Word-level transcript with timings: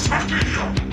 Was 0.00 0.08
macht 0.08 0.89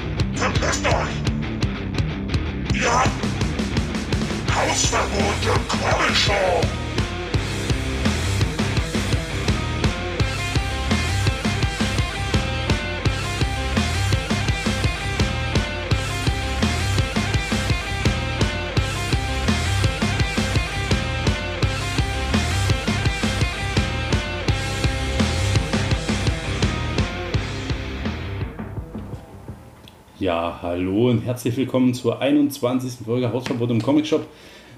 Ja, 30.38 30.60
hallo 30.62 31.10
und 31.10 31.26
herzlich 31.26 31.58
willkommen 31.58 31.96
zur 31.96 32.22
21. 32.22 33.04
Folge 33.04 33.34
Hausverbot 33.34 33.72
im 33.72 33.82
Comic 33.82 34.06
Shop. 34.06 34.24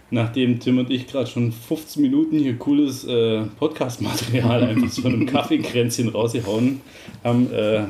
Nachdem 0.09 0.62
Tim 0.62 0.77
und 0.77 0.90
ich 0.90 1.05
gerade 1.05 1.27
schon 1.27 1.52
15 1.52 2.02
Minuten 2.02 2.40
hier 2.40 2.58
cooles 2.58 3.04
äh, 3.04 3.41
Podcast-Material 3.59 4.63
einfach 4.63 4.88
so 4.88 5.02
von 5.02 5.12
einem 5.12 5.26
Kaffeekränzchen 5.26 6.08
rausgehauen 6.08 6.80
haben, 7.26 7.52
äh, 7.52 7.84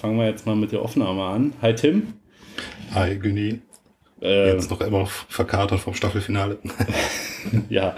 fangen 0.00 0.18
wir 0.18 0.26
jetzt 0.26 0.46
mal 0.46 0.54
mit 0.54 0.70
der 0.70 0.82
Aufnahme 0.82 1.24
an. 1.24 1.52
Hi 1.60 1.74
Tim. 1.74 2.12
Hi 2.94 3.18
Günni. 3.18 3.58
Äh, 4.22 4.52
Jetzt 4.52 4.70
noch 4.70 4.80
immer 4.80 5.04
verkatert 5.06 5.80
vom 5.80 5.94
Staffelfinale. 5.94 6.58
ja, 7.68 7.96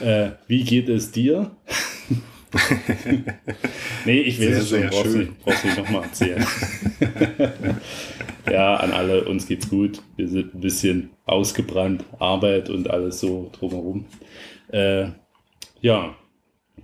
äh, 0.00 0.30
wie 0.46 0.64
geht 0.64 0.88
es 0.88 1.10
dir? 1.10 1.50
nee, 4.04 4.20
ich 4.20 4.40
weiß 4.40 4.68
Sehr, 4.68 4.86
es 4.86 4.94
schon, 4.94 5.02
brauchst 5.02 5.16
nicht, 5.16 5.44
brauchst 5.44 5.64
nicht 5.64 5.78
nochmal 5.78 6.02
erzählen. 6.04 6.46
ja, 8.50 8.76
an 8.76 8.92
alle, 8.92 9.24
uns 9.24 9.46
geht's 9.46 9.68
gut. 9.68 10.02
Wir 10.16 10.28
sind 10.28 10.54
ein 10.54 10.60
bisschen 10.60 11.10
ausgebrannt, 11.26 12.04
Arbeit 12.18 12.70
und 12.70 12.88
alles 12.90 13.20
so 13.20 13.50
drumherum. 13.52 14.06
Äh, 14.72 15.08
ja, 15.80 16.14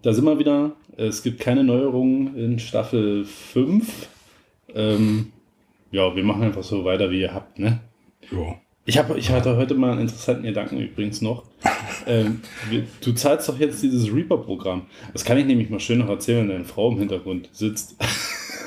da 0.03 0.13
sind 0.13 0.25
wir 0.25 0.39
wieder. 0.39 0.77
Es 0.97 1.23
gibt 1.23 1.41
keine 1.41 1.65
Neuerungen 1.65 2.37
in 2.37 2.59
Staffel 2.59 3.25
5. 3.25 4.09
Ähm, 4.75 5.33
ja, 5.91 6.15
wir 6.15 6.25
machen 6.25 6.43
einfach 6.43 6.63
so 6.63 6.85
weiter, 6.85 7.11
wie 7.11 7.21
ihr 7.21 7.33
habt, 7.35 7.59
ne? 7.59 7.81
Ja. 8.31 8.57
Ich, 8.87 8.99
hab, 8.99 9.17
ich 9.17 9.31
hatte 9.31 9.57
heute 9.57 9.75
mal 9.75 9.93
einen 9.93 10.03
interessanten 10.03 10.45
Gedanken 10.45 10.81
übrigens 10.81 11.21
noch. 11.21 11.45
Ähm, 12.07 12.43
du 13.01 13.13
zahlst 13.13 13.49
doch 13.49 13.59
jetzt 13.59 13.83
dieses 13.83 14.13
Reaper-Programm. 14.13 14.83
Das 15.15 15.25
kann 15.25 15.39
ich 15.39 15.47
nämlich 15.47 15.71
mal 15.71 15.81
schön 15.81 16.01
noch 16.01 16.11
erzählen, 16.11 16.41
wenn 16.41 16.49
deine 16.49 16.65
Frau 16.67 16.93
im 16.93 16.99
Hintergrund 16.99 17.49
sitzt. 17.53 17.97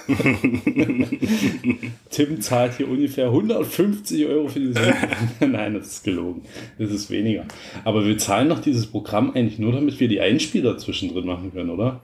Tim 2.09 2.41
zahlt 2.41 2.77
hier 2.77 2.89
ungefähr 2.89 3.25
150 3.25 4.25
Euro 4.25 4.47
für 4.47 4.59
dieses. 4.59 4.81
Nein, 5.39 5.75
das 5.75 5.87
ist 5.87 6.03
gelogen. 6.03 6.41
Das 6.79 6.89
ist 6.89 7.11
weniger. 7.11 7.45
Aber 7.83 8.07
wir 8.07 8.17
zahlen 8.17 8.49
doch 8.49 8.59
dieses 8.59 8.87
Programm 8.87 9.33
eigentlich 9.35 9.59
nur, 9.59 9.71
damit 9.71 9.99
wir 9.99 10.07
die 10.07 10.21
Einspieler 10.21 10.79
zwischendrin 10.79 11.27
machen 11.27 11.53
können, 11.53 11.69
oder? 11.69 12.01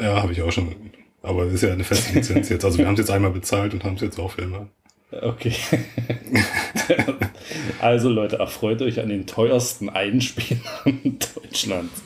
Ja, 0.00 0.22
habe 0.22 0.32
ich 0.32 0.42
auch 0.42 0.50
schon. 0.50 0.74
Aber 1.22 1.44
das 1.44 1.54
ist 1.54 1.62
ja 1.62 1.72
eine 1.72 1.84
feste 1.84 2.14
Lizenz 2.14 2.48
jetzt. 2.48 2.64
Also 2.64 2.78
wir 2.78 2.88
haben 2.88 2.94
es 2.94 3.00
jetzt 3.00 3.10
einmal 3.10 3.30
bezahlt 3.30 3.74
und 3.74 3.84
haben 3.84 3.94
es 3.94 4.00
jetzt 4.00 4.18
auch 4.18 4.32
für 4.32 4.42
immer. 4.42 4.66
Okay. 5.22 5.54
also 7.80 8.08
Leute, 8.08 8.36
erfreut 8.36 8.82
euch 8.82 9.00
an 9.00 9.08
den 9.08 9.26
teuersten 9.26 9.88
Einspielern 9.88 10.60
Deutschlands. 11.34 12.02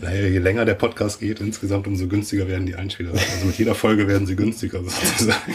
Naja, 0.00 0.26
je 0.26 0.38
länger 0.38 0.64
der 0.64 0.74
Podcast 0.74 1.20
geht, 1.20 1.40
insgesamt 1.40 1.86
umso 1.86 2.08
günstiger 2.08 2.48
werden 2.48 2.66
die 2.66 2.74
Einspieler. 2.74 3.12
Also 3.12 3.46
mit 3.46 3.58
jeder 3.58 3.74
Folge 3.74 4.08
werden 4.08 4.26
sie 4.26 4.36
günstiger 4.36 4.82
sozusagen. 4.84 5.54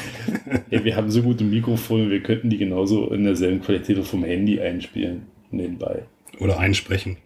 Ja, 0.70 0.84
wir 0.84 0.96
haben 0.96 1.12
so 1.12 1.22
gute 1.22 1.44
Mikrofone, 1.44 2.10
wir 2.10 2.24
könnten 2.24 2.50
die 2.50 2.58
genauso 2.58 3.10
in 3.12 3.24
derselben 3.24 3.62
Qualität 3.62 3.98
vom 4.06 4.24
Handy 4.24 4.60
einspielen, 4.60 5.24
nebenbei. 5.52 6.04
Oder 6.40 6.60
einsprechen. 6.60 7.18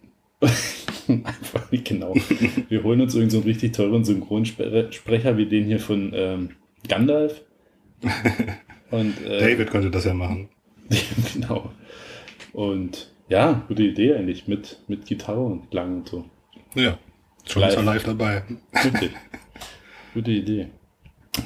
Einfach 1.07 1.72
nicht 1.72 1.85
genau. 1.85 2.13
Wir 2.69 2.83
holen 2.83 3.01
uns 3.01 3.16
irgendeinen 3.16 3.29
so 3.29 3.38
einen 3.38 3.47
richtig 3.47 3.73
teuren 3.73 4.03
Synchronsprecher 4.03 5.38
wie 5.38 5.45
den 5.45 5.66
hier 5.66 5.79
von 5.79 6.11
ähm, 6.13 6.49
Gandalf. 6.88 7.41
Und, 8.91 9.23
äh, 9.25 9.39
David 9.39 9.69
könnte 9.69 9.91
das 9.91 10.05
ja 10.05 10.13
machen. 10.13 10.49
genau. 11.33 11.71
Und 12.53 13.11
ja, 13.29 13.65
gute 13.67 13.83
Idee 13.83 14.15
eigentlich 14.15 14.47
mit, 14.47 14.79
mit 14.87 15.05
Gitarre 15.05 15.41
und 15.41 15.69
Klang 15.69 15.97
und 15.97 16.09
so. 16.09 16.25
Ja, 16.75 16.97
schon 17.45 17.61
Live. 17.61 17.71
ist 17.71 17.77
er 17.77 17.83
live 17.83 18.03
dabei. 18.03 18.43
Gute, 18.71 19.09
gute 20.13 20.31
Idee. 20.31 20.67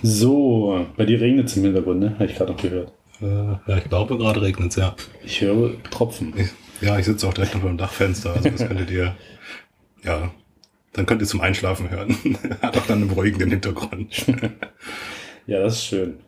So, 0.04 0.86
bei 0.96 1.06
dir 1.06 1.20
regnet 1.20 1.48
es 1.48 1.58
im 1.58 1.64
Hintergrund, 1.64 2.00
ne? 2.00 2.14
Habe 2.14 2.26
ich 2.26 2.36
gerade 2.36 2.52
noch 2.52 2.62
gehört. 2.62 2.94
Äh, 3.22 3.26
ja, 3.26 3.78
ich 3.78 3.84
glaube, 3.86 4.18
gerade 4.18 4.42
regnet 4.42 4.72
es, 4.72 4.78
ja. 4.78 4.96
Ich 5.24 5.42
höre 5.42 5.82
Tropfen. 5.84 6.34
Ich, 6.38 6.50
ja, 6.82 6.98
ich 6.98 7.06
sitze 7.06 7.28
auch 7.28 7.34
direkt 7.34 7.56
noch 7.56 7.62
beim 7.62 7.78
Dachfenster. 7.78 8.34
Also 8.34 8.50
das 8.50 8.68
könntet 8.68 8.90
ihr, 8.92 9.16
ja, 10.04 10.32
dann 10.94 11.06
könnt 11.06 11.22
ihr 11.22 11.28
zum 11.28 11.42
Einschlafen 11.42 11.90
hören. 11.90 12.16
Hat 12.62 12.78
auch 12.78 12.86
dann 12.86 13.00
einen 13.00 13.10
beruhigenden 13.10 13.50
Hintergrund. 13.50 14.26
Ja, 15.48 15.60
das 15.60 15.74
ist 15.74 15.86
schön. 15.86 16.20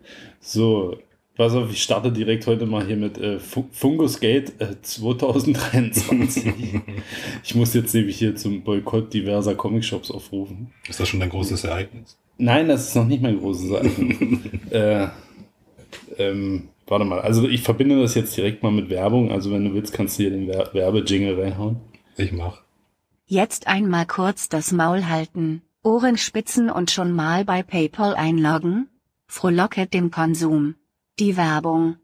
So, 0.46 0.98
pass 1.38 1.54
auf, 1.54 1.72
ich 1.72 1.82
starte 1.82 2.12
direkt 2.12 2.46
heute 2.48 2.66
mal 2.66 2.86
hier 2.86 2.98
mit 2.98 3.18
äh, 3.18 3.40
Fu- 3.40 3.70
Fungus 3.72 4.20
Gate 4.20 4.52
äh, 4.60 4.76
2023. 4.82 6.54
ich 7.44 7.56
muss 7.56 7.74
jetzt 7.74 7.94
nämlich 7.94 8.18
hier 8.18 8.36
zum 8.36 8.62
Boykott 8.64 9.14
diverser 9.14 9.56
Comicshops 9.56 10.12
aufrufen. 10.12 10.74
Ist 10.90 11.00
das 11.00 11.08
schon 11.08 11.22
ein 11.22 11.30
großes 11.30 11.64
Ereignis? 11.64 12.18
Nein, 12.38 12.68
das 12.68 12.90
ist 12.90 12.96
noch 12.96 13.06
nicht 13.06 13.22
mein 13.24 13.40
großes 13.40 13.72
Ereignis. 13.72 14.40
äh, 14.72 15.08
ähm, 16.18 16.68
warte 16.88 17.06
mal, 17.06 17.22
also 17.22 17.48
ich 17.48 17.62
verbinde 17.62 18.02
das 18.02 18.14
jetzt 18.16 18.36
direkt 18.36 18.64
mal 18.64 18.72
mit 18.74 18.90
Werbung. 18.90 19.32
Also 19.32 19.50
wenn 19.52 19.64
du 19.64 19.74
willst, 19.74 19.94
kannst 19.94 20.20
du 20.20 20.24
hier 20.24 20.32
den 20.32 20.48
Wer 20.50 20.74
Werbejingle 20.74 21.42
reinhauen. 21.42 21.78
Ich 22.18 22.34
mach. 22.34 22.62
Jetzt 23.28 23.68
einmal 23.68 24.06
kurz 24.06 24.50
das 24.50 24.74
Maul 24.74 25.06
halten, 25.06 25.62
Ohren 25.84 26.18
spitzen 26.18 26.70
und 26.70 26.92
schon 26.92 27.14
mal 27.14 27.46
bei 27.46 27.64
PayPal 27.64 28.14
einloggen? 28.16 28.90
Frohlocket 29.28 29.94
dem 29.94 30.12
Konsum. 30.12 30.76
Die 31.20 31.38
Werbung. 31.38 31.98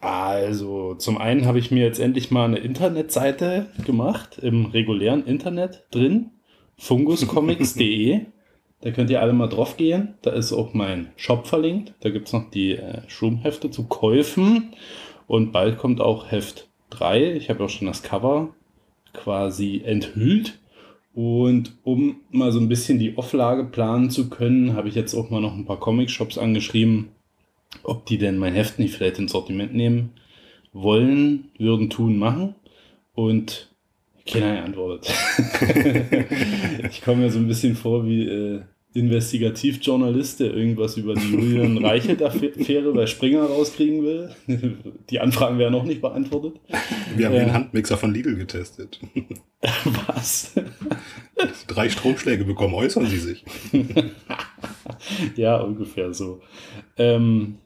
Also, 0.00 0.94
zum 0.94 1.16
einen 1.16 1.46
habe 1.46 1.58
ich 1.58 1.70
mir 1.70 1.84
jetzt 1.84 2.00
endlich 2.00 2.30
mal 2.30 2.44
eine 2.44 2.58
Internetseite 2.58 3.68
gemacht, 3.84 4.38
im 4.38 4.66
regulären 4.66 5.24
Internet 5.24 5.84
drin, 5.92 6.30
funguscomics.de. 6.76 8.26
Da 8.80 8.90
könnt 8.90 9.10
ihr 9.10 9.22
alle 9.22 9.32
mal 9.32 9.48
drauf 9.48 9.76
gehen. 9.76 10.14
Da 10.22 10.32
ist 10.32 10.52
auch 10.52 10.74
mein 10.74 11.12
Shop 11.16 11.46
verlinkt. 11.46 11.94
Da 12.00 12.10
gibt 12.10 12.26
es 12.26 12.32
noch 12.32 12.50
die 12.50 12.72
äh, 12.72 13.02
Schrumpfhefte 13.08 13.70
zu 13.70 13.84
Käufen. 13.84 14.74
Und 15.28 15.52
bald 15.52 15.78
kommt 15.78 16.00
auch 16.00 16.32
Heft 16.32 16.68
3. 16.90 17.34
Ich 17.34 17.48
habe 17.48 17.64
auch 17.64 17.68
schon 17.70 17.86
das 17.86 18.02
Cover 18.02 18.54
quasi 19.12 19.82
enthüllt. 19.84 20.58
Und 21.14 21.76
um 21.82 22.16
mal 22.30 22.52
so 22.52 22.58
ein 22.58 22.68
bisschen 22.68 22.98
die 22.98 23.16
Auflage 23.16 23.64
planen 23.64 24.10
zu 24.10 24.30
können, 24.30 24.74
habe 24.74 24.88
ich 24.88 24.94
jetzt 24.94 25.14
auch 25.14 25.30
mal 25.30 25.40
noch 25.40 25.54
ein 25.54 25.66
paar 25.66 25.78
Comic-Shops 25.78 26.38
angeschrieben, 26.38 27.08
ob 27.82 28.06
die 28.06 28.18
denn 28.18 28.38
mein 28.38 28.54
Heft 28.54 28.78
nicht 28.78 28.94
vielleicht 28.94 29.18
ins 29.18 29.32
Sortiment 29.32 29.74
nehmen 29.74 30.10
wollen, 30.72 31.50
würden, 31.58 31.90
tun, 31.90 32.18
machen. 32.18 32.54
Und 33.14 33.68
keiner 34.26 34.54
geantwortet. 34.54 35.12
ich 36.90 37.02
komme 37.02 37.22
mir 37.22 37.30
so 37.30 37.38
ein 37.38 37.48
bisschen 37.48 37.74
vor 37.76 38.06
wie 38.06 38.26
äh, 38.26 38.62
Investigativjournalist, 38.94 40.40
der 40.40 40.54
irgendwas 40.54 40.96
über 40.96 41.14
die 41.14 41.30
Julian 41.30 41.78
Reichelt-Affäre 41.84 42.92
bei 42.92 43.06
Springer 43.06 43.44
rauskriegen 43.44 44.02
will. 44.02 44.30
Die 45.10 45.18
Anfragen 45.20 45.58
werden 45.58 45.72
noch 45.72 45.84
nicht 45.84 46.00
beantwortet. 46.02 46.60
Wir 47.16 47.26
haben 47.26 47.34
Ja. 47.34 47.44
den 47.44 47.52
Handmixer 47.52 47.96
von 47.96 48.12
Lidl 48.12 48.36
getestet. 48.36 49.00
Was? 50.06 50.52
Drei 51.66 51.88
Stromschläge 51.88 52.44
bekommen, 52.44 52.74
äußern 52.74 53.06
Sie 53.06 53.18
sich. 53.18 53.44
ja, 55.36 55.56
ungefähr 55.60 56.12
so. 56.12 56.40
Ähm, 56.96 57.56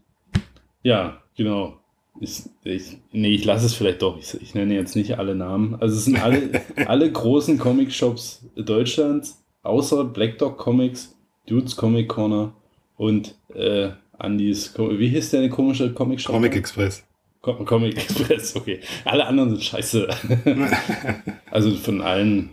ja, 0.82 1.20
genau. 1.36 1.78
Ich, 2.20 2.44
ich, 2.64 2.96
nee, 3.12 3.34
ich 3.34 3.44
lasse 3.44 3.66
es 3.66 3.74
vielleicht 3.74 4.00
doch. 4.00 4.18
Ich, 4.18 4.40
ich 4.40 4.54
nenne 4.54 4.74
jetzt 4.74 4.96
nicht 4.96 5.18
alle 5.18 5.34
Namen. 5.34 5.74
Also 5.74 5.96
es 5.96 6.04
sind 6.06 6.22
alle, 6.22 6.62
alle 6.86 7.10
großen 7.10 7.58
Comic-Shops 7.58 8.46
Deutschlands, 8.56 9.44
außer 9.62 10.04
Black 10.04 10.38
Dog 10.38 10.56
Comics, 10.56 11.14
Dudes 11.46 11.76
Comic 11.76 12.08
Corner 12.08 12.52
und 12.96 13.34
äh, 13.54 13.90
Andys, 14.18 14.74
wie 14.76 15.08
hieß 15.08 15.30
der 15.30 15.48
komische 15.48 15.92
Comic-Shop? 15.92 16.32
Comic 16.32 16.56
Express. 16.56 17.04
Com 17.42 17.64
Comic 17.64 17.96
Express, 17.96 18.56
okay. 18.56 18.80
Alle 19.04 19.26
anderen 19.26 19.50
sind 19.50 19.62
scheiße. 19.62 20.08
also 21.50 21.70
von 21.72 22.00
allen, 22.00 22.50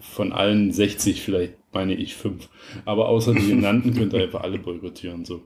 von 0.00 0.32
allen 0.32 0.72
60 0.72 1.22
vielleicht 1.22 1.54
meine 1.72 1.94
ich 1.94 2.14
fünf. 2.14 2.48
Aber 2.84 3.08
außer 3.08 3.34
die 3.34 3.48
genannten 3.48 3.94
könnt 3.94 4.12
ihr 4.14 4.22
einfach 4.22 4.42
alle 4.42 4.58
boykottieren. 4.58 5.24
So. 5.24 5.42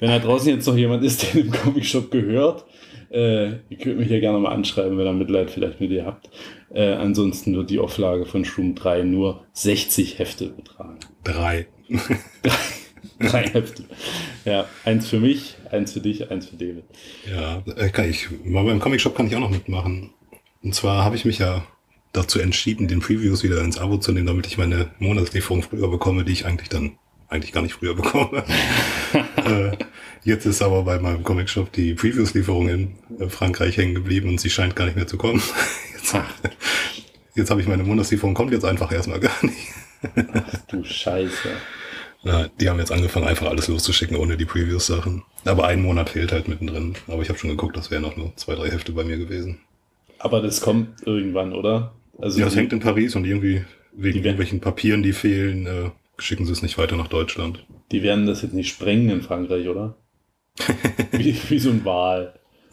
Wenn 0.00 0.08
da 0.08 0.18
draußen 0.18 0.48
jetzt 0.48 0.66
noch 0.66 0.76
jemand 0.76 1.04
ist, 1.04 1.22
der 1.22 1.42
im 1.42 1.50
Comic-Shop 1.52 2.10
gehört, 2.10 2.64
äh, 3.10 3.50
ihr 3.68 3.78
könnt 3.80 3.98
mich 3.98 4.10
ja 4.10 4.18
gerne 4.18 4.38
mal 4.38 4.52
anschreiben, 4.52 4.98
wenn 4.98 5.06
ihr 5.06 5.12
Mitleid 5.12 5.50
vielleicht 5.50 5.80
mit 5.80 5.90
ihr 5.90 6.04
habt. 6.04 6.30
Äh, 6.70 6.92
ansonsten 6.94 7.56
wird 7.56 7.70
die 7.70 7.78
Auflage 7.78 8.26
von 8.26 8.44
Shroom 8.44 8.74
3 8.74 9.02
nur 9.04 9.44
60 9.52 10.18
Hefte 10.18 10.48
betragen. 10.48 10.98
Drei. 11.24 11.66
Drei 13.20 13.48
Hefte. 13.48 13.84
Ja, 14.44 14.66
eins 14.84 15.08
für 15.08 15.18
mich, 15.18 15.56
eins 15.70 15.92
für 15.92 16.00
dich, 16.00 16.30
eins 16.30 16.46
für 16.46 16.56
David. 16.56 16.84
Ja, 17.28 17.62
äh, 17.76 17.90
kann 17.90 18.08
ich. 18.08 18.28
Mal 18.44 18.64
beim 18.64 18.80
Comic 18.80 19.00
Shop 19.00 19.16
kann 19.16 19.26
ich 19.26 19.34
auch 19.34 19.40
noch 19.40 19.50
mitmachen. 19.50 20.10
Und 20.62 20.74
zwar 20.74 21.04
habe 21.04 21.16
ich 21.16 21.24
mich 21.24 21.38
ja 21.38 21.64
dazu 22.12 22.40
entschieden, 22.40 22.88
den 22.88 23.00
Previews 23.00 23.42
wieder 23.42 23.60
ins 23.60 23.78
Abo 23.78 23.98
zu 23.98 24.12
nehmen, 24.12 24.26
damit 24.26 24.46
ich 24.46 24.58
meine 24.58 24.90
Monatslieferung 24.98 25.62
früher 25.62 25.88
bekomme, 25.88 26.24
die 26.24 26.32
ich 26.32 26.46
eigentlich 26.46 26.68
dann 26.68 26.98
eigentlich 27.28 27.52
gar 27.52 27.62
nicht 27.62 27.74
früher 27.74 27.94
bekomme. 27.94 28.44
äh, 29.36 29.76
jetzt 30.24 30.46
ist 30.46 30.62
aber 30.62 30.82
bei 30.84 30.98
meinem 30.98 31.22
Comic 31.22 31.50
Shop 31.50 31.70
die 31.72 31.94
Previews-Lieferung 31.94 32.68
in 32.68 32.94
äh, 33.20 33.28
Frankreich 33.28 33.76
hängen 33.76 33.94
geblieben 33.94 34.30
und 34.30 34.40
sie 34.40 34.50
scheint 34.50 34.76
gar 34.76 34.86
nicht 34.86 34.96
mehr 34.96 35.06
zu 35.06 35.18
kommen. 35.18 35.42
Jetzt, 35.94 36.16
jetzt 37.34 37.50
habe 37.50 37.60
ich 37.60 37.66
meine 37.66 37.82
Monatslieferung, 37.82 38.32
kommt 38.32 38.52
jetzt 38.52 38.64
einfach 38.64 38.90
erstmal 38.90 39.20
gar 39.20 39.34
nicht. 39.44 39.68
Ach 40.32 40.54
du 40.68 40.84
Scheiße. 40.84 41.48
Na, 42.24 42.48
die 42.60 42.68
haben 42.68 42.78
jetzt 42.78 42.90
angefangen, 42.92 43.26
einfach 43.28 43.46
alles 43.48 43.68
loszuschicken 43.68 44.16
ohne 44.16 44.36
die 44.36 44.44
Previews-Sachen. 44.44 45.22
Aber 45.44 45.66
ein 45.68 45.80
Monat 45.82 46.10
fehlt 46.10 46.32
halt 46.32 46.48
mittendrin. 46.48 46.94
Aber 47.06 47.22
ich 47.22 47.28
habe 47.28 47.38
schon 47.38 47.50
geguckt, 47.50 47.76
das 47.76 47.90
wären 47.90 48.02
noch 48.02 48.16
nur 48.16 48.34
zwei, 48.36 48.54
drei 48.56 48.70
Hefte 48.70 48.92
bei 48.92 49.04
mir 49.04 49.16
gewesen. 49.18 49.60
Aber 50.18 50.42
das 50.42 50.60
kommt 50.60 51.06
irgendwann, 51.06 51.52
oder? 51.52 51.94
Also 52.20 52.40
Ja, 52.40 52.46
es 52.48 52.56
hängt 52.56 52.72
in 52.72 52.80
Paris 52.80 53.14
und 53.14 53.24
irgendwie 53.24 53.64
wegen 53.92 54.18
irgendwelchen 54.18 54.60
Papieren, 54.60 55.02
die 55.04 55.12
fehlen, 55.12 55.66
äh, 55.66 55.90
schicken 56.18 56.44
sie 56.44 56.52
es 56.52 56.62
nicht 56.62 56.76
weiter 56.76 56.96
nach 56.96 57.06
Deutschland. 57.08 57.64
Die 57.92 58.02
werden 58.02 58.26
das 58.26 58.42
jetzt 58.42 58.54
nicht 58.54 58.68
sprengen 58.68 59.10
in 59.10 59.22
Frankreich, 59.22 59.68
oder? 59.68 59.96
wie, 61.12 61.36
wie 61.48 61.58
so 61.60 61.70
ein 61.70 61.84
Wal. 61.84 62.34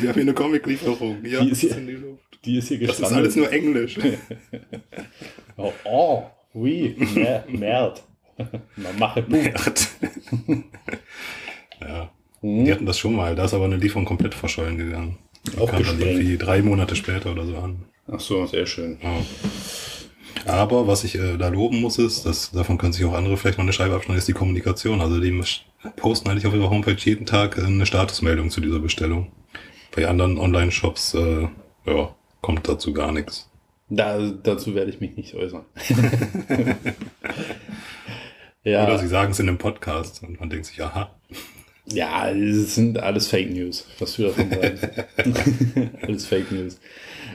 Wir 0.00 0.08
haben 0.10 0.14
hier 0.14 0.22
eine 0.22 0.34
Comic-Lieferung. 0.34 1.24
Ja, 1.24 1.40
Die 1.42 1.50
ist 1.50 1.60
hier- 1.60 1.76
die 2.46 2.58
ist 2.58 2.68
hier 2.68 2.78
Das 2.80 2.90
ist 2.90 2.96
gestrandet. 2.98 3.18
alles 3.18 3.36
nur 3.36 3.52
Englisch. 3.52 3.98
Oh, 5.58 5.72
oh 5.84 6.22
oui, 6.52 6.94
mer 7.14 7.44
merde. 7.48 8.00
Man 8.76 8.98
mache 8.98 9.22
Buch. 9.22 9.38
ja. 11.80 12.10
Die 12.42 12.70
hatten 12.70 12.84
das 12.84 12.98
schon 12.98 13.14
mal, 13.16 13.34
da 13.34 13.46
ist 13.46 13.54
aber 13.54 13.64
eine 13.64 13.76
Lieferung 13.78 14.04
komplett 14.04 14.34
verschollen 14.34 14.76
gegangen. 14.76 15.16
Die 15.50 15.58
Auch 15.58 15.70
kam 15.70 15.82
dann 15.82 15.98
irgendwie 15.98 16.36
drei 16.36 16.60
Monate 16.60 16.94
später 16.94 17.32
oder 17.32 17.46
so 17.46 17.56
an. 17.56 17.84
Ach 18.06 18.20
so, 18.20 18.44
sehr 18.46 18.66
schön. 18.66 18.98
Ja. 19.02 19.16
Aber 20.44 20.86
was 20.86 21.04
ich 21.04 21.14
äh, 21.16 21.38
da 21.38 21.48
loben 21.48 21.80
muss, 21.80 21.98
ist, 21.98 22.26
dass 22.26 22.50
davon 22.52 22.76
können 22.78 22.92
sich 22.92 23.04
auch 23.04 23.14
andere 23.14 23.36
vielleicht 23.36 23.56
noch 23.58 23.64
eine 23.64 23.72
Scheibe 23.72 23.94
abschneiden, 23.94 24.18
ist 24.18 24.28
die 24.28 24.32
Kommunikation. 24.34 25.00
Also 25.00 25.18
die 25.20 25.40
posten 25.96 26.28
eigentlich 26.28 26.46
auf 26.46 26.54
ihrer 26.54 26.70
Homepage 26.70 26.96
jeden 26.98 27.24
Tag 27.26 27.56
äh, 27.56 27.62
eine 27.62 27.86
Statusmeldung 27.86 28.50
zu 28.50 28.60
dieser 28.60 28.78
Bestellung. 28.78 29.32
Bei 29.94 30.06
anderen 30.06 30.38
Online-Shops 30.38 31.14
äh, 31.14 31.48
ja, 31.86 32.14
kommt 32.46 32.68
dazu 32.68 32.92
gar 32.92 33.10
nichts. 33.10 33.50
Da, 33.88 34.30
dazu 34.30 34.76
werde 34.76 34.90
ich 34.90 35.00
mich 35.00 35.16
nicht 35.16 35.34
äußern. 35.34 35.64
Oder 38.62 38.88
ja, 38.88 38.98
sie 38.98 39.08
sagen 39.08 39.32
es 39.32 39.40
in 39.40 39.48
einem 39.48 39.58
Podcast 39.58 40.22
und 40.22 40.38
man 40.38 40.48
denkt 40.48 40.66
sich, 40.66 40.80
aha, 40.80 41.10
ja, 41.86 42.30
es 42.30 42.76
sind 42.76 43.00
alles 43.00 43.26
Fake 43.26 43.50
News, 43.50 43.84
was 43.98 44.14
du 44.14 44.22
davon 44.22 44.48
sagst. 44.48 44.88
alles 46.02 46.26
Fake 46.26 46.52
News. 46.52 46.78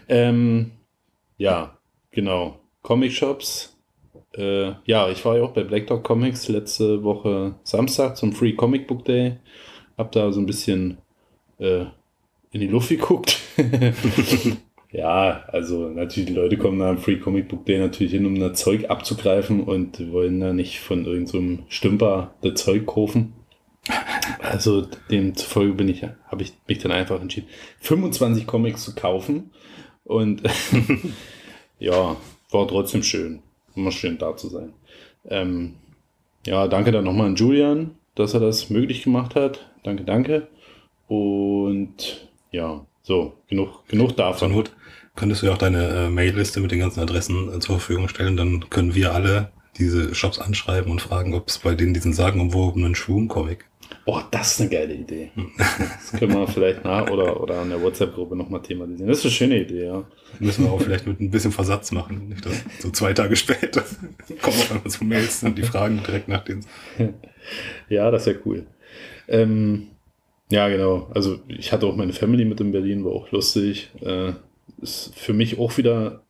Ähm, 0.07 0.71
ja, 1.37 1.77
genau. 2.11 2.59
Comic 2.83 3.11
Shops. 3.11 3.77
Äh, 4.33 4.71
ja, 4.85 5.09
ich 5.09 5.25
war 5.25 5.35
ja 5.35 5.43
auch 5.43 5.51
bei 5.51 5.65
Black 5.65 5.87
Dog 5.87 6.03
Comics 6.03 6.47
letzte 6.47 7.03
Woche 7.03 7.55
Samstag 7.63 8.15
zum 8.15 8.31
Free 8.31 8.53
Comic 8.53 8.87
Book 8.87 9.03
Day. 9.03 9.37
Hab 9.97 10.13
da 10.13 10.31
so 10.31 10.39
ein 10.39 10.45
bisschen 10.45 10.99
äh, 11.59 11.85
in 12.51 12.61
die 12.61 12.67
Luft 12.67 12.87
geguckt. 12.89 13.39
Ja, 14.91 15.43
also 15.47 15.87
natürlich, 15.87 16.27
die 16.27 16.35
Leute 16.35 16.57
kommen 16.57 16.81
am 16.81 16.97
Free 16.97 17.17
Comic 17.17 17.47
Book 17.47 17.65
Day 17.65 17.79
natürlich 17.79 18.11
hin, 18.11 18.25
um 18.25 18.37
das 18.39 18.59
Zeug 18.59 18.89
abzugreifen 18.89 19.63
und 19.63 20.11
wollen 20.11 20.39
da 20.41 20.51
nicht 20.51 20.79
von 20.79 21.05
irgendeinem 21.05 21.57
so 21.57 21.63
Stümper 21.69 22.33
das 22.41 22.61
Zeug 22.61 22.85
kaufen. 22.85 23.33
Also 24.41 24.85
demzufolge 25.09 25.73
bin 25.73 25.87
ich, 25.87 26.03
habe 26.03 26.43
ich 26.43 26.53
mich 26.67 26.79
dann 26.79 26.91
einfach 26.91 27.21
entschieden, 27.21 27.47
25 27.79 28.45
Comics 28.45 28.83
zu 28.83 28.93
kaufen. 28.93 29.51
Und 30.03 30.41
ja, 31.79 32.17
war 32.51 32.67
trotzdem 32.67 33.01
schön. 33.01 33.41
Immer 33.75 33.91
schön 33.91 34.17
da 34.17 34.35
zu 34.35 34.49
sein. 34.49 34.73
Ähm, 35.29 35.75
ja, 36.45 36.67
danke 36.67 36.91
dann 36.91 37.05
nochmal 37.05 37.27
an 37.27 37.35
Julian, 37.35 37.91
dass 38.15 38.33
er 38.33 38.41
das 38.41 38.69
möglich 38.69 39.03
gemacht 39.03 39.35
hat. 39.35 39.71
Danke, 39.83 40.03
danke. 40.03 40.47
Und 41.07 42.27
ja, 42.51 42.85
so, 43.03 43.33
genug, 43.47 43.87
genug 43.87 44.09
zur 44.09 44.17
davon. 44.17 44.51
Not 44.51 44.71
könntest 45.15 45.41
du 45.41 45.47
ja 45.47 45.53
auch 45.53 45.57
deine 45.57 45.87
äh, 45.87 46.09
Mailliste 46.09 46.59
mit 46.59 46.71
den 46.71 46.79
ganzen 46.79 46.99
Adressen 47.01 47.53
äh, 47.53 47.59
zur 47.59 47.79
Verfügung 47.79 48.07
stellen. 48.07 48.37
Dann 48.37 48.69
können 48.69 48.95
wir 48.95 49.13
alle 49.13 49.51
diese 49.77 50.13
Shops 50.13 50.39
anschreiben 50.39 50.91
und 50.91 51.01
fragen, 51.01 51.33
ob 51.33 51.47
es 51.47 51.59
bei 51.59 51.75
denen 51.75 51.93
diesen 51.93 52.13
sagenumwobenen 52.13 52.95
Schwum-Comic 52.95 53.65
Oh, 54.05 54.19
das 54.31 54.53
ist 54.53 54.61
eine 54.61 54.69
geile 54.69 54.93
Idee. 54.93 55.31
Das 55.77 56.19
können 56.19 56.33
wir 56.33 56.47
vielleicht 56.47 56.83
nach 56.83 57.09
oder, 57.09 57.39
oder 57.39 57.59
an 57.59 57.69
der 57.69 57.81
WhatsApp-Gruppe 57.81 58.35
nochmal 58.35 58.61
thematisieren. 58.61 59.07
Das 59.07 59.19
ist 59.19 59.25
eine 59.25 59.31
schöne 59.31 59.61
Idee, 59.61 59.85
ja. 59.85 60.03
Müssen 60.39 60.65
wir 60.65 60.71
auch 60.71 60.81
vielleicht 60.81 61.05
mit 61.05 61.19
ein 61.19 61.29
bisschen 61.29 61.51
Versatz 61.51 61.91
machen. 61.91 62.29
Nicht 62.29 62.45
dass 62.45 62.63
so 62.79 62.89
zwei 62.89 63.13
Tage 63.13 63.35
später 63.35 63.81
kommen 64.41 64.57
auf 64.57 64.71
einmal 64.71 64.89
so 64.89 65.05
Mails 65.05 65.43
und 65.43 65.57
die 65.57 65.63
fragen 65.63 66.01
direkt 66.05 66.27
nach 66.27 66.43
den. 66.43 66.65
Ja, 67.89 68.09
das 68.09 68.25
wäre 68.25 68.39
cool. 68.45 68.65
Ähm, 69.27 69.87
ja, 70.49 70.67
genau. 70.69 71.09
Also 71.13 71.39
ich 71.47 71.71
hatte 71.71 71.85
auch 71.85 71.95
meine 71.95 72.13
Family 72.13 72.45
mit 72.45 72.59
in 72.59 72.71
Berlin, 72.71 73.05
war 73.05 73.11
auch 73.11 73.31
lustig. 73.31 73.91
Äh, 74.01 74.33
ist 74.81 75.11
für 75.15 75.33
mich 75.33 75.59
auch 75.59 75.77
wieder, 75.77 76.23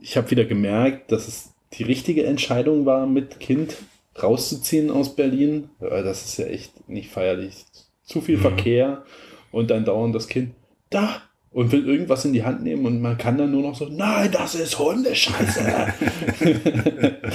ich 0.00 0.16
habe 0.16 0.30
wieder 0.30 0.44
gemerkt, 0.44 1.12
dass 1.12 1.28
es 1.28 1.52
die 1.74 1.82
richtige 1.84 2.24
Entscheidung 2.24 2.86
war, 2.86 3.06
mit 3.06 3.40
Kind 3.40 3.76
rauszuziehen 4.20 4.90
aus 4.90 5.14
Berlin. 5.14 5.70
Das 5.78 6.24
ist 6.24 6.36
ja 6.38 6.46
echt 6.46 6.88
nicht 6.88 7.10
feierlich. 7.10 7.64
Zu 8.04 8.20
viel 8.20 8.36
Mhm. 8.38 8.42
Verkehr 8.42 9.04
und 9.52 9.70
dann 9.70 9.84
dauernd 9.84 10.14
das 10.14 10.26
Kind 10.28 10.54
da 10.90 11.22
und 11.52 11.72
will 11.72 11.88
irgendwas 11.88 12.24
in 12.24 12.32
die 12.32 12.44
Hand 12.44 12.62
nehmen 12.62 12.86
und 12.86 13.00
man 13.00 13.18
kann 13.18 13.38
dann 13.38 13.50
nur 13.52 13.62
noch 13.62 13.74
so, 13.76 13.86
nein, 13.86 14.30
das 14.32 14.54
ist 14.54 14.78
Hundescheiße. 14.78 15.94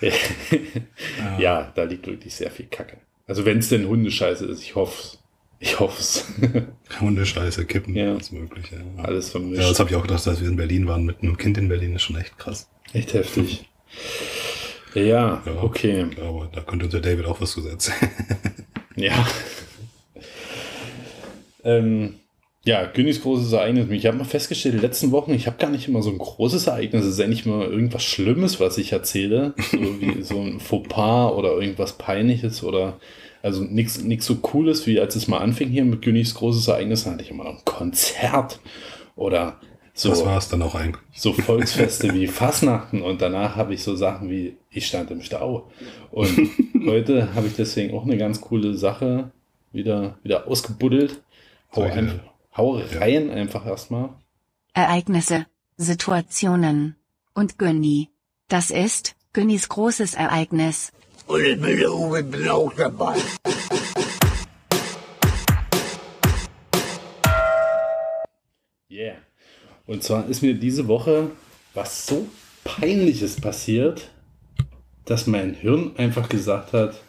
ja, 1.38 1.72
da 1.74 1.82
liegt 1.84 2.06
wirklich 2.06 2.34
sehr 2.34 2.50
viel 2.50 2.66
Kacke. 2.66 2.98
Also 3.26 3.44
wenn 3.44 3.58
es 3.58 3.68
denn 3.68 3.88
Hundescheiße 3.88 4.46
ist, 4.46 4.62
ich 4.62 4.74
hoffe 4.74 5.18
Ich 5.64 5.78
hoffe 5.78 6.00
es. 6.00 6.24
Hundescheiße, 7.00 7.64
Kippen, 7.66 7.94
Ja. 7.94 8.10
alles 8.14 8.32
mögliche. 8.32 8.82
Ja. 8.96 9.04
Alles 9.04 9.30
vermischt. 9.30 9.62
Ja, 9.62 9.68
das 9.68 9.78
habe 9.78 9.90
ich 9.90 9.96
auch 9.96 10.02
gedacht, 10.02 10.26
dass 10.26 10.40
wir 10.40 10.48
in 10.48 10.56
Berlin 10.56 10.88
waren 10.88 11.04
mit 11.04 11.22
einem 11.22 11.36
Kind 11.36 11.56
in 11.56 11.68
Berlin, 11.68 11.94
ist 11.94 12.02
schon 12.02 12.16
echt 12.16 12.36
krass. 12.36 12.68
Echt 12.92 13.14
heftig. 13.14 13.64
Ja, 14.94 15.02
Ja. 15.04 15.42
okay. 15.62 16.06
Aber 16.20 16.48
da 16.52 16.62
könnte 16.62 16.86
unser 16.86 17.00
David 17.00 17.26
auch 17.26 17.40
was 17.40 17.52
zu 17.52 17.66
erzählen. 17.66 18.10
Ja. 18.96 19.26
ähm, 21.64 22.16
ja, 22.64 22.84
Günnis 22.86 23.22
großes 23.22 23.52
Ereignis. 23.52 23.86
Ich 23.90 24.06
habe 24.06 24.18
mal 24.18 24.24
festgestellt, 24.24 24.74
in 24.74 24.80
den 24.80 24.86
letzten 24.86 25.10
Wochen, 25.12 25.32
ich 25.32 25.46
habe 25.46 25.56
gar 25.58 25.70
nicht 25.70 25.88
immer 25.88 26.02
so 26.02 26.10
ein 26.10 26.18
großes 26.18 26.66
Ereignis. 26.66 27.04
Es 27.04 27.12
ist 27.14 27.18
ja 27.18 27.26
nicht 27.26 27.46
mal 27.46 27.66
irgendwas 27.66 28.04
Schlimmes, 28.04 28.60
was 28.60 28.76
ich 28.78 28.92
erzähle. 28.92 29.54
So 29.70 29.78
wie 30.00 30.22
so 30.22 30.40
ein 30.42 30.60
Fauxpas 30.60 31.32
oder 31.32 31.52
irgendwas 31.54 31.96
Peinliches 31.98 32.62
oder 32.62 33.00
also 33.42 33.62
nichts 33.64 34.02
nichts 34.02 34.26
so 34.26 34.36
Cooles, 34.36 34.86
wie 34.86 35.00
als 35.00 35.16
es 35.16 35.28
mal 35.28 35.38
anfing 35.38 35.68
hier 35.68 35.84
mit 35.84 36.02
Günnis 36.02 36.34
großes 36.34 36.68
Ereignis, 36.68 37.06
hatte 37.06 37.22
ich 37.22 37.30
immer 37.30 37.44
noch 37.44 37.58
ein 37.58 37.64
Konzert 37.64 38.60
oder 39.16 39.58
so. 39.94 40.10
Das 40.10 40.24
war 40.24 40.38
es 40.38 40.48
dann 40.48 40.62
auch 40.62 40.74
eigentlich. 40.74 41.02
so 41.14 41.32
Volksfeste 41.32 42.14
wie 42.14 42.26
Fasnachten 42.26 43.02
und 43.02 43.20
danach 43.20 43.56
habe 43.56 43.74
ich 43.74 43.82
so 43.82 43.96
Sachen 43.96 44.30
wie 44.30 44.56
ich 44.70 44.86
stand 44.86 45.10
im 45.10 45.22
Stau. 45.22 45.70
Und 46.10 46.50
heute 46.86 47.34
habe 47.34 47.48
ich 47.48 47.54
deswegen 47.54 47.94
auch 47.94 48.04
eine 48.04 48.16
ganz 48.16 48.40
coole 48.40 48.74
Sache 48.74 49.30
wieder, 49.72 50.18
wieder 50.22 50.46
ausgebuddelt. 50.46 51.22
Hau, 51.74 51.82
ein, 51.82 52.20
hau 52.56 52.80
rein 52.94 53.30
einfach 53.30 53.66
erstmal. 53.66 54.10
Ereignisse, 54.74 55.46
Situationen. 55.76 56.96
Und 57.34 57.58
Günni. 57.58 58.10
Das 58.48 58.70
ist 58.70 59.16
Günnis 59.32 59.68
großes 59.68 60.14
Ereignis. 60.14 60.92
Und 61.26 61.40
ich 61.44 61.60
bin, 61.60 61.86
auch- 61.86 62.14
ich 62.16 62.26
bin 62.30 62.48
auch 62.48 62.72
dabei. 62.74 63.16
Yeah. 68.90 69.14
Und 69.86 70.02
zwar 70.02 70.28
ist 70.28 70.42
mir 70.42 70.54
diese 70.54 70.86
Woche 70.88 71.30
was 71.74 72.06
so 72.06 72.26
peinliches 72.64 73.40
passiert, 73.40 74.10
dass 75.06 75.26
mein 75.26 75.54
Hirn 75.54 75.92
einfach 75.96 76.28
gesagt 76.28 76.72
hat, 76.74 77.00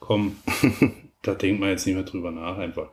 komm, 0.00 0.36
da 1.22 1.34
denkt 1.34 1.60
man 1.60 1.68
jetzt 1.70 1.86
nicht 1.86 1.94
mehr 1.94 2.04
drüber 2.04 2.30
nach 2.30 2.56
einfach. 2.58 2.88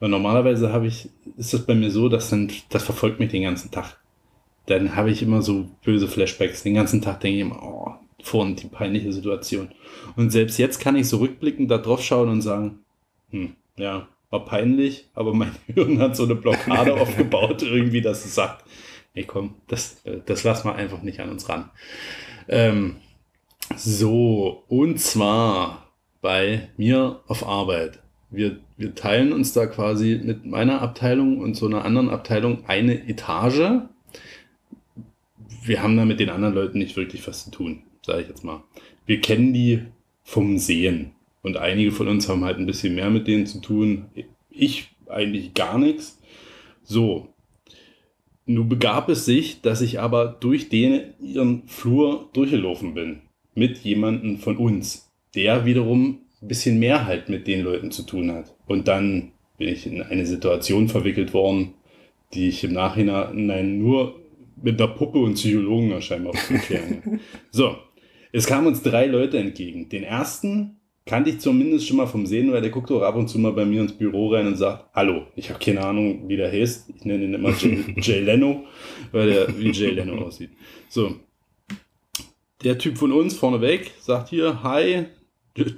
Weil 0.00 0.08
normalerweise 0.08 0.72
habe 0.72 0.86
ich, 0.86 1.10
ist 1.36 1.52
das 1.52 1.66
bei 1.66 1.74
mir 1.74 1.90
so, 1.90 2.08
dass 2.08 2.30
dann, 2.30 2.50
das 2.70 2.82
verfolgt 2.82 3.20
mich 3.20 3.30
den 3.30 3.42
ganzen 3.42 3.70
Tag. 3.70 3.98
Dann 4.66 4.96
habe 4.96 5.10
ich 5.10 5.22
immer 5.22 5.42
so 5.42 5.68
böse 5.84 6.08
Flashbacks. 6.08 6.62
Den 6.62 6.74
ganzen 6.74 7.02
Tag 7.02 7.20
denke 7.20 7.36
ich 7.36 7.42
immer, 7.42 7.62
oh, 7.62 7.94
vorhin 8.24 8.56
die 8.56 8.66
peinliche 8.66 9.12
Situation. 9.12 9.68
Und 10.16 10.30
selbst 10.30 10.58
jetzt 10.58 10.80
kann 10.80 10.96
ich 10.96 11.08
so 11.08 11.18
rückblickend 11.18 11.70
da 11.70 11.78
drauf 11.78 12.02
schauen 12.02 12.28
und 12.28 12.42
sagen, 12.42 12.80
hm, 13.30 13.54
ja, 13.76 14.08
war 14.30 14.44
peinlich, 14.44 15.08
aber 15.14 15.34
mein 15.34 15.54
Hirn 15.74 16.00
hat 16.00 16.16
so 16.16 16.24
eine 16.24 16.34
Blockade 16.34 16.94
aufgebaut, 17.00 17.62
irgendwie, 17.62 18.00
dass 18.02 18.24
es 18.24 18.34
sagt, 18.34 18.64
nee, 19.14 19.24
komm, 19.24 19.54
das, 19.68 20.00
äh, 20.04 20.20
das 20.26 20.42
lassen 20.44 20.68
wir 20.68 20.74
einfach 20.74 21.02
nicht 21.02 21.20
an 21.20 21.30
uns 21.30 21.48
ran. 21.48 21.70
Ähm, 22.48 22.96
So, 23.76 24.64
und 24.68 25.00
zwar 25.00 25.90
bei 26.20 26.68
mir 26.76 27.20
auf 27.26 27.46
Arbeit. 27.46 28.00
Wir, 28.30 28.58
wir 28.76 28.94
teilen 28.94 29.32
uns 29.32 29.52
da 29.52 29.66
quasi 29.66 30.20
mit 30.22 30.44
meiner 30.46 30.82
Abteilung 30.82 31.38
und 31.38 31.54
so 31.54 31.66
einer 31.66 31.84
anderen 31.84 32.10
Abteilung 32.10 32.64
eine 32.66 33.08
Etage. 33.08 33.82
Wir 35.64 35.82
haben 35.82 35.96
da 35.96 36.04
mit 36.04 36.20
den 36.20 36.30
anderen 36.30 36.54
Leuten 36.54 36.78
nicht 36.78 36.96
wirklich 36.96 37.26
was 37.26 37.44
zu 37.44 37.50
tun, 37.50 37.82
sage 38.04 38.22
ich 38.22 38.28
jetzt 38.28 38.44
mal. 38.44 38.62
Wir 39.06 39.20
kennen 39.20 39.52
die 39.52 39.80
vom 40.22 40.58
Sehen. 40.58 41.12
Und 41.42 41.56
einige 41.56 41.92
von 41.92 42.08
uns 42.08 42.28
haben 42.28 42.44
halt 42.44 42.58
ein 42.58 42.66
bisschen 42.66 42.94
mehr 42.94 43.10
mit 43.10 43.26
denen 43.26 43.46
zu 43.46 43.60
tun. 43.60 44.06
Ich 44.50 44.90
eigentlich 45.08 45.54
gar 45.54 45.78
nichts. 45.78 46.18
So. 46.82 47.28
Nun 48.46 48.68
begab 48.68 49.08
es 49.08 49.24
sich, 49.24 49.60
dass 49.60 49.80
ich 49.80 50.00
aber 50.00 50.36
durch 50.40 50.68
den 50.68 51.14
ihren 51.20 51.66
Flur 51.66 52.28
durchgelaufen 52.32 52.94
bin. 52.94 53.20
Mit 53.54 53.78
jemandem 53.78 54.38
von 54.38 54.56
uns, 54.56 55.10
der 55.34 55.64
wiederum 55.64 56.20
ein 56.42 56.48
bisschen 56.48 56.78
mehr 56.78 57.06
halt 57.06 57.28
mit 57.28 57.46
den 57.46 57.62
Leuten 57.62 57.90
zu 57.90 58.02
tun 58.02 58.32
hat. 58.32 58.54
Und 58.66 58.88
dann 58.88 59.32
bin 59.56 59.68
ich 59.68 59.86
in 59.86 60.02
eine 60.02 60.26
Situation 60.26 60.88
verwickelt 60.88 61.32
worden, 61.32 61.74
die 62.34 62.48
ich 62.48 62.64
im 62.64 62.72
Nachhinein 62.72 63.78
nur 63.78 64.20
mit 64.62 64.80
einer 64.80 64.92
Puppe 64.92 65.18
und 65.18 65.34
Psychologen 65.34 66.00
scheinbar 66.02 66.34
erklären. 66.50 67.20
so, 67.50 67.76
es 68.34 68.46
kamen 68.46 68.66
uns 68.66 68.82
drei 68.82 69.06
Leute 69.06 69.38
entgegen. 69.38 69.88
Den 69.88 70.02
ersten 70.02 70.80
kannte 71.06 71.30
ich 71.30 71.38
zumindest 71.38 71.86
schon 71.86 71.98
mal 71.98 72.06
vom 72.06 72.26
Sehen, 72.26 72.50
weil 72.50 72.62
der 72.62 72.72
guckt 72.72 72.90
auch 72.90 73.02
ab 73.02 73.14
und 73.14 73.28
zu 73.28 73.38
mal 73.38 73.52
bei 73.52 73.64
mir 73.64 73.80
ins 73.80 73.92
Büro 73.92 74.32
rein 74.32 74.48
und 74.48 74.56
sagt, 74.56 74.86
hallo, 74.92 75.28
ich 75.36 75.50
habe 75.50 75.60
keine 75.60 75.84
Ahnung, 75.84 76.28
wie 76.28 76.36
der 76.36 76.50
heißt. 76.50 76.90
Ich 76.96 77.04
nenne 77.04 77.24
ihn 77.24 77.34
immer 77.34 77.50
Jay, 77.50 77.94
Jay 77.96 78.18
Leno, 78.18 78.64
weil 79.12 79.28
der 79.28 79.56
wie 79.56 79.70
Jay 79.70 79.90
Leno 79.90 80.20
aussieht. 80.20 80.50
So. 80.88 81.14
Der 82.64 82.76
Typ 82.76 82.98
von 82.98 83.12
uns 83.12 83.36
vorneweg 83.36 83.92
sagt 84.00 84.30
hier, 84.30 84.64
hi, 84.64 85.04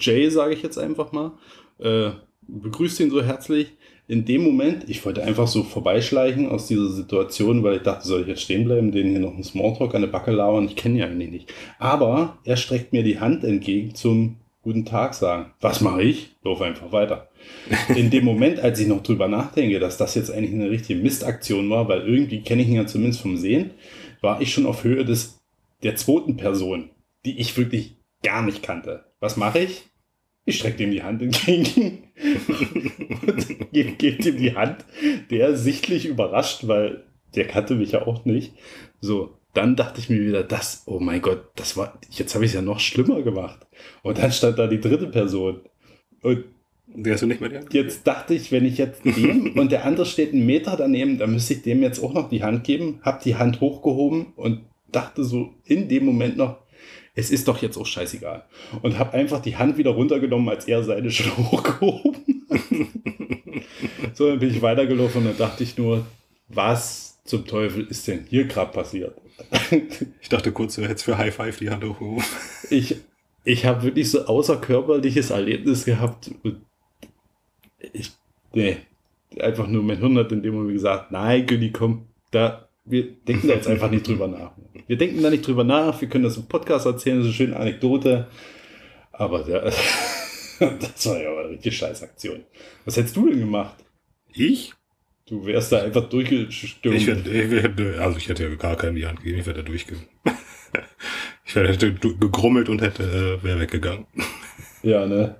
Jay 0.00 0.30
sage 0.30 0.54
ich 0.54 0.62
jetzt 0.62 0.78
einfach 0.78 1.12
mal, 1.12 1.32
äh, 1.78 2.12
begrüßt 2.48 3.00
ihn 3.00 3.10
so 3.10 3.22
herzlich. 3.22 3.72
In 4.08 4.24
dem 4.24 4.44
Moment, 4.44 4.88
ich 4.88 5.04
wollte 5.04 5.24
einfach 5.24 5.48
so 5.48 5.64
vorbeischleichen 5.64 6.48
aus 6.48 6.68
dieser 6.68 6.90
Situation, 6.90 7.64
weil 7.64 7.78
ich 7.78 7.82
dachte, 7.82 8.06
soll 8.06 8.20
ich 8.20 8.28
jetzt 8.28 8.42
stehen 8.42 8.64
bleiben, 8.64 8.92
denen 8.92 9.10
hier 9.10 9.20
noch 9.20 9.34
einen 9.34 9.42
Smalltalk 9.42 9.94
an 9.94 10.02
der 10.02 10.08
Backe 10.08 10.30
lauern, 10.30 10.66
ich 10.66 10.76
kenne 10.76 10.98
ihn 10.98 11.02
eigentlich 11.02 11.30
nicht. 11.30 11.54
Aber 11.80 12.38
er 12.44 12.56
streckt 12.56 12.92
mir 12.92 13.02
die 13.02 13.18
Hand 13.18 13.42
entgegen 13.42 13.96
zum 13.96 14.36
guten 14.62 14.84
Tag 14.84 15.14
sagen. 15.14 15.52
Was 15.60 15.80
mache 15.80 16.02
ich? 16.02 16.36
Lauf 16.42 16.60
einfach 16.60 16.92
weiter. 16.92 17.28
In 17.96 18.10
dem 18.10 18.24
Moment, 18.24 18.60
als 18.60 18.78
ich 18.78 18.86
noch 18.86 19.02
drüber 19.02 19.26
nachdenke, 19.26 19.80
dass 19.80 19.96
das 19.96 20.14
jetzt 20.14 20.30
eigentlich 20.30 20.54
eine 20.54 20.70
richtige 20.70 21.00
Mistaktion 21.00 21.68
war, 21.68 21.88
weil 21.88 22.02
irgendwie 22.02 22.42
kenne 22.42 22.62
ich 22.62 22.68
ihn 22.68 22.74
ja 22.74 22.86
zumindest 22.86 23.22
vom 23.22 23.36
Sehen, 23.36 23.72
war 24.20 24.40
ich 24.40 24.52
schon 24.52 24.66
auf 24.66 24.84
Höhe 24.84 25.04
des, 25.04 25.40
der 25.82 25.96
zweiten 25.96 26.36
Person, 26.36 26.90
die 27.24 27.38
ich 27.38 27.56
wirklich 27.56 27.96
gar 28.22 28.42
nicht 28.42 28.62
kannte. 28.62 29.04
Was 29.18 29.36
mache 29.36 29.60
ich? 29.60 29.84
Ich 30.46 30.58
strecke 30.58 30.84
ihm 30.84 30.92
die 30.92 31.02
Hand 31.02 31.20
entgegen 31.22 32.04
und 33.26 33.72
gebe 33.72 33.92
geb 33.92 34.24
ihm 34.24 34.36
die 34.38 34.54
Hand. 34.54 34.84
Der 35.30 35.56
sichtlich 35.56 36.06
überrascht, 36.06 36.68
weil 36.68 37.02
der 37.34 37.48
kannte 37.48 37.74
mich 37.74 37.92
ja 37.92 38.06
auch 38.06 38.24
nicht. 38.24 38.52
So, 39.00 39.34
dann 39.54 39.74
dachte 39.74 40.00
ich 40.00 40.08
mir 40.08 40.20
wieder, 40.20 40.44
das, 40.44 40.84
oh 40.86 41.00
mein 41.00 41.20
Gott, 41.20 41.46
das 41.56 41.76
war, 41.76 41.98
jetzt 42.10 42.34
habe 42.34 42.44
ich 42.44 42.52
es 42.52 42.54
ja 42.54 42.62
noch 42.62 42.78
schlimmer 42.78 43.22
gemacht. 43.22 43.66
Und 44.02 44.18
dann 44.18 44.30
stand 44.30 44.58
da 44.58 44.68
die 44.68 44.80
dritte 44.80 45.08
Person. 45.08 45.60
Und 46.22 46.44
Der 46.94 47.14
hast 47.14 47.22
du 47.22 47.26
nicht 47.26 47.40
mehr 47.40 47.50
die 47.50 47.56
Hand? 47.56 47.74
jetzt 47.74 48.06
dachte 48.06 48.34
ich, 48.34 48.52
wenn 48.52 48.64
ich 48.64 48.78
jetzt 48.78 49.04
dem 49.04 49.52
und 49.58 49.72
der 49.72 49.84
andere 49.84 50.06
steht 50.06 50.32
einen 50.32 50.46
Meter 50.46 50.76
daneben, 50.76 51.18
dann 51.18 51.32
müsste 51.32 51.54
ich 51.54 51.62
dem 51.62 51.82
jetzt 51.82 51.98
auch 52.02 52.14
noch 52.14 52.28
die 52.28 52.44
Hand 52.44 52.62
geben. 52.62 53.00
Hab 53.02 53.20
die 53.22 53.34
Hand 53.34 53.60
hochgehoben 53.60 54.26
und 54.36 54.60
dachte 54.92 55.24
so 55.24 55.54
in 55.64 55.88
dem 55.88 56.04
Moment 56.04 56.36
noch, 56.36 56.58
es 57.16 57.30
ist 57.30 57.48
doch 57.48 57.60
jetzt 57.62 57.78
auch 57.78 57.86
scheißegal. 57.86 58.44
Und 58.82 58.98
habe 58.98 59.14
einfach 59.14 59.40
die 59.40 59.56
Hand 59.56 59.78
wieder 59.78 59.90
runtergenommen, 59.90 60.48
als 60.50 60.66
er 60.66 60.84
seine 60.84 61.10
schon 61.10 61.36
hochgehoben 61.50 62.46
hat. 62.50 62.60
so, 64.14 64.28
dann 64.28 64.38
bin 64.38 64.50
ich 64.50 64.62
weitergelaufen 64.62 65.22
und 65.22 65.28
dann 65.28 65.38
dachte 65.38 65.64
ich 65.64 65.76
nur, 65.78 66.06
was 66.48 67.18
zum 67.24 67.46
Teufel 67.46 67.86
ist 67.88 68.06
denn 68.06 68.26
hier 68.28 68.44
gerade 68.44 68.70
passiert? 68.70 69.16
Ich 70.20 70.28
dachte 70.28 70.52
kurz, 70.52 70.74
du 70.76 70.82
hättest 70.82 71.04
für 71.04 71.18
High 71.18 71.34
Five 71.34 71.58
die 71.58 71.70
Hand 71.70 71.84
hochgehoben. 71.84 72.24
ich, 72.70 72.96
ich 73.44 73.64
habe 73.64 73.82
wirklich 73.82 74.10
so 74.10 74.24
außerkörperliches 74.24 75.30
Erlebnis 75.30 75.84
gehabt. 75.84 76.30
Und 76.42 76.62
ich, 77.92 78.12
nee, 78.52 78.78
einfach 79.38 79.68
nur 79.68 79.82
mein 79.82 79.98
Hirn 79.98 80.18
hat 80.18 80.32
in 80.32 80.42
dem 80.42 80.54
Moment 80.54 80.74
gesagt, 80.74 81.12
nein, 81.12 81.46
Günni, 81.46 81.70
komm, 81.70 82.06
da, 82.30 82.65
wir 82.86 83.12
denken 83.12 83.48
da 83.48 83.54
jetzt 83.54 83.68
einfach 83.68 83.90
nicht 83.90 84.06
drüber 84.06 84.28
nach. 84.28 84.52
Wir 84.86 84.96
denken 84.96 85.22
da 85.22 85.30
nicht 85.30 85.46
drüber 85.46 85.64
nach, 85.64 86.00
wir 86.00 86.08
können 86.08 86.24
das 86.24 86.36
im 86.36 86.46
Podcast 86.46 86.86
erzählen, 86.86 87.18
das 87.18 87.26
ist 87.26 87.40
eine 87.40 87.48
schöne 87.48 87.56
Anekdote. 87.56 88.28
Aber 89.12 89.42
der, 89.42 89.64
das 90.60 91.06
war 91.06 91.20
ja 91.20 91.30
aber 91.30 91.40
eine 91.40 91.50
richtig 91.50 91.76
scheiß 91.76 92.02
Aktion. 92.02 92.44
Was 92.84 92.96
hättest 92.96 93.16
du 93.16 93.28
denn 93.28 93.40
gemacht? 93.40 93.84
Ich? 94.32 94.72
Du 95.26 95.44
wärst 95.44 95.72
da 95.72 95.82
einfach 95.82 96.08
durchgestürmt. 96.08 96.96
Ich 96.96 97.06
hätte, 97.08 98.00
also 98.00 98.16
ich 98.16 98.28
hätte 98.28 98.44
ja 98.44 98.54
gar 98.54 98.76
keinen 98.76 98.94
die 98.94 99.06
Hand 99.06 99.18
gegeben, 99.18 99.40
ich 99.40 99.46
wäre 99.46 99.56
da 99.56 99.62
durchge... 99.62 99.96
Ich 101.48 101.54
hätte 101.54 101.94
gegrummelt 101.94 102.68
und 102.68 102.82
hätte, 102.82 103.04
äh, 103.04 103.42
wäre 103.42 103.60
weggegangen. 103.60 104.06
ja, 104.82 105.06
ne? 105.06 105.36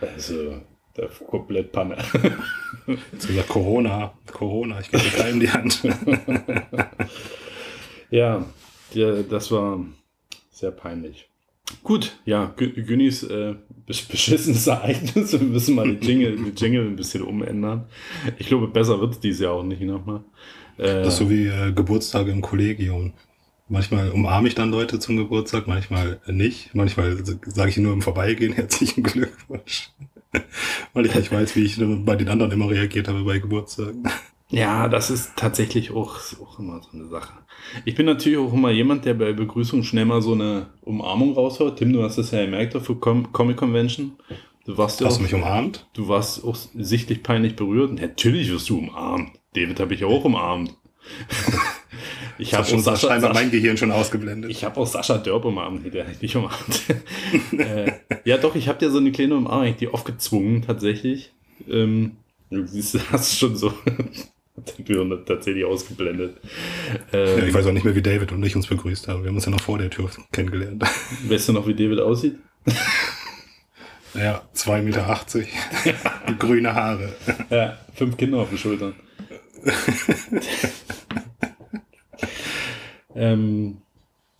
Also, 0.00 0.62
der 0.98 1.08
komplett 1.26 1.72
Panne. 1.72 1.96
Jetzt 3.12 3.26
gesagt, 3.28 3.48
Corona, 3.48 4.12
Corona, 4.32 4.80
ich 4.80 4.90
gebe 4.90 5.04
keinem 5.16 5.40
die 5.40 5.50
Hand. 5.50 5.82
Ja, 8.10 8.44
der, 8.94 9.22
das 9.22 9.50
war 9.50 9.84
sehr 10.50 10.70
peinlich. 10.70 11.28
Gut, 11.82 12.18
ja, 12.24 12.54
Gü- 12.56 12.82
Günnis 12.82 13.22
äh, 13.22 13.54
besch- 13.86 14.10
beschissenes 14.10 14.66
Ereignis. 14.66 15.32
Wir 15.32 15.40
müssen 15.40 15.74
mal 15.74 15.94
die 15.94 16.06
Jingle, 16.06 16.36
die 16.36 16.58
Jingle 16.64 16.86
ein 16.86 16.96
bisschen 16.96 17.22
umändern. 17.22 17.84
Ich 18.38 18.46
glaube, 18.46 18.66
besser 18.68 18.98
wird 19.00 19.12
es 19.12 19.20
dieses 19.20 19.40
Jahr 19.42 19.52
auch 19.52 19.62
nicht 19.62 19.82
nochmal. 19.82 20.24
Äh, 20.78 21.02
Das 21.02 21.08
ist 21.08 21.16
so 21.18 21.28
wie 21.28 21.46
äh, 21.48 21.72
Geburtstage 21.72 22.30
im 22.30 22.40
Kollegium. 22.40 23.12
Manchmal 23.68 24.10
umarme 24.12 24.48
ich 24.48 24.54
dann 24.54 24.70
Leute 24.70 24.98
zum 24.98 25.18
Geburtstag, 25.18 25.66
manchmal 25.66 26.22
nicht. 26.26 26.74
Manchmal 26.74 27.18
sage 27.44 27.68
ich 27.68 27.76
nur 27.76 27.92
im 27.92 28.00
Vorbeigehen 28.00 28.54
herzlichen 28.54 29.02
Glückwunsch. 29.02 29.90
Weil 30.92 31.06
ich 31.06 31.14
nicht 31.14 31.32
weiß, 31.32 31.56
wie 31.56 31.64
ich 31.64 31.76
bei 32.04 32.16
den 32.16 32.28
anderen 32.28 32.52
immer 32.52 32.68
reagiert 32.70 33.08
habe 33.08 33.22
bei 33.24 33.38
Geburtstagen. 33.38 34.04
Ja, 34.50 34.88
das 34.88 35.10
ist 35.10 35.36
tatsächlich 35.36 35.90
auch, 35.90 36.16
auch 36.40 36.58
immer 36.58 36.80
so 36.82 36.90
eine 36.96 37.06
Sache. 37.06 37.34
Ich 37.84 37.94
bin 37.94 38.06
natürlich 38.06 38.38
auch 38.38 38.52
immer 38.52 38.70
jemand, 38.70 39.04
der 39.04 39.14
bei 39.14 39.32
Begrüßung 39.32 39.82
schnell 39.82 40.06
mal 40.06 40.22
so 40.22 40.32
eine 40.32 40.68
Umarmung 40.82 41.34
raushaut. 41.34 41.76
Tim, 41.76 41.92
du 41.92 42.02
hast 42.02 42.16
das 42.16 42.30
ja 42.30 42.44
gemerkt 42.44 42.74
auf 42.74 42.86
der 42.86 42.96
Com 42.96 43.30
Comic 43.32 43.58
Convention. 43.58 44.12
Du 44.64 44.76
warst 44.78 45.00
ja 45.00 45.06
Hast 45.06 45.14
auch, 45.14 45.18
du 45.18 45.22
mich 45.24 45.34
umarmt? 45.34 45.86
du 45.94 46.08
warst 46.08 46.44
auch 46.44 46.56
sichtlich 46.74 47.22
peinlich 47.22 47.56
berührt. 47.56 47.92
Natürlich 48.00 48.50
wirst 48.50 48.68
du 48.70 48.78
umarmt. 48.78 49.32
David 49.54 49.80
habe 49.80 49.94
ich 49.94 50.04
auch 50.04 50.24
umarmt. 50.24 50.74
ich 52.38 52.54
habe 52.54 52.66
schon 52.66 52.80
Sascha, 52.80 53.08
scheinbar 53.08 53.32
Sascha, 53.32 53.44
mein 53.44 53.50
Gehirn 53.50 53.76
schon 53.76 53.90
ausgeblendet. 53.90 54.50
ich 54.50 54.64
habe 54.64 54.80
auch 54.80 54.86
Sascha 54.86 55.18
Dörp 55.18 55.44
umarmt, 55.44 55.92
der 55.92 56.06
hat 56.06 56.22
nicht 56.22 56.36
umarmt. 56.36 56.82
äh, 57.58 57.92
ja, 58.24 58.38
doch, 58.38 58.54
ich 58.54 58.68
habe 58.68 58.78
dir 58.78 58.90
so 58.90 58.98
eine 58.98 59.12
kleine 59.12 59.36
Umarmung, 59.36 59.66
ich 59.66 59.76
die 59.76 59.88
aufgezwungen 59.88 60.62
tatsächlich. 60.62 61.32
Ähm, 61.68 62.16
du 62.50 62.66
siehst, 62.66 62.94
du 62.94 63.00
hast 63.10 63.38
schon 63.38 63.56
so 63.56 63.72
den 64.78 64.84
Gehirn 64.84 65.24
tatsächlich 65.26 65.64
ausgeblendet. 65.64 66.36
ja, 67.12 67.18
Ähm, 67.18 67.48
ich 67.48 67.54
weiß 67.54 67.66
auch 67.66 67.72
nicht 67.72 67.84
mehr, 67.84 67.94
wie 67.94 68.02
David 68.02 68.32
und 68.32 68.44
ich 68.44 68.56
uns 68.56 68.66
begrüßt 68.66 69.08
haben. 69.08 69.22
Wir 69.22 69.28
haben 69.28 69.36
uns 69.36 69.44
ja 69.44 69.50
noch 69.50 69.60
vor 69.60 69.78
der 69.78 69.90
Tür 69.90 70.10
kennengelernt. 70.32 70.84
weißt 71.28 71.48
du 71.48 71.52
noch, 71.52 71.66
wie 71.66 71.74
David 71.74 72.00
aussieht? 72.00 72.36
Ja, 74.14 74.42
2,80 74.54 74.82
Meter, 74.82 76.34
grüne 76.38 76.74
Haare. 76.74 77.12
Ja, 77.50 77.78
fünf 77.94 78.16
Kinder 78.16 78.38
auf 78.38 78.48
den 78.48 78.58
Schultern. 78.58 78.94
ähm, 83.14 83.78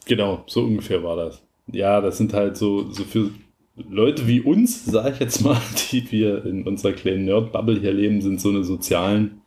genau, 0.06 0.44
so 0.46 0.62
ungefähr 0.62 1.02
war 1.02 1.16
das. 1.16 1.42
Ja, 1.70 2.00
das 2.00 2.18
sind 2.18 2.32
halt 2.32 2.56
so, 2.56 2.90
so 2.92 3.04
für 3.04 3.30
Leute 3.76 4.26
wie 4.26 4.40
uns, 4.40 4.84
sage 4.84 5.14
ich 5.14 5.20
jetzt 5.20 5.42
mal, 5.42 5.60
die 5.92 6.10
wir 6.10 6.44
in 6.44 6.66
unserer 6.66 6.92
kleinen 6.92 7.24
Nerd-Bubble 7.26 7.80
hier 7.80 7.92
leben, 7.92 8.20
sind 8.20 8.40
so 8.40 8.48
eine 8.48 8.64
sozialen 8.64 9.42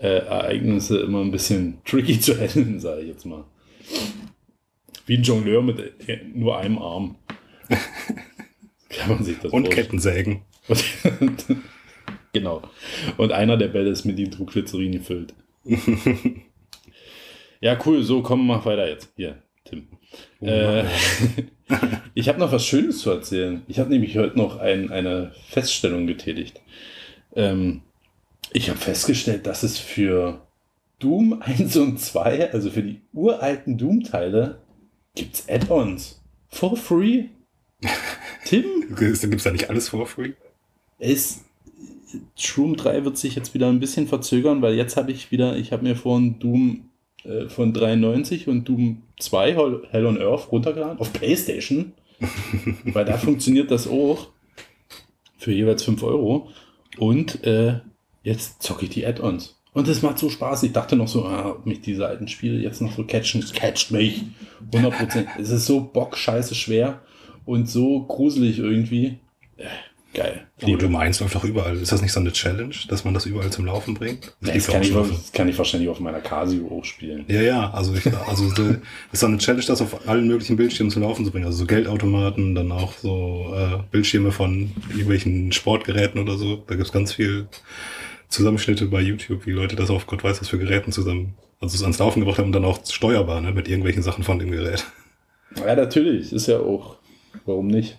äh, 0.00 0.18
Ereignisse 0.18 1.00
immer 1.00 1.20
ein 1.20 1.32
bisschen 1.32 1.78
tricky 1.84 2.20
zu 2.20 2.38
handeln, 2.38 2.80
sage 2.80 3.02
ich 3.02 3.08
jetzt 3.08 3.24
mal. 3.24 3.44
Wie 5.06 5.16
ein 5.16 5.22
Jongleur 5.22 5.62
mit 5.62 5.78
äh, 6.06 6.18
nur 6.34 6.58
einem 6.58 6.78
Arm. 6.78 7.16
Kann 8.90 9.08
man 9.08 9.24
sich 9.24 9.36
das 9.38 9.52
Und 9.52 9.64
vorstellen. 9.64 9.86
Kettensägen. 9.86 10.42
Genau. 12.32 12.62
Und 13.16 13.32
einer 13.32 13.56
der 13.56 13.68
Bälle 13.68 13.90
ist 13.90 14.04
mit 14.04 14.16
Nitroglycerin 14.16 14.92
gefüllt. 14.92 15.34
ja, 17.60 17.78
cool. 17.86 18.02
So, 18.02 18.22
komm, 18.22 18.46
mach 18.46 18.66
weiter 18.66 18.86
jetzt. 18.86 19.10
Hier, 19.16 19.42
Tim. 19.64 19.86
Äh, 20.40 20.84
ich 22.14 22.28
habe 22.28 22.38
noch 22.38 22.52
was 22.52 22.66
Schönes 22.66 22.98
zu 22.98 23.10
erzählen. 23.10 23.62
Ich 23.66 23.78
habe 23.78 23.90
nämlich 23.90 24.16
heute 24.18 24.36
noch 24.36 24.58
ein, 24.58 24.90
eine 24.90 25.32
Feststellung 25.48 26.06
getätigt. 26.06 26.60
Ähm, 27.34 27.82
ich 28.52 28.68
habe 28.70 28.78
festgestellt, 28.78 29.46
dass 29.46 29.62
es 29.62 29.78
für 29.78 30.46
Doom 30.98 31.42
1 31.42 31.76
und 31.76 32.00
2, 32.00 32.52
also 32.52 32.70
für 32.70 32.82
die 32.82 33.00
uralten 33.12 33.78
Doom-Teile, 33.78 34.58
gibt's 35.14 35.48
Add-ons. 35.48 36.20
For 36.48 36.76
free? 36.76 37.26
Tim? 38.44 38.64
Gibt 38.96 39.24
es 39.24 39.42
da 39.42 39.50
nicht 39.50 39.68
alles 39.68 39.90
for 39.90 40.06
free? 40.06 40.32
Es, 40.98 41.44
Shroom 42.36 42.76
3 42.76 43.04
wird 43.04 43.18
sich 43.18 43.34
jetzt 43.34 43.54
wieder 43.54 43.68
ein 43.68 43.80
bisschen 43.80 44.06
verzögern, 44.06 44.62
weil 44.62 44.74
jetzt 44.74 44.96
habe 44.96 45.12
ich 45.12 45.30
wieder, 45.30 45.56
ich 45.56 45.72
habe 45.72 45.84
mir 45.84 45.96
vorhin 45.96 46.38
Doom 46.38 46.88
äh, 47.24 47.48
von 47.48 47.72
93 47.72 48.48
und 48.48 48.68
Doom 48.68 49.02
2 49.18 49.82
Hell 49.90 50.06
on 50.06 50.20
Earth 50.20 50.50
runtergeladen 50.50 50.98
auf 50.98 51.12
Playstation, 51.12 51.92
weil 52.84 53.04
da 53.04 53.16
funktioniert 53.16 53.70
das 53.70 53.86
auch 53.86 54.28
für 55.36 55.52
jeweils 55.52 55.84
5 55.84 56.02
Euro 56.02 56.48
und 56.98 57.44
äh, 57.44 57.80
jetzt 58.22 58.62
zocke 58.62 58.84
ich 58.84 58.90
die 58.90 59.06
Add-ons. 59.06 59.56
Und 59.72 59.86
das 59.86 60.02
macht 60.02 60.18
so 60.18 60.28
Spaß. 60.28 60.64
Ich 60.64 60.72
dachte 60.72 60.96
noch 60.96 61.06
so, 61.06 61.24
ah, 61.24 61.50
ob 61.50 61.66
mich 61.66 61.80
diese 61.80 62.06
alten 62.06 62.26
Spiele 62.26 62.58
jetzt 62.58 62.80
noch 62.80 62.92
so 62.96 63.04
catchen. 63.04 63.42
Es 63.42 63.52
catcht 63.52 63.92
mich. 63.92 64.24
100%. 64.72 65.26
es 65.38 65.50
ist 65.50 65.66
so 65.66 65.80
bockscheiße 65.80 66.54
schwer 66.54 67.00
und 67.44 67.68
so 67.68 68.02
gruselig 68.02 68.58
irgendwie. 68.58 69.18
Geil. 70.18 70.46
Aber 70.60 70.76
du 70.76 70.88
meinst 70.88 71.20
läuft 71.20 71.36
doch 71.36 71.44
überall. 71.44 71.76
Ist 71.76 71.92
das 71.92 72.02
nicht 72.02 72.12
so 72.12 72.18
eine 72.18 72.32
Challenge, 72.32 72.74
dass 72.88 73.04
man 73.04 73.14
das 73.14 73.24
überall 73.24 73.50
zum 73.50 73.66
Laufen 73.66 73.94
bringt? 73.94 74.34
Das, 74.40 74.52
gibt's 74.52 74.66
kann 74.66 74.82
auch 74.82 74.84
ich, 74.84 74.92
das 74.92 75.32
kann 75.32 75.48
ich 75.48 75.56
wahrscheinlich 75.56 75.88
auf 75.88 76.00
meiner 76.00 76.18
Casio 76.18 76.66
auch 76.76 76.84
spielen. 76.84 77.24
Ja, 77.28 77.40
ja, 77.40 77.70
also, 77.70 77.94
ich, 77.94 78.04
also 78.26 78.48
so, 78.48 78.74
ist 79.12 79.20
so 79.20 79.26
eine 79.26 79.38
Challenge, 79.38 79.64
das 79.64 79.80
auf 79.80 80.08
allen 80.08 80.26
möglichen 80.26 80.56
Bildschirmen 80.56 80.90
zum 80.90 81.02
Laufen 81.02 81.24
zu 81.24 81.30
bringen. 81.30 81.46
Also 81.46 81.58
so 81.58 81.66
Geldautomaten, 81.66 82.56
dann 82.56 82.72
auch 82.72 82.94
so 82.94 83.54
äh, 83.54 83.78
Bildschirme 83.92 84.32
von 84.32 84.72
irgendwelchen 84.90 85.52
Sportgeräten 85.52 86.20
oder 86.20 86.36
so. 86.36 86.64
Da 86.66 86.74
gibt's 86.74 86.90
ganz 86.90 87.12
viel 87.12 87.46
Zusammenschnitte 88.28 88.86
bei 88.86 89.00
YouTube, 89.00 89.46
wie 89.46 89.52
Leute 89.52 89.76
das 89.76 89.88
auf 89.88 90.06
Gott 90.06 90.24
weiß 90.24 90.40
was 90.40 90.48
für 90.48 90.58
Geräten 90.58 90.90
zusammen, 90.90 91.34
also 91.60 91.76
es 91.76 91.82
ans 91.82 91.98
Laufen 91.98 92.20
gebracht 92.20 92.38
haben 92.38 92.46
und 92.46 92.52
dann 92.52 92.64
auch 92.64 92.80
steuerbar, 92.84 93.40
ne, 93.40 93.52
mit 93.52 93.68
irgendwelchen 93.68 94.02
Sachen 94.02 94.24
von 94.24 94.40
dem 94.40 94.50
Gerät. 94.50 94.84
Ja, 95.56 95.76
natürlich. 95.76 96.32
Ist 96.32 96.48
ja 96.48 96.58
auch. 96.58 96.96
Warum 97.46 97.68
nicht? 97.68 97.98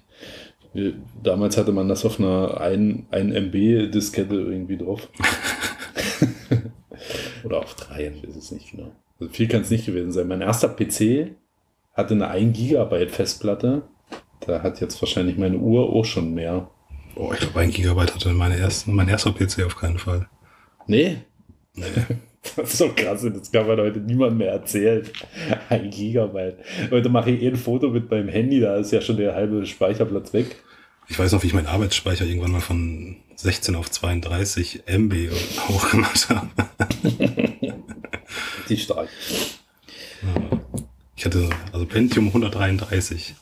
Wir, 0.74 0.94
damals 1.24 1.58
hatte 1.58 1.72
man 1.72 1.88
das 1.88 2.06
auf 2.06 2.20
einer 2.20 2.60
1, 2.62 3.06
1 3.12 3.34
MB-Diskette 3.34 4.36
irgendwie 4.36 4.78
drauf. 4.78 5.10
Oder 7.44 7.60
auf 7.60 7.76
3, 7.76 8.08
ich 8.08 8.28
weiß 8.28 8.36
es 8.36 8.52
nicht 8.52 8.72
genau. 8.72 8.92
Also 9.20 9.34
viel 9.34 9.48
kann 9.48 9.62
es 9.62 9.70
nicht 9.70 9.86
gewesen 9.86 10.12
sein. 10.12 10.28
Mein 10.28 10.42
erster 10.42 10.70
PC 10.70 11.32
hatte 11.94 12.14
eine 12.14 12.28
1 12.28 12.58
Gigabyte 12.58 13.12
Festplatte. 13.12 13.84
Da 14.46 14.62
hat 14.62 14.80
jetzt 14.80 15.02
wahrscheinlich 15.02 15.38
meine 15.38 15.58
Uhr 15.58 15.90
auch 15.90 16.06
schon 16.06 16.34
mehr. 16.34 16.70
Boah, 17.16 17.34
ich 17.34 17.40
glaube, 17.40 17.60
ein 17.60 17.72
Gigabyte 17.72 18.16
hatte 18.16 18.30
meine 18.30 18.58
ersten, 18.58 18.94
mein 18.94 19.10
erster 19.10 19.32
PC 19.32 19.66
auf 19.66 19.76
keinen 19.76 19.98
Fall. 19.98 20.28
Nee. 20.88 21.18
Das 22.42 22.72
ist 22.72 22.78
so 22.78 22.90
krass, 22.96 23.22
das 23.22 23.52
kann 23.52 23.68
man 23.68 23.80
heute 23.80 24.00
niemand 24.00 24.38
mehr 24.38 24.52
erzählen. 24.52 25.08
Ein 25.70 25.90
Gigabyte. 25.90 26.58
Heute 26.90 27.10
mache 27.10 27.32
ich 27.32 27.42
eh 27.42 27.50
ein 27.50 27.56
Foto 27.56 27.90
mit 27.90 28.10
meinem 28.10 28.30
Handy, 28.30 28.60
da 28.60 28.78
ist 28.78 28.92
ja 28.92 29.02
schon 29.02 29.18
der 29.18 29.36
halbe 29.36 29.66
Speicherplatz 29.66 30.34
weg. 30.34 30.56
Ich 31.10 31.18
weiß 31.18 31.32
noch, 31.32 31.44
wie 31.44 31.48
ich 31.48 31.54
meinen 31.54 31.68
Arbeitsspeicher 31.68 32.26
irgendwann 32.26 32.52
mal 32.52 32.62
von 32.62 33.18
16 33.36 33.76
auf 33.76 33.90
32 33.90 34.84
MB 34.86 35.32
hochgemacht 35.68 36.30
habe. 36.30 36.50
Die 38.70 38.78
stark. 38.78 39.10
Ich 41.16 41.26
hatte 41.26 41.50
also 41.74 41.86
Pentium 41.86 42.28
133. 42.28 43.36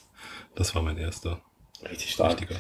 Das 0.56 0.74
war 0.74 0.82
mein 0.82 0.98
erster. 0.98 1.42
Richtig 1.90 2.12
stark. 2.12 2.40
Richtiger. 2.40 2.56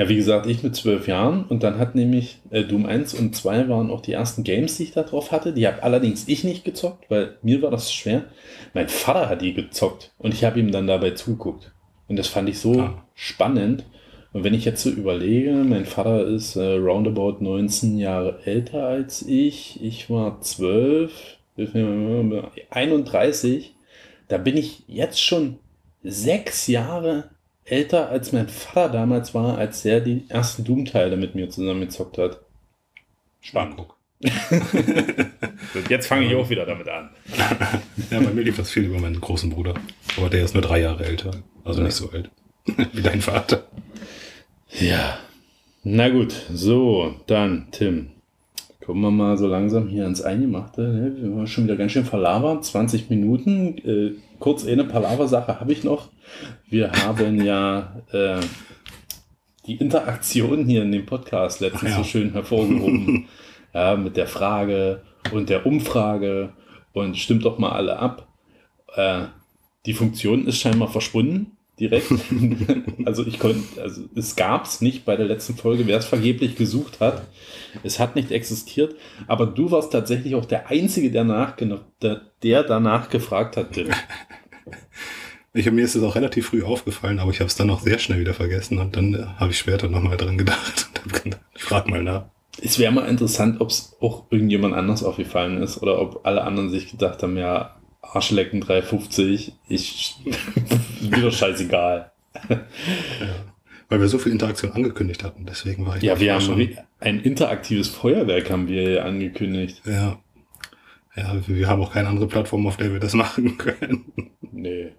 Ja, 0.00 0.08
wie 0.08 0.16
gesagt, 0.16 0.46
ich 0.46 0.62
mit 0.62 0.74
zwölf 0.74 1.08
Jahren 1.08 1.44
und 1.44 1.62
dann 1.62 1.76
hat 1.76 1.94
nämlich 1.94 2.38
äh, 2.48 2.64
Doom 2.64 2.86
1 2.86 3.12
und 3.12 3.36
2 3.36 3.68
waren 3.68 3.90
auch 3.90 4.00
die 4.00 4.14
ersten 4.14 4.44
Games, 4.44 4.78
die 4.78 4.84
ich 4.84 4.92
da 4.92 5.02
drauf 5.02 5.30
hatte. 5.30 5.52
Die 5.52 5.66
habe 5.66 5.82
allerdings 5.82 6.26
ich 6.26 6.42
nicht 6.42 6.64
gezockt, 6.64 7.10
weil 7.10 7.36
mir 7.42 7.60
war 7.60 7.70
das 7.70 7.92
schwer. 7.92 8.24
Mein 8.72 8.88
Vater 8.88 9.28
hat 9.28 9.42
die 9.42 9.52
gezockt 9.52 10.12
und 10.16 10.32
ich 10.32 10.42
habe 10.42 10.58
ihm 10.58 10.72
dann 10.72 10.86
dabei 10.86 11.10
zugeguckt. 11.10 11.72
Und 12.08 12.16
das 12.16 12.28
fand 12.28 12.48
ich 12.48 12.58
so 12.58 12.80
Ah. 12.80 13.04
spannend. 13.14 13.84
Und 14.32 14.42
wenn 14.42 14.54
ich 14.54 14.64
jetzt 14.64 14.82
so 14.82 14.88
überlege, 14.88 15.52
mein 15.52 15.84
Vater 15.84 16.26
ist 16.26 16.56
äh, 16.56 16.76
roundabout 16.76 17.36
19 17.40 17.98
Jahre 17.98 18.38
älter 18.46 18.86
als 18.86 19.20
ich. 19.28 19.84
Ich 19.84 20.08
war 20.08 20.40
12, 20.40 21.12
31. 22.70 23.74
Da 24.28 24.38
bin 24.38 24.56
ich 24.56 24.82
jetzt 24.86 25.22
schon 25.22 25.58
sechs 26.02 26.68
Jahre 26.68 27.28
älter 27.70 28.08
als 28.08 28.32
mein 28.32 28.48
Vater 28.48 28.88
damals 28.88 29.34
war, 29.34 29.58
als 29.58 29.84
er 29.84 30.00
die 30.00 30.24
ersten 30.28 30.64
Doom-Teile 30.64 31.16
mit 31.16 31.34
mir 31.34 31.48
zusammengezockt 31.48 32.18
hat. 32.18 32.40
Spannend. 33.40 33.82
Jetzt 35.88 36.06
fange 36.06 36.26
ich 36.26 36.34
auch 36.34 36.50
wieder 36.50 36.66
damit 36.66 36.88
an. 36.88 37.10
Ja, 38.10 38.20
bei 38.20 38.30
mir 38.32 38.42
lief 38.42 38.56
das 38.56 38.70
viel 38.70 38.84
über 38.84 38.98
meinen 38.98 39.20
großen 39.20 39.48
Bruder. 39.48 39.74
Aber 40.18 40.28
der 40.28 40.44
ist 40.44 40.54
nur 40.54 40.62
drei 40.62 40.80
Jahre 40.80 41.04
älter. 41.04 41.30
Also 41.64 41.82
nicht 41.82 41.94
so 41.94 42.10
alt. 42.10 42.30
Wie 42.92 43.02
dein 43.02 43.22
Vater. 43.22 43.64
Ja. 44.78 45.18
Na 45.82 46.10
gut, 46.10 46.34
so, 46.52 47.14
dann, 47.26 47.68
Tim. 47.70 48.10
Kommen 48.84 49.00
wir 49.00 49.10
mal 49.10 49.38
so 49.38 49.46
langsam 49.46 49.88
hier 49.88 50.04
ans 50.04 50.20
Eingemachte. 50.20 50.82
Ne? 50.82 51.16
Wir 51.16 51.30
haben 51.30 51.46
schon 51.46 51.64
wieder 51.64 51.76
ganz 51.76 51.92
schön 51.92 52.04
verlabert. 52.04 52.64
20 52.64 53.08
Minuten. 53.08 53.78
Äh, 53.78 54.16
kurz 54.38 54.66
eine 54.66 54.84
Palaver-Sache 54.84 55.60
habe 55.60 55.72
ich 55.72 55.84
noch. 55.84 56.08
Wir 56.68 56.92
haben 56.92 57.44
ja 57.44 58.02
äh, 58.12 58.40
die 59.66 59.76
Interaktion 59.76 60.66
hier 60.66 60.82
in 60.82 60.92
dem 60.92 61.06
Podcast 61.06 61.60
letztens 61.60 61.92
ja. 61.92 61.98
so 61.98 62.04
schön 62.04 62.32
hervorgehoben. 62.32 63.28
ja, 63.74 63.96
mit 63.96 64.16
der 64.16 64.26
Frage 64.26 65.02
und 65.32 65.48
der 65.48 65.66
Umfrage. 65.66 66.52
Und 66.92 67.16
stimmt 67.16 67.44
doch 67.44 67.58
mal 67.58 67.70
alle 67.70 67.98
ab. 67.98 68.26
Äh, 68.94 69.26
die 69.86 69.94
Funktion 69.94 70.46
ist 70.46 70.58
scheinbar 70.58 70.88
verschwunden. 70.88 71.56
Direkt. 71.78 72.12
also 73.06 73.26
ich 73.26 73.38
konnte, 73.38 73.80
also 73.80 74.02
es 74.14 74.36
gab 74.36 74.66
es 74.66 74.82
nicht 74.82 75.06
bei 75.06 75.16
der 75.16 75.26
letzten 75.26 75.56
Folge, 75.56 75.86
wer 75.86 75.96
es 75.96 76.04
vergeblich 76.04 76.56
gesucht 76.56 77.00
hat. 77.00 77.26
Es 77.82 77.98
hat 77.98 78.16
nicht 78.16 78.32
existiert, 78.32 78.96
aber 79.26 79.46
du 79.46 79.70
warst 79.70 79.92
tatsächlich 79.92 80.34
auch 80.34 80.44
der 80.44 80.68
Einzige, 80.68 81.10
der, 81.10 81.24
nachgena- 81.24 81.80
der, 82.02 82.20
der 82.42 82.64
danach 82.64 83.08
gefragt 83.08 83.56
hat. 83.56 83.72
Tim. 83.72 83.88
Ich, 85.52 85.70
mir 85.70 85.84
ist 85.84 85.96
es 85.96 86.02
auch 86.02 86.14
relativ 86.14 86.48
früh 86.48 86.62
aufgefallen, 86.62 87.18
aber 87.18 87.30
ich 87.32 87.40
habe 87.40 87.48
es 87.48 87.56
dann 87.56 87.70
auch 87.70 87.80
sehr 87.80 87.98
schnell 87.98 88.20
wieder 88.20 88.34
vergessen 88.34 88.78
und 88.78 88.96
dann 88.96 89.14
äh, 89.14 89.24
habe 89.38 89.50
ich 89.50 89.58
später 89.58 89.88
nochmal 89.88 90.16
dran 90.16 90.38
gedacht 90.38 90.88
und 90.90 91.00
habe 91.12 91.22
gedacht, 91.24 91.40
ich 91.56 91.62
frag 91.62 91.88
mal 91.88 92.02
nach. 92.02 92.26
Es 92.62 92.78
wäre 92.78 92.92
mal 92.92 93.08
interessant, 93.08 93.60
ob 93.60 93.70
es 93.70 93.96
auch 94.00 94.26
irgendjemand 94.30 94.74
anders 94.74 95.02
aufgefallen 95.02 95.60
ist 95.62 95.82
oder 95.82 96.00
ob 96.00 96.24
alle 96.26 96.42
anderen 96.44 96.70
sich 96.70 96.90
gedacht 96.90 97.22
haben, 97.22 97.36
ja, 97.36 97.76
Arschlecken 98.02 98.60
350, 98.60 99.54
ich 99.68 100.16
wieder 101.00 101.30
scheißegal. 101.32 102.12
Weil 103.88 104.00
wir 104.00 104.08
so 104.08 104.18
viel 104.18 104.30
Interaktion 104.32 104.70
angekündigt 104.72 105.24
hatten, 105.24 105.46
deswegen 105.46 105.84
war 105.84 105.96
ich 105.96 106.02
Ja, 106.04 106.20
wir 106.20 106.34
haben 106.34 106.40
schon- 106.42 106.68
ein 107.00 107.20
interaktives 107.20 107.88
Feuerwerk 107.88 108.50
haben 108.50 108.68
wir 108.68 109.04
angekündigt. 109.04 109.82
Ja. 109.84 110.18
Ja, 111.16 111.34
wir 111.46 111.66
haben 111.66 111.82
auch 111.82 111.92
keine 111.92 112.08
andere 112.08 112.28
Plattform, 112.28 112.66
auf 112.68 112.76
der 112.76 112.92
wir 112.92 113.00
das 113.00 113.14
machen 113.14 113.58
können. 113.58 114.04
Nee. 114.52 114.92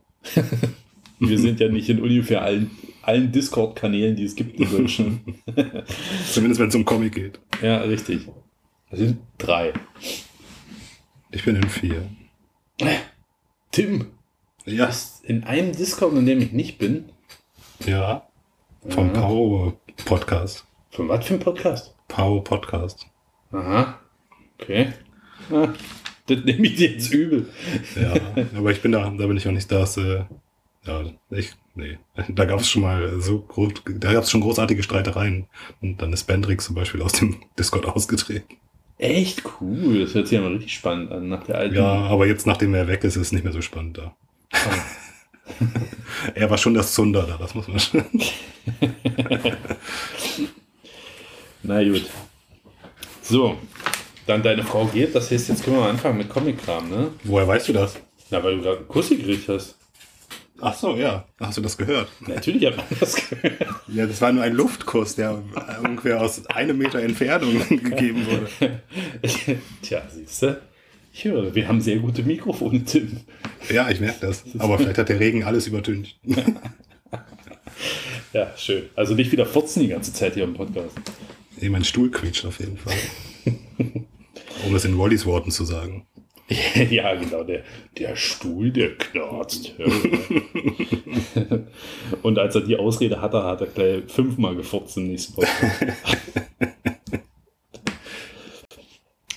Wir 1.20 1.40
sind 1.40 1.60
ja 1.60 1.70
nicht 1.70 1.90
in 1.90 2.02
ungefähr 2.02 2.42
allen, 2.42 2.72
allen 3.02 3.32
Discord-Kanälen, 3.32 4.16
die 4.16 4.26
es 4.26 4.36
gibt 4.36 4.60
in 4.60 4.70
Deutschland. 4.70 5.22
Zumindest 6.32 6.60
wenn 6.62 6.70
es 6.70 6.76
um 6.76 6.86
Comic 6.86 7.14
geht. 7.16 7.40
ja, 7.62 7.78
richtig. 7.82 8.28
Das 8.90 9.00
sind 9.00 9.20
drei. 9.38 9.74
Ich 11.32 11.46
bin 11.46 11.56
in 11.56 11.70
vier. 11.70 12.08
Tim 13.72 14.08
Ja. 14.66 14.86
ist 14.86 15.24
in 15.26 15.44
einem 15.46 15.72
Discord, 15.72 16.14
in 16.14 16.26
dem 16.26 16.42
ich 16.42 16.52
nicht 16.52 16.78
bin. 16.78 17.06
Ja. 17.86 18.28
Vom 18.90 19.08
Ja. 19.14 19.22
Pau 19.22 19.74
Podcast. 20.06 20.66
Von 20.92 21.08
was 21.08 21.26
für 21.26 21.36
ein 21.36 21.40
Podcast? 21.40 21.96
Pau 22.08 22.42
Podcast. 22.42 23.08
Aha. 23.52 24.00
Okay. 24.60 24.94
Ah, 25.52 25.70
das 26.36 26.46
nehme 26.46 26.68
ich 26.68 26.76
dir 26.76 26.92
jetzt 26.92 27.14
übel. 27.14 27.48
Ja, 27.96 28.14
aber 28.58 28.72
ich 28.72 28.82
bin 28.82 28.92
da, 28.92 29.10
da 29.10 29.28
bin 29.28 29.38
ich 29.38 29.48
auch 29.48 29.52
nicht 29.52 29.72
da. 29.72 29.84
Äh, 29.84 30.24
ja, 30.86 31.04
ich, 31.30 31.52
nee. 31.76 31.98
Da 32.30 32.46
gab 32.46 32.60
es 32.60 32.70
schon 32.70 32.82
mal 32.82 33.22
so 33.22 33.40
groß, 33.40 33.74
da 33.98 34.14
gab 34.14 34.24
es 34.24 34.32
schon 34.32 34.42
großartige 34.42 34.84
Streitereien. 34.84 35.48
Und 35.82 36.02
dann 36.02 36.14
ist 36.14 36.24
Bendrix 36.24 36.66
zum 36.66 36.76
Beispiel 36.76 37.02
aus 37.02 37.14
dem 37.14 37.38
Discord 37.58 37.86
ausgetreten. 37.86 38.58
Echt 38.98 39.42
cool. 39.60 40.02
Das 40.02 40.14
hört 40.14 40.28
sich 40.28 40.36
ja 40.36 40.42
mal 40.44 40.54
richtig 40.54 40.76
spannend 40.76 41.12
an. 41.12 41.28
Nach 41.28 41.44
der 41.44 41.58
alten. 41.58 41.76
Ja, 41.76 41.92
aber 41.92 42.28
jetzt, 42.28 42.46
nachdem 42.46 42.76
er 42.76 42.88
weg 42.88 43.04
ist, 43.04 43.16
ist 43.16 43.22
es 43.24 43.32
nicht 43.32 43.44
mehr 43.44 43.54
so 43.54 43.62
spannend 43.62 43.98
da. 43.98 44.16
er 46.36 46.50
war 46.50 46.58
schon 46.58 46.76
das 46.76 46.94
Zunder 46.94 47.24
da, 47.24 47.38
das 47.38 47.56
muss 47.56 47.68
man 47.68 47.80
schon. 47.80 48.04
Na 51.64 51.84
gut. 51.84 52.10
So. 53.24 53.58
Dann 54.28 54.44
deine 54.44 54.64
Frau 54.64 54.86
geht. 54.86 55.16
Das 55.16 55.32
heißt, 55.32 55.50
jetzt 55.50 55.64
können 55.64 55.78
wir 55.78 55.82
mal 55.84 55.90
anfangen 55.90 56.18
mit 56.18 56.30
Comic-Kram, 56.30 56.90
ne? 56.90 57.12
Woher 57.24 57.48
weißt 57.48 57.70
du 57.70 57.74
das? 57.74 57.96
Na, 58.30 58.44
weil 58.44 58.58
du 58.58 58.62
gerade 58.62 58.78
einen 58.78 58.88
Kuss 58.88 59.10
gekriegt 59.10 59.48
hast. 59.50 59.76
Ach 60.64 60.76
so, 60.76 60.96
ja. 60.96 61.26
Hast 61.40 61.58
du 61.58 61.62
das 61.62 61.76
gehört? 61.76 62.08
Natürlich 62.28 62.66
hat 62.68 62.78
man 62.78 62.86
das 63.00 63.16
gehört. 63.16 63.66
Ja, 63.88 64.06
das 64.06 64.22
war 64.22 64.32
nur 64.32 64.44
ein 64.44 64.54
Luftkuss, 64.54 65.16
der 65.16 65.42
ungefähr 65.84 66.22
aus 66.22 66.46
einem 66.48 66.78
Meter 66.78 67.00
Entfernung 67.00 67.60
gegeben 67.70 68.26
wurde. 68.28 68.82
Tja, 69.82 70.04
siehst 70.14 70.44
du. 70.44 70.62
Ich 71.14 71.26
höre, 71.26 71.54
wir 71.54 71.68
haben 71.68 71.82
sehr 71.82 71.98
gute 71.98 72.24
Mikrofone, 72.24 72.86
Tim. 72.86 73.22
Ja, 73.70 73.90
ich 73.90 74.00
merke 74.00 74.28
das. 74.28 74.44
Aber 74.60 74.78
vielleicht 74.78 74.98
hat 74.98 75.10
der 75.10 75.20
Regen 75.20 75.44
alles 75.44 75.68
übertönt. 75.68 76.16
Ja, 78.34 78.54
schön. 78.56 78.84
Also 78.96 79.14
nicht 79.14 79.32
wieder 79.34 79.46
furzen 79.46 79.82
die 79.82 79.90
ganze 79.90 80.14
Zeit 80.14 80.36
hier 80.36 80.46
im 80.46 80.54
Podcast. 80.54 80.96
Nee, 81.60 81.68
mein 81.68 81.84
Stuhl 81.84 82.10
quietscht 82.10 82.46
auf 82.46 82.60
jeden 82.60 82.78
Fall. 82.78 82.96
um 84.66 84.76
es 84.76 84.86
in 84.86 84.98
Wallys 84.98 85.26
Worten 85.26 85.52
zu 85.52 85.66
sagen. 85.66 86.06
ja, 86.90 87.16
genau, 87.16 87.44
der, 87.44 87.64
der 87.98 88.16
Stuhl, 88.18 88.72
der 88.72 88.98
knarzt. 88.98 89.74
Und 92.24 92.38
als 92.40 92.56
er 92.56 92.62
die 92.62 92.76
Ausrede 92.76 93.22
hatte, 93.22 93.44
hat 93.44 93.62
er 93.62 93.68
gleich 93.68 94.04
fünfmal 94.12 94.56
gefurzt 94.56 94.98
im 94.98 95.08
nächsten 95.08 95.34
Podcast. 95.36 95.86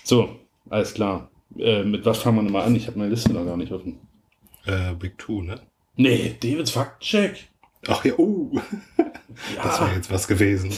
so, 0.03 0.37
alles 0.71 0.95
klar. 0.95 1.31
Äh, 1.57 1.85
mit 1.85 2.05
was 2.05 2.19
fangen 2.19 2.39
wir 2.39 2.43
nochmal 2.43 2.67
an? 2.67 2.75
Ich 2.75 2.89
habe 2.89 2.99
meine 2.99 3.11
Liste 3.11 3.33
noch 3.33 3.45
gar 3.47 3.57
nicht 3.57 3.71
offen. 3.71 4.01
Äh, 4.67 4.95
Big 4.95 5.17
Two, 5.19 5.43
ne? 5.43 5.61
Nee, 5.97 6.35
Davids 6.41 6.73
Faktencheck. 6.73 7.49
Ach 7.87 8.05
ja, 8.05 8.15
oh, 8.17 8.51
das 9.63 9.79
wäre 9.81 9.91
Ja. 9.91 9.97
jetzt 9.97 10.11
was 10.11 10.27
gewesen. 10.27 10.73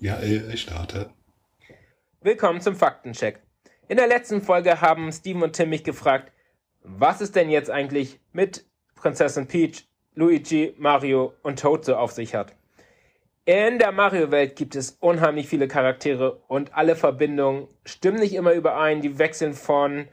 Ja, 0.00 0.20
ich 0.22 0.60
starte. 0.60 1.10
Willkommen 2.26 2.60
zum 2.60 2.74
Faktencheck. 2.74 3.38
In 3.86 3.98
der 3.98 4.08
letzten 4.08 4.42
Folge 4.42 4.80
haben 4.80 5.12
Steven 5.12 5.44
und 5.44 5.52
Tim 5.52 5.68
mich 5.68 5.84
gefragt, 5.84 6.32
was 6.82 7.20
es 7.20 7.30
denn 7.30 7.48
jetzt 7.50 7.70
eigentlich 7.70 8.18
mit 8.32 8.66
Prinzessin 8.96 9.46
Peach, 9.46 9.86
Luigi, 10.16 10.74
Mario 10.76 11.34
und 11.44 11.60
Toad 11.60 11.84
so 11.84 11.94
auf 11.94 12.10
sich 12.10 12.34
hat. 12.34 12.56
In 13.44 13.78
der 13.78 13.92
Mario-Welt 13.92 14.56
gibt 14.56 14.74
es 14.74 14.96
unheimlich 14.98 15.46
viele 15.46 15.68
Charaktere 15.68 16.42
und 16.48 16.74
alle 16.74 16.96
Verbindungen 16.96 17.68
stimmen 17.84 18.18
nicht 18.18 18.34
immer 18.34 18.54
überein. 18.54 19.02
Die 19.02 19.20
wechseln 19.20 19.54
von 19.54 20.08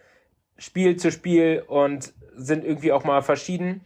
Spiel 0.59 0.97
zu 0.97 1.11
Spiel 1.11 1.63
und 1.65 2.13
sind 2.35 2.63
irgendwie 2.63 2.91
auch 2.91 3.05
mal 3.05 3.23
verschieden. 3.23 3.81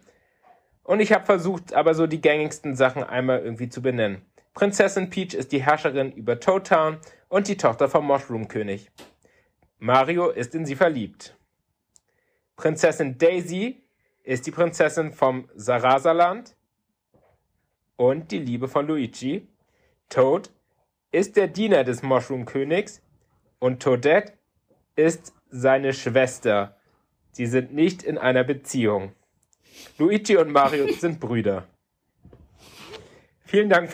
Und 0.84 1.00
ich 1.00 1.14
habe 1.14 1.26
versucht, 1.26 1.74
aber 1.74 1.94
so 1.94 2.08
die 2.08 2.20
gängigsten 2.20 2.76
Sachen 2.76 3.06
einmal 3.06 3.40
irgendwie 3.40 3.70
zu 3.70 3.82
benennen. 3.82 4.22
Prinzessin 4.54 5.10
Peach 5.10 5.34
ist 5.34 5.54
die 5.54 5.64
Herrscherin 5.64 6.12
über 6.12 6.42
Toad 6.42 6.68
Town 6.68 6.98
und 7.30 7.48
die 7.48 7.58
Tochter 7.58 7.90
vom 7.90 8.06
Mushroom 8.06 8.48
König. 8.48 8.92
Mario 9.80 10.30
ist 10.30 10.56
in 10.56 10.66
sie 10.66 10.76
verliebt. 10.76 11.38
Prinzessin 12.56 13.18
Daisy 13.18 13.84
ist 14.24 14.48
die 14.48 14.52
Prinzessin 14.52 15.12
vom 15.12 15.50
Sarasaland 15.56 16.56
und 17.96 18.32
die 18.32 18.40
Liebe 18.40 18.68
von 18.68 18.88
Luigi. 18.88 19.48
Toad 20.10 20.50
ist 21.12 21.36
der 21.36 21.48
Diener 21.48 21.84
des 21.84 22.02
Mushroom 22.02 22.46
Königs 22.46 23.02
und 23.60 23.82
Toadette 23.82 24.34
ist 24.96 25.34
seine 25.50 25.94
Schwester. 25.94 26.78
Sie 27.32 27.46
sind 27.46 27.74
nicht 27.74 28.04
in 28.04 28.18
einer 28.18 28.44
Beziehung. 28.44 29.14
Luigi 29.98 30.38
und 30.38 30.52
Mario 30.52 30.92
sind 31.00 31.20
Brüder. 31.20 31.68
Vielen 33.46 33.70
Dank, 33.70 33.92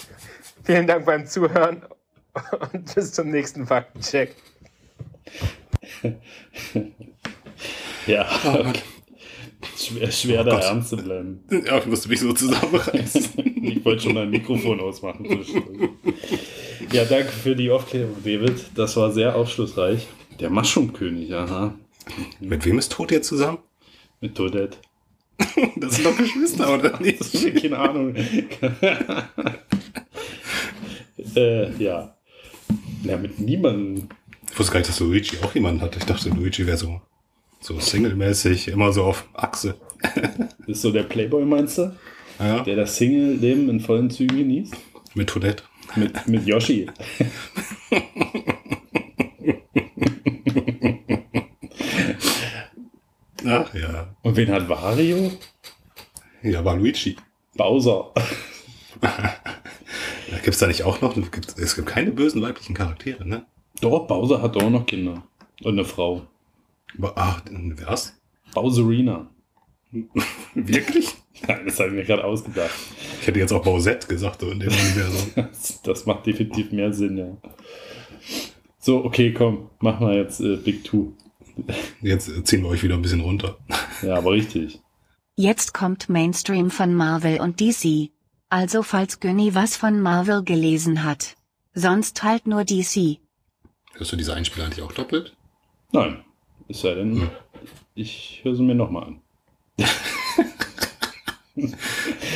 vielen 0.64 0.86
Dank 0.86 1.04
beim 1.04 1.26
Zuhören 1.26 1.84
und 2.72 2.94
bis 2.94 3.12
zum 3.12 3.30
nächsten 3.30 3.66
Faktencheck. 3.66 4.34
Ja. 8.06 8.26
Schwer, 9.76 10.10
schwer 10.10 10.44
da 10.44 10.52
Gott. 10.52 10.62
ernst 10.64 10.88
zu 10.88 10.96
bleiben. 10.96 11.44
Ja, 11.50 11.78
ich 11.78 11.86
musste 11.86 12.08
mich 12.08 12.20
so 12.20 12.32
zusammenreißen. 12.32 13.32
Ich 13.68 13.84
wollte 13.84 14.04
schon 14.04 14.14
mein 14.14 14.30
Mikrofon 14.30 14.80
ausmachen. 14.80 15.26
Ja, 16.90 17.04
danke 17.04 17.30
für 17.30 17.54
die 17.54 17.70
Aufklärung, 17.70 18.16
David. 18.24 18.64
Das 18.74 18.96
war 18.96 19.12
sehr 19.12 19.36
aufschlussreich. 19.36 20.06
Der 20.40 20.48
Mushroom-König, 20.48 21.34
aha. 21.34 21.74
Mit 22.40 22.64
wem 22.64 22.78
ist 22.78 22.92
Tod 22.92 23.10
jetzt 23.10 23.28
zusammen? 23.28 23.58
Mit 24.20 24.34
Toadette. 24.36 24.78
Das 25.76 25.96
sind 25.96 26.06
doch 26.06 26.16
Geschwister, 26.16 26.72
oder 26.74 26.98
nicht? 27.00 27.60
Keine 27.60 27.78
Ahnung. 27.78 28.14
äh, 31.36 31.72
ja. 31.82 32.16
Ja, 33.02 33.16
mit 33.16 33.38
niemandem. 33.38 34.08
Ich 34.50 34.58
wusste 34.58 34.72
gar 34.72 34.80
nicht, 34.80 34.88
dass 34.88 35.00
Luigi 35.00 35.36
auch 35.42 35.54
jemanden 35.54 35.80
hat. 35.82 35.96
Ich 35.96 36.04
dachte, 36.04 36.30
Luigi 36.30 36.66
wäre 36.66 36.76
so, 36.76 37.00
so 37.60 37.78
single-mäßig, 37.78 38.68
immer 38.68 38.92
so 38.92 39.04
auf 39.04 39.28
Achse. 39.34 39.76
Ist 40.66 40.82
so 40.82 40.90
der 40.92 41.02
Playboy, 41.04 41.44
meinst 41.44 41.78
du? 41.78 41.94
Ja, 42.38 42.60
Der 42.62 42.76
das 42.76 42.96
Single-Leben 42.96 43.68
in 43.68 43.80
vollen 43.80 44.10
Zügen 44.10 44.36
genießt? 44.36 44.74
mit 45.14 45.28
Toadette. 45.28 45.64
Mit, 45.96 46.28
mit 46.28 46.46
Yoshi. 46.46 46.86
Ach 53.46 53.72
ja. 53.74 54.14
Und 54.22 54.36
wen 54.36 54.50
hat 54.50 54.68
Wario? 54.68 55.32
Ja, 56.42 56.64
war 56.64 56.76
Luigi. 56.76 57.16
Bowser. 57.56 58.12
Gibt 60.30 60.48
es 60.48 60.58
da 60.58 60.66
nicht 60.66 60.84
auch 60.84 61.00
noch? 61.00 61.14
Gibt's, 61.14 61.56
es 61.58 61.74
gibt 61.76 61.88
keine 61.88 62.12
bösen 62.12 62.42
weiblichen 62.42 62.74
Charaktere, 62.74 63.26
ne? 63.26 63.46
Doch, 63.80 64.06
Bowser 64.06 64.42
hat 64.42 64.56
auch 64.56 64.70
noch 64.70 64.86
Kinder. 64.86 65.22
Und 65.62 65.72
eine 65.74 65.84
Frau. 65.84 66.26
Aber, 66.96 67.12
ach, 67.16 67.42
was? 67.86 68.14
Bowserina. 68.54 69.28
Wirklich? 70.54 71.14
Nein, 71.46 71.62
das 71.66 71.78
habe 71.78 71.90
ich 71.90 71.94
mir 71.94 72.04
gerade 72.04 72.24
ausgedacht. 72.24 72.74
Ich 73.20 73.26
hätte 73.26 73.38
jetzt 73.38 73.52
auch 73.52 73.62
Bausette 73.62 74.06
gesagt, 74.08 74.40
so 74.40 74.50
in 74.50 74.60
dem 74.60 74.68
Universum. 74.68 75.30
Das, 75.36 75.82
das 75.82 76.06
macht 76.06 76.26
definitiv 76.26 76.72
mehr 76.72 76.92
Sinn, 76.92 77.16
ja. 77.16 77.36
So, 78.78 79.04
okay, 79.04 79.32
komm, 79.32 79.70
mach 79.80 80.00
mal 80.00 80.16
jetzt 80.16 80.40
äh, 80.40 80.56
Big 80.56 80.84
Two. 80.84 81.12
Jetzt 82.00 82.46
ziehen 82.46 82.62
wir 82.62 82.68
euch 82.68 82.82
wieder 82.82 82.94
ein 82.94 83.02
bisschen 83.02 83.20
runter. 83.20 83.58
Ja, 84.02 84.16
aber 84.16 84.32
richtig. 84.32 84.80
Jetzt 85.36 85.74
kommt 85.74 86.08
Mainstream 86.08 86.70
von 86.70 86.94
Marvel 86.94 87.40
und 87.40 87.60
DC. 87.60 88.10
Also 88.50 88.82
falls 88.82 89.20
Günni 89.20 89.54
was 89.54 89.76
von 89.76 90.00
Marvel 90.00 90.42
gelesen 90.42 91.04
hat. 91.04 91.36
Sonst 91.74 92.22
halt 92.22 92.46
nur 92.46 92.64
DC. 92.64 93.18
Hörst 93.94 94.12
du 94.12 94.16
diese 94.16 94.34
Einspieler 94.34 94.66
eigentlich 94.66 94.82
auch 94.82 94.92
doppelt? 94.92 95.36
Nein, 95.92 96.24
es 96.68 96.80
sei 96.80 96.94
denn, 96.94 97.30
ich 97.94 98.40
höre 98.42 98.54
sie 98.54 98.62
mir 98.62 98.74
nochmal 98.74 99.04
an. 99.04 99.20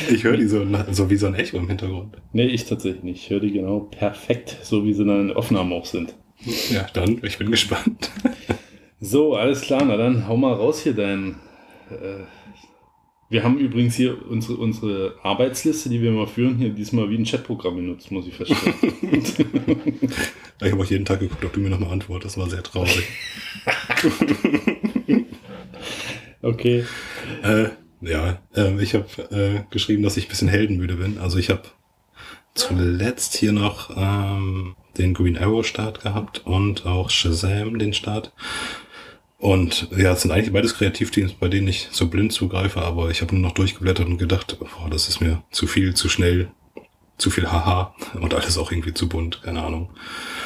Ich 0.09 0.25
höre 0.25 0.35
die 0.35 0.47
so, 0.47 0.67
so 0.91 1.09
wie 1.09 1.15
so 1.15 1.27
ein 1.27 1.35
Echo 1.35 1.55
im 1.55 1.69
Hintergrund. 1.69 2.17
Nee, 2.33 2.47
ich 2.47 2.65
tatsächlich 2.65 3.03
nicht. 3.03 3.23
Ich 3.23 3.29
höre 3.29 3.39
die 3.39 3.53
genau 3.53 3.79
perfekt, 3.79 4.57
so 4.61 4.83
wie 4.83 4.93
sie 4.93 5.05
dann 5.05 5.21
in 5.21 5.27
der 5.29 5.37
Aufnahme 5.37 5.73
auch 5.75 5.85
sind. 5.85 6.13
Ja, 6.69 6.85
dann, 6.93 7.21
ich 7.23 7.37
bin 7.37 7.49
gespannt. 7.49 8.11
So, 8.99 9.35
alles 9.35 9.61
klar, 9.61 9.83
na 9.85 9.95
dann 9.95 10.27
hau 10.27 10.35
mal 10.35 10.53
raus 10.53 10.81
hier 10.81 10.93
dein. 10.93 11.35
Äh, 11.89 12.23
wir 13.33 13.43
haben 13.43 13.57
übrigens 13.57 13.95
hier 13.95 14.15
unsere, 14.29 14.57
unsere 14.57 15.15
Arbeitsliste, 15.23 15.89
die 15.89 16.01
wir 16.01 16.11
immer 16.11 16.27
führen, 16.27 16.55
hier 16.57 16.69
diesmal 16.69 17.09
wie 17.09 17.17
ein 17.17 17.25
Chatprogramm 17.25 17.77
benutzt, 17.77 18.11
muss 18.11 18.27
ich 18.27 18.35
feststellen. 18.35 18.75
Ich 20.61 20.71
habe 20.71 20.81
auch 20.81 20.85
jeden 20.85 21.03
Tag 21.03 21.19
geguckt, 21.19 21.43
ob 21.43 21.51
du 21.51 21.59
mir 21.59 21.69
nochmal 21.69 21.91
antwortest. 21.91 22.37
Das 22.37 22.41
war 22.41 22.49
sehr 22.49 22.63
traurig. 22.63 23.03
okay. 26.41 26.85
Äh, 27.41 27.65
ja, 27.99 28.39
äh, 28.55 28.81
ich 28.81 28.93
habe 28.93 29.07
äh, 29.31 29.63
geschrieben, 29.71 30.03
dass 30.03 30.15
ich 30.15 30.27
ein 30.27 30.29
bisschen 30.29 30.47
heldenmüde 30.47 30.95
bin. 30.95 31.17
Also 31.17 31.37
ich 31.37 31.49
habe 31.49 31.63
zuletzt 32.53 33.35
hier 33.35 33.51
noch 33.51 33.89
ähm, 33.97 34.75
den 34.97 35.13
Green 35.13 35.37
Arrow 35.37 35.65
Start 35.65 36.01
gehabt 36.01 36.43
und 36.45 36.85
auch 36.85 37.09
Shazam 37.09 37.77
den 37.77 37.93
Start. 37.93 38.31
Und 39.43 39.89
ja, 39.97 40.13
es 40.13 40.21
sind 40.21 40.31
eigentlich 40.31 40.53
beides 40.53 40.75
Kreativteams, 40.75 41.33
bei 41.33 41.49
denen 41.49 41.67
ich 41.67 41.89
so 41.91 42.07
blind 42.07 42.31
zugreife, 42.31 42.81
aber 42.81 43.09
ich 43.09 43.21
habe 43.21 43.35
nur 43.35 43.45
noch 43.45 43.53
durchgeblättert 43.53 44.07
und 44.07 44.17
gedacht, 44.17 44.57
boah, 44.57 44.89
das 44.89 45.09
ist 45.09 45.19
mir 45.19 45.43
zu 45.51 45.67
viel, 45.67 45.93
zu 45.95 46.07
schnell, 46.07 46.49
zu 47.17 47.29
viel 47.29 47.51
Haha 47.51 47.93
und 48.21 48.33
alles 48.33 48.57
auch 48.57 48.71
irgendwie 48.71 48.93
zu 48.93 49.09
bunt, 49.09 49.41
keine 49.43 49.61
Ahnung. 49.61 49.89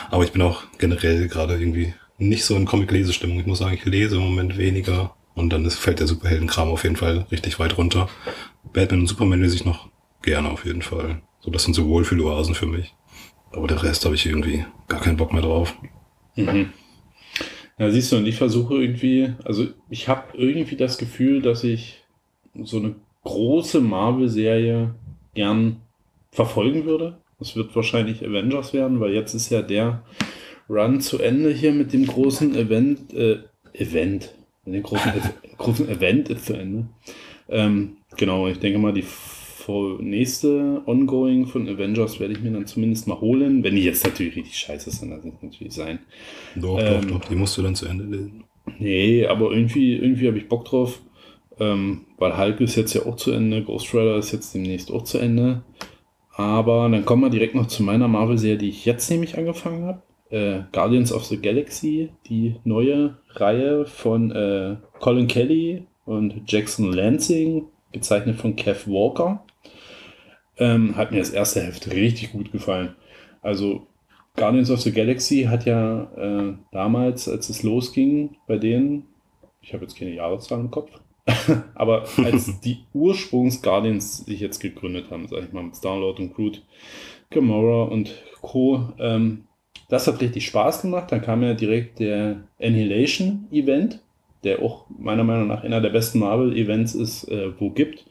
Aber 0.09 0.23
ich 0.23 0.31
bin 0.31 0.41
auch 0.41 0.63
generell 0.79 1.27
gerade 1.27 1.59
irgendwie 1.59 1.93
nicht 2.17 2.43
so 2.43 2.55
in 2.55 2.65
Comic-Lesestimmung. 2.65 3.39
Ich 3.39 3.45
muss 3.45 3.59
sagen, 3.59 3.75
ich 3.75 3.85
lese 3.85 4.15
im 4.15 4.23
Moment 4.23 4.57
weniger 4.57 5.15
und 5.35 5.53
dann 5.53 5.69
fällt 5.69 5.99
der 5.99 6.07
Superheldenkram 6.07 6.69
auf 6.69 6.81
jeden 6.81 6.95
Fall 6.95 7.27
richtig 7.29 7.59
weit 7.59 7.77
runter. 7.77 8.09
Batman 8.73 9.01
und 9.01 9.07
Superman 9.07 9.43
lese 9.43 9.57
ich 9.57 9.63
noch 9.63 9.89
gerne 10.23 10.49
auf 10.49 10.65
jeden 10.65 10.81
Fall. 10.81 11.21
So, 11.41 11.51
das 11.51 11.65
sind 11.65 11.75
so 11.75 11.85
Wohlfühloasen 11.85 12.55
für 12.55 12.65
mich. 12.65 12.95
Aber 13.51 13.67
der 13.67 13.83
Rest 13.83 14.05
habe 14.05 14.15
ich 14.15 14.25
irgendwie 14.25 14.65
gar 14.87 15.01
keinen 15.01 15.17
Bock 15.17 15.33
mehr 15.33 15.43
drauf. 15.43 15.75
Mhm. 16.35 16.73
Ja, 17.79 17.91
siehst 17.91 18.11
du, 18.11 18.17
und 18.17 18.25
ich 18.25 18.35
versuche 18.35 18.75
irgendwie, 18.75 19.33
also 19.43 19.67
ich 19.89 20.07
habe 20.07 20.35
irgendwie 20.35 20.75
das 20.75 20.97
Gefühl, 20.97 21.41
dass 21.41 21.63
ich 21.63 22.03
so 22.63 22.77
eine 22.77 22.95
große 23.23 23.81
Marvel-Serie 23.81 24.95
gern 25.35 25.81
verfolgen 26.31 26.85
würde. 26.85 27.17
Das 27.39 27.55
wird 27.55 27.75
wahrscheinlich 27.75 28.25
Avengers 28.25 28.73
werden, 28.73 28.99
weil 28.99 29.13
jetzt 29.13 29.35
ist 29.35 29.51
ja 29.51 29.61
der 29.61 30.03
Run 30.67 31.01
zu 31.01 31.19
Ende 31.19 31.51
hier 31.51 31.71
mit 31.71 31.93
dem 31.93 32.07
großen 32.07 32.55
Event, 32.55 33.13
äh, 33.13 33.39
Event, 33.73 34.33
mit 34.65 34.75
dem 34.75 34.83
großen, 34.83 35.11
großen 35.57 35.87
Event 35.87 36.29
ist 36.29 36.45
zu 36.45 36.53
Ende. 36.53 36.87
Ähm, 37.47 37.97
genau, 38.17 38.47
ich 38.47 38.59
denke 38.59 38.79
mal, 38.79 38.93
die 38.93 39.05
vor 39.67 40.01
nächste 40.01 40.81
Ongoing 40.85 41.45
von 41.45 41.67
Avengers 41.67 42.21
werde 42.21 42.31
ich 42.31 42.39
mir 42.39 42.51
dann 42.51 42.65
zumindest 42.67 43.05
mal 43.05 43.19
holen. 43.19 43.65
Wenn 43.65 43.75
die 43.75 43.83
jetzt 43.83 44.05
natürlich 44.05 44.37
richtig 44.37 44.57
scheiße 44.57 44.89
sind, 44.91 45.11
dann 45.11 45.21
wird 45.25 45.43
natürlich 45.43 45.73
sein. 45.73 45.99
Doch, 46.55 46.79
Ähm, 46.79 47.01
doch, 47.01 47.19
doch, 47.19 47.25
die 47.27 47.35
musst 47.35 47.57
du 47.57 47.61
dann 47.61 47.75
zu 47.75 47.85
Ende 47.85 48.05
lesen. 48.05 48.45
Nee, 48.79 49.25
aber 49.25 49.51
irgendwie, 49.51 49.95
irgendwie 49.95 50.25
habe 50.29 50.37
ich 50.37 50.47
Bock 50.47 50.63
drauf. 50.63 51.01
Ähm, 51.59 52.05
weil 52.17 52.37
Hulk 52.37 52.61
ist 52.61 52.77
jetzt 52.77 52.93
ja 52.93 53.05
auch 53.05 53.17
zu 53.17 53.31
Ende, 53.31 53.61
Ghost 53.61 53.93
Rider 53.93 54.15
ist 54.15 54.31
jetzt 54.31 54.55
demnächst 54.55 54.89
auch 54.89 55.03
zu 55.03 55.17
Ende. 55.17 55.63
Aber 56.37 56.87
dann 56.87 57.03
kommen 57.03 57.23
wir 57.23 57.29
direkt 57.29 57.55
noch 57.55 57.67
zu 57.67 57.83
meiner 57.83 58.07
Marvel-Serie, 58.07 58.57
die 58.57 58.69
ich 58.69 58.85
jetzt 58.85 59.11
nämlich 59.11 59.37
angefangen 59.37 59.83
habe. 59.83 60.01
Äh, 60.29 60.61
Guardians 60.71 61.11
of 61.11 61.25
the 61.25 61.41
Galaxy, 61.41 62.11
die 62.29 62.55
neue 62.63 63.17
Reihe 63.31 63.85
von 63.85 64.31
äh, 64.31 64.77
Colin 64.99 65.27
Kelly 65.27 65.87
und 66.05 66.43
Jackson 66.47 66.93
Lansing, 66.93 67.65
gezeichnet 67.91 68.37
von 68.37 68.55
Kev 68.55 68.89
Walker. 68.89 69.43
Ähm, 70.59 70.95
hat 70.95 71.11
mir 71.11 71.19
das 71.19 71.29
erste 71.29 71.61
Heft 71.61 71.91
richtig 71.91 72.31
gut 72.31 72.51
gefallen. 72.51 72.95
Also 73.41 73.87
Guardians 74.35 74.71
of 74.71 74.81
the 74.81 74.91
Galaxy 74.91 75.43
hat 75.43 75.65
ja 75.65 76.03
äh, 76.15 76.53
damals, 76.71 77.27
als 77.27 77.49
es 77.49 77.63
losging, 77.63 78.37
bei 78.47 78.57
denen, 78.57 79.07
ich 79.61 79.73
habe 79.73 79.83
jetzt 79.83 79.97
keine 79.97 80.13
Jahreszahl 80.13 80.59
im 80.59 80.71
Kopf, 80.71 80.91
aber 81.75 82.05
als 82.23 82.59
die 82.63 82.79
Ursprungs-Guardians 82.93 84.25
sich 84.25 84.39
jetzt 84.39 84.59
gegründet 84.59 85.11
haben, 85.11 85.27
sag 85.27 85.43
ich 85.43 85.53
mal, 85.53 85.63
mit 85.63 85.75
Star-Lord 85.75 86.19
und 86.19 86.33
Groot, 86.33 86.63
Gamora 87.29 87.83
und 87.91 88.15
Co., 88.41 88.93
ähm, 88.99 89.43
das 89.89 90.07
hat 90.07 90.21
richtig 90.21 90.45
Spaß 90.45 90.81
gemacht. 90.81 91.11
Dann 91.11 91.21
kam 91.21 91.43
ja 91.43 91.53
direkt 91.53 91.99
der 91.99 92.43
Annihilation-Event, 92.61 94.01
der 94.43 94.61
auch 94.61 94.85
meiner 94.89 95.23
Meinung 95.23 95.47
nach 95.47 95.63
einer 95.63 95.81
der 95.81 95.89
besten 95.89 96.19
Marvel-Events 96.19 96.93
ist, 96.95 97.23
äh, 97.25 97.51
wo 97.59 97.69
gibt. 97.69 98.05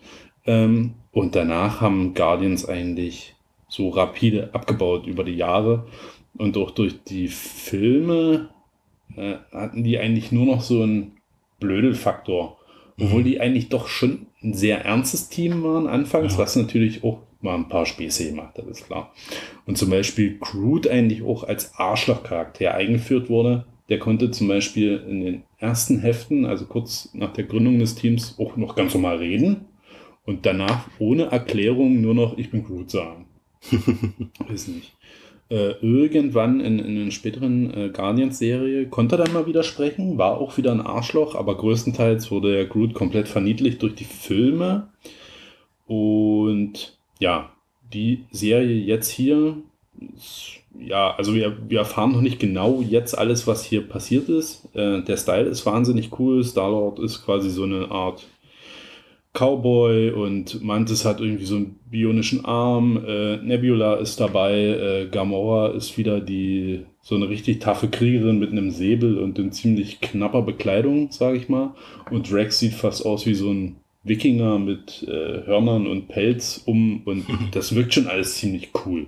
Ähm, 0.47 0.95
und 1.17 1.35
danach 1.35 1.81
haben 1.81 2.13
Guardians 2.13 2.69
eigentlich 2.69 3.35
so 3.69 3.89
rapide 3.89 4.51
abgebaut 4.53 5.07
über 5.07 5.25
die 5.25 5.33
Jahre. 5.33 5.87
Und 6.37 6.59
auch 6.59 6.71
durch 6.73 7.03
die 7.05 7.29
Filme 7.29 8.51
äh, 9.17 9.37
hatten 9.51 9.83
die 9.83 9.97
eigentlich 9.99 10.31
nur 10.31 10.45
noch 10.45 10.61
so 10.61 10.83
einen 10.83 11.13
Blödelfaktor. 11.59 12.59
Obwohl 13.01 13.23
die 13.23 13.41
eigentlich 13.41 13.71
doch 13.71 13.89
schon 13.89 14.27
ein 14.43 14.53
sehr 14.53 14.85
ernstes 14.85 15.31
Team 15.31 15.63
waren 15.63 15.87
anfangs, 15.87 16.35
Ja. 16.35 16.41
was 16.41 16.55
natürlich 16.55 17.03
auch 17.03 17.21
mal 17.41 17.55
ein 17.55 17.71
paar 17.71 17.87
Späße 17.87 18.29
gemacht 18.29 18.59
hat, 18.59 18.67
ist 18.67 18.85
klar. 18.85 19.15
Und 19.65 19.79
zum 19.79 19.89
Beispiel 19.89 20.37
Groot 20.39 20.87
eigentlich 20.87 21.23
auch 21.23 21.45
als 21.45 21.77
Arschlochcharakter 21.77 22.75
eingeführt 22.75 23.31
wurde. 23.31 23.65
Der 23.89 23.99
konnte 23.99 24.33
zum 24.33 24.49
Beispiel 24.49 25.03
in 25.09 25.23
den 25.23 25.43
ersten 25.57 25.99
Heften, 25.99 26.45
also 26.45 26.67
kurz 26.67 27.09
nach 27.15 27.33
der 27.33 27.45
Gründung 27.45 27.79
des 27.79 27.95
Teams, 27.95 28.39
auch 28.39 28.59
noch 28.59 28.75
ganz 28.77 28.93
normal 28.93 29.17
reden 29.17 29.65
und 30.27 30.45
danach 30.45 30.89
ohne 30.99 31.27
Erklärung 31.27 32.01
nur 32.01 32.15
noch 32.15 32.37
Ich 32.37 32.51
bin 32.51 32.65
Groot 32.65 32.91
sagen. 32.91 33.27
Weiß 34.49 34.69
nicht. 34.69 34.93
Äh, 35.49 35.75
irgendwann 35.81 36.59
in, 36.61 36.81
in 36.81 37.01
einer 37.01 37.11
späteren 37.13 37.73
äh, 37.73 37.89
Guardians-Serie 37.91 38.89
konnte 38.89 39.15
er 39.15 39.25
dann 39.25 39.33
mal 39.33 39.47
wieder 39.47 39.63
sprechen, 39.63 40.19
war 40.19 40.39
auch 40.39 40.57
wieder 40.57 40.73
ein 40.73 40.81
Arschloch, 40.81 41.37
aber 41.37 41.57
größtenteils 41.57 42.33
wurde 42.33 42.53
der 42.53 42.67
Groot 42.67 42.95
komplett 42.95 43.29
verniedlicht 43.29 43.81
durch 43.81 43.95
die 43.95 44.05
Filme. 44.05 44.89
Und 45.87 46.99
ja, 47.21 47.53
die 47.93 48.25
Serie 48.33 48.75
jetzt 48.75 49.09
hier, 49.09 49.59
ist, 50.17 50.57
ja, 50.77 51.15
also 51.15 51.33
wir, 51.33 51.57
wir 51.71 51.79
erfahren 51.79 52.11
noch 52.11 52.21
nicht 52.21 52.41
genau 52.41 52.83
jetzt 52.83 53.17
alles, 53.17 53.47
was 53.47 53.65
hier 53.65 53.87
passiert 53.87 54.29
ist. 54.29 54.69
Äh, 54.75 55.03
der 55.03 55.17
Style 55.17 55.49
ist 55.49 55.65
wahnsinnig 55.65 56.19
cool. 56.19 56.43
Star-Lord 56.43 56.99
ist 56.99 57.25
quasi 57.25 57.51
so 57.51 57.63
eine 57.63 57.91
Art 57.91 58.27
Cowboy 59.37 60.13
und 60.13 60.65
Mantis 60.65 61.05
hat 61.05 61.21
irgendwie 61.21 61.45
so 61.45 61.57
einen 61.57 61.79
bionischen 61.91 62.47
Arm. 62.47 63.05
Äh, 63.07 63.37
Nebula 63.37 63.97
ist 63.97 64.19
dabei. 64.19 64.55
Äh, 64.55 65.09
Gamora 65.11 65.73
ist 65.73 65.99
wieder 65.99 66.21
die 66.21 66.87
so 67.03 67.17
eine 67.17 67.29
richtig 67.29 67.61
taffe 67.61 67.89
Kriegerin 67.89 68.39
mit 68.39 68.51
einem 68.51 68.71
Säbel 68.71 69.19
und 69.19 69.39
in 69.39 69.53
ziemlich 69.53 70.01
knapper 70.01 70.41
Bekleidung, 70.41 71.11
sage 71.11 71.37
ich 71.37 71.51
mal. 71.51 71.75
Und 72.11 72.33
Drax 72.33 72.59
sieht 72.59 72.73
fast 72.73 73.05
aus 73.05 73.27
wie 73.27 73.35
so 73.35 73.51
ein 73.51 73.77
Wikinger 74.05 74.59
mit 74.59 75.07
äh, 75.07 75.45
Hörnern 75.45 75.87
und 75.87 76.09
Pelz 76.09 76.63
um 76.65 77.03
und 77.05 77.27
das 77.53 77.75
wirkt 77.75 77.93
schon 77.93 78.07
alles 78.07 78.37
ziemlich 78.37 78.71
cool. 78.87 79.07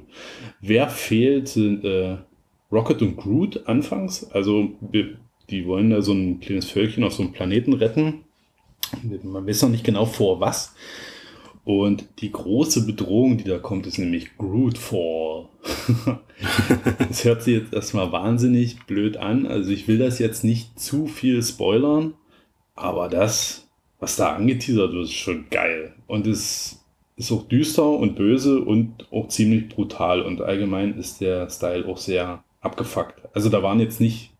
Wer 0.61 0.91
fehlt, 0.91 1.49
sind 1.49 1.85
äh, 1.85 2.17
Rocket 2.71 3.01
und 3.01 3.17
Groot 3.17 3.67
anfangs. 3.67 4.31
Also 4.31 4.73
die 5.49 5.67
wollen 5.67 5.89
da 5.89 6.03
so 6.03 6.13
ein 6.13 6.41
kleines 6.41 6.71
Völkchen 6.71 7.03
auf 7.05 7.15
so 7.15 7.23
einem 7.23 7.33
Planeten 7.33 7.73
retten. 7.73 8.25
Man 9.23 9.47
weiß 9.47 9.63
noch 9.63 9.69
nicht 9.69 9.85
genau 9.85 10.07
vor 10.07 10.41
was. 10.41 10.75
Und 11.69 12.07
die 12.21 12.33
große 12.33 12.87
Bedrohung, 12.87 13.37
die 13.37 13.45
da 13.45 13.59
kommt, 13.59 13.87
ist 13.87 13.99
nämlich 13.99 14.39
Grootfall. 14.39 15.51
das 16.99 17.25
hört 17.25 17.43
sich 17.43 17.59
jetzt 17.59 17.75
erstmal 17.75 18.11
wahnsinnig 18.11 18.87
blöd 18.87 19.19
an. 19.19 19.47
Also 19.47 19.71
ich 19.71 19.87
will 19.87 19.99
das 19.99 20.19
jetzt 20.19 20.45
nicht 20.45 20.81
zu 20.81 21.07
viel 21.07 21.43
spoilern, 21.43 22.15
aber 22.75 23.11
das, 23.11 23.69
was 24.01 24.17
da 24.17 24.35
angeteasert 24.35 24.93
wird, 24.93 25.05
ist 25.05 25.13
schon 25.13 25.51
geil. 25.51 25.93
Und 26.07 26.27
es 26.27 26.83
ist 27.17 27.33
auch 27.33 27.47
düster 27.47 27.87
und 27.87 28.17
böse 28.17 28.63
und 28.63 29.07
auch 29.13 29.29
ziemlich 29.29 29.69
brutal. 29.69 30.23
Und 30.23 30.41
allgemein 30.41 30.97
ist 30.97 31.21
der 31.21 31.51
Style 31.51 31.87
auch 31.87 31.99
sehr 31.99 32.43
abgefuckt. 32.63 33.21
Also 33.35 33.51
da 33.51 33.63
waren 33.63 33.81
jetzt 33.81 34.01
nicht 34.01 34.31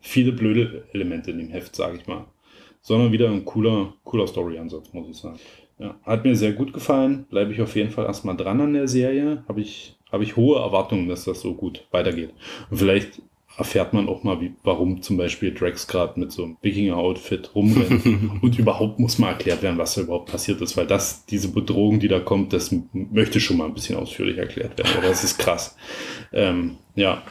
viele 0.00 0.32
blöde 0.32 0.88
Elemente 0.92 1.30
in 1.30 1.38
dem 1.38 1.50
Heft, 1.50 1.76
sage 1.76 1.98
ich 1.98 2.08
mal 2.08 2.24
sondern 2.82 3.12
wieder 3.12 3.30
ein 3.30 3.44
cooler, 3.44 3.94
cooler 4.04 4.26
Story-Ansatz, 4.26 4.92
muss 4.92 5.08
ich 5.08 5.16
sagen. 5.16 5.38
Ja, 5.78 5.94
hat 6.04 6.24
mir 6.24 6.36
sehr 6.36 6.52
gut 6.52 6.72
gefallen. 6.72 7.24
Bleibe 7.30 7.52
ich 7.52 7.60
auf 7.62 7.74
jeden 7.74 7.90
Fall 7.90 8.04
erstmal 8.06 8.36
dran 8.36 8.60
an 8.60 8.74
der 8.74 8.86
Serie. 8.88 9.42
Habe 9.48 9.60
ich, 9.62 9.96
habe 10.12 10.22
ich 10.22 10.36
hohe 10.36 10.58
Erwartungen, 10.60 11.08
dass 11.08 11.24
das 11.24 11.40
so 11.40 11.54
gut 11.54 11.86
weitergeht. 11.90 12.30
Und 12.70 12.76
vielleicht 12.76 13.22
erfährt 13.58 13.92
man 13.92 14.08
auch 14.08 14.22
mal, 14.22 14.40
wie, 14.40 14.52
warum 14.62 15.02
zum 15.02 15.16
Beispiel 15.16 15.52
Drax 15.52 15.86
gerade 15.86 16.18
mit 16.20 16.30
so 16.32 16.44
einem 16.44 16.56
Wikinger-Outfit 16.62 17.54
rumrennt. 17.54 18.04
Und 18.42 18.58
überhaupt 18.58 18.98
muss 18.98 19.18
mal 19.18 19.30
erklärt 19.30 19.62
werden, 19.62 19.78
was 19.78 19.94
da 19.94 20.02
überhaupt 20.02 20.30
passiert 20.30 20.60
ist, 20.60 20.76
weil 20.76 20.86
das, 20.86 21.26
diese 21.26 21.52
Bedrohung, 21.52 21.98
die 22.00 22.08
da 22.08 22.20
kommt, 22.20 22.52
das 22.52 22.74
möchte 22.92 23.40
schon 23.40 23.56
mal 23.56 23.66
ein 23.66 23.74
bisschen 23.74 23.96
ausführlich 23.98 24.38
erklärt 24.38 24.78
werden. 24.78 24.92
Aber 24.96 25.08
das 25.08 25.24
ist 25.24 25.38
krass. 25.38 25.76
Ähm, 26.32 26.76
ja. 26.94 27.22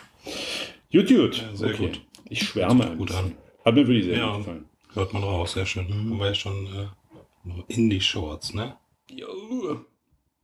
Gut, 0.91 1.07
gut. 1.07 1.37
Ja, 1.37 1.55
sehr 1.55 1.73
gut. 1.73 2.01
Ich 2.29 2.43
schwärme 2.43 2.95
gut 2.97 3.11
an. 3.13 3.33
Hat 3.63 3.75
mir 3.75 3.87
wirklich 3.87 4.05
sehr 4.05 4.17
Ja. 4.17 4.29
gut 4.29 4.37
gefallen. 4.39 4.65
Hört 4.93 5.13
man 5.13 5.23
raus, 5.23 5.54
sehr 5.54 5.65
schön. 5.65 6.10
Wobei 6.12 6.34
schon 6.34 6.67
äh, 6.67 7.73
Indie-Shorts, 7.73 8.54
ne? 8.54 8.77
Jo. 9.10 9.86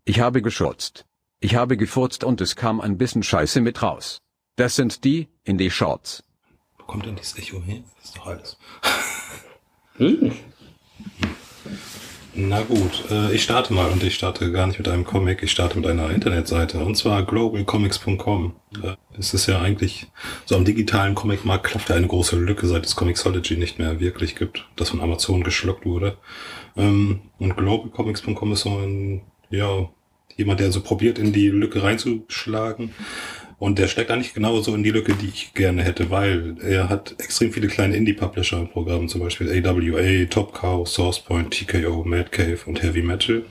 Ich 0.06 0.20
habe 0.20 0.42
geschurzt. 0.42 1.06
Ich 1.40 1.56
habe 1.56 1.78
gefurzt 1.78 2.24
und 2.24 2.42
es 2.42 2.56
kam 2.56 2.82
ein 2.82 2.98
bisschen 2.98 3.24
Scheiße 3.24 3.62
mit 3.62 3.82
raus. 3.82 4.20
Das 4.56 4.76
sind 4.76 5.04
die, 5.04 5.28
in 5.44 5.58
die 5.58 5.70
Shorts. 5.70 6.24
Wo 6.78 6.86
kommt 6.86 7.06
denn 7.06 7.16
dieses 7.16 7.38
Echo 7.38 7.62
her? 7.62 7.84
Das 7.98 8.06
ist 8.06 8.18
doch 8.18 8.28
alles. 8.28 8.58
Nicht. 9.98 10.44
Na 12.40 12.62
gut, 12.62 13.06
äh, 13.10 13.34
ich 13.34 13.42
starte 13.42 13.74
mal 13.74 13.90
und 13.90 14.04
ich 14.04 14.14
starte 14.14 14.52
gar 14.52 14.68
nicht 14.68 14.78
mit 14.78 14.88
einem 14.88 15.06
Comic, 15.06 15.42
ich 15.42 15.50
starte 15.50 15.76
mit 15.76 15.88
einer 15.88 16.12
Internetseite 16.12 16.78
und 16.78 16.96
zwar 16.96 17.26
globalcomics.com. 17.26 18.54
Äh, 18.84 18.96
es 19.18 19.34
ist 19.34 19.48
ja 19.48 19.60
eigentlich, 19.60 20.06
so 20.46 20.56
am 20.56 20.64
digitalen 20.64 21.16
Comicmarkt 21.16 21.66
klafft 21.66 21.90
ja 21.90 21.96
eine 21.96 22.06
große 22.06 22.36
Lücke, 22.36 22.68
seit 22.68 22.86
es 22.86 22.96
Comixology 22.96 23.58
nicht 23.58 23.80
mehr 23.80 24.00
wirklich 24.00 24.36
gibt, 24.36 24.68
das 24.76 24.90
von 24.90 25.02
Amazon 25.02 25.44
geschluckt 25.44 25.84
wurde. 25.88 26.18
Ähm, 26.76 27.22
und 27.40 27.58
globalcomics.com 27.58 28.52
ist 28.52 28.62
so 28.62 28.78
ein, 28.78 29.24
ja, 29.50 29.90
jemand, 30.36 30.60
der 30.60 30.72
so 30.72 30.82
probiert, 30.82 31.18
in 31.18 31.34
die 31.34 31.50
Lücke 31.50 31.82
reinzuschlagen. 31.82 32.94
Und 33.60 33.80
der 33.80 33.88
steckt 33.88 34.12
eigentlich 34.12 34.36
genauso 34.36 34.76
in 34.76 34.84
die 34.84 34.92
Lücke, 34.92 35.16
die 35.16 35.28
ich 35.28 35.54
gerne 35.54 35.84
hätte, 35.84 36.12
weil 36.12 36.58
er 36.62 36.90
hat 36.90 37.16
extrem 37.18 37.52
viele 37.52 37.68
kleine 37.68 37.96
Indie-Publisher 37.96 38.60
im 38.60 38.70
Programm, 38.70 39.08
zum 39.08 39.22
Beispiel 39.22 39.50
AWA, 39.50 40.26
Top 40.26 40.54
Cow, 40.54 40.88
SourcePoint, 40.88 41.52
TKO, 41.52 42.04
Mad 42.04 42.30
Cave 42.30 42.60
und 42.66 42.84
Heavy 42.84 43.02
Metal. 43.02 43.44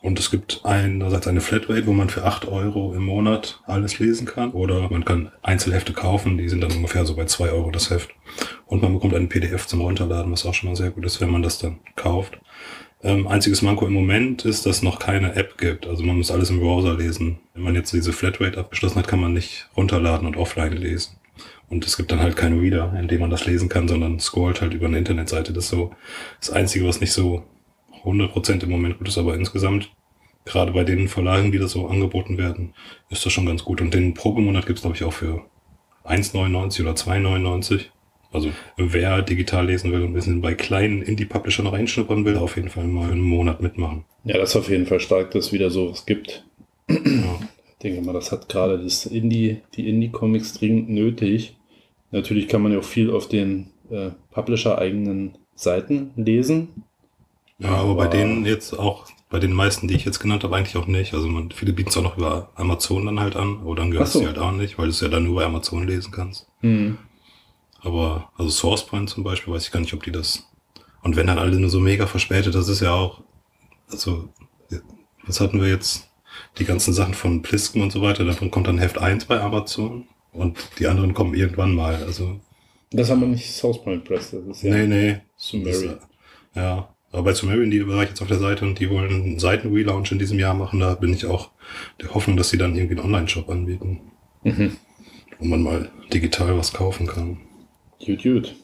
Und 0.00 0.18
es 0.18 0.30
gibt 0.30 0.60
einerseits 0.64 1.28
eine 1.28 1.40
Flatrate, 1.40 1.86
wo 1.86 1.92
man 1.92 2.10
für 2.10 2.24
8 2.24 2.48
Euro 2.48 2.94
im 2.94 3.04
Monat 3.04 3.60
alles 3.66 3.98
lesen 3.98 4.26
kann. 4.26 4.50
Oder 4.52 4.88
man 4.90 5.04
kann 5.04 5.30
Einzelhefte 5.42 5.92
kaufen, 5.92 6.36
die 6.36 6.48
sind 6.48 6.62
dann 6.62 6.72
ungefähr 6.72 7.04
so 7.04 7.14
bei 7.14 7.26
2 7.26 7.50
Euro 7.50 7.70
das 7.70 7.90
Heft. 7.90 8.10
Und 8.66 8.82
man 8.82 8.92
bekommt 8.92 9.14
einen 9.14 9.28
PDF 9.28 9.66
zum 9.66 9.82
Runterladen, 9.82 10.32
was 10.32 10.46
auch 10.46 10.54
schon 10.54 10.70
mal 10.70 10.76
sehr 10.76 10.90
gut 10.90 11.04
ist, 11.04 11.20
wenn 11.20 11.30
man 11.30 11.42
das 11.42 11.58
dann 11.58 11.78
kauft. 11.94 12.38
Ähm, 13.04 13.26
einziges 13.26 13.62
Manko 13.62 13.86
im 13.86 13.92
Moment 13.92 14.44
ist, 14.44 14.64
dass 14.64 14.76
es 14.76 14.82
noch 14.82 15.00
keine 15.00 15.34
App 15.34 15.58
gibt. 15.58 15.86
Also 15.86 16.04
man 16.04 16.16
muss 16.16 16.30
alles 16.30 16.50
im 16.50 16.60
Browser 16.60 16.94
lesen. 16.94 17.40
Wenn 17.52 17.64
man 17.64 17.74
jetzt 17.74 17.92
diese 17.92 18.12
Flatrate 18.12 18.58
abgeschlossen 18.58 18.98
hat, 18.98 19.08
kann 19.08 19.20
man 19.20 19.32
nicht 19.32 19.68
runterladen 19.76 20.26
und 20.26 20.36
offline 20.36 20.76
lesen. 20.76 21.16
Und 21.68 21.86
es 21.86 21.96
gibt 21.96 22.12
dann 22.12 22.20
halt 22.20 22.36
keinen 22.36 22.60
Reader, 22.60 22.94
in 22.98 23.08
dem 23.08 23.20
man 23.20 23.30
das 23.30 23.46
lesen 23.46 23.68
kann, 23.68 23.88
sondern 23.88 24.20
scrollt 24.20 24.60
halt 24.60 24.74
über 24.74 24.86
eine 24.86 24.98
Internetseite. 24.98 25.52
Das 25.52 25.64
ist 25.64 25.70
so 25.70 25.90
das 26.38 26.50
Einzige, 26.50 26.86
was 26.86 27.00
nicht 27.00 27.12
so 27.12 27.44
100% 28.04 28.62
im 28.62 28.70
Moment 28.70 28.98
gut 28.98 29.08
ist, 29.08 29.18
aber 29.18 29.34
insgesamt, 29.34 29.90
gerade 30.44 30.72
bei 30.72 30.84
den 30.84 31.08
Verlagen, 31.08 31.50
die 31.50 31.58
das 31.58 31.72
so 31.72 31.86
angeboten 31.86 32.36
werden, 32.36 32.74
ist 33.10 33.24
das 33.24 33.32
schon 33.32 33.46
ganz 33.46 33.64
gut. 33.64 33.80
Und 33.80 33.94
den 33.94 34.14
Probemonat 34.14 34.66
gibt's 34.66 34.82
glaube 34.82 34.96
ich, 34.96 35.04
auch 35.04 35.12
für 35.12 35.42
1,99 36.04 36.82
oder 36.82 36.92
2,99. 36.92 37.86
Also 38.32 38.50
wer 38.76 39.22
digital 39.22 39.66
lesen 39.66 39.92
will 39.92 40.00
und 40.00 40.10
ein 40.10 40.14
bisschen 40.14 40.40
bei 40.40 40.54
kleinen 40.54 41.02
Indie-Publishern 41.02 41.66
reinschnuppern 41.66 42.24
will, 42.24 42.36
auf 42.36 42.56
jeden 42.56 42.70
Fall 42.70 42.84
mal 42.84 43.10
einen 43.10 43.20
Monat 43.20 43.60
mitmachen. 43.60 44.04
Ja, 44.24 44.38
das 44.38 44.50
ist 44.50 44.56
auf 44.56 44.70
jeden 44.70 44.86
Fall 44.86 45.00
stark, 45.00 45.32
dass 45.32 45.46
es 45.46 45.52
wieder 45.52 45.70
sowas 45.70 46.06
gibt. 46.06 46.44
Ja. 46.88 46.96
Ich 46.98 47.78
denke 47.82 48.02
mal, 48.02 48.12
das 48.12 48.30
hat 48.30 48.48
gerade 48.48 48.78
das 48.78 49.06
Indie, 49.06 49.58
die 49.74 49.88
Indie-Comics 49.88 50.54
dringend 50.54 50.88
nötig. 50.88 51.56
Natürlich 52.12 52.46
kann 52.46 52.62
man 52.62 52.72
ja 52.72 52.78
auch 52.78 52.84
viel 52.84 53.10
auf 53.10 53.28
den 53.28 53.70
äh, 53.90 54.10
Publisher-eigenen 54.30 55.36
Seiten 55.54 56.12
lesen. 56.16 56.84
Ja, 57.58 57.70
aber 57.70 57.94
bei 57.94 58.06
denen 58.06 58.44
jetzt 58.46 58.78
auch, 58.78 59.06
bei 59.30 59.38
den 59.38 59.52
meisten, 59.52 59.88
die 59.88 59.94
ich 59.94 60.04
jetzt 60.04 60.20
genannt 60.20 60.44
habe, 60.44 60.56
eigentlich 60.56 60.76
auch 60.76 60.86
nicht. 60.86 61.14
Also 61.14 61.28
man, 61.28 61.50
viele 61.50 61.72
bieten 61.72 61.90
es 61.90 61.96
auch 61.96 62.02
noch 62.02 62.16
über 62.16 62.50
Amazon 62.54 63.06
dann 63.06 63.20
halt 63.20 63.36
an, 63.36 63.58
aber 63.62 63.74
dann 63.74 63.90
gehört 63.90 64.08
so. 64.08 64.20
sie 64.20 64.26
halt 64.26 64.38
auch 64.38 64.52
nicht, 64.52 64.78
weil 64.78 64.86
du 64.86 64.90
es 64.90 65.00
ja 65.00 65.08
dann 65.08 65.24
nur 65.24 65.36
bei 65.36 65.44
Amazon 65.44 65.86
lesen 65.86 66.12
kannst. 66.12 66.46
Hm. 66.60 66.98
Aber, 67.82 68.30
also 68.36 68.50
SourcePoint 68.50 69.10
zum 69.10 69.24
Beispiel, 69.24 69.52
weiß 69.52 69.66
ich 69.66 69.72
gar 69.72 69.80
nicht, 69.80 69.92
ob 69.94 70.02
die 70.02 70.12
das. 70.12 70.44
Und 71.02 71.16
wenn 71.16 71.26
dann 71.26 71.38
alle 71.38 71.56
nur 71.58 71.70
so 71.70 71.80
mega 71.80 72.06
verspätet, 72.06 72.54
das 72.54 72.68
ist 72.68 72.80
ja 72.80 72.92
auch, 72.92 73.22
also, 73.90 74.28
was 75.26 75.40
hatten 75.40 75.60
wir 75.60 75.68
jetzt? 75.68 76.08
Die 76.58 76.64
ganzen 76.64 76.94
Sachen 76.94 77.14
von 77.14 77.42
Plisken 77.42 77.82
und 77.82 77.90
so 77.92 78.00
weiter, 78.00 78.24
davon 78.24 78.50
kommt 78.50 78.66
dann 78.66 78.78
Heft 78.78 78.98
1 78.98 79.26
bei 79.26 79.40
Amazon 79.40 80.06
und 80.32 80.56
die 80.78 80.86
anderen 80.86 81.12
kommen 81.12 81.34
irgendwann 81.34 81.74
mal. 81.74 81.96
Also, 81.96 82.40
Das 82.90 83.10
haben 83.10 83.20
wir 83.20 83.28
nicht 83.28 83.52
Southpoint 83.52 84.04
Press, 84.04 84.30
das 84.30 84.44
ist 84.46 84.62
ja 84.62 84.74
nee, 84.74 84.86
nee. 84.86 85.20
Sumerian. 85.36 85.98
Ja. 86.54 86.88
Aber 87.10 87.24
bei 87.24 87.34
Sumerian, 87.34 87.70
die 87.70 87.86
war 87.86 88.02
ich 88.02 88.08
jetzt 88.10 88.22
auf 88.22 88.28
der 88.28 88.38
Seite 88.38 88.64
und 88.64 88.78
die 88.78 88.88
wollen 88.88 89.10
einen 89.12 89.38
Seiten-Relaunch 89.38 90.12
in 90.12 90.18
diesem 90.18 90.38
Jahr 90.38 90.54
machen. 90.54 90.80
Da 90.80 90.94
bin 90.94 91.12
ich 91.12 91.26
auch 91.26 91.50
der 92.00 92.14
Hoffnung, 92.14 92.38
dass 92.38 92.48
sie 92.48 92.56
dann 92.56 92.74
irgendwie 92.74 92.96
einen 92.96 93.04
Online-Shop 93.04 93.50
anbieten, 93.50 94.00
Mhm. 94.44 94.76
wo 95.38 95.44
man 95.44 95.62
mal 95.62 95.90
digital 96.12 96.56
was 96.56 96.72
kaufen 96.72 97.06
kann. 97.06 97.38
Gut, 98.04 98.22
gut. 98.22 98.54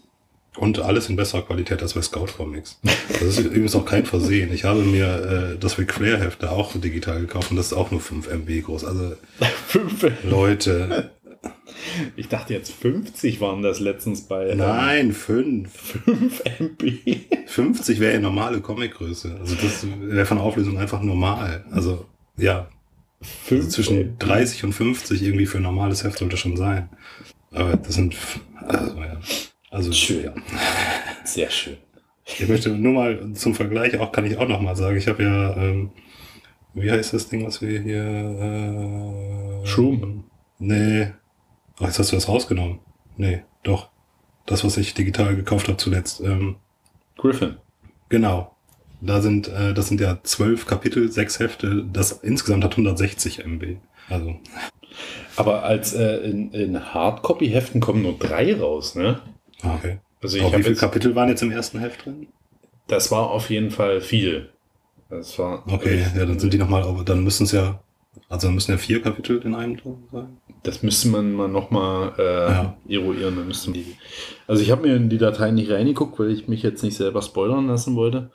Und 0.57 0.81
alles 0.81 1.09
in 1.09 1.15
besserer 1.17 1.43
Qualität 1.43 1.83
als 1.83 1.95
bei 1.95 2.03
Scout 2.03 2.33
Comics. 2.37 2.81
Das 2.83 3.23
ist 3.23 3.39
übrigens 3.39 3.77
auch 3.77 3.85
kein 3.85 4.05
Versehen. 4.05 4.53
Ich 4.53 4.65
habe 4.65 4.81
mir 4.81 5.53
äh, 5.55 5.59
das 5.59 5.79
Ric 5.79 5.95
Flair 5.95 6.19
Heft 6.19 6.43
da 6.43 6.51
auch 6.51 6.73
digital 6.75 7.21
gekauft 7.21 7.51
und 7.53 7.57
das 7.57 7.67
ist 7.67 7.73
auch 7.75 7.93
nur 7.93 8.01
5 8.01 8.27
MB 8.29 8.65
groß. 8.65 8.85
Also 8.85 9.13
Fünf. 9.69 10.05
Leute, 10.25 11.13
Ich 12.17 12.29
dachte 12.29 12.55
jetzt 12.55 12.73
50 12.73 13.41
waren 13.41 13.63
das 13.63 13.79
letztens 13.81 14.23
bei 14.23 14.49
ähm, 14.49 14.59
nein, 14.59 15.13
5. 15.13 15.71
5 15.71 16.43
MB. 16.59 17.17
50 17.47 18.01
wäre 18.01 18.15
ja 18.15 18.21
normale 18.21 18.61
Comicgröße. 18.61 19.37
Also 19.39 19.55
das 19.55 19.87
wäre 20.01 20.27
von 20.27 20.39
der 20.39 20.47
Auflösung 20.47 20.79
einfach 20.79 21.03
normal. 21.03 21.65
Also 21.71 22.07
ja, 22.37 22.69
also 23.21 23.33
5 23.47 23.69
zwischen 23.69 24.19
30 24.19 24.65
und 24.65 24.73
50 24.73 25.23
irgendwie 25.23 25.47
für 25.47 25.59
ein 25.59 25.63
normales 25.63 26.05
Heft 26.05 26.19
sollte 26.19 26.37
schon 26.37 26.57
sein. 26.57 26.89
Aber 27.53 27.77
das 27.77 27.95
sind, 27.95 28.15
also 28.67 28.97
ja. 29.01 29.19
Also, 29.71 29.93
Schön. 29.93 30.25
ja. 30.25 30.33
Sehr 31.25 31.51
schön. 31.51 31.77
Ich 32.25 32.47
möchte 32.49 32.71
nur 32.71 32.93
mal 32.93 33.33
zum 33.35 33.55
Vergleich 33.55 33.99
auch, 33.99 34.13
kann 34.13 34.27
ich 34.27 34.37
auch 34.37 34.49
noch 34.49 34.61
mal 34.61 34.77
sagen, 34.77 34.97
ich 34.97 35.09
habe 35.09 35.23
ja, 35.23 35.57
ähm, 35.57 35.91
wie 36.75 36.91
heißt 36.91 37.13
das 37.15 37.29
Ding, 37.29 37.45
was 37.47 37.61
wir 37.63 37.81
hier, 37.81 38.03
äh, 39.63 39.67
Shroom. 39.67 40.25
Nee. 40.59 41.09
Ach, 41.79 41.87
jetzt 41.87 41.99
hast 41.99 42.13
du 42.13 42.17
das 42.17 42.29
rausgenommen. 42.29 42.81
Nee, 43.17 43.43
doch. 43.63 43.91
Das, 44.47 44.65
was 44.65 44.77
ich 44.77 44.95
digital 44.95 45.37
gekauft 45.37 45.69
habe 45.69 45.77
zuletzt. 45.79 46.21
Ähm, 46.21 46.57
Griffin. 47.17 47.57
genau. 48.09 48.55
Da 49.01 49.21
sind, 49.21 49.47
äh, 49.49 49.75
das 49.75 49.89
sind 49.89 50.01
ja 50.01 50.19
zwölf 50.25 50.67
Kapitel, 50.67 51.11
sechs 51.13 51.39
Hefte. 51.39 51.87
Das 51.93 52.13
insgesamt 52.13 52.65
hat 52.65 52.73
160 52.73 53.45
MB. 53.45 53.77
Also, 54.09 54.41
Aber 55.37 55.63
als 55.65 55.95
äh, 55.95 56.17
in, 56.19 56.53
in 56.53 56.95
Hardcopy-Heften 56.95 57.81
kommen 57.81 58.03
nur 58.03 58.19
drei 58.19 58.55
raus, 58.55 58.95
ne? 58.95 59.21
ah, 59.63 59.75
okay. 59.77 59.99
Also 60.21 60.37
ich 60.37 60.45
wie 60.45 60.51
viele 60.51 60.69
jetzt, 60.71 60.81
Kapitel 60.81 61.15
waren 61.15 61.29
jetzt 61.29 61.43
im 61.43 61.51
ersten 61.53 61.79
Heft 61.79 62.05
drin? 62.05 62.27
das 62.89 63.11
war 63.11 63.31
auf 63.31 63.51
jeden 63.51 63.71
Fall 63.71 64.01
viel. 64.01 64.49
Das 65.11 65.39
war 65.39 65.63
Okay, 65.71 66.03
ja, 66.17 66.25
dann 66.27 66.39
sind 66.39 66.53
die 66.53 66.59
nochmal, 66.59 66.83
aber 66.83 67.05
dann 67.05 67.23
müssen 67.23 67.45
es 67.45 67.53
ja, 67.53 67.81
also 68.29 68.51
müssen 68.51 68.73
ja 68.73 68.79
vier 68.79 69.01
Kapitel 69.01 69.41
in 69.43 69.55
einem 69.55 69.77
drin 69.77 70.05
sein. 70.11 70.39
Das 70.65 70.83
müsste 70.83 71.09
man 71.09 71.33
mal 71.33 71.49
nochmal 71.49 72.13
äh, 72.19 72.51
Ja. 72.51 72.77
eruieren. 72.89 73.37
Dann 73.37 73.47
müssten 73.47 73.73
die, 73.73 73.97
also 74.47 74.63
ich 74.63 74.71
habe 74.71 74.89
mir 74.89 74.97
in 74.97 75.09
die 75.09 75.19
Datei 75.19 75.51
nicht 75.51 75.71
reingeguckt, 75.71 76.19
weil 76.19 76.31
ich 76.31 76.49
mich 76.49 76.63
jetzt 76.63 76.83
nicht 76.83 76.97
selber 76.97 77.23
spoilern 77.23 77.69
lassen 77.69 77.95
wollte. 77.95 78.31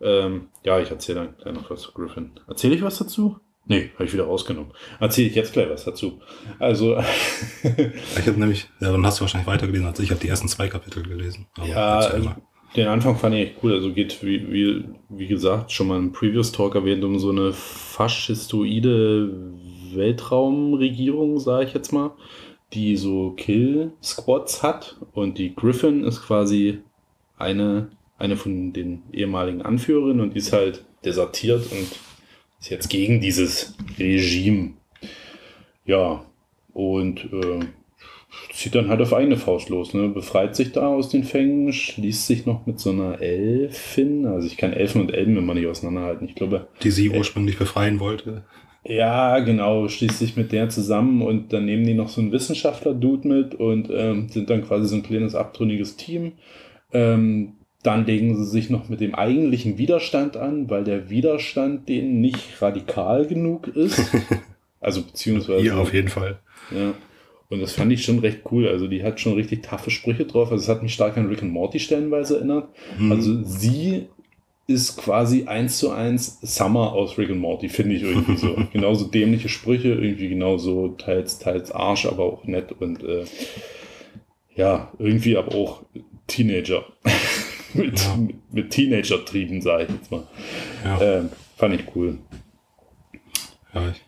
Ähm, 0.00 0.48
ja, 0.64 0.78
ich 0.80 0.90
erzähle 0.90 1.20
dann 1.20 1.34
gleich 1.40 1.54
noch 1.54 1.70
was 1.70 1.82
zu 1.82 1.92
Griffin. 1.92 2.30
Erzähle 2.48 2.74
ich 2.76 2.82
was 2.82 2.98
dazu? 2.98 3.38
Nee, 3.68 3.90
habe 3.94 4.06
ich 4.06 4.12
wieder 4.14 4.24
rausgenommen. 4.24 4.72
Erzähle 4.98 5.28
ich 5.28 5.34
jetzt 5.34 5.52
gleich 5.52 5.68
was 5.68 5.84
dazu. 5.84 6.20
Also, 6.58 6.96
Ich 7.62 8.26
habe 8.26 8.40
nämlich, 8.40 8.66
ja, 8.80 8.90
dann 8.90 9.04
hast 9.04 9.18
du 9.18 9.20
wahrscheinlich 9.22 9.46
weitergelesen 9.46 9.86
als 9.86 9.98
ich. 9.98 10.06
Ich 10.06 10.10
habe 10.10 10.20
die 10.20 10.28
ersten 10.28 10.48
zwei 10.48 10.68
Kapitel 10.68 11.02
gelesen. 11.02 11.46
Aber 11.56 11.66
ja, 11.66 11.98
also, 11.98 12.30
den 12.76 12.88
Anfang 12.88 13.16
fand 13.16 13.34
ich 13.34 13.48
echt 13.48 13.56
cool. 13.62 13.74
Also 13.74 13.92
geht, 13.92 14.22
wie, 14.22 14.50
wie, 14.50 14.84
wie 15.10 15.26
gesagt, 15.26 15.70
schon 15.70 15.88
mal 15.88 15.98
im 15.98 16.12
Previous 16.12 16.50
Talk 16.50 16.76
erwähnt, 16.76 17.04
um 17.04 17.18
so 17.18 17.30
eine 17.30 17.52
faschistoide 17.52 19.34
Weltraumregierung, 19.92 21.38
sage 21.38 21.66
ich 21.66 21.74
jetzt 21.74 21.92
mal, 21.92 22.12
die 22.72 22.96
so 22.96 23.32
Kill-Squads 23.32 24.62
hat. 24.62 24.96
Und 25.12 25.36
die 25.36 25.54
Griffin 25.54 26.04
ist 26.04 26.22
quasi 26.22 26.78
eine, 27.36 27.90
eine 28.16 28.36
von 28.36 28.72
den 28.72 29.02
ehemaligen 29.12 29.60
Anführerinnen 29.60 30.20
und 30.22 30.34
die 30.34 30.38
ist 30.38 30.54
halt 30.54 30.86
desertiert 31.04 31.70
und 31.70 32.07
ist 32.60 32.70
jetzt 32.70 32.88
gegen 32.90 33.20
dieses 33.20 33.74
Regime. 33.98 34.70
Ja, 35.84 36.24
und 36.72 37.24
äh, 37.32 37.60
zieht 38.52 38.74
dann 38.74 38.88
halt 38.88 39.00
auf 39.00 39.12
eigene 39.14 39.36
Faust 39.36 39.68
los, 39.68 39.94
ne? 39.94 40.08
befreit 40.08 40.54
sich 40.54 40.72
da 40.72 40.86
aus 40.88 41.08
den 41.08 41.24
Fängen, 41.24 41.72
schließt 41.72 42.26
sich 42.26 42.46
noch 42.46 42.66
mit 42.66 42.78
so 42.78 42.90
einer 42.90 43.20
Elfin, 43.20 44.26
also 44.26 44.46
ich 44.46 44.56
kann 44.56 44.72
Elfen 44.72 45.00
und 45.00 45.12
Elben 45.14 45.36
immer 45.36 45.54
nicht 45.54 45.66
auseinanderhalten, 45.66 46.28
ich 46.28 46.34
glaube, 46.34 46.68
Die 46.82 46.90
sie 46.90 47.10
ursprünglich 47.10 47.56
befreien 47.58 48.00
wollte. 48.00 48.44
ja, 48.84 49.38
genau, 49.40 49.88
schließt 49.88 50.18
sich 50.18 50.36
mit 50.36 50.52
der 50.52 50.68
zusammen 50.68 51.22
und 51.22 51.52
dann 51.52 51.64
nehmen 51.64 51.84
die 51.86 51.94
noch 51.94 52.08
so 52.08 52.20
einen 52.20 52.32
Wissenschaftler-Dude 52.32 53.26
mit 53.28 53.54
und 53.54 53.88
ähm, 53.90 54.28
sind 54.28 54.50
dann 54.50 54.62
quasi 54.64 54.88
so 54.88 54.96
ein 54.96 55.02
kleines 55.02 55.34
abtrünniges 55.34 55.96
Team. 55.96 56.32
Ähm, 56.92 57.54
dann 57.82 58.06
legen 58.06 58.36
sie 58.36 58.44
sich 58.44 58.70
noch 58.70 58.88
mit 58.88 59.00
dem 59.00 59.14
eigentlichen 59.14 59.78
Widerstand 59.78 60.36
an, 60.36 60.68
weil 60.68 60.84
der 60.84 61.10
Widerstand 61.10 61.88
denen 61.88 62.20
nicht 62.20 62.60
radikal 62.60 63.26
genug 63.26 63.68
ist. 63.68 64.00
Also 64.80 65.02
beziehungsweise. 65.02 65.66
Ja, 65.66 65.76
auf 65.76 65.92
jeden 65.92 66.06
Fall. 66.06 66.38
Ja. 66.70 66.94
Und 67.48 67.60
das 67.60 67.72
fand 67.72 67.92
ich 67.92 68.04
schon 68.04 68.18
recht 68.18 68.42
cool. 68.52 68.68
Also 68.68 68.86
die 68.86 69.02
hat 69.02 69.20
schon 69.20 69.34
richtig 69.34 69.62
taffe 69.62 69.90
Sprüche 69.90 70.26
drauf. 70.26 70.52
Also 70.52 70.62
es 70.62 70.68
hat 70.68 70.82
mich 70.82 70.94
stark 70.94 71.16
an 71.16 71.26
Rick 71.26 71.42
and 71.42 71.52
Morty 71.52 71.80
stellenweise 71.80 72.36
erinnert. 72.36 72.68
Mhm. 72.98 73.10
Also 73.10 73.42
sie 73.42 74.06
ist 74.66 74.98
quasi 74.98 75.46
eins 75.46 75.78
zu 75.78 75.90
eins 75.90 76.38
Summer 76.42 76.92
aus 76.92 77.16
Rick 77.16 77.30
and 77.30 77.40
Morty, 77.40 77.70
finde 77.70 77.96
ich 77.96 78.02
irgendwie 78.02 78.36
so. 78.36 78.54
genauso 78.72 79.06
dämliche 79.06 79.48
Sprüche, 79.48 79.88
irgendwie 79.88 80.28
genauso 80.28 80.88
teils, 80.90 81.38
teils 81.38 81.72
Arsch, 81.72 82.04
aber 82.04 82.24
auch 82.24 82.44
nett 82.44 82.72
und 82.72 83.02
äh, 83.02 83.24
ja, 84.54 84.92
irgendwie 84.98 85.38
aber 85.38 85.54
auch 85.54 85.82
Teenager. 86.26 86.84
mit, 87.74 88.00
Ja. 88.00 88.16
mit, 88.16 88.36
mit 88.52 88.70
Teenager-Trieben, 88.70 89.60
sage 89.62 89.84
ich 89.84 89.90
jetzt 89.90 90.10
mal. 90.10 90.26
ja. 90.84 91.00
Ähm, 91.00 91.28
fand 91.56 91.74
ich 91.74 91.84
cool. 91.94 92.18
Ja, 93.74 93.88
ich 93.90 94.00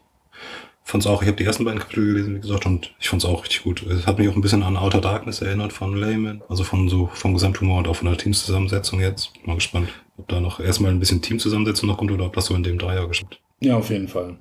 fand's 0.85 1.07
auch, 1.07 1.23
ich 1.23 1.29
habe 1.29 1.37
die 1.37 1.44
ersten 1.44 1.64
beiden 1.64 1.79
Kapitel 1.79 2.07
gelesen, 2.07 2.35
wie 2.37 2.40
gesagt, 2.40 2.66
und 2.66 2.92
ich 2.99 3.09
fand's 3.09 3.25
auch 3.25 3.42
richtig 3.44 3.62
gut. 3.62 3.83
Es 3.85 4.07
hat 4.07 4.18
mich 4.18 4.29
auch 4.29 4.35
ein 4.35 4.40
bisschen 4.40 4.62
an 4.64 4.77
Outer 4.77 5.01
Darkness 5.01 5.40
erinnert 5.40 5.73
von 5.73 5.94
Layman, 5.96 6.42
also 6.49 6.64
von 6.64 6.88
so 6.88 7.09
vom 7.14 7.35
Gesamthumor 7.35 7.79
und 7.79 7.87
auch 7.88 7.94
von 7.96 8.09
der 8.09 8.16
Teamzusammensetzung 8.18 8.99
jetzt. 9.01 9.31
Mal 9.46 9.55
gespannt, 9.55 9.88
ob 10.16 10.27
da 10.29 10.40
noch 10.40 10.59
erstmal 10.59 10.90
ein 10.90 10.99
bisschen 10.99 11.23
Teamzusammensetzung 11.23 11.88
noch 11.88 11.99
kommt 11.99 12.11
oder 12.11 12.27
ob 12.27 12.33
das 12.35 12.46
so 12.46 12.55
in 12.57 12.62
dem 12.64 12.79
Dreier 12.79 13.07
geschieht. 13.07 13.38
Ja, 13.61 13.77
auf 13.77 13.90
jeden 13.90 14.09
Fall. 14.09 14.38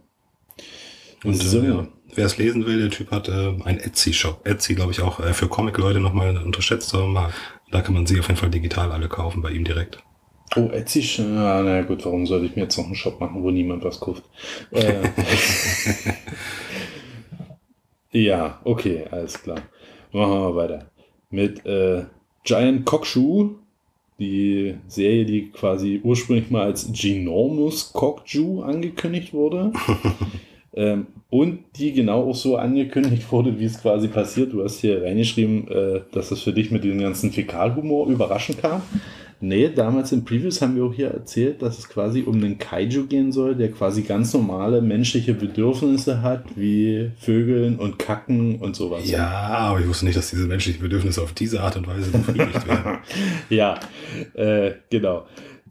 Und 1.23 1.36
So. 1.36 1.62
äh, 1.62 1.67
ja, 1.67 1.88
wer 2.15 2.25
es 2.25 2.38
lesen 2.38 2.65
will, 2.65 2.79
der 2.79 2.89
Typ 2.89 3.12
hat 3.12 3.27
äh, 3.27 3.32
einen 3.65 3.79
Etsy-Shop. 3.79 4.47
Etsy, 4.47 4.73
glaube 4.73 4.91
ich, 4.93 5.01
auch 5.01 5.19
äh, 5.19 5.34
für 5.34 5.47
Comic-Leute 5.49 5.99
nochmal 5.99 6.29
ein 6.29 6.38
unterschätzter 6.38 7.05
Markt. 7.05 7.36
Da 7.71 7.82
kann 7.82 7.93
man 7.93 8.05
sie 8.05 8.19
auf 8.19 8.27
jeden 8.27 8.39
Fall 8.39 8.49
digital 8.49 8.91
alle 8.91 9.08
kaufen, 9.08 9.41
bei 9.41 9.51
ihm 9.51 9.63
direkt. 9.63 9.99
Oh, 10.55 10.69
Etsy, 10.71 11.01
sch- 11.01 11.21
ja, 11.36 11.62
na 11.62 11.82
gut, 11.84 12.03
warum 12.05 12.25
sollte 12.25 12.47
ich 12.47 12.55
mir 12.55 12.63
jetzt 12.63 12.77
noch 12.77 12.86
einen 12.86 12.95
Shop 12.95 13.19
machen, 13.19 13.43
wo 13.43 13.51
niemand 13.51 13.84
was 13.84 13.99
kauft? 13.99 14.23
Äh, 14.71 15.08
ja, 18.11 18.59
okay, 18.63 19.05
alles 19.11 19.41
klar. 19.41 19.61
Machen 20.11 20.32
wir 20.32 20.39
mal 20.39 20.55
weiter. 20.55 20.89
Mit 21.30 21.63
äh, 21.65 22.05
Giant 22.43 22.86
Cockshoe, 22.86 23.51
die 24.17 24.76
Serie, 24.88 25.26
die 25.26 25.51
quasi 25.51 26.01
ursprünglich 26.03 26.49
mal 26.49 26.63
als 26.65 26.91
Ginormous 26.91 27.93
Cockshoe 27.93 28.63
angekündigt 28.65 29.34
wurde. 29.34 29.72
ähm, 30.80 31.07
und 31.30 31.59
die 31.75 31.91
genau 31.91 32.30
auch 32.30 32.36
so 32.36 32.55
angekündigt 32.55 33.30
wurde, 33.34 33.59
wie 33.59 33.65
es 33.65 33.82
quasi 33.82 34.07
passiert. 34.07 34.53
Du 34.53 34.63
hast 34.63 34.80
hier 34.80 35.03
reingeschrieben, 35.03 35.67
äh, 35.67 36.01
dass 36.13 36.30
das 36.30 36.41
für 36.41 36.53
dich 36.53 36.71
mit 36.71 36.86
diesem 36.86 36.99
ganzen 36.99 37.34
Fäkalhumor 37.34 38.07
überraschend 38.07 38.61
kam. 38.61 38.82
Nee, 39.41 39.69
damals 39.73 40.11
in 40.11 40.25
Previews 40.25 40.61
haben 40.61 40.75
wir 40.75 40.84
auch 40.84 40.93
hier 40.93 41.11
erzählt, 41.11 41.61
dass 41.61 41.80
es 41.80 41.88
quasi 41.88 42.23
um 42.23 42.36
einen 42.36 42.57
Kaiju 42.57 43.07
gehen 43.07 43.32
soll, 43.32 43.55
der 43.55 43.71
quasi 43.71 44.03
ganz 44.03 44.34
normale 44.34 44.82
menschliche 44.82 45.34
Bedürfnisse 45.34 46.21
hat, 46.21 46.43
wie 46.55 47.11
Vögeln 47.19 47.77
und 47.77 47.99
Kacken 47.99 48.59
und 48.59 48.75
sowas. 48.75 49.09
Ja, 49.09 49.30
aber 49.30 49.80
ich 49.80 49.88
wusste 49.88 50.05
nicht, 50.05 50.17
dass 50.17 50.30
diese 50.30 50.45
menschlichen 50.45 50.82
Bedürfnisse 50.82 51.21
auf 51.21 51.32
diese 51.32 51.61
Art 51.61 51.77
und 51.77 51.88
Weise 51.88 52.11
befriedigt 52.11 52.67
werden. 52.67 52.99
ja, 53.49 53.80
äh, 54.34 54.71
genau. 54.89 55.25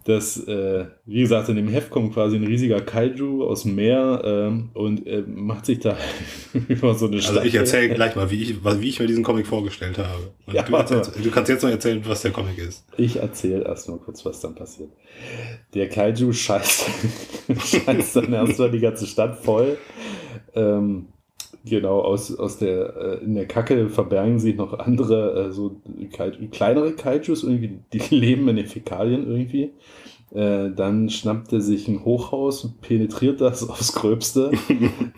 Das, 0.09 0.39
äh, 0.49 0.87
wie 1.05 1.21
gesagt, 1.21 1.51
in 1.51 1.57
dem 1.57 1.69
Heft 1.69 1.91
kommt 1.91 2.15
quasi 2.15 2.37
ein 2.37 2.45
riesiger 2.45 2.81
Kaiju 2.81 3.45
aus 3.45 3.65
dem 3.65 3.75
Meer 3.75 4.23
ähm, 4.25 4.71
und 4.73 5.07
äh, 5.07 5.23
macht 5.27 5.67
sich 5.67 5.81
da 5.81 5.99
über 6.69 6.95
so 6.95 7.09
eine 7.09 7.21
Stadt. 7.21 7.37
Also 7.37 7.47
ich 7.47 7.55
erzähle 7.55 7.95
gleich 7.95 8.17
mal, 8.17 8.31
wie 8.31 8.43
ich, 8.43 8.65
wie 8.65 8.89
ich 8.89 8.99
mir 9.01 9.07
diesen 9.07 9.23
Comic 9.23 9.47
vorgestellt 9.47 9.99
habe. 9.99 10.33
Ja, 10.51 10.63
du, 10.63 10.75
erzählst, 10.75 11.13
du 11.23 11.31
kannst 11.31 11.51
jetzt 11.51 11.63
noch 11.63 11.69
erzählen, 11.69 12.01
was 12.07 12.23
der 12.23 12.31
Comic 12.31 12.57
ist. 12.57 12.87
Ich 12.97 13.17
erzähle 13.17 13.65
erst 13.65 13.91
mal 13.91 13.99
kurz, 13.99 14.25
was 14.25 14.41
dann 14.41 14.55
passiert. 14.55 14.89
Der 15.75 15.91
Kaiju 15.91 16.33
scheißt, 16.33 16.87
scheißt 17.85 18.17
dann 18.17 18.33
erstmal 18.33 18.71
die 18.71 18.81
ganze 18.81 19.07
Stadt 19.07 19.37
voll. 19.37 19.77
Ähm, 20.55 21.09
genau, 21.65 22.01
aus, 22.01 22.37
aus 22.37 22.59
der, 22.59 22.97
äh, 22.97 23.25
in 23.25 23.35
der 23.35 23.47
Kacke 23.47 23.89
verbergen 23.89 24.39
sich 24.39 24.57
noch 24.57 24.79
andere, 24.79 25.49
äh, 25.49 25.53
so 25.53 25.81
Kaiju, 26.13 26.49
kleinere 26.51 26.93
Kaijus, 26.93 27.43
irgendwie, 27.43 27.81
die 27.93 27.99
leben 28.15 28.49
in 28.49 28.57
den 28.57 28.67
Fäkalien 28.67 29.27
irgendwie. 29.29 29.73
Äh, 30.31 30.71
dann 30.75 31.09
schnappt 31.09 31.53
er 31.53 31.61
sich 31.61 31.89
ein 31.89 32.05
Hochhaus, 32.05 32.75
penetriert 32.83 33.41
das 33.41 33.69
aufs 33.69 33.95
Gröbste 33.95 34.53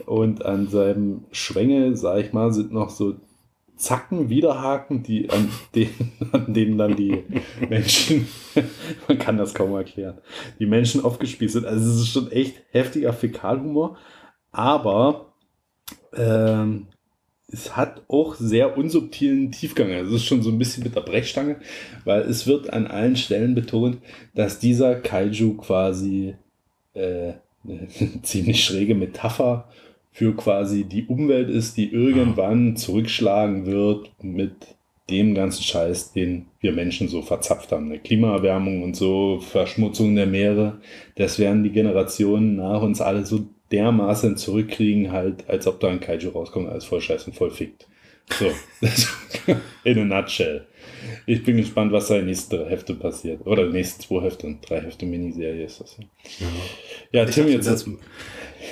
und 0.06 0.44
an 0.44 0.68
seinem 0.68 1.24
Schwengel, 1.32 1.96
sag 1.96 2.20
ich 2.20 2.32
mal, 2.32 2.52
sind 2.52 2.72
noch 2.72 2.90
so 2.90 3.14
Zacken, 3.80 4.28
Widerhaken, 4.28 5.02
die 5.02 5.30
an 5.30 5.48
denen, 5.74 6.12
an 6.32 6.52
denen 6.52 6.78
dann 6.78 6.96
die 6.96 7.24
Menschen, 7.68 8.28
man 9.08 9.18
kann 9.18 9.38
das 9.38 9.54
kaum 9.54 9.74
erklären, 9.74 10.18
die 10.58 10.66
Menschen 10.66 11.02
aufgespießt 11.02 11.54
sind. 11.54 11.66
Also 11.66 11.90
es 11.90 11.96
ist 11.96 12.08
schon 12.08 12.30
echt 12.30 12.62
heftiger 12.70 13.12
Fäkalhumor, 13.12 13.96
aber 14.52 15.29
ähm, 16.16 16.86
es 17.52 17.76
hat 17.76 18.02
auch 18.08 18.34
sehr 18.34 18.76
unsubtilen 18.76 19.50
Tiefgang. 19.50 19.90
Also 19.92 20.14
es 20.14 20.22
ist 20.22 20.28
schon 20.28 20.42
so 20.42 20.50
ein 20.50 20.58
bisschen 20.58 20.84
mit 20.84 20.94
der 20.94 21.00
Brechstange, 21.00 21.56
weil 22.04 22.22
es 22.22 22.46
wird 22.46 22.72
an 22.72 22.86
allen 22.86 23.16
Stellen 23.16 23.54
betont, 23.54 23.98
dass 24.34 24.58
dieser 24.58 24.94
Kaiju 24.94 25.56
quasi 25.56 26.34
äh, 26.94 27.32
eine 27.64 27.88
ziemlich 28.22 28.64
schräge 28.64 28.94
Metapher 28.94 29.68
für 30.12 30.34
quasi 30.34 30.84
die 30.84 31.06
Umwelt 31.06 31.50
ist, 31.50 31.76
die 31.76 31.92
irgendwann 31.92 32.76
zurückschlagen 32.76 33.66
wird 33.66 34.10
mit 34.22 34.54
dem 35.08 35.34
ganzen 35.34 35.62
Scheiß, 35.62 36.12
den 36.12 36.46
wir 36.60 36.72
Menschen 36.72 37.08
so 37.08 37.22
verzapft 37.22 37.72
haben. 37.72 37.86
Eine 37.86 37.98
Klimaerwärmung 37.98 38.82
und 38.82 38.96
so, 38.96 39.40
Verschmutzung 39.40 40.14
der 40.14 40.26
Meere, 40.26 40.80
das 41.16 41.38
werden 41.38 41.64
die 41.64 41.70
Generationen 41.70 42.56
nach 42.56 42.82
uns 42.82 43.00
alle 43.00 43.26
so 43.26 43.46
dermaßen 43.72 44.36
zurückkriegen, 44.36 45.12
halt, 45.12 45.48
als 45.48 45.66
ob 45.66 45.80
da 45.80 45.88
ein 45.88 46.00
Kaiju 46.00 46.30
rauskommt, 46.30 46.68
alles 46.68 46.84
voll 46.84 47.00
scheiß 47.00 47.26
und 47.26 47.34
voll 47.36 47.50
fickt. 47.50 47.86
So, 48.38 48.50
in 49.84 49.98
a 49.98 50.04
nutshell. 50.04 50.66
Ich 51.26 51.42
bin 51.42 51.56
gespannt, 51.56 51.92
was 51.92 52.08
da 52.08 52.14
in 52.14 52.20
den 52.20 52.26
nächsten 52.28 52.64
Hefte 52.68 52.94
passiert. 52.94 53.44
Oder 53.46 53.66
die 53.66 53.72
nächsten 53.72 54.02
zwei 54.02 54.22
Hefte, 54.22 54.56
drei 54.66 54.80
Hefte 54.82 55.06
Miniserie 55.06 55.64
ist 55.64 55.80
das. 55.80 55.96
Ja, 57.10 57.24
Ich 57.24 57.34
Tim, 57.34 57.48
jetzt 57.48 57.66
dass, 57.66 57.88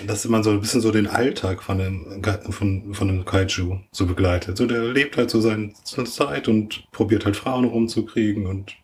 dass 0.07 0.25
man 0.29 0.43
so 0.45 0.51
ein 0.51 0.61
bisschen 0.61 0.81
so 0.81 0.93
den 0.93 1.07
Alltag 1.09 1.63
von 1.63 1.81
einem, 1.81 2.23
von, 2.51 2.95
von 2.95 3.09
einem 3.09 3.25
Kaiju 3.25 3.79
so 3.91 4.07
begleitet. 4.07 4.57
So, 4.59 4.67
der 4.67 4.85
lebt 4.85 5.17
halt 5.17 5.31
so 5.31 5.41
seine, 5.41 5.73
seine 5.85 6.07
Zeit 6.07 6.47
und 6.49 6.85
probiert 6.93 7.25
halt 7.25 7.37
Frauen 7.37 7.65
rumzukriegen 7.65 8.47
und 8.47 8.77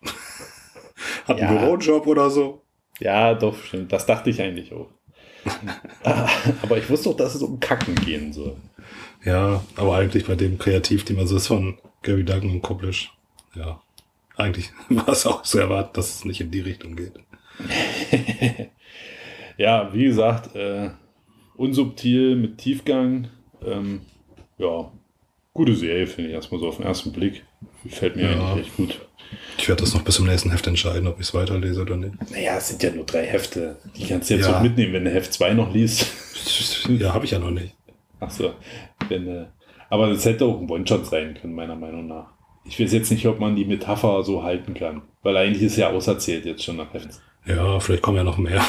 hat 1.25 1.39
Ja. 1.39 1.47
einen 1.49 1.59
Bürojob 1.59 2.07
oder 2.07 2.29
so. 2.29 2.63
Ja, 2.99 3.33
doch, 3.33 3.61
stimmt. 3.63 3.93
Das 3.93 4.05
dachte 4.05 4.29
ich 4.29 4.41
eigentlich 4.41 4.73
auch. 4.73 4.89
Aber 6.61 6.77
ich 6.77 6.89
wusste 6.89 7.09
auch, 7.09 7.17
dass 7.17 7.35
es 7.35 7.41
um 7.41 7.59
Kacken 7.59 7.95
gehen 7.95 8.33
soll. 8.33 8.55
Ja, 9.23 9.63
aber 9.75 9.95
eigentlich 9.95 10.27
bei 10.27 10.35
dem 10.35 10.59
Kreativteam, 10.59 11.17
also 11.17 11.33
das 11.33 11.47
von 11.47 11.79
Gary 12.03 12.23
Duggan 12.23 12.51
und 12.51 12.61
Koblisch, 12.61 13.11
ja, 13.55 13.81
eigentlich 14.35 14.71
war 14.89 15.09
es 15.09 15.25
auch 15.25 15.41
zu 15.41 15.57
erwarten, 15.57 15.93
dass 15.93 16.13
es 16.13 16.25
nicht 16.25 16.41
in 16.41 16.51
die 16.51 16.59
Richtung 16.59 16.95
geht. 16.95 17.13
Ja, 19.57 19.93
wie 19.93 20.05
gesagt, 20.05 20.55
äh, 20.55 20.89
unsubtil 21.55 22.35
mit 22.35 22.57
Tiefgang. 22.57 23.29
Ähm, 23.65 24.01
ja, 24.57 24.91
gute 25.55 25.73
Serie, 25.75 26.05
finde 26.05 26.29
ich 26.29 26.35
erstmal 26.35 26.59
so 26.59 26.67
auf 26.67 26.77
den 26.77 26.85
ersten 26.85 27.11
Blick. 27.11 27.43
Gefällt 27.83 28.15
mir 28.15 28.29
Ja. 28.31 28.51
eigentlich 28.51 28.67
echt 28.67 28.77
gut. 28.77 28.99
Ich 29.57 29.67
werde 29.67 29.81
das 29.81 29.93
noch 29.95 30.03
bis 30.03 30.15
zum 30.15 30.27
nächsten 30.27 30.51
Heft 30.51 30.67
entscheiden, 30.67 31.07
ob 31.07 31.19
ich 31.19 31.27
es 31.27 31.33
weiterlese 31.33 31.81
oder 31.81 31.95
nicht. 31.97 32.13
Naja, 32.31 32.57
es 32.57 32.67
sind 32.69 32.83
ja 32.83 32.91
nur 32.91 33.05
drei 33.05 33.25
Hefte. 33.25 33.77
Die 33.97 34.05
kannst 34.05 34.29
du 34.29 34.35
jetzt 34.35 34.45
Ja. 34.47 34.57
auch 34.57 34.61
mitnehmen, 34.61 34.93
wenn 34.93 35.05
du 35.05 35.11
Heft 35.11 35.33
2 35.33 35.53
noch 35.53 35.73
liest. 35.73 36.05
Ja, 36.99 37.11
habe 37.15 37.25
ich 37.25 37.31
ja 37.31 37.39
noch 37.39 37.49
nicht. 37.49 37.73
Ach 38.19 38.29
so. 38.29 38.53
Wenn, 39.09 39.27
äh, 39.27 39.45
aber 39.89 40.09
das 40.09 40.23
hätte 40.25 40.45
auch 40.45 40.61
ein 40.61 40.69
One-Shot 40.69 41.07
sein 41.07 41.35
können, 41.41 41.55
meiner 41.55 41.75
Meinung 41.75 42.05
nach. 42.05 42.27
Ich 42.65 42.79
weiß 42.79 42.91
jetzt 42.93 43.09
nicht, 43.11 43.25
ob 43.25 43.39
man 43.39 43.55
die 43.55 43.65
Metapher 43.65 44.23
so 44.23 44.43
halten 44.43 44.75
kann. 44.75 45.01
Weil 45.23 45.35
eigentlich 45.37 45.63
ist 45.63 45.77
ja 45.77 45.89
auserzählt 45.89 46.45
jetzt 46.45 46.63
schon 46.63 46.75
nach 46.77 46.93
Heft. 46.93 47.09
Ja, 47.47 47.79
vielleicht 47.79 48.03
kommen 48.03 48.17
ja 48.17 48.23
noch 48.23 48.37
mehr. 48.37 48.63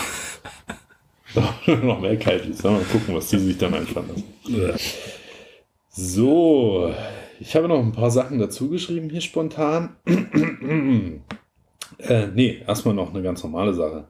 noch 1.83 2.01
mehr 2.01 2.17
Kaijus. 2.17 2.63
Mal 2.63 2.81
gucken, 2.91 3.15
was 3.15 3.29
die 3.29 3.39
sich 3.39 3.59
dann 3.59 3.75
einfallen 3.75 4.09
lassen. 4.09 4.73
So, 5.99 6.93
ich 7.41 7.57
habe 7.57 7.69
noch 7.69 7.79
ein 7.79 7.93
paar 7.93 8.11
Sachen 8.11 8.39
dazu 8.39 8.69
geschrieben 8.69 9.09
hier 9.09 9.23
spontan. 9.23 9.97
äh, 11.99 12.27
nee, 12.35 12.59
erstmal 12.67 12.95
noch 12.95 13.15
eine 13.15 13.23
ganz 13.23 13.43
normale 13.43 13.73
Sache, 13.73 14.05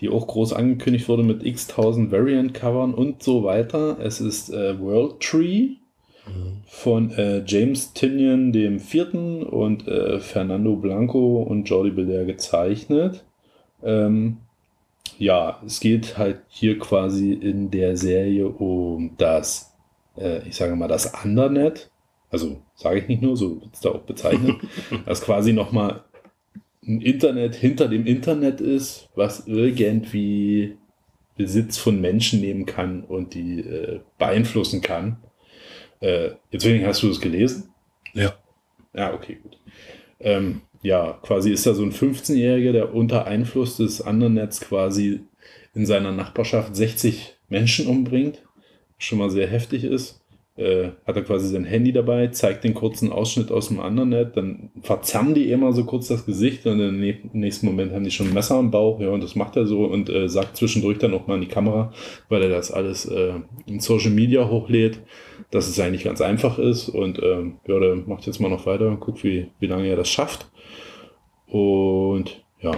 die 0.00 0.08
auch 0.08 0.26
groß 0.26 0.54
angekündigt 0.54 1.10
wurde 1.10 1.24
mit 1.24 1.44
x-tausend 1.44 2.10
Variant-Covern 2.10 2.94
und 2.94 3.22
so 3.22 3.44
weiter. 3.44 3.98
Es 4.00 4.22
ist 4.22 4.48
äh, 4.48 4.80
World 4.80 5.20
Tree 5.20 5.72
von 6.66 7.10
äh, 7.10 7.44
James 7.46 7.92
Tinian 7.92 8.52
dem 8.52 8.80
vierten 8.80 9.42
und 9.42 9.86
äh, 9.86 10.20
Fernando 10.20 10.74
Blanco 10.74 11.42
und 11.42 11.68
Jordi 11.68 11.90
Belair 11.90 12.24
gezeichnet. 12.24 13.24
Ähm, 13.82 14.38
ja, 15.18 15.60
es 15.64 15.80
geht 15.80 16.16
halt 16.16 16.40
hier 16.48 16.78
quasi 16.78 17.32
in 17.32 17.70
der 17.70 17.98
Serie 17.98 18.48
um 18.48 19.12
das, 19.18 19.65
äh, 20.18 20.46
ich 20.48 20.56
sage 20.56 20.76
mal, 20.76 20.88
das 20.88 21.12
Undernet. 21.24 21.90
Also 22.30 22.60
sage 22.74 23.00
ich 23.00 23.08
nicht 23.08 23.22
nur, 23.22 23.36
so 23.36 23.60
wird 23.60 23.74
es 23.74 23.80
da 23.80 23.90
auch 23.90 24.02
bezeichnet. 24.02 24.56
das 25.06 25.22
quasi 25.22 25.52
nochmal 25.52 26.04
ein 26.86 27.00
Internet 27.00 27.54
hinter 27.54 27.88
dem 27.88 28.06
Internet 28.06 28.60
ist, 28.60 29.08
was 29.14 29.46
irgendwie 29.46 30.76
Besitz 31.36 31.78
von 31.78 32.00
Menschen 32.00 32.40
nehmen 32.40 32.66
kann 32.66 33.04
und 33.04 33.34
die 33.34 33.60
äh, 33.60 34.00
beeinflussen 34.18 34.80
kann. 34.80 35.18
Äh, 36.00 36.30
jetzt 36.50 36.66
hast 36.66 37.02
du 37.02 37.10
es 37.10 37.20
gelesen? 37.20 37.70
Ja. 38.14 38.34
Ja, 38.94 39.12
okay, 39.12 39.38
gut. 39.42 39.58
Ähm, 40.20 40.62
ja, 40.82 41.18
quasi 41.22 41.50
ist 41.50 41.66
da 41.66 41.74
so 41.74 41.82
ein 41.82 41.92
15-Jähriger, 41.92 42.72
der 42.72 42.94
unter 42.94 43.26
Einfluss 43.26 43.76
des 43.76 44.00
anderen 44.00 44.34
Netz 44.34 44.60
quasi 44.60 45.20
in 45.74 45.84
seiner 45.84 46.12
Nachbarschaft 46.12 46.74
60 46.74 47.36
Menschen 47.48 47.86
umbringt. 47.86 48.42
Schon 48.98 49.18
mal 49.18 49.30
sehr 49.30 49.46
heftig 49.46 49.84
ist. 49.84 50.22
Äh, 50.58 50.92
hat 51.06 51.16
er 51.16 51.22
quasi 51.22 51.48
sein 51.48 51.64
Handy 51.64 51.92
dabei, 51.92 52.28
zeigt 52.28 52.64
den 52.64 52.72
kurzen 52.72 53.12
Ausschnitt 53.12 53.50
aus 53.50 53.68
dem 53.68 53.78
anderen 53.78 54.08
Net, 54.08 54.38
dann 54.38 54.70
verzerren 54.80 55.34
die 55.34 55.50
immer 55.50 55.74
so 55.74 55.84
kurz 55.84 56.08
das 56.08 56.24
Gesicht 56.24 56.64
und 56.64 56.80
im 56.80 56.98
nä- 56.98 57.18
nächsten 57.34 57.66
Moment 57.66 57.92
haben 57.92 58.04
die 58.04 58.10
schon 58.10 58.28
ein 58.28 58.32
Messer 58.32 58.54
am 58.54 58.70
Bauch, 58.70 58.98
ja, 58.98 59.10
und 59.10 59.22
das 59.22 59.36
macht 59.36 59.56
er 59.56 59.66
so 59.66 59.84
und 59.84 60.08
äh, 60.08 60.30
sagt 60.30 60.56
zwischendurch 60.56 60.96
dann 60.96 61.12
auch 61.12 61.26
mal 61.26 61.34
in 61.34 61.42
die 61.42 61.48
Kamera, 61.48 61.92
weil 62.30 62.40
er 62.40 62.48
das 62.48 62.72
alles 62.72 63.04
äh, 63.04 63.34
in 63.66 63.80
Social 63.80 64.12
Media 64.12 64.48
hochlädt, 64.48 65.00
dass 65.50 65.68
es 65.68 65.78
eigentlich 65.78 66.04
ganz 66.04 66.22
einfach 66.22 66.58
ist 66.58 66.88
und 66.88 67.22
ähm, 67.22 67.58
ja, 67.66 67.78
der 67.78 67.96
macht 67.96 68.24
jetzt 68.26 68.40
mal 68.40 68.48
noch 68.48 68.64
weiter 68.64 68.88
und 68.88 69.00
guckt, 69.00 69.24
wie, 69.24 69.48
wie 69.60 69.66
lange 69.66 69.88
er 69.88 69.96
das 69.96 70.08
schafft. 70.08 70.50
Und 71.48 72.42
ja, 72.62 72.72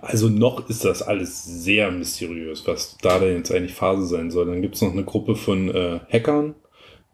also 0.00 0.28
noch 0.28 0.68
ist 0.68 0.84
das 0.84 1.02
alles 1.02 1.44
sehr 1.44 1.90
mysteriös, 1.90 2.66
was 2.66 2.96
da 3.02 3.18
denn 3.18 3.36
jetzt 3.36 3.52
eigentlich 3.52 3.74
Phase 3.74 4.06
sein 4.06 4.30
soll. 4.30 4.46
Dann 4.46 4.62
gibt 4.62 4.76
es 4.76 4.82
noch 4.82 4.92
eine 4.92 5.04
Gruppe 5.04 5.36
von 5.36 5.68
äh, 5.68 6.00
Hackern, 6.10 6.54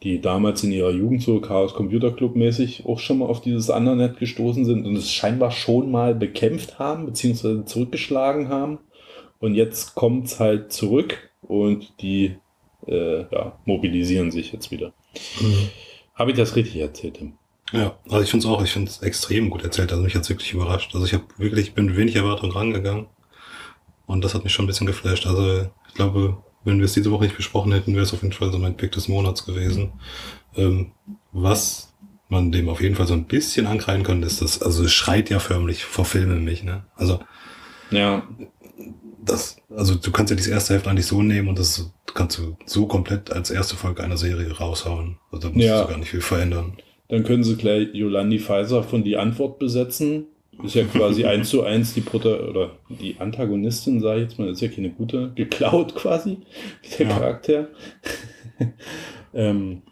die 0.02 0.20
damals 0.20 0.62
in 0.62 0.72
ihrer 0.72 0.90
Jugend 0.90 1.22
so 1.22 1.40
Chaos 1.40 1.74
Computer 1.74 2.12
Club 2.12 2.36
mäßig 2.36 2.86
auch 2.86 3.00
schon 3.00 3.18
mal 3.18 3.26
auf 3.26 3.40
dieses 3.40 3.68
Andernet 3.70 4.18
gestoßen 4.18 4.64
sind 4.64 4.86
und 4.86 4.96
es 4.96 5.12
scheinbar 5.12 5.50
schon 5.50 5.90
mal 5.90 6.14
bekämpft 6.14 6.78
haben, 6.78 7.06
beziehungsweise 7.06 7.64
zurückgeschlagen 7.64 8.48
haben. 8.48 8.78
Und 9.40 9.54
jetzt 9.54 9.94
kommt 9.94 10.26
es 10.26 10.40
halt 10.40 10.72
zurück 10.72 11.30
und 11.42 12.00
die 12.00 12.36
äh, 12.86 13.22
ja, 13.22 13.58
mobilisieren 13.64 14.30
sich 14.30 14.52
jetzt 14.52 14.70
wieder. 14.70 14.92
Habe 16.14 16.32
ich 16.32 16.36
das 16.36 16.56
richtig 16.56 16.80
erzählt, 16.80 17.14
Tim? 17.14 17.37
Ja, 17.72 17.98
also 18.04 18.20
ich 18.22 18.30
finde 18.30 18.46
es 18.46 18.52
auch, 18.52 18.62
ich 18.62 18.70
finde 18.72 18.90
es 18.90 19.02
extrem 19.02 19.50
gut 19.50 19.62
erzählt. 19.62 19.90
Also 19.92 20.02
mich 20.02 20.14
hat's 20.14 20.28
wirklich 20.30 20.52
überrascht. 20.52 20.94
Also 20.94 21.06
ich 21.06 21.12
habe 21.12 21.24
wirklich, 21.36 21.74
bin 21.74 21.96
wenig 21.96 22.16
Erwartung 22.16 22.50
rangegangen. 22.50 23.06
Und 24.06 24.24
das 24.24 24.34
hat 24.34 24.44
mich 24.44 24.52
schon 24.54 24.64
ein 24.64 24.68
bisschen 24.68 24.86
geflasht. 24.86 25.26
Also 25.26 25.68
ich 25.88 25.94
glaube, 25.94 26.38
wenn 26.64 26.78
wir 26.78 26.86
es 26.86 26.94
diese 26.94 27.10
Woche 27.10 27.24
nicht 27.24 27.36
besprochen 27.36 27.72
hätten, 27.72 27.92
wäre 27.92 28.04
es 28.04 28.14
auf 28.14 28.22
jeden 28.22 28.32
Fall 28.34 28.50
so 28.50 28.58
mein 28.58 28.76
Pick 28.76 28.92
des 28.92 29.08
Monats 29.08 29.44
gewesen. 29.44 29.92
Ähm, 30.56 30.92
was 31.32 31.92
man 32.30 32.52
dem 32.52 32.68
auf 32.68 32.80
jeden 32.80 32.94
Fall 32.94 33.06
so 33.06 33.14
ein 33.14 33.26
bisschen 33.26 33.66
ankreiden 33.66 34.02
könnte, 34.02 34.26
ist 34.26 34.40
das, 34.42 34.60
also 34.62 34.84
es 34.84 34.92
schreit 34.92 35.30
ja 35.30 35.38
förmlich, 35.38 35.84
verfilme 35.84 36.36
mich, 36.36 36.62
ne? 36.62 36.84
Also, 36.96 37.20
Ja, 37.90 38.26
das, 39.24 39.56
also 39.74 39.94
du 39.94 40.10
kannst 40.10 40.30
ja 40.30 40.36
die 40.36 40.50
erste 40.50 40.74
Hälfte 40.74 40.90
eigentlich 40.90 41.06
so 41.06 41.22
nehmen 41.22 41.48
und 41.48 41.58
das 41.58 41.90
kannst 42.14 42.38
du 42.38 42.56
so 42.66 42.86
komplett 42.86 43.30
als 43.30 43.50
erste 43.50 43.76
Folge 43.76 44.02
einer 44.02 44.16
Serie 44.16 44.50
raushauen. 44.56 45.18
Also 45.30 45.48
da 45.48 45.54
musst 45.54 45.66
Ja. 45.66 45.82
du 45.82 45.88
gar 45.88 45.98
nicht 45.98 46.10
viel 46.10 46.20
verändern. 46.20 46.76
Dann 47.08 47.24
können 47.24 47.44
sie 47.44 47.56
gleich 47.56 47.88
Yolandi 47.94 48.38
Pfizer 48.38 48.82
von 48.82 49.04
die 49.04 49.16
Antwort 49.16 49.58
besetzen. 49.58 50.26
Ist 50.62 50.74
ja 50.74 50.84
quasi 50.84 51.24
eins 51.26 51.50
zu 51.50 51.62
eins 51.62 51.94
die 51.94 52.00
Prota 52.00 52.28
oder 52.48 52.72
die 52.88 53.16
Antagonistin, 53.18 54.00
sage 54.00 54.22
ich 54.22 54.28
jetzt 54.28 54.38
mal, 54.38 54.48
ist 54.48 54.60
ja 54.60 54.68
keine 54.68 54.90
gute, 54.90 55.32
geklaut 55.34 55.94
quasi, 55.94 56.38
der 56.98 57.06
Ja. 57.06 57.12
Charakter. 57.14 57.68
ähm, 59.34 59.82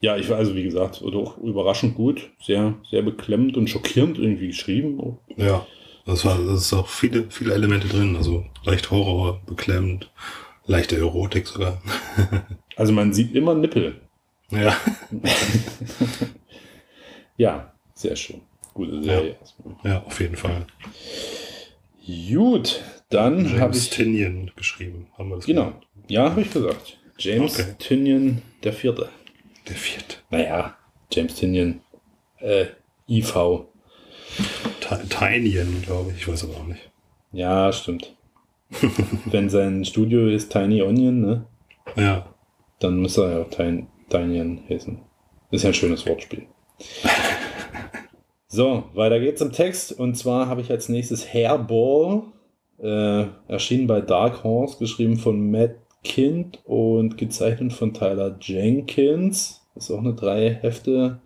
ja, 0.00 0.16
ich 0.16 0.30
war 0.30 0.38
also, 0.38 0.54
wie 0.54 0.62
gesagt, 0.62 1.02
oder 1.02 1.18
auch 1.18 1.38
überraschend 1.38 1.94
gut, 1.94 2.30
sehr, 2.42 2.74
sehr 2.90 3.02
beklemmend 3.02 3.56
und 3.56 3.68
schockierend 3.68 4.18
irgendwie 4.18 4.46
geschrieben. 4.48 4.98
auch. 5.00 5.18
Ja. 5.36 5.66
Das 6.06 6.24
war, 6.24 6.38
das 6.38 6.62
ist 6.62 6.72
auch 6.72 6.88
viele, 6.88 7.26
viele 7.28 7.52
Elemente 7.54 7.86
drin. 7.86 8.16
Also 8.16 8.44
leicht 8.64 8.90
Horror, 8.90 9.42
beklemmend, 9.46 10.10
leichte 10.66 10.96
Erotik 10.96 11.46
sogar. 11.46 11.80
Also 12.76 12.94
man 12.94 13.12
sieht 13.12 13.34
immer 13.34 13.54
Nippel. 13.54 14.00
Ja. 14.50 14.76
Ja, 17.36 17.72
sehr 17.94 18.16
schön. 18.16 18.42
Gute 18.74 19.02
Serie. 19.02 19.36
erstmal. 19.40 19.74
Ja, 19.84 20.02
auf 20.02 20.20
jeden 20.20 20.36
Fall. 20.36 20.66
Gut, 22.28 22.82
dann 23.08 23.46
habe 23.52 23.58
James 23.58 23.84
ich. 23.84 23.90
Tinian 23.90 24.50
geschrieben. 24.56 25.06
Haben 25.16 25.30
wir 25.30 25.36
das 25.36 25.46
Genau. 25.46 25.66
gesagt? 25.66 25.86
Ja, 26.08 26.30
habe 26.30 26.42
ich 26.42 26.52
gesagt. 26.52 26.98
James 27.18 27.58
Okay. 27.58 27.74
Tinian 27.78 28.42
der 28.62 28.72
Vierte. 28.72 29.08
Der 29.68 29.76
vierte. 29.76 30.16
Naja, 30.30 30.76
James 31.12 31.34
Tinian. 31.34 31.80
Äh, 32.40 32.66
IV. 33.08 33.32
Ti- 34.80 35.08
Tinian, 35.08 35.82
glaube 35.82 36.10
ich. 36.12 36.18
Ich 36.18 36.28
weiß 36.28 36.44
aber 36.44 36.56
auch 36.56 36.66
nicht. 36.66 36.90
Ja, 37.32 37.72
stimmt. 37.72 38.14
Wenn 39.26 39.48
sein 39.50 39.84
Studio 39.84 40.28
ist 40.28 40.52
Tiny 40.52 40.82
Onion, 40.82 41.20
ne? 41.20 41.46
Ja. 41.96 42.32
Dann 42.78 43.00
müsste 43.00 43.22
er 43.24 43.30
ja 43.38 43.42
auch 43.44 43.50
Tiny, 43.50 43.86
Tinian 44.10 44.60
heißen. 44.68 44.98
Ist 45.50 45.62
ja 45.62 45.70
ein 45.70 45.74
schönes 45.74 46.06
Wortspiel. 46.06 46.46
So, 48.48 48.84
weiter 48.94 49.20
geht's 49.20 49.40
im 49.40 49.52
Text. 49.52 49.92
Und 49.98 50.16
zwar 50.16 50.48
habe 50.48 50.60
ich 50.60 50.70
als 50.70 50.88
nächstes 50.88 51.32
Hairball, 51.32 52.24
äh, 52.78 53.26
erschienen 53.48 53.86
bei 53.86 54.00
Dark 54.00 54.44
Horse, 54.44 54.78
geschrieben 54.78 55.16
von 55.16 55.50
Matt 55.50 55.76
Kind 56.02 56.60
und 56.64 57.18
gezeichnet 57.18 57.72
von 57.72 57.94
Tyler 57.94 58.36
Jenkins. 58.40 59.68
Ist 59.76 59.90
auch 59.90 59.98
eine 59.98 60.14
drei 60.14 60.50
Hefte 60.50 61.20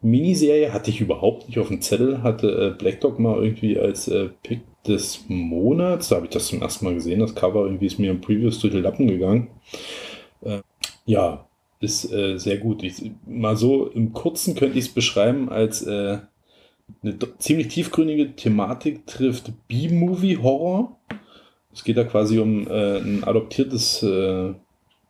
Miniserie. 0.00 0.72
Hatte 0.72 0.90
ich 0.90 1.00
überhaupt 1.00 1.48
nicht 1.48 1.58
auf 1.58 1.68
dem 1.68 1.82
Zettel. 1.82 2.22
Hatte 2.22 2.48
äh, 2.48 2.78
Black 2.78 3.00
Dog 3.00 3.18
mal 3.18 3.42
irgendwie 3.42 3.78
als 3.78 4.08
äh, 4.08 4.30
Pick 4.42 4.62
des 4.84 5.24
Monats. 5.28 6.08
Da 6.08 6.16
habe 6.16 6.26
ich 6.26 6.32
das 6.32 6.46
zum 6.46 6.62
ersten 6.62 6.84
Mal 6.84 6.94
gesehen. 6.94 7.20
Das 7.20 7.34
Cover 7.34 7.64
irgendwie 7.64 7.86
ist 7.86 7.98
mir 7.98 8.10
im 8.10 8.20
Previews 8.20 8.60
durch 8.60 8.72
die 8.72 8.80
Lappen 8.80 9.06
gegangen. 9.06 9.48
Äh, 10.42 10.60
ja, 11.04 11.46
ist 11.80 12.12
äh, 12.12 12.38
sehr 12.38 12.58
gut. 12.58 12.82
Ich, 12.82 13.10
mal 13.26 13.56
so 13.56 13.86
im 13.86 14.12
Kurzen 14.12 14.54
könnte 14.54 14.78
ich 14.78 14.86
es 14.86 14.94
beschreiben 14.94 15.48
als 15.48 15.82
äh, 15.82 16.18
eine 17.02 17.18
ziemlich 17.38 17.68
tiefgründige 17.68 18.34
Thematik 18.36 19.06
trifft 19.06 19.52
B-Movie-Horror. 19.68 20.96
Es 21.72 21.84
geht 21.84 21.96
da 21.96 22.04
quasi 22.04 22.38
um 22.38 22.66
äh, 22.66 22.98
ein 22.98 23.24
adoptiertes 23.24 24.02
äh, 24.02 24.52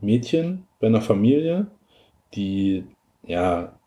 Mädchen 0.01 0.65
bei 0.79 0.87
einer 0.87 1.01
Familie, 1.01 1.67
die, 2.35 2.85
ja, 3.27 3.79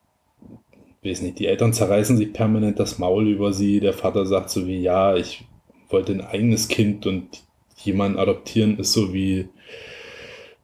weiß 1.04 1.22
nicht, 1.22 1.40
die 1.40 1.48
Eltern 1.48 1.74
zerreißen 1.74 2.18
sich 2.18 2.34
permanent 2.34 2.80
das 2.80 3.00
Maul 3.00 3.28
über 3.28 3.54
sie. 3.54 3.80
Der 3.80 3.94
Vater 3.94 4.26
sagt 4.26 4.50
so 4.50 4.68
wie, 4.68 4.82
ja, 4.82 5.16
ich 5.16 5.46
wollte 5.90 6.14
ein 6.14 6.22
eigenes 6.22 6.68
Kind 6.68 7.06
und 7.06 7.44
jemanden 7.78 8.20
adoptieren 8.20 8.78
ist 8.78 8.94
so 8.94 9.14
wie 9.14 9.48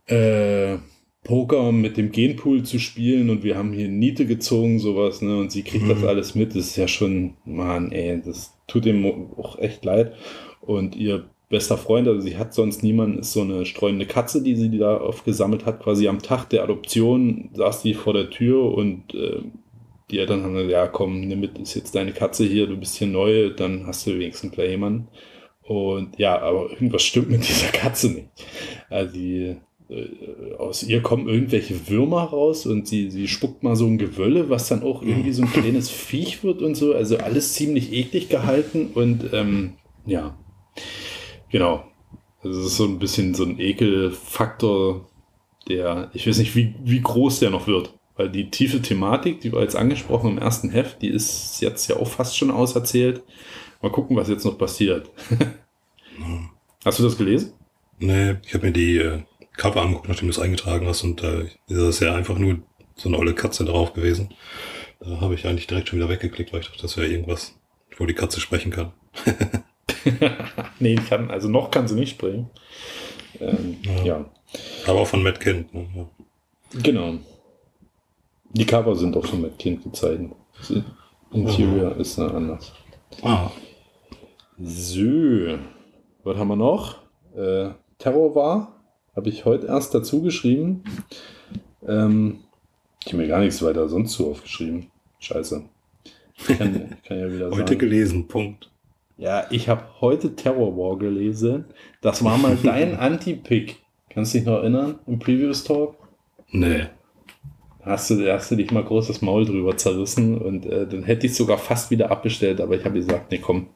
äh, 0.07 0.77
Poker 1.23 1.71
mit 1.71 1.97
dem 1.97 2.11
Genpool 2.11 2.63
zu 2.63 2.79
spielen 2.79 3.29
und 3.29 3.43
wir 3.43 3.57
haben 3.57 3.73
hier 3.73 3.87
Niete 3.89 4.25
gezogen, 4.25 4.79
sowas, 4.79 5.21
ne? 5.21 5.37
Und 5.37 5.51
sie 5.51 5.63
kriegt 5.63 5.85
Mhm. 5.85 5.89
das 5.89 6.03
alles 6.03 6.35
mit. 6.35 6.49
Das 6.51 6.67
ist 6.67 6.75
ja 6.77 6.87
schon, 6.87 7.35
Mann, 7.45 7.91
ey, 7.91 8.21
das 8.25 8.53
tut 8.67 8.85
ihm 8.85 9.05
auch 9.37 9.59
echt 9.59 9.83
leid. 9.85 10.13
Und 10.61 10.95
ihr 10.95 11.29
bester 11.49 11.77
Freund, 11.77 12.07
also 12.07 12.21
sie 12.21 12.37
hat 12.37 12.53
sonst 12.53 12.83
niemanden, 12.83 13.19
ist 13.19 13.33
so 13.33 13.41
eine 13.41 13.65
streunende 13.65 14.05
Katze, 14.05 14.41
die 14.43 14.55
sie 14.55 14.77
da 14.77 14.97
aufgesammelt 14.97 15.65
hat, 15.65 15.81
quasi 15.81 16.07
am 16.07 16.21
Tag 16.21 16.45
der 16.49 16.63
Adoption 16.63 17.49
saß 17.53 17.81
die 17.81 17.95
vor 17.95 18.13
der 18.13 18.29
Tür 18.29 18.71
und 18.73 19.13
äh, 19.15 19.41
die 20.11 20.19
Eltern 20.19 20.43
haben 20.43 20.53
gesagt, 20.53 20.71
ja 20.71 20.87
komm, 20.87 21.21
nimm 21.21 21.39
mit, 21.39 21.57
ist 21.59 21.75
jetzt 21.75 21.95
deine 21.95 22.11
Katze 22.13 22.45
hier, 22.45 22.67
du 22.67 22.77
bist 22.77 22.95
hier 22.97 23.07
neu, 23.07 23.49
dann 23.49 23.85
hast 23.87 24.05
du 24.07 24.17
wenigstens 24.17 24.51
gleich 24.51 24.69
jemanden. 24.71 25.07
Und 25.63 26.17
ja, 26.17 26.39
aber 26.39 26.71
irgendwas 26.71 27.03
stimmt 27.03 27.29
mit 27.29 27.47
dieser 27.47 27.67
Katze 27.71 28.09
nicht. 28.11 28.29
Also 28.89 29.13
die, 29.13 29.55
aus 30.57 30.83
ihr 30.83 31.01
kommen 31.01 31.27
irgendwelche 31.27 31.89
Würmer 31.89 32.23
raus 32.23 32.67
und 32.67 32.87
sie, 32.87 33.09
sie 33.09 33.27
spuckt 33.27 33.63
mal 33.63 33.75
so 33.75 33.87
ein 33.87 33.97
Gewölle, 33.97 34.49
was 34.49 34.67
dann 34.67 34.83
auch 34.83 35.01
irgendwie 35.01 35.31
so 35.31 35.41
ein 35.41 35.51
kleines 35.51 35.89
Viech 36.09 36.43
wird 36.43 36.61
und 36.61 36.75
so. 36.75 36.93
Also 36.93 37.17
alles 37.17 37.53
ziemlich 37.53 37.91
eklig 37.91 38.29
gehalten 38.29 38.91
und 38.93 39.33
ähm, 39.33 39.73
ja, 40.05 40.37
genau. 41.49 41.85
Also 42.43 42.59
es 42.59 42.67
ist 42.67 42.77
so 42.77 42.85
ein 42.85 42.99
bisschen 42.99 43.33
so 43.33 43.43
ein 43.43 43.59
Ekelfaktor, 43.59 45.09
der, 45.67 46.09
ich 46.13 46.27
weiß 46.27 46.37
nicht, 46.37 46.55
wie, 46.55 46.75
wie 46.83 47.01
groß 47.01 47.39
der 47.39 47.49
noch 47.49 47.67
wird. 47.67 47.93
Weil 48.15 48.29
die 48.29 48.49
tiefe 48.49 48.81
Thematik, 48.81 49.41
die 49.41 49.51
war 49.51 49.61
jetzt 49.61 49.75
angesprochen 49.75 50.31
im 50.31 50.37
ersten 50.37 50.69
Heft, 50.69 51.01
die 51.01 51.09
ist 51.09 51.61
jetzt 51.61 51.89
ja 51.89 51.95
auch 51.97 52.07
fast 52.07 52.37
schon 52.37 52.51
auserzählt. 52.51 53.23
Mal 53.81 53.91
gucken, 53.91 54.15
was 54.17 54.29
jetzt 54.29 54.45
noch 54.45 54.57
passiert. 54.57 55.09
Hast 56.85 56.99
du 56.99 57.03
das 57.03 57.17
gelesen? 57.17 57.53
Nee, 57.97 58.35
ich 58.45 58.53
habe 58.53 58.67
mir 58.67 58.73
die 58.73 58.97
äh, 58.97 59.19
Cover 59.59 59.81
angeguckt, 59.81 60.07
nachdem 60.07 60.27
du 60.29 60.31
es 60.31 60.39
eingetragen 60.39 60.87
hast 60.87 61.03
und 61.03 61.21
äh, 61.21 61.45
das 61.67 61.77
ist 61.77 61.99
ja 61.99 62.15
einfach 62.15 62.37
nur 62.37 62.59
so 62.95 63.09
eine 63.09 63.17
olle 63.17 63.33
Katze 63.35 63.65
drauf 63.65 63.93
gewesen. 63.93 64.33
Da 65.01 65.21
habe 65.21 65.35
ich 65.35 65.45
eigentlich 65.45 65.67
direkt 65.67 65.89
schon 65.89 65.99
wieder 65.99 66.09
weggeklickt, 66.09 66.51
weil 66.51 66.61
ich 66.61 66.67
dachte, 66.67 66.81
das 66.81 66.97
wäre 66.97 67.07
irgendwas, 67.07 67.55
wo 67.97 68.05
die 68.05 68.13
Katze 68.13 68.39
sprechen 68.39 68.71
kann. 68.71 68.93
nee, 70.79 70.95
die 70.95 71.03
kann, 71.03 71.29
also 71.29 71.49
noch 71.49 71.71
kann 71.71 71.87
sie 71.87 71.95
nicht 71.95 72.11
springen. 72.11 72.49
Ähm, 73.39 73.77
Ja. 73.83 74.03
ja. 74.03 74.25
Aber 74.87 75.01
auch 75.01 75.07
von 75.07 75.21
Matt 75.23 75.39
Kind. 75.39 75.73
Ne? 75.73 75.87
Ja. 75.95 76.79
genau. 76.81 77.15
Die 78.51 78.65
Cover 78.65 78.95
sind 78.95 79.15
auch 79.15 79.25
schon 79.25 79.41
mit 79.41 79.59
Kind 79.59 79.83
gezeichnet. 79.83 80.31
Das 80.57 80.73
Interior 81.31 81.95
ist 81.97 82.17
äh, 82.17 82.21
anders. 82.21 82.73
Ah, 83.21 83.51
So, 84.61 85.57
was 86.23 86.37
haben 86.37 86.47
wir 86.47 86.55
noch? 86.55 86.95
Äh, 87.35 87.69
Terror 87.99 88.33
war, 88.35 88.78
habe 89.19 89.29
ich 89.29 89.43
heute 89.43 89.67
erst 89.67 89.93
dazu 89.93 90.21
geschrieben. 90.21 90.81
Ähm, 91.85 92.39
ich 93.05 93.11
habe 93.11 93.17
mir 93.21 93.27
gar 93.27 93.41
nichts 93.41 93.61
weiter 93.61 93.89
sonst 93.89 94.13
so 94.13 94.31
aufgeschrieben. 94.31 94.87
Scheiße. 95.19 95.63
Ich 96.37 96.57
kann, 96.57 96.93
ich 96.93 97.03
kann 97.03 97.19
ja 97.19 97.29
wieder 97.29 97.47
heute 97.47 97.57
sagen. 97.57 97.79
gelesen, 97.79 98.27
Punkt. 98.29 98.71
Ja, 99.17 99.45
ich 99.49 99.67
habe 99.67 99.83
heute 99.99 100.37
Terror 100.37 100.77
War 100.77 100.97
gelesen. 100.97 101.65
Das 101.99 102.23
war 102.23 102.37
mal 102.37 102.57
dein 102.63 102.95
Anti-Pick. 102.95 103.79
Kannst 104.09 104.33
du 104.33 104.37
dich 104.37 104.47
noch 104.47 104.59
erinnern 104.59 104.99
im 105.05 105.19
Previous 105.19 105.65
Talk? 105.65 105.97
Nee. 106.51 106.85
Hast 107.81 108.11
du, 108.11 108.33
hast 108.33 108.51
du 108.51 108.55
dich 108.55 108.71
mal 108.71 108.85
groß 108.85 109.07
das 109.07 109.21
Maul 109.21 109.45
drüber 109.45 109.75
zerrissen 109.75 110.37
und 110.37 110.65
äh, 110.65 110.87
dann 110.87 111.03
hätte 111.03 111.25
ich 111.27 111.35
sogar 111.35 111.57
fast 111.57 111.91
wieder 111.91 112.09
abbestellt, 112.09 112.61
aber 112.61 112.77
ich 112.77 112.85
habe 112.85 112.95
gesagt, 112.95 113.31
nee, 113.31 113.39
komm, 113.39 113.67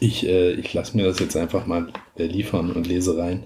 ich, 0.00 0.26
äh, 0.26 0.52
ich 0.52 0.72
lasse 0.74 0.96
mir 0.96 1.04
das 1.04 1.18
jetzt 1.18 1.36
einfach 1.36 1.66
mal 1.66 1.92
äh, 2.16 2.24
liefern 2.24 2.72
und 2.72 2.86
lese 2.86 3.16
rein. 3.18 3.44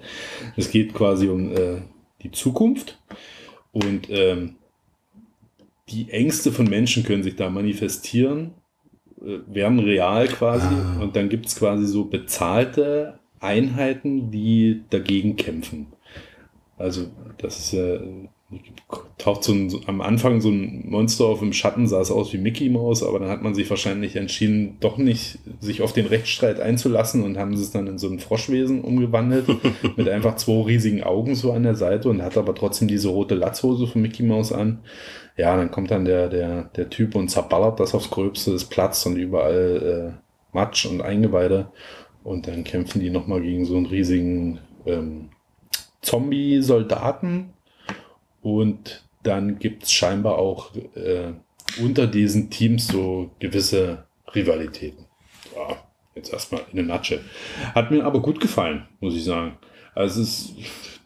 Es 0.56 0.70
geht 0.70 0.94
quasi 0.94 1.28
um 1.28 1.52
äh, 1.52 1.82
die 2.22 2.30
Zukunft 2.30 2.98
und 3.72 4.08
ähm, 4.10 4.56
die 5.88 6.10
Ängste 6.10 6.52
von 6.52 6.66
Menschen 6.68 7.02
können 7.02 7.22
sich 7.22 7.36
da 7.36 7.50
manifestieren, 7.50 8.54
äh, 9.20 9.38
werden 9.46 9.78
real 9.78 10.28
quasi 10.28 10.66
Ah. 10.66 11.00
und 11.00 11.16
dann 11.16 11.28
gibt 11.28 11.46
es 11.46 11.56
quasi 11.56 11.86
so 11.86 12.04
bezahlte 12.04 13.18
Einheiten, 13.40 14.30
die 14.30 14.82
dagegen 14.90 15.36
kämpfen. 15.36 15.88
Also 16.76 17.06
das 17.38 17.58
ist 17.58 17.72
ja, 17.72 17.98
taucht 19.18 19.44
so 19.44 19.52
ein, 19.52 19.72
am 19.86 20.00
Anfang 20.00 20.40
so 20.40 20.50
ein 20.50 20.84
Monster 20.88 21.26
auf 21.26 21.42
im 21.42 21.52
Schatten, 21.52 21.86
sah 21.86 22.00
es 22.00 22.10
aus 22.10 22.32
wie 22.32 22.38
Mickey 22.38 22.68
Mouse, 22.68 23.02
aber 23.02 23.18
dann 23.18 23.28
hat 23.28 23.42
man 23.42 23.54
sich 23.54 23.70
wahrscheinlich 23.70 24.16
entschieden, 24.16 24.76
doch 24.80 24.98
nicht 24.98 25.38
sich 25.60 25.82
auf 25.82 25.92
den 25.92 26.06
Rechtsstreit 26.06 26.60
einzulassen 26.60 27.22
und 27.22 27.38
haben 27.38 27.52
es 27.52 27.70
dann 27.70 27.86
in 27.86 27.98
so 27.98 28.08
ein 28.08 28.18
Froschwesen 28.18 28.82
umgewandelt 28.82 29.46
mit 29.96 30.08
einfach 30.08 30.36
zwei 30.36 30.62
riesigen 30.62 31.02
Augen 31.02 31.34
so 31.34 31.52
an 31.52 31.62
der 31.62 31.76
Seite 31.76 32.08
und 32.08 32.22
hat 32.22 32.36
aber 32.36 32.54
trotzdem 32.54 32.88
diese 32.88 33.08
rote 33.08 33.34
Latzhose 33.34 33.86
von 33.86 34.02
Mickey 34.02 34.22
Mouse 34.22 34.52
an. 34.52 34.80
Ja, 35.36 35.56
dann 35.56 35.70
kommt 35.70 35.90
dann 35.90 36.04
der, 36.04 36.28
der, 36.28 36.64
der 36.76 36.90
Typ 36.90 37.14
und 37.14 37.28
zerballert 37.28 37.80
das 37.80 37.94
aufs 37.94 38.10
Gröbste, 38.10 38.52
es 38.52 38.64
platzt 38.64 39.06
und 39.06 39.16
überall 39.16 40.14
äh, 40.18 40.56
Matsch 40.56 40.84
und 40.86 41.00
Eingeweide. 41.00 41.68
Und 42.22 42.46
dann 42.46 42.64
kämpfen 42.64 43.00
die 43.00 43.10
nochmal 43.10 43.40
gegen 43.40 43.64
so 43.64 43.76
einen 43.76 43.86
riesigen 43.86 44.60
ähm, 44.86 45.30
Zombie-Soldaten. 46.02 47.50
Und 48.42 49.04
dann 49.22 49.58
gibt 49.58 49.84
es 49.84 49.92
scheinbar 49.92 50.38
auch 50.38 50.74
äh, 50.94 51.32
unter 51.80 52.06
diesen 52.06 52.50
Teams 52.50 52.88
so 52.88 53.30
gewisse 53.38 54.04
Rivalitäten. 54.34 55.06
Ja, 55.56 55.76
jetzt 56.14 56.32
erstmal 56.32 56.62
in 56.72 56.78
a 56.90 56.94
nutshell. 56.94 57.20
Hat 57.74 57.90
mir 57.90 58.04
aber 58.04 58.20
gut 58.20 58.40
gefallen, 58.40 58.86
muss 59.00 59.14
ich 59.14 59.24
sagen. 59.24 59.56
Also 59.94 60.22
es 60.22 60.28
ist 60.28 60.54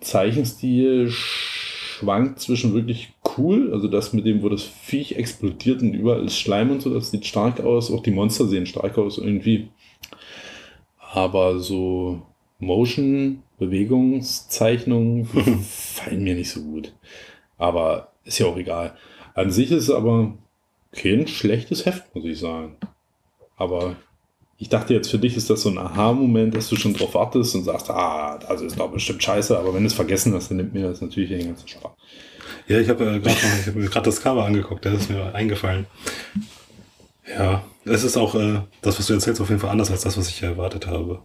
Zeichenstil 0.00 1.10
schwankt 1.10 2.40
zwischen 2.40 2.74
wirklich 2.74 3.12
cool, 3.36 3.72
also 3.72 3.88
das 3.88 4.12
mit 4.12 4.26
dem, 4.26 4.42
wo 4.42 4.48
das 4.48 4.62
Viech 4.62 5.16
explodiert 5.16 5.80
und 5.82 5.94
überall 5.94 6.24
ist 6.24 6.38
Schleim 6.38 6.70
und 6.70 6.82
so, 6.82 6.92
das 6.92 7.10
sieht 7.10 7.26
stark 7.26 7.60
aus. 7.60 7.90
Auch 7.90 8.02
die 8.02 8.10
Monster 8.10 8.46
sehen 8.46 8.66
stark 8.66 8.98
aus 8.98 9.18
irgendwie. 9.18 9.68
Aber 10.98 11.58
so 11.58 12.22
Motion, 12.58 13.42
Bewegungszeichnungen 13.58 15.24
fallen 15.64 16.22
mir 16.22 16.34
nicht 16.34 16.50
so 16.50 16.62
gut. 16.62 16.92
Aber 17.58 18.12
ist 18.24 18.38
ja 18.38 18.46
auch 18.46 18.56
egal. 18.56 18.96
An 19.34 19.50
sich 19.50 19.70
ist 19.70 19.84
es 19.84 19.90
aber 19.90 20.34
kein 20.92 21.26
schlechtes 21.26 21.86
Heft, 21.86 22.14
muss 22.14 22.24
ich 22.24 22.38
sagen. 22.38 22.76
Aber 23.56 23.96
ich 24.58 24.68
dachte 24.68 24.94
jetzt, 24.94 25.10
für 25.10 25.18
dich 25.18 25.36
ist 25.36 25.50
das 25.50 25.62
so 25.62 25.68
ein 25.68 25.78
Aha-Moment, 25.78 26.54
dass 26.54 26.68
du 26.68 26.76
schon 26.76 26.94
drauf 26.94 27.14
wartest 27.14 27.54
und 27.54 27.64
sagst, 27.64 27.90
ah, 27.90 28.38
das 28.38 28.62
ist 28.62 28.78
doch 28.78 28.90
bestimmt 28.90 29.22
scheiße, 29.22 29.56
aber 29.58 29.74
wenn 29.74 29.82
du 29.82 29.86
es 29.86 29.94
vergessen 29.94 30.32
hast, 30.34 30.50
dann 30.50 30.56
nimmt 30.56 30.74
mir 30.74 30.88
das 30.88 31.00
natürlich 31.00 31.28
den 31.30 31.46
ganzen 31.46 31.68
Spaß. 31.68 31.92
Ja, 32.68 32.80
ich 32.80 32.88
habe 32.88 33.04
äh, 33.04 33.20
hab 33.20 33.74
mir 33.74 33.88
gerade 33.88 34.06
das 34.06 34.20
Cover 34.22 34.44
angeguckt, 34.44 34.84
das 34.84 34.94
ist 34.94 35.10
mir 35.10 35.34
eingefallen. 35.34 35.86
Ja, 37.28 37.64
es 37.84 38.02
ist 38.02 38.16
auch 38.16 38.34
äh, 38.34 38.60
das, 38.80 38.98
was 38.98 39.06
du 39.06 39.14
erzählst, 39.14 39.40
auf 39.40 39.48
jeden 39.48 39.60
Fall 39.60 39.70
anders 39.70 39.90
als 39.90 40.02
das, 40.02 40.16
was 40.16 40.28
ich 40.28 40.42
erwartet 40.42 40.86
habe. 40.86 41.20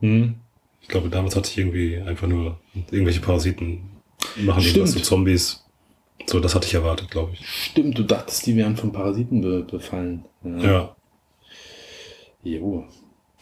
Hm. 0.00 0.36
Ich 0.80 0.88
glaube, 0.88 1.08
damals 1.08 1.36
hatte 1.36 1.48
ich 1.50 1.58
irgendwie 1.58 1.98
einfach 1.98 2.26
nur 2.26 2.58
irgendwelche 2.90 3.20
Parasiten 3.20 3.90
machen 4.36 4.60
Stimmt. 4.62 4.76
irgendwas 4.76 4.92
zu 4.94 5.02
Zombies. 5.02 5.64
So, 6.26 6.38
das 6.40 6.54
hatte 6.54 6.66
ich 6.66 6.74
erwartet, 6.74 7.10
glaube 7.10 7.32
ich. 7.34 7.46
Stimmt, 7.46 7.98
du 7.98 8.04
dachtest, 8.04 8.46
die 8.46 8.56
wären 8.56 8.76
von 8.76 8.92
Parasiten 8.92 9.40
be 9.40 9.62
befallen. 9.64 10.24
Ja. 10.44 10.94
Jo. 12.44 12.84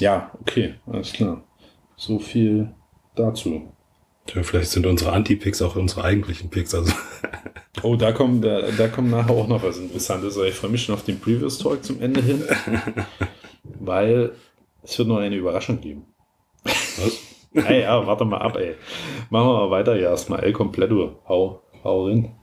Ja, 0.01 0.31
okay, 0.41 0.75
alles 0.87 1.13
klar. 1.13 1.45
So 1.97 2.19
viel 2.19 2.75
dazu. 3.15 3.71
ja 4.35 4.43
vielleicht 4.43 4.71
sind 4.71 4.87
unsere 4.87 5.13
Anti-Picks 5.13 5.61
auch 5.63 5.77
unsere 5.77 6.05
eigentlichen 6.05 6.49
Picks. 6.49 6.75
Also, 6.75 6.93
Oh, 7.83 7.97
da 7.97 8.13
kommt, 8.13 8.45
da, 8.45 8.63
da 8.73 8.89
kommt 8.89 9.11
nachher 9.11 9.31
auch 9.35 9.47
noch 9.47 9.63
was 9.63 9.79
Interessantes. 9.79 10.37
Also 10.37 10.45
Ich 10.45 10.55
freue 10.55 10.71
mich 10.71 10.83
schon 10.85 10.95
auf 10.95 11.05
den 11.05 11.19
Previous 11.21 11.59
Talk 11.59 11.85
zum 11.85 12.01
Ende 12.01 12.21
hin, 12.21 12.43
weil 13.81 14.33
es 14.83 14.99
wird 14.99 15.09
noch 15.09 15.19
eine 15.19 15.37
Überraschung 15.37 15.81
geben. 15.81 16.05
was? 16.65 17.19
Ey, 17.55 17.83
ja, 17.83 18.07
warte 18.07 18.25
mal 18.25 18.39
ab, 18.39 18.57
ey. 18.57 18.77
Machen 19.31 19.49
wir 19.49 19.55
mal 19.55 19.71
weiter 19.71 19.95
hier 19.95 20.11
erstmal. 20.11 20.41
El 20.41 20.53
Completo. 20.53 21.21
Hau, 21.29 21.63
hau 21.83 22.07
rein. 22.07 22.37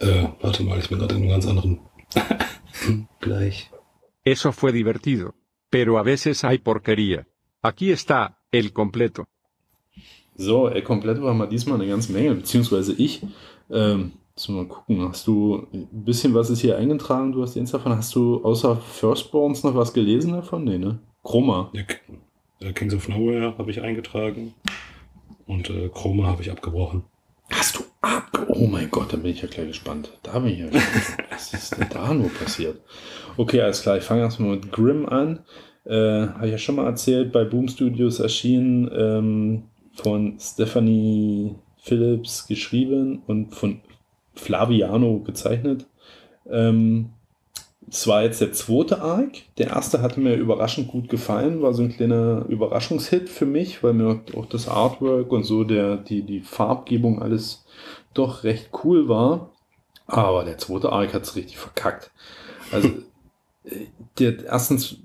Äh, 0.00 0.28
warte 0.40 0.62
mal, 0.62 0.78
ich 0.78 0.88
bin 0.88 0.98
gerade 0.98 1.14
in 1.16 1.22
einem 1.22 1.30
ganz 1.30 1.46
anderen. 1.46 1.80
Gleich. 3.20 3.70
Eso 4.24 4.52
fue 4.52 4.72
divertido. 4.72 5.34
Pero 5.70 5.98
a 5.98 6.02
veces 6.02 6.44
hay 6.44 6.58
porquería. 6.58 7.26
Aquí 7.62 7.90
está, 7.90 8.38
el 8.52 8.72
completo. 8.72 9.26
So, 10.36 10.68
El 10.68 10.84
Completo 10.84 11.28
haben 11.28 11.38
wir 11.38 11.48
diesmal 11.48 11.80
eine 11.80 11.88
ganze 11.88 12.12
Menge, 12.12 12.32
beziehungsweise 12.36 12.92
ich. 12.92 13.22
Ähm, 13.70 14.12
müssen 14.36 14.54
wir 14.54 14.62
mal 14.62 14.68
gucken. 14.68 15.08
Hast 15.08 15.26
du 15.26 15.66
ein 15.74 15.88
bisschen 15.90 16.32
was 16.32 16.48
ist 16.48 16.60
hier 16.60 16.78
eingetragen? 16.78 17.32
Du 17.32 17.42
hast 17.42 17.56
eins 17.56 17.72
davon. 17.72 17.96
Hast 17.96 18.14
du 18.14 18.44
außer 18.44 18.76
Firstborns 18.76 19.64
noch 19.64 19.74
was 19.74 19.92
gelesen 19.92 20.32
davon? 20.34 20.62
Nee, 20.62 20.78
ne? 20.78 21.00
Chroma. 21.24 21.70
Ja, 21.72 21.82
äh, 22.60 22.72
Kings 22.72 22.94
of 22.94 23.08
Nowhere 23.08 23.56
habe 23.58 23.70
ich 23.70 23.82
eingetragen. 23.82 24.54
Und 25.46 25.70
äh, 25.70 25.88
Chroma 25.88 26.26
habe 26.26 26.42
ich 26.42 26.50
abgebrochen. 26.50 27.04
Hast 27.50 27.78
du 27.78 27.84
abge... 28.00 28.46
Oh 28.48 28.66
mein 28.66 28.90
Gott, 28.90 29.12
da 29.12 29.16
bin 29.16 29.30
ich 29.30 29.42
ja 29.42 29.48
gleich 29.48 29.68
gespannt. 29.68 30.12
Da 30.22 30.38
bin 30.38 30.52
ich 30.52 30.58
ja 30.58 30.68
gespannt. 30.68 31.28
Was 31.30 31.54
ist 31.54 31.76
denn 31.76 31.88
da 31.90 32.12
nur 32.12 32.28
passiert? 32.28 32.80
Okay, 33.36 33.62
alles 33.62 33.82
klar. 33.82 33.96
Ich 33.96 34.04
fange 34.04 34.22
erstmal 34.22 34.56
mit 34.56 34.70
Grimm 34.72 35.06
an. 35.06 35.40
Äh, 35.84 36.28
Habe 36.28 36.46
ich 36.46 36.52
ja 36.52 36.58
schon 36.58 36.76
mal 36.76 36.86
erzählt, 36.86 37.32
bei 37.32 37.44
Boom 37.44 37.68
Studios 37.68 38.20
erschienen, 38.20 38.90
ähm, 38.92 39.62
von 39.94 40.38
Stephanie 40.38 41.54
Phillips 41.78 42.46
geschrieben 42.46 43.22
und 43.26 43.54
von 43.54 43.80
Flaviano 44.34 45.20
gezeichnet. 45.20 45.86
Ähm, 46.50 47.10
es 47.90 48.06
war 48.06 48.22
jetzt 48.22 48.40
der 48.40 48.52
zweite 48.52 49.00
Arc. 49.00 49.32
Der 49.56 49.68
erste 49.68 50.02
hatte 50.02 50.20
mir 50.20 50.34
überraschend 50.34 50.88
gut 50.88 51.08
gefallen, 51.08 51.62
war 51.62 51.74
so 51.74 51.82
ein 51.82 51.92
kleiner 51.92 52.44
Überraschungshit 52.48 53.28
für 53.28 53.46
mich, 53.46 53.82
weil 53.82 53.94
mir 53.94 54.20
auch 54.36 54.46
das 54.46 54.68
Artwork 54.68 55.32
und 55.32 55.44
so 55.44 55.64
der, 55.64 55.96
die, 55.96 56.22
die 56.22 56.40
Farbgebung 56.40 57.22
alles 57.22 57.64
doch 58.14 58.44
recht 58.44 58.70
cool 58.84 59.08
war. 59.08 59.52
Aber 60.06 60.44
der 60.44 60.58
zweite 60.58 60.90
Arc 60.90 61.14
hat 61.14 61.22
es 61.22 61.36
richtig 61.36 61.58
verkackt. 61.58 62.10
Also, 62.72 62.88
äh, 63.64 63.86
der, 64.18 64.44
erstens 64.44 64.96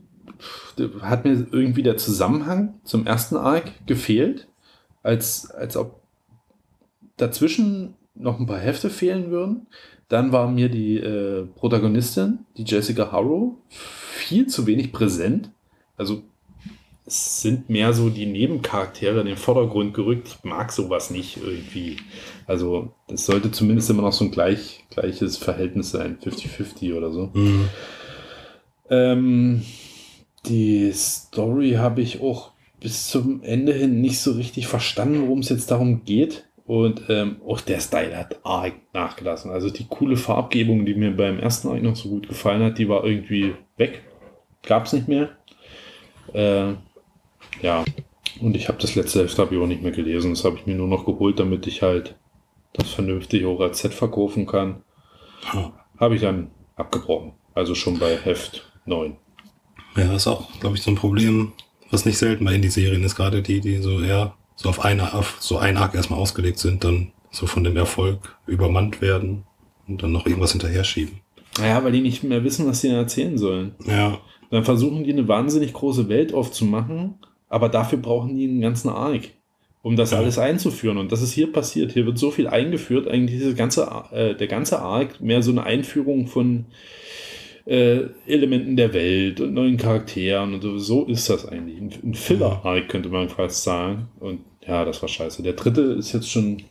hat 1.01 1.25
mir 1.25 1.47
irgendwie 1.51 1.84
der 1.84 1.97
Zusammenhang 1.97 2.79
zum 2.84 3.05
ersten 3.05 3.38
Arc 3.38 3.86
gefehlt, 3.86 4.47
als, 5.03 5.51
als 5.51 5.77
ob 5.77 6.01
dazwischen 7.17 7.95
noch 8.15 8.39
ein 8.39 8.45
paar 8.45 8.59
Hefte 8.59 8.89
fehlen 8.89 9.31
würden. 9.31 9.67
Dann 10.09 10.31
war 10.31 10.49
mir 10.49 10.69
die 10.69 10.97
äh, 10.97 11.45
Protagonistin, 11.55 12.39
die 12.57 12.63
Jessica 12.63 13.11
Harrow, 13.11 13.53
viel 13.69 14.47
zu 14.47 14.67
wenig 14.67 14.91
präsent. 14.91 15.49
Also 15.97 16.23
es 17.05 17.41
sind 17.41 17.69
mehr 17.69 17.93
so 17.93 18.09
die 18.09 18.25
Nebencharaktere 18.25 19.19
in 19.19 19.25
den 19.25 19.37
Vordergrund 19.37 19.93
gerückt. 19.93 20.27
Ich 20.27 20.43
mag 20.43 20.71
sowas 20.71 21.09
nicht 21.09 21.37
irgendwie. 21.37 21.97
Also 22.47 22.93
es 23.07 23.25
sollte 23.25 23.51
zumindest 23.51 23.89
immer 23.89 24.03
noch 24.03 24.13
so 24.13 24.25
ein 24.25 24.31
gleich, 24.31 24.85
gleiches 24.89 25.37
Verhältnis 25.37 25.91
sein, 25.91 26.17
50-50 26.23 26.95
oder 26.95 27.11
so. 27.11 27.29
Mhm. 27.33 27.69
Ähm, 28.89 29.63
die 30.45 30.91
Story 30.93 31.73
habe 31.73 32.01
ich 32.01 32.21
auch 32.21 32.51
bis 32.79 33.07
zum 33.07 33.41
Ende 33.43 33.73
hin 33.73 34.01
nicht 34.01 34.19
so 34.19 34.33
richtig 34.33 34.67
verstanden, 34.67 35.23
worum 35.23 35.39
es 35.39 35.49
jetzt 35.49 35.71
darum 35.71 36.05
geht. 36.05 36.45
Und 36.66 37.03
ähm, 37.09 37.41
auch 37.45 37.59
der 37.59 37.82
Style 37.82 38.18
hat 38.18 38.39
arg 38.43 38.74
nachgelassen. 38.93 39.51
Also 39.51 39.70
die 39.70 39.86
coole 39.86 40.16
Farbgebung, 40.16 40.86
die 40.86 40.93
mir 40.93 41.11
beim 41.11 41.39
ersten 41.39 41.68
Arc 41.68 41.82
noch 41.82 41.95
so 41.95 42.09
gut 42.09 42.30
gefallen 42.30 42.64
hat, 42.64 42.78
die 42.78 42.88
war 42.88 43.03
irgendwie 43.03 43.55
weg. 43.78 44.03
Gab 44.61 44.86
es 44.86 44.93
nicht 44.93 45.09
mehr. 45.09 45.30
Äh, 46.34 46.74
ja. 47.61 47.84
Und 48.39 48.55
ich 48.55 48.70
habe 48.70 48.78
das 48.80 48.95
letzte 48.95 49.24
Heft 49.24 49.38
habe 49.38 49.53
ich 49.53 49.61
auch 49.61 49.68
nicht 49.68 49.82
mehr 49.82 49.91
gelesen. 49.91 50.32
Das 50.32 50.45
habe 50.45 50.57
ich 50.57 50.66
mir 50.66 50.76
nur 50.76 50.88
noch 50.88 51.05
geholt, 51.05 51.39
damit 51.39 51.68
ich 51.68 51.82
halt 51.82 52.16
das 52.72 52.89
vernünftig 52.89 53.45
auch 53.45 53.59
als 53.59 53.80
Set 53.80 53.93
verkaufen 53.93 54.45
kann. 54.45 54.84
Habe 55.99 56.16
ich 56.16 56.22
dann 56.22 56.49
abgebrochen. 56.76 57.34
Also 57.53 57.76
schon 57.76 57.99
bei 57.99 58.18
Heft 58.18 58.72
9. 58.86 59.18
Ja, 59.95 60.05
das 60.05 60.24
ist 60.24 60.28
auch, 60.28 60.49
glaube 60.59 60.76
ich, 60.76 60.82
so 60.82 60.89
ein 60.89 60.95
Problem, 60.95 61.53
was 61.91 62.05
nicht 62.05 62.18
selten 62.18 62.45
bei 62.45 62.55
Indie-Serien 62.55 63.03
ist, 63.03 63.16
gerade 63.16 63.43
die, 63.43 63.59
die 63.61 63.78
so 63.78 64.01
eher 64.01 64.36
so 64.55 64.69
auf, 64.69 64.83
eine, 64.85 65.13
auf 65.13 65.37
so 65.39 65.57
ein 65.57 65.77
Arc 65.77 65.95
erstmal 65.95 66.19
ausgelegt 66.19 66.59
sind, 66.59 66.83
dann 66.83 67.11
so 67.31 67.45
von 67.47 67.63
dem 67.63 67.75
Erfolg 67.77 68.37
übermannt 68.45 69.01
werden 69.01 69.43
und 69.87 70.03
dann 70.03 70.11
noch 70.11 70.25
irgendwas 70.25 70.51
hinterher 70.51 70.83
schieben. 70.83 71.19
Naja, 71.59 71.83
weil 71.83 71.91
die 71.91 72.01
nicht 72.01 72.23
mehr 72.23 72.43
wissen, 72.43 72.65
was 72.67 72.81
sie 72.81 72.87
denn 72.89 72.97
erzählen 72.97 73.37
sollen. 73.37 73.75
Ja, 73.85 74.19
Dann 74.51 74.63
versuchen 74.63 75.03
die 75.03 75.11
eine 75.11 75.27
wahnsinnig 75.27 75.73
große 75.73 76.09
Welt 76.09 76.33
aufzumachen, 76.33 77.15
aber 77.49 77.69
dafür 77.69 77.97
brauchen 77.99 78.35
die 78.37 78.47
einen 78.47 78.61
ganzen 78.61 78.89
Arc, 78.89 79.29
um 79.81 79.95
das 79.95 80.11
Ja. 80.11 80.17
alles 80.19 80.37
einzuführen. 80.37 80.97
Und 80.97 81.11
das 81.11 81.21
ist 81.21 81.33
hier 81.33 81.51
passiert. 81.51 81.91
Hier 81.91 82.05
wird 82.05 82.17
so 82.19 82.29
viel 82.31 82.47
eingeführt, 82.47 83.07
eigentlich 83.07 83.39
diese 83.39 83.55
ganze, 83.55 83.87
äh, 84.11 84.35
der 84.35 84.47
ganze 84.47 84.79
Arc 84.79 85.19
mehr 85.21 85.41
so 85.43 85.51
eine 85.51 85.63
Einführung 85.63 86.27
von 86.27 86.65
äh, 87.66 88.07
Elementen 88.28 88.76
der 88.76 88.93
Welt 88.93 89.39
und 89.39 89.53
neuen 89.53 89.78
Charakteren 89.78 90.53
und 90.53 90.61
so, 90.61 90.78
so 90.78 91.05
ist 91.05 91.30
das 91.30 91.47
eigentlich. 91.47 91.78
Ein, 91.80 91.93
ein 92.03 92.14
Filler-Arc 92.14 92.89
könnte 92.89 93.09
man 93.09 93.30
fast 93.30 93.64
sagen. 93.64 94.09
Und 94.20 94.41
ja, 94.68 94.84
das 94.86 95.01
war 95.01 95.09
scheiße. 95.09 95.43
Der 95.43 95.53
dritte 95.53 95.82
ist 95.82 96.14
jetzt 96.14 96.30
schon, 96.30 96.64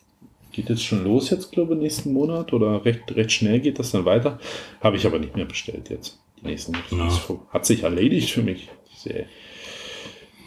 geht 0.53 0.69
jetzt 0.69 0.85
schon 0.85 1.05
los 1.05 1.31
jetzt, 1.31 1.53
glaube 1.53 1.75
ich, 1.75 1.81
nächsten 1.81 2.13
Monat 2.13 2.53
oder 2.53 2.85
recht, 2.85 3.15
recht 3.15 3.33
schnell 3.33 3.61
geht 3.61 3.79
das 3.79 3.93
dann 3.93 4.05
weiter. 4.05 4.39
Habe 4.81 4.97
ich 4.97 5.07
aber 5.07 5.19
nicht 5.19 5.37
mehr 5.37 5.47
bestellt 5.47 5.89
jetzt. 5.91 6.21
Die 6.41 6.47
nächsten. 6.47 6.75
Ja. 6.91 7.09
Hat 7.51 7.65
sich 7.65 7.83
erledigt 7.83 8.31
für 8.31 8.43
mich. 8.43 8.69
Sehr 8.95 9.27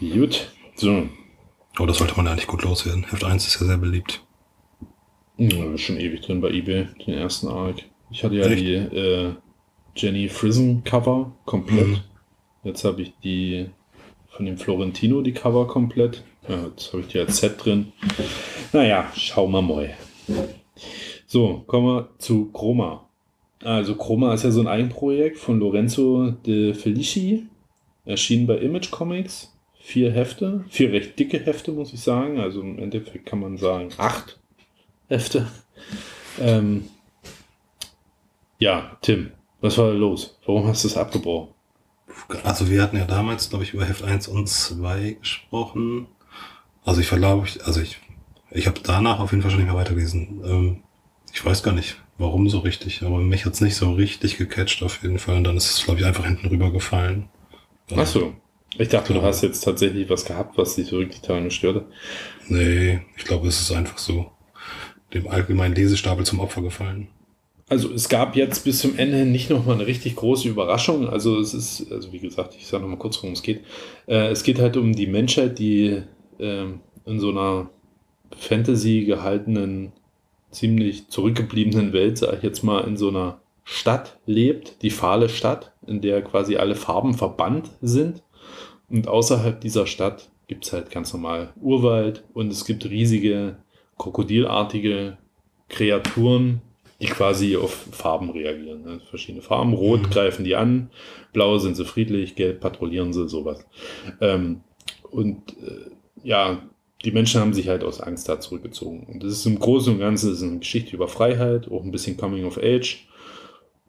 gut. 0.00 0.52
So. 0.76 1.08
aber 1.76 1.86
das 1.86 1.98
sollte 1.98 2.14
man 2.16 2.28
eigentlich 2.28 2.46
gut 2.46 2.62
loswerden. 2.62 3.06
Heft 3.10 3.24
1 3.24 3.46
ist 3.46 3.60
ja 3.60 3.66
sehr 3.66 3.78
beliebt. 3.78 4.22
Ja, 5.38 5.76
schon 5.76 5.98
ewig 5.98 6.22
drin 6.22 6.40
bei 6.40 6.50
eBay, 6.50 6.86
den 7.06 7.14
ersten 7.14 7.48
Arc. 7.48 7.82
Ich 8.10 8.22
hatte 8.22 8.36
ja 8.36 8.46
Echt? 8.46 8.60
die 8.60 8.74
äh, 8.74 9.32
Jenny 9.96 10.28
Frison 10.28 10.84
Cover 10.84 11.32
komplett. 11.44 11.88
Mhm. 11.88 12.00
Jetzt 12.64 12.84
habe 12.84 13.02
ich 13.02 13.12
die 13.22 13.70
von 14.28 14.46
dem 14.46 14.58
Florentino 14.58 15.22
die 15.22 15.32
Cover 15.32 15.66
komplett. 15.66 16.22
Ja, 16.48 16.66
jetzt 16.66 16.92
habe 16.92 17.02
ich 17.02 17.08
die 17.08 17.18
als 17.18 17.38
Set 17.38 17.64
drin. 17.64 17.92
Naja, 18.72 19.10
schauen 19.16 19.50
wir 19.52 19.62
mal. 19.62 19.94
So, 21.26 21.64
kommen 21.66 21.86
wir 21.86 22.08
zu 22.18 22.50
Chroma. 22.52 23.08
Also 23.64 23.96
Chroma 23.96 24.34
ist 24.34 24.44
ja 24.44 24.50
so 24.50 24.60
ein 24.60 24.66
Eigenprojekt 24.66 25.38
von 25.38 25.58
Lorenzo 25.58 26.30
de 26.30 26.74
Felici. 26.74 27.46
Erschienen 28.04 28.46
bei 28.46 28.58
Image 28.58 28.90
Comics. 28.90 29.52
Vier 29.80 30.12
Hefte. 30.12 30.64
Vier 30.68 30.92
recht 30.92 31.18
dicke 31.18 31.38
Hefte, 31.38 31.72
muss 31.72 31.92
ich 31.92 32.00
sagen. 32.00 32.38
Also 32.38 32.60
im 32.60 32.78
Endeffekt 32.78 33.26
kann 33.26 33.40
man 33.40 33.56
sagen 33.56 33.88
acht 33.98 34.38
Hefte. 35.08 35.46
Ähm, 36.40 36.84
ja, 38.58 38.96
Tim, 39.00 39.30
Was 39.60 39.78
war 39.78 39.88
da 39.88 39.94
los? 39.94 40.38
Warum 40.46 40.66
hast 40.66 40.84
du 40.84 40.88
es 40.88 40.96
abgebrochen? 40.96 41.54
Also 42.44 42.70
wir 42.70 42.82
hatten 42.82 42.96
ja 42.96 43.04
damals, 43.04 43.50
glaube 43.50 43.64
ich, 43.64 43.74
über 43.74 43.84
Heft 43.84 44.02
1 44.02 44.28
und 44.28 44.48
2 44.48 45.18
gesprochen. 45.20 46.08
Also 46.84 47.00
ich 47.00 47.06
verlaube, 47.06 47.46
ich, 47.46 47.64
also 47.64 47.80
ich, 47.80 47.98
ich 48.50 48.66
habe 48.66 48.80
danach 48.82 49.18
auf 49.18 49.32
jeden 49.32 49.42
Fall 49.42 49.50
schon 49.50 49.60
nicht 49.60 49.68
mehr 49.68 49.76
weitergelesen. 49.76 50.40
Ähm, 50.44 50.82
ich 51.32 51.44
weiß 51.44 51.62
gar 51.62 51.72
nicht, 51.72 51.96
warum 52.18 52.48
so 52.48 52.60
richtig, 52.60 53.02
aber 53.02 53.18
mich 53.18 53.44
hat's 53.44 53.60
nicht 53.60 53.76
so 53.76 53.92
richtig 53.92 54.38
gecatcht 54.38 54.82
auf 54.82 55.02
jeden 55.02 55.18
Fall. 55.18 55.36
Und 55.36 55.44
dann 55.44 55.56
ist 55.56 55.70
es, 55.70 55.84
glaube 55.84 56.00
ich, 56.00 56.06
einfach 56.06 56.24
hinten 56.24 56.46
rüber 56.46 56.70
gefallen. 56.70 57.28
Ach 57.94 58.06
so. 58.06 58.34
Ich 58.78 58.88
dachte, 58.88 59.14
du 59.14 59.22
hast 59.22 59.42
jetzt 59.42 59.60
tatsächlich 59.60 60.08
was 60.10 60.24
gehabt, 60.24 60.58
was 60.58 60.74
dich 60.74 60.88
so 60.88 60.98
wirklich 60.98 61.22
daran 61.22 61.44
gestört 61.44 61.76
hat. 61.76 61.86
Nee, 62.48 63.00
ich 63.16 63.24
glaube, 63.24 63.48
es 63.48 63.60
ist 63.60 63.72
einfach 63.72 63.96
so 63.98 64.30
dem 65.14 65.28
allgemeinen 65.28 65.74
Lesestapel 65.74 66.24
zum 66.26 66.40
Opfer 66.40 66.62
gefallen. 66.62 67.08
Also 67.68 67.92
es 67.92 68.08
gab 68.08 68.36
jetzt 68.36 68.64
bis 68.64 68.78
zum 68.78 68.96
Ende 68.96 69.26
nicht 69.26 69.50
nochmal 69.50 69.74
eine 69.74 69.86
richtig 69.88 70.14
große 70.14 70.48
Überraschung. 70.48 71.08
Also 71.08 71.40
es 71.40 71.52
ist, 71.52 71.90
also 71.90 72.12
wie 72.12 72.20
gesagt, 72.20 72.54
ich 72.56 72.66
sage 72.66 72.82
nochmal 72.82 72.98
kurz, 72.98 73.16
worum 73.18 73.32
es 73.32 73.42
geht. 73.42 73.64
Äh, 74.06 74.28
es 74.28 74.44
geht 74.44 74.60
halt 74.60 74.76
um 74.76 74.94
die 74.94 75.08
Menschheit, 75.08 75.58
die 75.58 76.02
äh, 76.38 76.64
in 77.06 77.20
so 77.20 77.30
einer 77.30 77.70
Fantasy 78.36 79.04
gehaltenen, 79.04 79.92
ziemlich 80.52 81.08
zurückgebliebenen 81.08 81.92
Welt, 81.92 82.18
sage 82.18 82.36
ich 82.36 82.42
jetzt 82.44 82.62
mal, 82.62 82.84
in 82.84 82.96
so 82.96 83.08
einer 83.08 83.40
Stadt 83.64 84.16
lebt, 84.26 84.82
die 84.82 84.90
fahle 84.90 85.28
Stadt, 85.28 85.72
in 85.88 86.00
der 86.00 86.22
quasi 86.22 86.56
alle 86.56 86.76
Farben 86.76 87.14
verbannt 87.14 87.70
sind. 87.82 88.22
Und 88.88 89.08
außerhalb 89.08 89.60
dieser 89.60 89.88
Stadt 89.88 90.30
gibt 90.46 90.66
es 90.66 90.72
halt 90.72 90.92
ganz 90.92 91.12
normal 91.12 91.52
Urwald 91.60 92.22
und 92.32 92.52
es 92.52 92.64
gibt 92.64 92.88
riesige 92.88 93.56
krokodilartige 93.98 95.18
Kreaturen, 95.68 96.62
die 97.00 97.06
quasi 97.06 97.56
auf 97.56 97.72
Farben 97.92 98.30
reagieren. 98.30 98.82
Ne? 98.82 99.00
Verschiedene 99.10 99.42
Farben. 99.42 99.74
Rot 99.74 100.02
Mhm. 100.02 100.10
greifen 100.10 100.44
die 100.44 100.56
an, 100.56 100.90
blau 101.32 101.58
sind 101.58 101.76
sie 101.76 101.84
friedlich, 101.84 102.34
gelb 102.34 102.60
patrouillieren 102.60 103.12
sie, 103.12 103.28
sowas. 103.28 103.64
Ähm, 104.20 104.60
und 105.10 105.52
äh, 105.62 105.90
ja, 106.24 106.62
die 107.04 107.10
Menschen 107.12 107.40
haben 107.40 107.54
sich 107.54 107.68
halt 107.68 107.84
aus 107.84 108.00
Angst 108.00 108.28
da 108.28 108.40
zurückgezogen. 108.40 109.06
Und 109.06 109.22
das 109.22 109.32
ist 109.32 109.46
im 109.46 109.58
Großen 109.58 109.92
und 109.92 110.00
Ganzen 110.00 110.32
ist 110.32 110.42
eine 110.42 110.58
Geschichte 110.58 110.96
über 110.96 111.08
Freiheit, 111.08 111.70
auch 111.70 111.84
ein 111.84 111.92
bisschen 111.92 112.16
Coming 112.16 112.44
of 112.44 112.58
Age. 112.58 113.06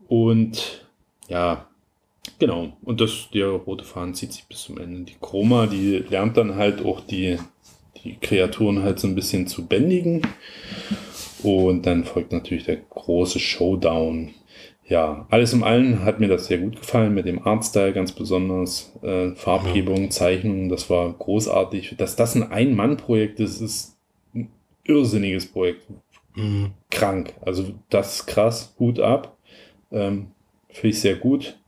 Und 0.08 0.86
ja, 1.28 1.68
genau. 2.40 2.74
Und 2.84 3.02
das, 3.02 3.30
der 3.34 3.48
rote 3.48 3.86
Faden 3.86 4.14
zieht 4.14 4.34
sich 4.34 4.46
bis 4.46 4.64
zum 4.64 4.78
Ende. 4.78 5.02
Die 5.02 5.18
Chroma, 5.20 5.68
die 5.68 6.04
lernt 6.10 6.38
dann 6.38 6.56
halt 6.56 6.84
auch 6.86 7.00
die, 7.00 7.38
die 8.04 8.18
Kreaturen 8.20 8.84
halt 8.84 9.00
so 9.00 9.08
ein 9.08 9.16
bisschen 9.16 9.48
zu 9.48 9.66
bändigen. 9.66 10.22
Und 11.44 11.86
dann 11.86 12.04
folgt 12.04 12.32
natürlich 12.32 12.66
der 12.66 12.78
große 12.78 13.40
Showdown. 13.40 14.34
Ja, 14.88 15.28
alles 15.30 15.52
im 15.52 15.64
Allen 15.64 16.06
hat 16.06 16.20
mir 16.20 16.30
das 16.30 16.48
sehr 16.48 16.60
gut 16.60 16.78
gefallen, 16.78 17.14
mit 17.14 17.26
dem 17.26 17.46
Artstyle 17.46 17.94
ganz 17.94 18.14
besonders. 18.14 18.94
Äh, 19.02 19.32
Farbgebung, 19.36 20.12
Zeichnung, 20.12 20.70
das 20.70 20.90
war 20.90 21.12
großartig. 21.12 21.96
Dass 21.98 22.16
das 22.16 22.36
ein 22.36 22.52
Ein-Mann-Projekt 22.52 23.40
ist, 23.40 23.60
ist 23.60 23.98
ein 24.34 24.50
irrsinniges 24.86 25.46
Projekt. 25.46 25.88
Mhm. 26.36 26.72
Krank. 26.90 27.34
Also 27.42 27.74
das 27.90 28.16
ist 28.16 28.28
krass, 28.28 28.76
Hut 28.80 29.00
ab. 29.00 29.38
Ähm, 29.92 30.28
Finde 30.70 30.90
ich 30.90 31.02
sehr 31.02 31.16
gut. 31.16 31.60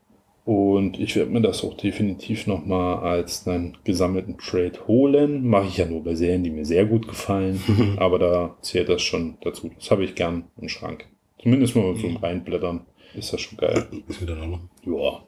Und 0.49 0.99
ich 0.99 1.15
werde 1.15 1.29
mir 1.29 1.41
das 1.41 1.63
auch 1.63 1.77
definitiv 1.77 2.47
nochmal 2.47 3.07
als 3.07 3.47
einen 3.47 3.77
gesammelten 3.83 4.39
Trade 4.39 4.87
holen. 4.87 5.47
Mache 5.47 5.67
ich 5.67 5.77
ja 5.77 5.85
nur 5.85 6.03
bei 6.03 6.15
Serien, 6.15 6.43
die 6.43 6.49
mir 6.49 6.65
sehr 6.65 6.87
gut 6.87 7.07
gefallen. 7.07 7.61
Aber 7.97 8.17
da 8.17 8.57
zählt 8.61 8.89
das 8.89 9.03
schon 9.03 9.37
dazu. 9.41 9.69
Das 9.75 9.91
habe 9.91 10.03
ich 10.03 10.15
gern 10.15 10.45
im 10.59 10.67
Schrank. 10.67 11.05
Zumindest 11.39 11.75
mal 11.75 11.95
so 11.95 12.07
im 12.07 12.17
Reinblättern. 12.17 12.87
Ist 13.13 13.31
das 13.31 13.41
schon 13.41 13.59
geil. 13.59 13.89
Ist 14.07 14.23
wieder 14.23 14.37
da 14.37 14.47
noch. 14.47 14.61
Ja. 14.87 15.23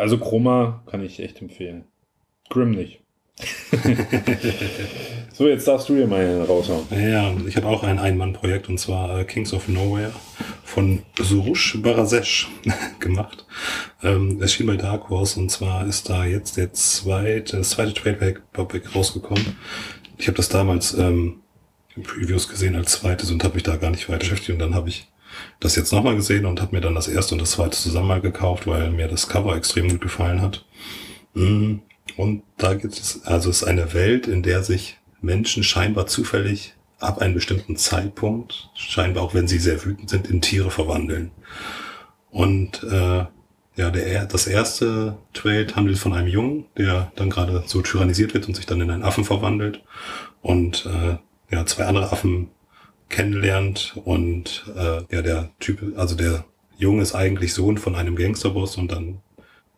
Also 0.00 0.16
Chroma 0.18 0.84
kann 0.86 1.04
ich 1.04 1.18
echt 1.18 1.42
empfehlen. 1.42 1.86
Grimm 2.48 2.70
nicht. 2.70 3.01
so, 5.32 5.48
jetzt 5.48 5.66
darfst 5.66 5.88
du 5.88 5.94
dir 5.94 6.06
mal 6.06 6.42
raushauen. 6.42 6.86
Ja, 6.90 7.34
ich 7.46 7.56
habe 7.56 7.66
auch 7.66 7.82
ein 7.82 7.98
Ein-Mann-Projekt 7.98 8.68
und 8.68 8.78
zwar 8.78 9.18
äh, 9.18 9.24
Kings 9.24 9.52
of 9.54 9.68
Nowhere 9.68 10.12
von 10.64 11.02
Surush 11.18 11.78
Barasesh 11.82 12.48
gemacht. 13.00 13.46
Ähm, 14.02 14.40
erschien 14.40 14.66
bei 14.66 14.76
Dark 14.76 15.08
Horse 15.08 15.40
und 15.40 15.50
zwar 15.50 15.86
ist 15.86 16.08
da 16.10 16.24
jetzt 16.24 16.56
der 16.56 16.72
zweite, 16.72 17.56
das 17.58 17.70
zweite 17.70 17.94
Trade 17.94 18.42
Paperback 18.52 18.94
rausgekommen. 18.94 19.56
Ich 20.18 20.26
habe 20.28 20.36
das 20.36 20.48
damals 20.48 20.94
ähm, 20.94 21.40
in 21.96 22.02
Previews 22.02 22.48
gesehen 22.48 22.76
als 22.76 22.92
zweites 22.92 23.30
und 23.30 23.42
habe 23.44 23.54
mich 23.54 23.62
da 23.62 23.76
gar 23.76 23.90
nicht 23.90 24.08
weiter 24.08 24.20
beschäftigt 24.20 24.50
und 24.50 24.58
dann 24.58 24.74
habe 24.74 24.88
ich 24.88 25.08
das 25.60 25.76
jetzt 25.76 25.92
nochmal 25.92 26.16
gesehen 26.16 26.44
und 26.44 26.60
habe 26.60 26.74
mir 26.76 26.82
dann 26.82 26.94
das 26.94 27.08
erste 27.08 27.34
und 27.34 27.40
das 27.40 27.52
zweite 27.52 27.76
zusammen 27.78 28.08
mal 28.08 28.20
gekauft, 28.20 28.66
weil 28.66 28.90
mir 28.90 29.08
das 29.08 29.28
Cover 29.28 29.56
extrem 29.56 29.88
gut 29.88 30.02
gefallen 30.02 30.42
hat. 30.42 30.64
Mm, 31.34 31.76
Und 32.16 32.42
da 32.58 32.74
gibt 32.74 32.94
es, 32.94 33.24
also 33.24 33.50
es 33.50 33.62
ist 33.62 33.68
eine 33.68 33.94
Welt, 33.94 34.26
in 34.26 34.42
der 34.42 34.62
sich 34.62 34.98
Menschen 35.20 35.62
scheinbar 35.62 36.06
zufällig 36.06 36.74
ab 36.98 37.18
einem 37.18 37.34
bestimmten 37.34 37.76
Zeitpunkt, 37.76 38.70
scheinbar 38.74 39.24
auch 39.24 39.34
wenn 39.34 39.48
sie 39.48 39.58
sehr 39.58 39.84
wütend 39.84 40.10
sind, 40.10 40.28
in 40.28 40.40
Tiere 40.40 40.70
verwandeln. 40.70 41.30
Und 42.30 42.82
äh, 42.84 43.24
ja, 43.74 43.90
der, 43.90 44.26
das 44.26 44.46
erste 44.46 45.16
Trade 45.32 45.74
handelt 45.74 45.98
von 45.98 46.12
einem 46.12 46.28
Jungen, 46.28 46.66
der 46.76 47.10
dann 47.16 47.30
gerade 47.30 47.64
so 47.66 47.80
tyrannisiert 47.80 48.34
wird 48.34 48.46
und 48.46 48.54
sich 48.54 48.66
dann 48.66 48.80
in 48.80 48.90
einen 48.90 49.02
Affen 49.02 49.24
verwandelt 49.24 49.82
und 50.42 50.86
äh, 50.86 51.16
ja, 51.54 51.66
zwei 51.66 51.84
andere 51.84 52.12
Affen 52.12 52.50
kennenlernt 53.08 53.94
und 54.04 54.64
äh, 54.76 55.02
ja, 55.14 55.22
der 55.22 55.50
Typ, 55.60 55.98
also 55.98 56.14
der 56.14 56.44
Junge 56.76 57.02
ist 57.02 57.14
eigentlich 57.14 57.54
Sohn 57.54 57.78
von 57.78 57.94
einem 57.94 58.16
Gangsterboss 58.16 58.76
und 58.76 58.90
dann 58.90 59.20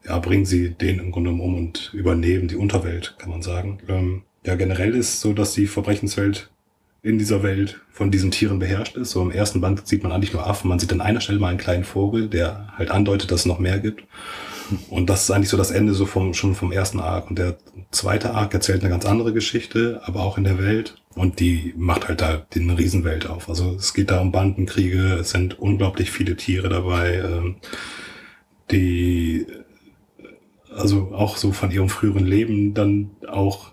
ja, 0.07 0.19
bringen 0.19 0.45
sie 0.45 0.71
den 0.71 0.99
im 0.99 1.13
Grunde 1.13 1.31
um 1.31 1.41
und 1.41 1.91
übernehmen 1.95 2.49
die 2.49 2.57
Unterwelt, 2.57 3.17
kann 3.19 3.31
man 3.31 3.43
sagen. 3.43 3.79
Ähm, 3.89 4.23
ja, 4.45 4.55
generell 4.55 4.95
ist 4.95 5.21
so, 5.21 5.33
dass 5.33 5.55
die 5.55 5.67
Verbrechenswelt 5.67 6.51
in 7.03 7.19
dieser 7.19 7.43
Welt 7.43 7.81
von 7.91 8.11
diesen 8.11 8.31
Tieren 8.31 8.59
beherrscht 8.59 8.97
ist. 8.97 9.11
So 9.11 9.23
im 9.23 9.31
ersten 9.31 9.61
Band 9.61 9.87
sieht 9.87 10.03
man 10.03 10.13
eigentlich 10.13 10.33
nur 10.33 10.47
Affen. 10.47 10.69
Man 10.69 10.79
sieht 10.79 10.93
an 10.93 11.03
einer 11.03 11.21
Stelle 11.21 11.39
mal 11.39 11.49
einen 11.49 11.59
kleinen 11.59 11.85
Vogel, 11.85 12.29
der 12.29 12.73
halt 12.77 12.91
andeutet, 12.91 13.31
dass 13.31 13.41
es 13.41 13.47
noch 13.47 13.59
mehr 13.59 13.79
gibt. 13.79 14.05
Und 14.89 15.11
das 15.11 15.25
ist 15.25 15.31
eigentlich 15.31 15.51
so 15.51 15.59
das 15.59 15.71
Ende 15.71 15.93
so 15.93 16.07
vom, 16.07 16.33
schon 16.33 16.55
vom 16.55 16.73
ersten 16.73 17.01
Arc. 17.01 17.29
Und 17.29 17.39
der 17.39 17.59
zweite 17.91 18.33
Arc 18.33 18.55
erzählt 18.55 18.81
eine 18.81 18.91
ganz 18.91 19.05
andere 19.05 19.35
Geschichte, 19.35 20.01
aber 20.05 20.23
auch 20.23 20.39
in 20.39 20.45
der 20.45 20.59
Welt. 20.59 20.97
Und 21.15 21.41
die 21.41 21.75
macht 21.77 22.09
halt 22.09 22.23
da 22.23 22.39
den 22.55 22.71
Riesenwelt 22.71 23.29
auf. 23.29 23.51
Also 23.51 23.75
es 23.75 23.93
geht 23.93 24.11
da 24.11 24.21
um 24.21 24.33
Bandenkriege, 24.33 25.17
es 25.21 25.31
sind 25.31 25.59
unglaublich 25.59 26.11
viele 26.11 26.37
Tiere 26.37 26.71
dabei, 26.71 27.17
ähm, 27.17 27.57
die 28.71 29.47
also 30.77 31.13
auch 31.13 31.37
so 31.37 31.53
von 31.53 31.71
ihrem 31.71 31.89
früheren 31.89 32.27
Leben 32.27 32.75
dann 32.75 33.11
auch 33.29 33.73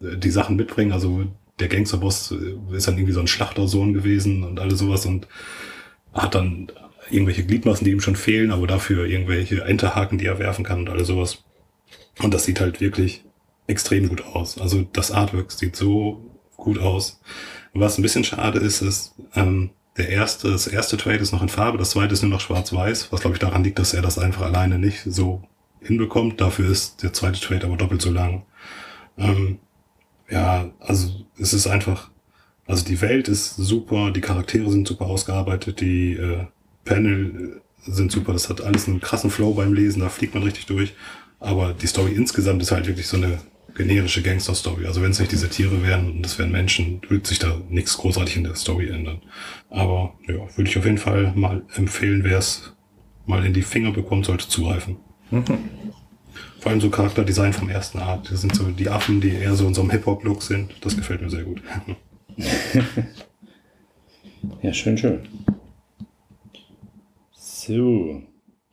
äh, 0.00 0.16
die 0.16 0.30
Sachen 0.30 0.56
mitbringen. 0.56 0.92
Also 0.92 1.26
der 1.58 1.68
Gangsterboss 1.68 2.32
äh, 2.32 2.76
ist 2.76 2.88
dann 2.88 2.96
irgendwie 2.96 3.12
so 3.12 3.20
ein 3.20 3.26
Schlachtersohn 3.26 3.92
gewesen 3.92 4.44
und 4.44 4.60
alles 4.60 4.78
sowas 4.78 5.06
und 5.06 5.28
hat 6.12 6.34
dann 6.34 6.72
irgendwelche 7.10 7.44
Gliedmaßen, 7.44 7.84
die 7.84 7.92
ihm 7.92 8.00
schon 8.00 8.16
fehlen, 8.16 8.50
aber 8.50 8.66
dafür 8.66 9.06
irgendwelche 9.06 9.62
Enterhaken, 9.62 10.18
die 10.18 10.26
er 10.26 10.38
werfen 10.38 10.64
kann 10.64 10.80
und 10.80 10.88
alles 10.88 11.06
sowas. 11.06 11.44
Und 12.22 12.34
das 12.34 12.44
sieht 12.44 12.60
halt 12.60 12.80
wirklich 12.80 13.24
extrem 13.66 14.08
gut 14.08 14.24
aus. 14.24 14.58
Also 14.58 14.82
das 14.92 15.10
Artwork 15.10 15.52
sieht 15.52 15.76
so 15.76 16.30
gut 16.56 16.78
aus. 16.78 17.20
Was 17.74 17.98
ein 17.98 18.02
bisschen 18.02 18.24
schade 18.24 18.58
ist, 18.58 18.80
ist, 18.80 19.14
ähm, 19.34 19.70
der 19.96 20.08
erste, 20.08 20.50
das 20.50 20.66
erste 20.66 20.96
Trade 20.96 21.18
ist 21.18 21.32
noch 21.32 21.42
in 21.42 21.48
Farbe, 21.48 21.78
das 21.78 21.90
zweite 21.90 22.12
ist 22.12 22.22
nur 22.22 22.30
noch 22.30 22.40
schwarz-weiß, 22.40 23.12
was 23.12 23.20
glaube 23.20 23.36
ich 23.36 23.40
daran 23.40 23.64
liegt, 23.64 23.78
dass 23.78 23.94
er 23.94 24.02
das 24.02 24.18
einfach 24.18 24.42
alleine 24.42 24.78
nicht 24.78 25.02
so 25.06 25.42
hinbekommt. 25.80 26.40
Dafür 26.40 26.70
ist 26.70 27.02
der 27.02 27.12
zweite 27.12 27.40
Trade 27.40 27.66
aber 27.66 27.76
doppelt 27.76 28.02
so 28.02 28.10
lang. 28.10 28.44
Ähm, 29.18 29.58
ja, 30.28 30.70
also 30.80 31.26
es 31.38 31.52
ist 31.52 31.66
einfach, 31.66 32.10
also 32.66 32.84
die 32.84 33.00
Welt 33.00 33.28
ist 33.28 33.56
super, 33.56 34.10
die 34.10 34.20
Charaktere 34.20 34.70
sind 34.70 34.88
super 34.88 35.06
ausgearbeitet, 35.06 35.80
die 35.80 36.14
äh, 36.14 36.46
Panel 36.84 37.60
äh, 37.86 37.90
sind 37.90 38.10
super, 38.10 38.32
das 38.32 38.48
hat 38.48 38.60
alles 38.60 38.88
einen 38.88 39.00
krassen 39.00 39.30
Flow 39.30 39.54
beim 39.54 39.72
Lesen, 39.72 40.00
da 40.00 40.08
fliegt 40.08 40.34
man 40.34 40.42
richtig 40.42 40.66
durch. 40.66 40.94
Aber 41.38 41.74
die 41.74 41.86
Story 41.86 42.12
insgesamt 42.12 42.62
ist 42.62 42.72
halt 42.72 42.86
wirklich 42.86 43.06
so 43.06 43.18
eine 43.18 43.38
generische 43.76 44.22
Gangster-Story. 44.22 44.86
Also 44.86 45.02
wenn 45.02 45.10
es 45.10 45.20
nicht 45.20 45.32
diese 45.32 45.50
Tiere 45.50 45.82
wären 45.82 46.10
und 46.10 46.26
es 46.26 46.38
wären 46.38 46.50
Menschen, 46.50 47.02
würde 47.08 47.28
sich 47.28 47.38
da 47.38 47.60
nichts 47.68 47.96
großartig 47.98 48.38
in 48.38 48.44
der 48.44 48.54
Story 48.54 48.88
ändern. 48.88 49.20
Aber 49.68 50.14
ja, 50.26 50.34
würde 50.56 50.70
ich 50.70 50.78
auf 50.78 50.86
jeden 50.86 50.98
Fall 50.98 51.32
mal 51.36 51.62
empfehlen, 51.74 52.24
wer 52.24 52.38
es 52.38 52.72
mal 53.26 53.44
in 53.44 53.52
die 53.52 53.62
Finger 53.62 53.92
bekommt, 53.92 54.26
sollte 54.26 54.48
zugreifen. 54.48 54.96
Vor 55.30 56.70
allem 56.70 56.80
so 56.80 56.90
Charakterdesign 56.90 57.52
vom 57.52 57.68
ersten 57.68 57.98
Art. 57.98 58.30
Das 58.30 58.40
sind 58.40 58.54
so 58.54 58.64
die 58.64 58.88
Affen, 58.88 59.20
die 59.20 59.30
eher 59.30 59.54
so 59.54 59.66
in 59.66 59.74
so 59.74 59.82
einem 59.82 59.90
Hip-Hop-Look 59.90 60.42
sind. 60.42 60.72
Das 60.80 60.96
gefällt 60.96 61.22
mir 61.22 61.30
sehr 61.30 61.44
gut. 61.44 61.62
Ja, 64.62 64.72
schön, 64.72 64.96
schön. 64.96 65.20
So. 67.32 68.22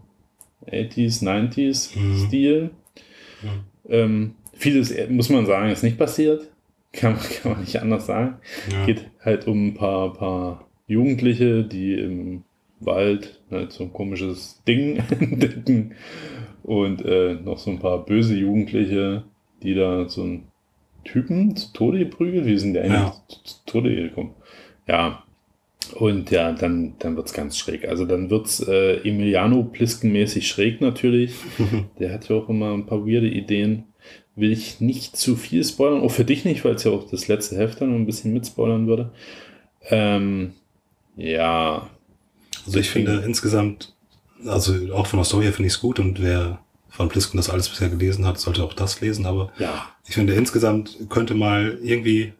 80s, 0.66 1.22
90s 1.22 1.98
Mhm. 1.98 2.26
Stil. 2.26 2.70
Mhm. 3.42 3.48
Ähm, 3.90 4.34
vieles, 4.54 4.94
muss 5.10 5.28
man 5.28 5.44
sagen, 5.44 5.68
ist 5.70 5.82
nicht 5.82 5.98
passiert. 5.98 6.50
Kann, 6.96 7.12
man- 7.14 7.22
kann 7.42 7.52
man 7.52 7.60
nicht 7.60 7.80
anders 7.80 8.06
sagen. 8.06 8.36
Ja. 8.72 8.86
Geht 8.86 9.10
halt 9.24 9.46
um 9.46 9.68
ein 9.68 9.74
paar, 9.74 10.12
paar 10.12 10.68
Jugendliche, 10.86 11.64
die 11.64 11.94
im 11.94 12.44
Wald 12.80 13.40
halt 13.50 13.72
so 13.72 13.84
ein 13.84 13.92
komisches 13.92 14.62
Ding 14.66 14.96
entdecken. 15.20 15.94
Und 16.62 17.04
äh, 17.04 17.34
noch 17.34 17.58
so 17.58 17.70
ein 17.70 17.78
paar 17.78 18.04
böse 18.04 18.34
Jugendliche, 18.36 19.24
die 19.62 19.74
da 19.74 20.08
so 20.08 20.22
einen 20.22 20.48
Typen 21.04 21.54
zu 21.54 21.72
Tode 21.72 21.98
geprügelt. 22.00 22.46
Wie 22.46 22.58
sind 22.58 22.74
der 22.74 22.84
eigentlich 22.84 23.00
Ja. 23.00 23.14
zu, 23.28 23.42
zu 23.44 23.54
Tode 23.66 23.94
gekommen? 23.94 24.34
Ja. 24.88 25.22
Und 25.94 26.32
ja, 26.32 26.50
dann, 26.50 26.94
dann 26.98 27.14
wird's 27.16 27.32
ganz 27.32 27.56
schräg. 27.56 27.86
Also 27.88 28.04
dann 28.06 28.28
wird's 28.28 28.58
äh, 28.60 28.96
Emiliano 29.08 29.62
Plisken-mäßig 29.62 30.48
schräg 30.48 30.80
natürlich. 30.80 31.32
Der 32.00 32.12
hat 32.12 32.28
ja 32.28 32.34
auch 32.36 32.48
immer 32.48 32.72
ein 32.74 32.86
paar 32.86 33.06
weirde 33.06 33.28
Ideen. 33.28 33.84
Will 34.36 34.52
ich 34.52 34.80
nicht 34.80 35.16
zu 35.16 35.34
viel 35.34 35.64
spoilern, 35.64 36.02
auch 36.02 36.10
für 36.10 36.24
dich 36.24 36.44
nicht, 36.44 36.64
weil 36.64 36.74
es 36.74 36.84
ja 36.84 36.92
auch 36.92 37.10
das 37.10 37.26
letzte 37.26 37.56
Heft 37.56 37.80
dann 37.80 37.94
ein 37.94 38.06
bisschen 38.06 38.32
mitspoilern 38.32 38.86
würde. 38.86 39.10
Ähm, 39.88 40.52
ja, 41.16 41.88
Also 42.66 42.78
ich 42.78 42.90
finde 42.90 43.22
insgesamt, 43.24 43.94
also 44.44 44.74
auch 44.94 45.06
von 45.06 45.18
der 45.18 45.24
Story 45.24 45.44
her 45.44 45.52
finde 45.52 45.68
ich 45.68 45.74
es 45.74 45.80
gut 45.80 45.98
und 45.98 46.22
wer 46.22 46.60
von 46.90 47.08
Plisken 47.08 47.36
das 47.36 47.50
alles 47.50 47.68
bisher 47.68 47.88
gelesen 47.88 48.26
hat, 48.26 48.38
sollte 48.38 48.62
auch 48.62 48.72
das 48.74 49.00
lesen, 49.00 49.26
aber 49.26 49.52
ja, 49.58 49.88
ich 50.06 50.14
finde 50.14 50.34
insgesamt 50.34 50.96
könnte 51.08 51.34
mal 51.34 51.78
irgendwie 51.82 52.32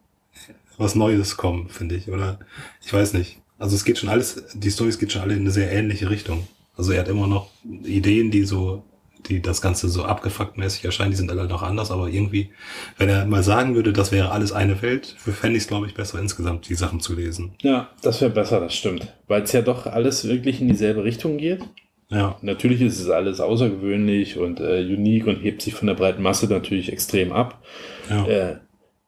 was 0.78 0.94
Neues 0.94 1.36
kommen, 1.36 1.68
finde 1.68 1.94
ich, 1.94 2.08
oder 2.10 2.38
ich 2.84 2.92
weiß 2.92 3.14
nicht. 3.14 3.38
Also 3.58 3.74
es 3.74 3.84
geht 3.84 3.98
schon 3.98 4.10
alles, 4.10 4.44
die 4.54 4.70
Stories 4.70 4.98
geht 4.98 5.12
schon 5.12 5.22
alle 5.22 5.34
in 5.34 5.40
eine 5.40 5.50
sehr 5.50 5.72
ähnliche 5.72 6.10
Richtung. 6.10 6.46
Also 6.76 6.92
er 6.92 7.00
hat 7.00 7.08
immer 7.08 7.26
noch 7.26 7.50
Ideen, 7.84 8.30
die 8.30 8.44
so, 8.44 8.82
die 9.28 9.42
das 9.42 9.60
Ganze 9.60 9.88
so 9.88 10.04
abgefuckt 10.04 10.56
mäßig 10.56 10.84
erscheinen, 10.84 11.10
die 11.10 11.16
sind 11.16 11.30
alle 11.30 11.46
noch 11.46 11.62
anders, 11.62 11.90
aber 11.90 12.08
irgendwie, 12.08 12.50
wenn 12.98 13.08
er 13.08 13.26
mal 13.26 13.42
sagen 13.42 13.74
würde, 13.74 13.92
das 13.92 14.12
wäre 14.12 14.30
alles 14.30 14.52
eine 14.52 14.80
Welt, 14.82 15.16
fände 15.18 15.56
ich 15.56 15.64
es, 15.64 15.68
glaube 15.68 15.86
ich, 15.86 15.94
besser 15.94 16.18
insgesamt, 16.20 16.68
die 16.68 16.74
Sachen 16.74 17.00
zu 17.00 17.14
lesen. 17.14 17.54
ja, 17.62 17.88
das 18.02 18.20
wäre 18.20 18.30
besser, 18.30 18.60
das 18.60 18.74
stimmt. 18.74 19.12
Weil 19.26 19.42
es 19.42 19.52
ja 19.52 19.62
doch 19.62 19.86
alles 19.86 20.28
wirklich 20.28 20.60
in 20.60 20.68
dieselbe 20.68 21.04
Richtung 21.04 21.38
geht. 21.38 21.60
Ja, 22.08 22.36
Natürlich 22.40 22.82
ist 22.82 23.00
es 23.00 23.10
alles 23.10 23.40
außergewöhnlich 23.40 24.38
und 24.38 24.60
äh, 24.60 24.80
unique 24.84 25.26
und 25.26 25.42
hebt 25.42 25.60
sich 25.60 25.74
von 25.74 25.88
der 25.88 25.94
breiten 25.94 26.22
Masse 26.22 26.46
natürlich 26.46 26.92
extrem 26.92 27.32
ab. 27.32 27.62
ja. 28.08 28.26
Äh, 28.26 28.56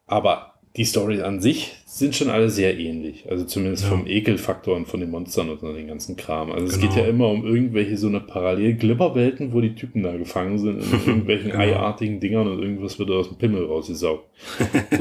aber 0.05 0.48
die 0.79 0.85
Storys 0.85 1.19
an 1.19 1.41
sich 1.41 1.73
sind 1.85 2.15
schon 2.15 2.29
alle 2.29 2.49
sehr 2.49 2.79
ähnlich. 2.79 3.25
Also 3.29 3.43
zumindest 3.43 3.83
Ja. 3.83 3.89
vom 3.89 4.07
Ekelfaktor 4.07 4.77
und 4.77 4.87
von 4.87 5.01
den 5.01 5.11
Monstern 5.11 5.49
und 5.49 5.59
so 5.59 5.73
den 5.73 5.87
ganzen 5.87 6.15
Kram. 6.15 6.53
Also 6.53 6.67
es 6.67 6.79
Genau. 6.79 6.93
geht 6.93 7.03
ja 7.03 7.09
immer 7.09 7.27
um 7.27 7.45
irgendwelche 7.45 7.97
so 7.97 8.07
eine 8.07 8.21
Parallel-Glibberwelten, 8.21 9.51
wo 9.51 9.59
die 9.59 9.75
Typen 9.75 10.03
da 10.03 10.15
gefangen 10.15 10.57
sind 10.57 10.81
in 10.81 10.89
irgendwelchen 11.05 11.51
Genau. 11.51 11.61
eiartigen 11.63 12.21
Dingern 12.21 12.47
und 12.47 12.61
irgendwas 12.63 12.97
wird 12.97 13.11
aus 13.11 13.27
dem 13.27 13.37
Pimmel 13.37 13.65
rausgesaugt. 13.65 14.23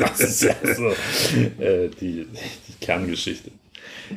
Das 0.00 0.20
ist 0.20 0.42
ja 0.42 0.54
so 0.74 0.88
äh, 1.62 1.88
die, 2.00 2.26
die 2.26 2.84
Kerngeschichte. 2.84 3.52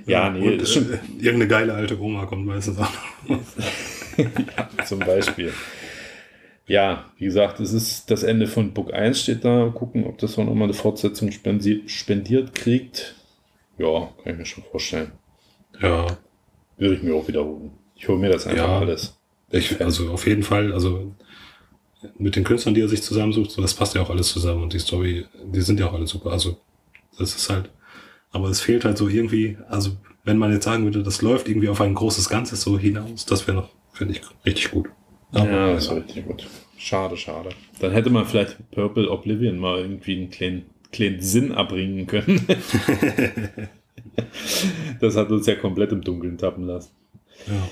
Ja, 0.07 0.31
nee, 0.31 0.47
und, 0.53 0.61
ist 0.63 0.73
schon 0.73 0.91
äh, 0.91 0.97
irgendeine 1.19 1.47
geile 1.47 1.73
alte 1.75 1.99
Oma 2.01 2.25
kommt 2.25 2.47
meistens 2.47 2.79
auch 2.79 2.89
noch. 3.27 3.37
ja, 4.17 4.85
zum 4.85 4.97
Beispiel. 4.99 5.53
Ja, 6.67 7.05
wie 7.17 7.25
gesagt, 7.25 7.59
es 7.59 7.73
ist 7.73 8.09
das 8.11 8.23
Ende 8.23 8.47
von 8.47 8.73
Book 8.73 8.93
1 8.93 9.19
steht 9.19 9.43
da. 9.43 9.69
Gucken, 9.73 10.05
ob 10.05 10.17
das 10.19 10.37
auch 10.37 10.45
nochmal 10.45 10.65
eine 10.65 10.73
Fortsetzung 10.73 11.29
spendi- 11.29 11.87
spendiert 11.89 12.53
kriegt. 12.55 13.15
Ja, 13.77 14.09
kann 14.23 14.33
ich 14.33 14.37
mir 14.39 14.45
schon 14.45 14.63
vorstellen. 14.63 15.11
Ja, 15.81 16.17
Würde 16.77 16.95
ich 16.95 17.03
mir 17.03 17.15
auch 17.15 17.27
wiederholen. 17.27 17.71
Ich 17.95 18.07
hole 18.07 18.19
mir 18.19 18.29
das 18.29 18.45
einfach 18.47 18.67
Ja. 18.67 18.79
alles. 18.79 19.17
ich, 19.51 19.81
also 19.83 20.11
auf 20.11 20.25
jeden 20.27 20.43
Fall, 20.43 20.71
also 20.71 21.13
mit 22.17 22.35
den 22.35 22.43
Künstlern, 22.43 22.73
die 22.73 22.81
er 22.81 22.87
sich 22.87 23.03
zusammensucht, 23.03 23.51
so, 23.51 23.61
das 23.61 23.73
passt 23.73 23.93
ja 23.95 24.01
auch 24.01 24.09
alles 24.09 24.29
zusammen 24.29 24.63
und 24.63 24.73
die 24.73 24.79
Story, 24.79 25.25
die 25.45 25.61
sind 25.61 25.79
ja 25.79 25.87
auch 25.87 25.93
alle 25.93 26.07
super. 26.07 26.31
Also 26.31 26.57
das 27.19 27.35
ist 27.35 27.49
halt, 27.49 27.69
aber 28.31 28.49
es 28.49 28.61
fehlt 28.61 28.85
halt 28.85 28.97
so 28.97 29.07
irgendwie, 29.07 29.57
also 29.69 29.91
wenn 30.23 30.37
man 30.37 30.51
jetzt 30.53 30.63
sagen 30.65 30.83
würde, 30.85 31.03
das 31.03 31.21
läuft 31.21 31.47
irgendwie 31.47 31.69
auf 31.69 31.81
ein 31.81 31.93
großes 31.93 32.29
Ganzes 32.29 32.61
so 32.61 32.79
hinaus, 32.79 33.25
das 33.25 33.45
wäre 33.47 33.57
noch, 33.57 33.69
finde 33.93 34.13
ich, 34.13 34.21
richtig 34.45 34.71
gut. 34.71 34.89
Aber, 35.33 35.49
ja, 35.49 35.73
das 35.73 35.89
war 35.89 35.97
richtig 35.97 36.25
gut. 36.25 36.47
Schade, 36.77 37.15
schade. 37.15 37.49
Dann 37.79 37.91
hätte 37.91 38.09
man 38.09 38.25
vielleicht 38.25 38.57
Purple 38.71 39.09
Oblivion 39.09 39.57
mal 39.57 39.79
irgendwie 39.79 40.17
einen 40.17 40.29
kleinen, 40.29 40.65
kleinen 40.91 41.21
Sinn 41.21 41.51
abbringen 41.51 42.07
können. 42.07 42.45
das 44.99 45.15
hat 45.15 45.29
uns 45.29 45.45
ja 45.45 45.55
komplett 45.55 45.91
im 45.91 46.01
Dunkeln 46.01 46.37
tappen 46.37 46.65
lassen. 46.65 46.91
ja. 47.47 47.69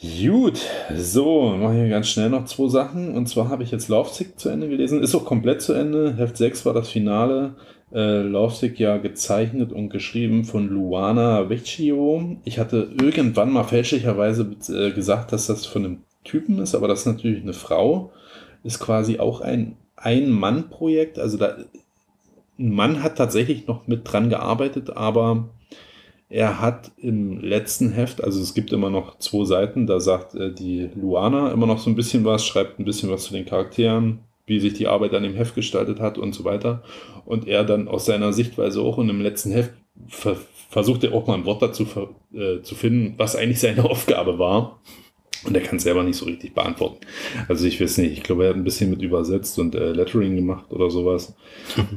Gut, 0.00 0.60
so, 0.94 1.56
mache 1.58 1.84
ich 1.84 1.90
ganz 1.90 2.08
schnell 2.08 2.30
noch 2.30 2.44
zwei 2.44 2.68
Sachen. 2.68 3.16
Und 3.16 3.28
zwar 3.28 3.48
habe 3.48 3.64
ich 3.64 3.72
jetzt 3.72 3.88
Lovesick 3.88 4.38
zu 4.38 4.48
Ende 4.48 4.68
gelesen. 4.68 5.02
Ist 5.02 5.16
auch 5.16 5.24
komplett 5.24 5.60
zu 5.60 5.72
Ende. 5.72 6.16
Heft 6.16 6.36
6 6.36 6.64
war 6.66 6.72
das 6.72 6.88
Finale. 6.88 7.56
Äh, 7.92 8.20
Lovesick 8.20 8.78
ja 8.78 8.98
gezeichnet 8.98 9.72
und 9.72 9.88
geschrieben 9.88 10.44
von 10.44 10.68
Luana 10.68 11.48
Vecchio. 11.50 12.36
Ich 12.44 12.60
hatte 12.60 12.92
irgendwann 13.00 13.50
mal 13.50 13.64
fälschlicherweise 13.64 14.54
äh, 14.68 14.92
gesagt, 14.92 15.32
dass 15.32 15.48
das 15.48 15.66
von 15.66 15.84
einem 15.84 15.98
Typen 16.28 16.58
ist, 16.58 16.74
aber 16.74 16.88
das 16.88 17.00
ist 17.00 17.06
natürlich 17.06 17.42
eine 17.42 17.52
Frau. 17.52 18.12
Ist 18.62 18.80
quasi 18.80 19.18
auch 19.18 19.40
ein 19.40 19.76
Ein-Mann-Projekt. 19.96 21.18
Also 21.18 21.38
da, 21.38 21.56
ein 22.58 22.74
Mann 22.74 23.02
hat 23.02 23.16
tatsächlich 23.16 23.66
noch 23.66 23.86
mit 23.86 24.10
dran 24.10 24.28
gearbeitet, 24.28 24.96
aber 24.96 25.48
er 26.28 26.60
hat 26.60 26.92
im 26.98 27.40
letzten 27.40 27.90
Heft, 27.90 28.22
also 28.22 28.40
es 28.40 28.52
gibt 28.52 28.72
immer 28.72 28.90
noch 28.90 29.18
zwei 29.18 29.44
Seiten, 29.44 29.86
da 29.86 29.98
sagt 29.98 30.34
äh, 30.34 30.52
die 30.52 30.90
Luana 30.94 31.52
immer 31.52 31.66
noch 31.66 31.78
so 31.78 31.88
ein 31.88 31.96
bisschen 31.96 32.24
was, 32.24 32.44
schreibt 32.44 32.78
ein 32.78 32.84
bisschen 32.84 33.10
was 33.10 33.24
zu 33.24 33.32
den 33.32 33.46
Charakteren, 33.46 34.20
wie 34.46 34.60
sich 34.60 34.74
die 34.74 34.88
Arbeit 34.88 35.14
an 35.14 35.22
dem 35.22 35.34
Heft 35.34 35.54
gestaltet 35.54 36.00
hat 36.00 36.18
und 36.18 36.34
so 36.34 36.44
weiter. 36.44 36.82
Und 37.24 37.48
er 37.48 37.64
dann 37.64 37.88
aus 37.88 38.04
seiner 38.06 38.32
Sichtweise 38.32 38.82
auch 38.82 38.98
und 38.98 39.08
im 39.08 39.22
letzten 39.22 39.52
Heft 39.52 39.72
ver 40.08 40.36
versucht 40.70 41.02
er 41.02 41.14
auch 41.14 41.26
mal 41.26 41.34
ein 41.34 41.46
Wort 41.46 41.62
dazu 41.62 41.86
äh, 42.34 42.60
zu 42.60 42.74
finden, 42.74 43.14
was 43.16 43.36
eigentlich 43.36 43.60
seine 43.60 43.84
Aufgabe 43.90 44.38
war. 44.38 44.80
Und 45.44 45.56
er 45.56 45.62
kann 45.62 45.76
es 45.76 45.84
selber 45.84 46.02
nicht 46.02 46.16
so 46.16 46.26
richtig 46.26 46.54
beantworten. 46.54 47.06
Also 47.48 47.66
ich 47.66 47.80
weiß 47.80 47.98
nicht, 47.98 48.12
ich 48.12 48.22
glaube, 48.22 48.44
er 48.44 48.50
hat 48.50 48.56
ein 48.56 48.64
bisschen 48.64 48.90
mit 48.90 49.02
übersetzt 49.02 49.58
und 49.58 49.74
äh, 49.74 49.92
Lettering 49.92 50.36
gemacht 50.36 50.70
oder 50.70 50.90
sowas. 50.90 51.34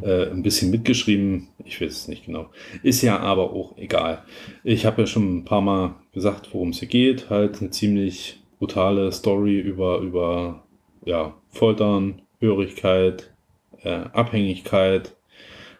äh, 0.03 0.27
ein 0.29 0.43
bisschen 0.43 0.71
mitgeschrieben, 0.71 1.47
ich 1.65 1.81
weiß 1.81 1.91
es 1.91 2.07
nicht 2.07 2.25
genau. 2.25 2.49
Ist 2.83 3.01
ja 3.01 3.19
aber 3.19 3.51
auch 3.51 3.77
egal. 3.77 4.23
Ich 4.63 4.85
habe 4.85 5.01
ja 5.01 5.07
schon 5.07 5.37
ein 5.37 5.45
paar 5.45 5.61
Mal 5.61 5.95
gesagt, 6.13 6.49
worum 6.53 6.69
es 6.69 6.79
hier 6.79 6.87
geht. 6.87 7.29
Halt 7.29 7.61
eine 7.61 7.71
ziemlich 7.71 8.39
brutale 8.59 9.11
Story 9.11 9.59
über, 9.59 9.99
über 9.99 10.63
ja, 11.03 11.35
Foltern, 11.49 12.21
Hörigkeit, 12.39 13.33
äh, 13.83 14.03
Abhängigkeit, 14.13 15.15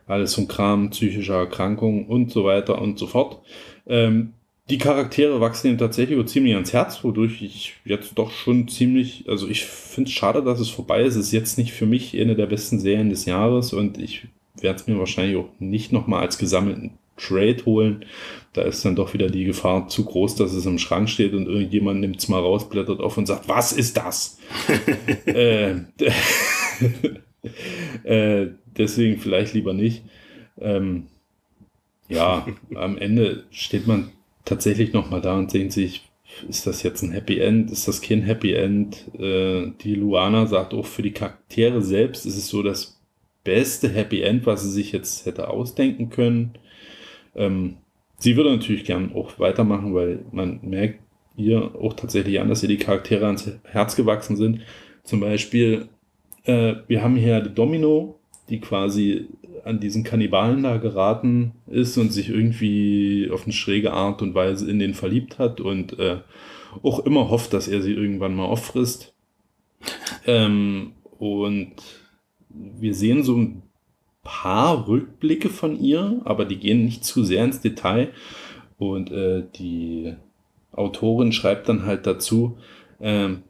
alles 0.07 0.38
ein 0.38 0.47
Kram, 0.47 0.89
psychische 0.89 1.34
Erkrankung 1.34 2.07
und 2.07 2.32
so 2.32 2.43
weiter 2.43 2.82
und 2.82 2.97
so 2.97 3.07
fort. 3.07 3.41
Ähm, 3.86 4.34
die 4.72 4.78
Charaktere 4.78 5.41
wachsen 5.41 5.67
ihm 5.67 5.78
tatsächlich 5.78 6.17
auch 6.17 6.26
ziemlich 6.26 6.53
ans 6.53 6.72
Herz, 6.72 7.03
wodurch 7.03 7.41
ich 7.41 7.74
jetzt 7.84 8.13
doch 8.15 8.32
schon 8.32 8.69
ziemlich, 8.69 9.26
also 9.28 9.49
ich 9.49 9.65
finde 9.65 10.07
es 10.07 10.13
schade, 10.13 10.41
dass 10.41 10.61
es 10.61 10.69
vorbei 10.69 11.01
ist. 11.01 11.17
Es 11.17 11.28
ist 11.28 11.32
jetzt 11.34 11.57
nicht 11.57 11.74
für 11.74 11.86
mich 11.86 12.17
eine 12.17 12.36
der 12.36 12.45
besten 12.45 12.80
Serien 12.80 13.09
des 13.09 13.26
Jahres 13.26 13.74
und 13.74 13.97
ich 13.97 14.28
werde 14.55 14.80
es 14.80 14.88
mir 14.88 14.97
wahrscheinlich 14.97 15.36
auch 15.36 15.49
nicht 15.59 15.91
nochmal 15.91 16.22
als 16.22 16.38
gesammelten 16.38 16.91
Trade 17.17 17.57
holen. 17.65 18.05
Da 18.53 18.61
ist 18.61 18.86
dann 18.86 18.95
doch 18.95 19.13
wieder 19.13 19.30
die 19.30 19.43
Gefahr 19.43 19.89
zu 19.89 20.05
groß, 20.05 20.36
dass 20.36 20.53
es 20.53 20.65
im 20.65 20.78
Schrank 20.78 21.09
steht 21.09 21.34
und 21.34 21.47
irgendjemand 21.47 21.99
nimmt 21.99 22.19
es 22.19 22.30
mal 22.30 22.39
raus, 22.39 22.69
blättert 22.69 23.01
auf 23.01 23.17
und 23.17 23.26
sagt, 23.26 23.49
was 23.49 23.74
ist 23.74 23.97
das? 23.97 24.39
äh, 25.26 25.82
äh, 28.03 28.47
deswegen 28.78 29.19
vielleicht 29.19 29.53
lieber 29.53 29.74
nicht. 29.74 30.03
Ähm, 30.61 31.07
ja, 32.07 32.45
am 32.76 32.97
Ende 32.97 33.43
steht 33.51 33.86
man 33.86 34.11
tatsächlich 34.45 34.93
nochmal 34.93 35.21
da 35.21 35.37
und 35.37 35.53
denkt 35.53 35.73
sich, 35.73 36.09
ist 36.47 36.65
das 36.65 36.83
jetzt 36.83 37.01
ein 37.03 37.11
Happy 37.11 37.39
End? 37.39 37.71
Ist 37.71 37.87
das 37.87 38.01
kein 38.01 38.21
Happy 38.21 38.53
End? 38.53 39.11
Äh, 39.19 39.71
die 39.81 39.95
Luana 39.95 40.45
sagt 40.45 40.73
auch 40.73 40.85
für 40.85 41.01
die 41.01 41.11
Charaktere 41.11 41.81
selbst 41.81 42.25
ist 42.25 42.37
es 42.37 42.47
so 42.47 42.63
das 42.63 42.99
beste 43.43 43.89
Happy 43.89 44.21
End, 44.21 44.45
was 44.45 44.63
sie 44.63 44.71
sich 44.71 44.91
jetzt 44.91 45.25
hätte 45.25 45.49
ausdenken 45.49 46.09
können. 46.09 46.53
Ähm, 47.35 47.77
sie 48.17 48.37
würde 48.37 48.51
natürlich 48.51 48.85
gern 48.85 49.13
auch 49.13 49.39
weitermachen, 49.39 49.93
weil 49.93 50.25
man 50.31 50.59
merkt 50.63 50.99
ihr 51.35 51.75
auch 51.75 51.93
tatsächlich 51.93 52.39
an, 52.39 52.49
dass 52.49 52.63
ihr 52.63 52.69
die 52.69 52.77
Charaktere 52.77 53.25
ans 53.25 53.51
Herz 53.63 53.95
gewachsen 53.95 54.35
sind. 54.35 54.61
Zum 55.03 55.19
Beispiel, 55.19 55.89
äh, 56.43 56.75
wir 56.87 57.01
haben 57.01 57.15
hier 57.15 57.41
Domino, 57.41 58.19
die 58.51 58.59
quasi 58.59 59.27
an 59.63 59.79
diesen 59.79 60.03
Kannibalen 60.03 60.63
da 60.63 60.77
geraten 60.77 61.53
ist 61.67 61.97
und 61.97 62.11
sich 62.11 62.29
irgendwie 62.29 63.29
auf 63.31 63.45
eine 63.45 63.53
schräge 63.53 63.93
Art 63.93 64.21
und 64.21 64.35
Weise 64.35 64.69
in 64.69 64.79
den 64.79 64.93
verliebt 64.93 65.39
hat 65.39 65.61
und 65.61 65.97
äh, 65.97 66.17
auch 66.83 66.99
immer 67.05 67.29
hofft, 67.29 67.53
dass 67.53 67.67
er 67.67 67.81
sie 67.81 67.93
irgendwann 67.93 68.35
mal 68.35 68.45
auffrisst. 68.45 69.13
Ähm, 70.25 70.93
und 71.17 71.73
wir 72.49 72.93
sehen 72.93 73.23
so 73.23 73.37
ein 73.37 73.63
paar 74.23 74.87
Rückblicke 74.87 75.49
von 75.49 75.79
ihr, 75.79 76.21
aber 76.25 76.45
die 76.45 76.57
gehen 76.57 76.83
nicht 76.83 77.05
zu 77.05 77.23
sehr 77.23 77.43
ins 77.43 77.61
Detail. 77.61 78.09
Und 78.77 79.11
äh, 79.11 79.43
die 79.55 80.13
Autorin 80.71 81.31
schreibt 81.31 81.69
dann 81.69 81.85
halt 81.85 82.05
dazu, 82.05 82.57
ähm, 82.99 83.43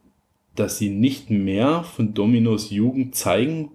dass 0.54 0.78
sie 0.78 0.90
nicht 0.90 1.30
mehr 1.30 1.82
von 1.82 2.14
Dominos 2.14 2.70
Jugend 2.70 3.14
zeigen 3.14 3.70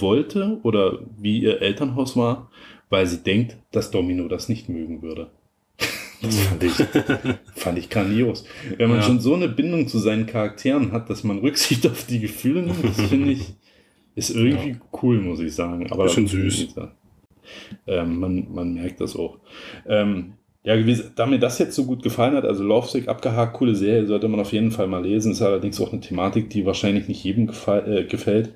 wollte 0.00 0.58
oder 0.62 1.00
wie 1.18 1.40
ihr 1.40 1.60
Elternhaus 1.62 2.16
war, 2.16 2.50
weil 2.90 3.06
sie 3.06 3.18
denkt, 3.22 3.56
dass 3.72 3.90
Domino 3.90 4.28
das 4.28 4.48
nicht 4.48 4.68
mögen 4.68 5.02
würde. 5.02 5.30
Das 6.22 6.34
fand 6.40 6.62
ich, 6.64 6.72
fand 7.56 7.78
ich 7.78 7.90
grandios. 7.90 8.46
Wenn 8.78 8.88
man 8.88 9.00
Ja. 9.00 9.02
schon 9.04 9.20
so 9.20 9.34
eine 9.34 9.48
Bindung 9.48 9.86
zu 9.86 9.98
seinen 9.98 10.24
Charakteren 10.24 10.92
hat, 10.92 11.10
dass 11.10 11.24
man 11.24 11.40
Rücksicht 11.40 11.86
auf 11.86 12.06
die 12.06 12.20
Gefühle 12.20 12.62
nimmt, 12.62 12.82
das 12.82 12.98
finde 13.02 13.32
ich, 13.32 13.52
ist 14.14 14.30
irgendwie 14.30 14.78
cool, 15.02 15.20
muss 15.20 15.40
ich 15.40 15.54
sagen. 15.54 15.92
Aber 15.92 16.04
Bisschen 16.04 16.26
süß. 16.26 16.68
Ähm, 17.86 18.18
man, 18.18 18.46
man 18.52 18.74
merkt 18.74 19.02
das 19.02 19.14
auch. 19.14 19.38
Ähm, 19.86 20.32
ja, 20.64 20.74
da 21.14 21.26
mir 21.26 21.38
das 21.38 21.58
jetzt 21.58 21.76
so 21.76 21.84
gut 21.84 22.02
gefallen 22.02 22.34
hat, 22.34 22.44
also 22.44 22.64
Lovesick 22.64 23.06
abgehakt, 23.08 23.52
coole 23.54 23.76
Serie, 23.76 24.06
sollte 24.06 24.26
man 24.26 24.40
auf 24.40 24.52
jeden 24.52 24.72
Fall 24.72 24.88
mal 24.88 25.04
lesen. 25.04 25.30
Ist 25.32 25.42
allerdings 25.42 25.80
auch 25.80 25.92
eine 25.92 26.00
Thematik, 26.00 26.50
die 26.50 26.66
wahrscheinlich 26.66 27.06
nicht 27.06 27.22
jedem 27.22 27.48
äh, 27.68 28.04
gefällt. 28.04 28.54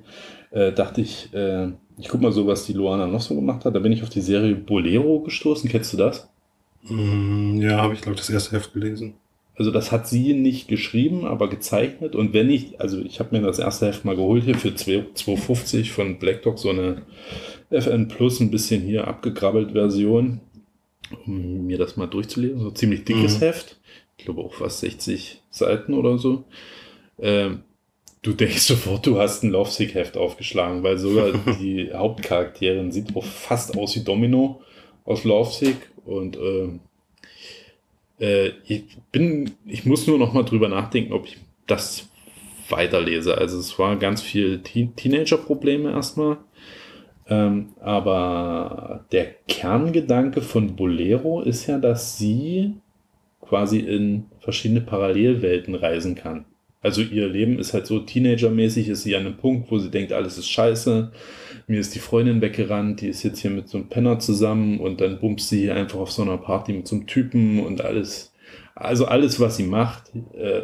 Äh, 0.51 0.73
dachte 0.73 1.01
ich, 1.01 1.33
äh, 1.33 1.67
ich 1.97 2.07
guck 2.09 2.21
mal 2.21 2.31
so, 2.31 2.47
was 2.47 2.65
die 2.65 2.73
Luana 2.73 3.07
noch 3.07 3.21
so 3.21 3.35
gemacht 3.35 3.65
hat. 3.65 3.75
Da 3.75 3.79
bin 3.79 3.91
ich 3.91 4.03
auf 4.03 4.09
die 4.09 4.21
Serie 4.21 4.55
Bolero 4.55 5.21
gestoßen. 5.21 5.69
Kennst 5.69 5.93
du 5.93 5.97
das? 5.97 6.29
Mm, 6.83 7.59
Ja, 7.61 7.77
habe 7.81 7.93
ich, 7.93 8.01
glaube 8.01 8.15
ich, 8.15 8.21
das 8.21 8.29
erste 8.29 8.55
Heft 8.55 8.73
gelesen. 8.73 9.13
Also 9.55 9.69
das 9.71 9.91
hat 9.91 10.07
sie 10.07 10.33
nicht 10.33 10.67
geschrieben, 10.67 11.25
aber 11.25 11.49
gezeichnet. 11.49 12.15
Und 12.15 12.33
wenn 12.33 12.49
ich, 12.49 12.79
also 12.81 12.99
ich 12.99 13.19
habe 13.19 13.35
mir 13.37 13.45
das 13.45 13.59
erste 13.59 13.87
Heft 13.87 14.05
mal 14.05 14.15
geholt 14.15 14.43
hier 14.45 14.55
für 14.57 14.73
2 14.73 15.05
2,50 15.15 15.91
von 15.91 16.17
Black 16.19 16.41
Dog, 16.43 16.57
so 16.57 16.69
eine 16.69 17.03
FN 17.69 18.07
Plus, 18.07 18.39
ein 18.39 18.49
bisschen 18.51 18.81
hier 18.81 19.07
abgekrabbelt 19.07 19.71
Version, 19.73 20.39
um 21.27 21.65
mir 21.67 21.77
das 21.77 21.97
mal 21.97 22.07
durchzulesen. 22.07 22.59
So 22.59 22.71
ziemlich 22.71 23.03
dickes 23.05 23.37
Mhm. 23.39 23.45
Heft. 23.45 23.77
Ich 24.17 24.25
glaube 24.25 24.41
auch 24.41 24.53
fast 24.53 24.79
60 24.79 25.41
Seiten 25.49 25.93
oder 25.93 26.17
so. 26.17 26.43
Ähm, 27.19 27.61
du 28.21 28.33
denkst 28.33 28.61
sofort, 28.61 29.05
du 29.05 29.19
hast 29.19 29.43
ein 29.43 29.51
Lovesick-Heft 29.51 30.17
aufgeschlagen, 30.17 30.83
weil 30.83 30.97
sogar 30.97 31.31
die 31.59 31.91
Hauptcharakterin 31.93 32.91
sieht 32.91 33.15
auch 33.15 33.25
fast 33.25 33.77
aus 33.77 33.95
wie 33.95 34.03
Domino 34.03 34.61
aus 35.05 35.23
Lovesick 35.23 35.77
und 36.05 36.37
ähm, 36.37 36.79
äh, 38.19 38.51
ich 38.65 38.83
bin, 39.11 39.51
ich 39.65 39.85
muss 39.85 40.07
nur 40.07 40.17
noch 40.17 40.33
mal 40.33 40.43
drüber 40.43 40.69
nachdenken, 40.69 41.13
ob 41.13 41.25
ich 41.25 41.37
das 41.67 42.07
weiterlese. 42.69 43.37
Also 43.37 43.59
es 43.59 43.77
war 43.77 43.97
ganz 43.97 44.21
viel 44.21 44.59
Teen 44.59 44.95
Teenager-Probleme 44.95 45.91
erstmal. 45.91 46.37
Ähm, 47.27 47.69
aber 47.79 49.05
der 49.11 49.25
Kerngedanke 49.47 50.41
von 50.41 50.75
Bolero 50.75 51.41
ist 51.41 51.67
ja, 51.67 51.77
dass 51.77 52.17
sie 52.17 52.73
quasi 53.41 53.79
in 53.79 54.25
verschiedene 54.39 54.81
Parallelwelten 54.81 55.75
reisen 55.75 56.15
kann. 56.15 56.45
Also 56.81 57.01
ihr 57.01 57.27
Leben 57.27 57.59
ist 57.59 57.73
halt 57.73 57.85
so 57.85 57.99
Teenager-mäßig, 57.99 58.89
ist 58.89 59.03
sie 59.03 59.15
an 59.15 59.27
einem 59.27 59.37
Punkt, 59.37 59.69
wo 59.69 59.77
sie 59.77 59.91
denkt, 59.91 60.13
alles 60.13 60.39
ist 60.39 60.49
scheiße. 60.49 61.11
Mir 61.67 61.79
ist 61.79 61.93
die 61.93 61.99
Freundin 61.99 62.41
weggerannt, 62.41 63.01
die 63.01 63.07
ist 63.07 63.21
jetzt 63.21 63.39
hier 63.39 63.51
mit 63.51 63.69
so 63.69 63.77
einem 63.77 63.87
Penner 63.87 64.17
zusammen 64.17 64.79
und 64.79 64.99
dann 64.99 65.19
bumst 65.19 65.49
sie 65.49 65.69
einfach 65.69 65.99
auf 65.99 66.11
so 66.11 66.23
einer 66.23 66.37
Party 66.37 66.73
mit 66.73 66.87
so 66.87 66.95
einem 66.95 67.05
Typen 67.05 67.59
und 67.63 67.81
alles. 67.81 68.33
Also 68.73 69.05
alles, 69.05 69.39
was 69.39 69.57
sie 69.57 69.63
macht, 69.63 70.11
äh, 70.33 70.63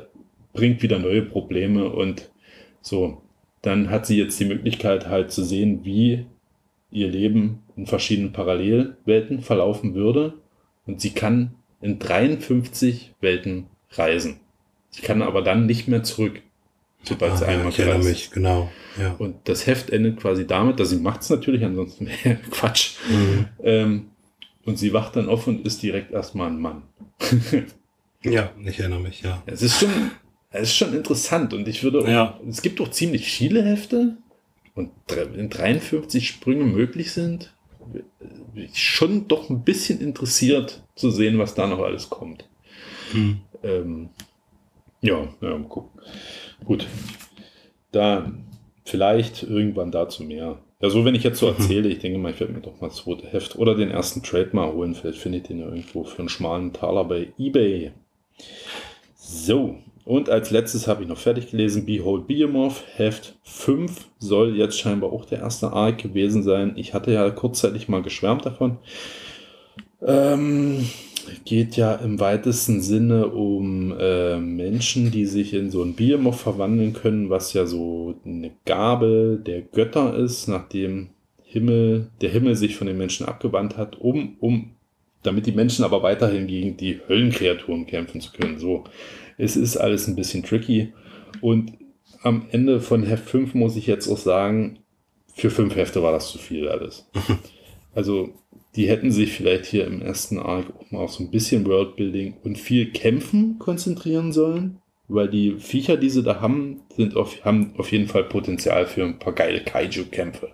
bringt 0.54 0.82
wieder 0.82 0.98
neue 0.98 1.22
Probleme 1.22 1.90
und 1.90 2.32
so. 2.82 3.22
Dann 3.62 3.92
hat 3.92 4.08
sie 4.08 4.18
jetzt 4.18 4.40
die 4.40 4.46
Möglichkeit 4.46 5.08
halt 5.08 5.32
zu 5.32 5.44
sehen, 5.44 5.82
wie 5.84 6.26
ihr 6.90 7.10
Leben 7.10 7.60
in 7.76 7.86
verschiedenen 7.86 8.32
Parallelwelten 8.32 9.42
verlaufen 9.42 9.94
würde. 9.94 10.34
Und 10.88 11.00
sie 11.00 11.12
kann 11.12 11.54
in 11.82 12.00
53 12.00 13.14
Welten 13.22 13.68
reisen. 13.92 14.40
Sie 14.90 15.02
kann 15.02 15.22
aber 15.22 15.42
dann 15.42 15.66
nicht 15.66 15.88
mehr 15.88 16.04
zurück, 16.04 16.42
sobald 17.04 17.34
Ah, 17.34 17.42
ja, 17.42 17.48
einmal 17.48 17.70
ich 17.70 17.80
erinnere 17.80 18.04
mich, 18.04 18.32
genau. 18.32 18.72
Ja. 19.00 19.14
und 19.20 19.36
das 19.48 19.68
Heft 19.68 19.92
endet 19.92 20.20
quasi 20.20 20.48
damit, 20.48 20.80
dass 20.80 20.90
sie 20.90 20.98
macht 20.98 21.22
es 21.22 21.30
natürlich, 21.30 21.64
ansonsten 21.64 22.10
Quatsch. 22.52 22.94
Mhm. 23.10 23.46
Ähm, 23.64 24.08
und 24.66 24.78
sie 24.80 24.92
wacht 24.94 25.16
dann 25.16 25.30
auf 25.30 25.48
und 25.48 25.66
ist 25.66 25.82
direkt 25.84 26.12
erstmal 26.12 26.48
ein 26.50 26.60
Mann. 26.60 26.82
ja, 28.24 28.52
ich 28.66 28.80
erinnere 28.80 29.00
mich, 29.00 29.22
ja. 29.22 29.42
Es 29.46 29.62
ist 29.62 29.80
schon, 29.80 29.90
es 30.52 30.64
ist 30.70 30.76
schon 30.76 30.94
interessant 30.94 31.54
und 31.54 31.68
ich 31.68 31.84
würde, 31.84 32.10
Ja. 32.10 32.40
es 32.50 32.62
gibt 32.62 32.80
doch 32.80 32.90
ziemlich 32.92 33.30
viele 33.32 33.64
Hefte 33.64 34.18
und 34.76 34.92
wenn 35.08 35.50
53 35.50 36.28
Sprünge 36.28 36.66
möglich 36.66 37.12
sind, 37.12 37.54
bin 38.54 38.64
ich 38.64 38.78
schon 38.84 39.28
doch 39.28 39.50
ein 39.50 39.64
bisschen 39.64 40.02
interessiert 40.02 40.84
zu 40.96 41.10
sehen, 41.12 41.38
was 41.38 41.54
da 41.56 41.68
noch 41.68 41.80
alles 41.80 42.10
kommt. 42.10 42.50
Mhm. 43.14 43.42
Ähm, 43.64 44.10
ja, 45.02 45.28
ja, 45.42 45.58
mal 45.58 45.68
gucken. 45.68 46.02
Gut. 46.66 46.88
Da 47.92 48.32
vielleicht 48.84 49.44
irgendwann 49.44 49.92
dazu 49.92 50.24
mehr. 50.24 50.60
Ja, 50.82 50.90
so 50.90 51.04
wenn 51.06 51.16
ich 51.16 51.24
jetzt 51.24 51.40
so 51.40 51.48
erzähle, 51.48 51.90
ich 51.90 52.00
denke 52.00 52.20
mal, 52.20 52.32
ich 52.32 52.40
werde 52.40 52.54
mir 52.54 52.62
doch 52.62 52.80
mal 52.80 52.88
das 52.88 52.98
zweite 52.98 53.28
Heft 53.28 53.58
oder 53.58 53.76
den 53.76 53.90
ersten 53.90 54.22
Trade 54.22 54.50
mal 54.54 54.72
holen. 54.72 54.96
Vielleicht 54.96 55.20
finde 55.20 55.40
ich 55.40 55.46
den 55.46 55.60
ja 55.60 55.66
irgendwo 55.66 56.04
für 56.04 56.20
einen 56.20 56.30
schmalen 56.30 56.74
Taler 56.74 57.04
bei 57.04 57.34
Ebay. 57.38 57.92
So, 59.16 59.78
und 60.08 60.30
als 60.30 60.52
letztes 60.52 60.88
habe 60.88 61.04
ich 61.04 61.10
noch 61.10 61.18
fertig 61.18 61.52
gelesen, 61.52 61.86
Behold 61.86 62.28
Behemoth, 62.28 62.82
Heft 62.96 63.36
5 63.44 64.08
soll 64.20 64.56
jetzt 64.56 64.80
scheinbar 64.80 65.12
auch 65.12 65.26
der 65.26 65.40
erste 65.40 65.74
Arc 65.74 65.98
gewesen 65.98 66.44
sein. 66.44 66.74
Ich 66.78 66.94
hatte 66.94 67.12
ja 67.12 67.30
kurzzeitig 67.30 67.90
mal 67.90 68.02
geschwärmt 68.02 68.46
davon. 68.46 68.78
Ähm, 70.02 70.88
geht 71.46 71.76
ja 71.76 71.96
im 71.96 72.20
weitesten 72.20 72.82
Sinne 72.82 73.28
um 73.28 73.94
äh, 73.98 74.38
Menschen, 74.38 75.12
die 75.12 75.26
sich 75.26 75.54
in 75.54 75.72
so 75.72 75.84
ein 75.84 75.96
Behemoth 75.96 76.36
verwandeln 76.36 76.94
können, 76.94 77.30
was 77.30 77.54
ja 77.54 77.66
so 77.66 78.16
eine 78.26 78.52
Gabe 78.66 79.40
der 79.46 79.62
Götter 79.62 80.16
ist, 80.16 80.48
nachdem 80.48 81.10
Himmel, 81.44 82.10
der 82.22 82.30
Himmel 82.30 82.56
sich 82.56 82.76
von 82.76 82.88
den 82.88 82.98
Menschen 82.98 83.26
abgewandt 83.26 83.78
hat, 83.78 84.00
um, 84.00 84.36
um, 84.40 84.72
damit 85.24 85.46
die 85.46 85.54
Menschen 85.54 85.86
aber 85.86 86.04
weiterhin 86.04 86.48
gegen 86.48 86.78
die 86.78 87.00
Höllenkreaturen 87.08 87.86
kämpfen 87.86 88.22
zu 88.22 88.32
können. 88.32 88.60
So, 88.60 88.84
es 89.38 89.56
ist 89.56 89.78
alles 89.78 90.08
ein 90.08 90.16
bisschen 90.16 90.44
tricky. 90.44 90.94
Und 91.42 91.74
am 92.24 92.46
Ende 92.52 92.82
von 92.82 93.04
Heft 93.04 93.30
5 93.30 93.54
muss 93.54 93.76
ich 93.76 93.88
jetzt 93.88 94.08
auch 94.10 94.18
sagen, 94.18 94.80
für 95.34 95.50
fünf 95.50 95.76
Hefte 95.76 96.02
war 96.02 96.12
das 96.12 96.32
zu 96.32 96.38
viel 96.38 96.68
alles. 96.68 97.10
Also, 97.96 98.30
die 98.78 98.88
hätten 98.88 99.12
sich 99.12 99.34
vielleicht 99.34 99.66
hier 99.66 99.88
im 99.88 100.04
ersten 100.04 100.38
Arc 100.38 100.68
auch 100.70 100.92
mal 100.92 101.00
auf 101.00 101.12
so 101.12 101.24
ein 101.24 101.32
bisschen 101.32 101.66
Worldbuilding 101.66 102.36
und 102.44 102.60
viel 102.60 102.92
Kämpfen 102.92 103.58
konzentrieren 103.58 104.32
sollen, 104.32 104.78
weil 105.08 105.28
die 105.28 105.56
Viecher, 105.58 105.98
die 105.98 106.12
sie 106.12 106.22
da 106.22 106.42
haben, 106.42 106.82
sind 106.96 107.16
auf, 107.16 107.44
haben 107.44 107.74
auf 107.78 107.92
jeden 107.92 108.08
Fall 108.08 108.24
Potenzial 108.26 108.86
für 108.86 109.04
ein 109.04 109.18
paar 109.18 109.34
geile 109.34 109.62
Kaiju-Kämpfe. 109.62 110.52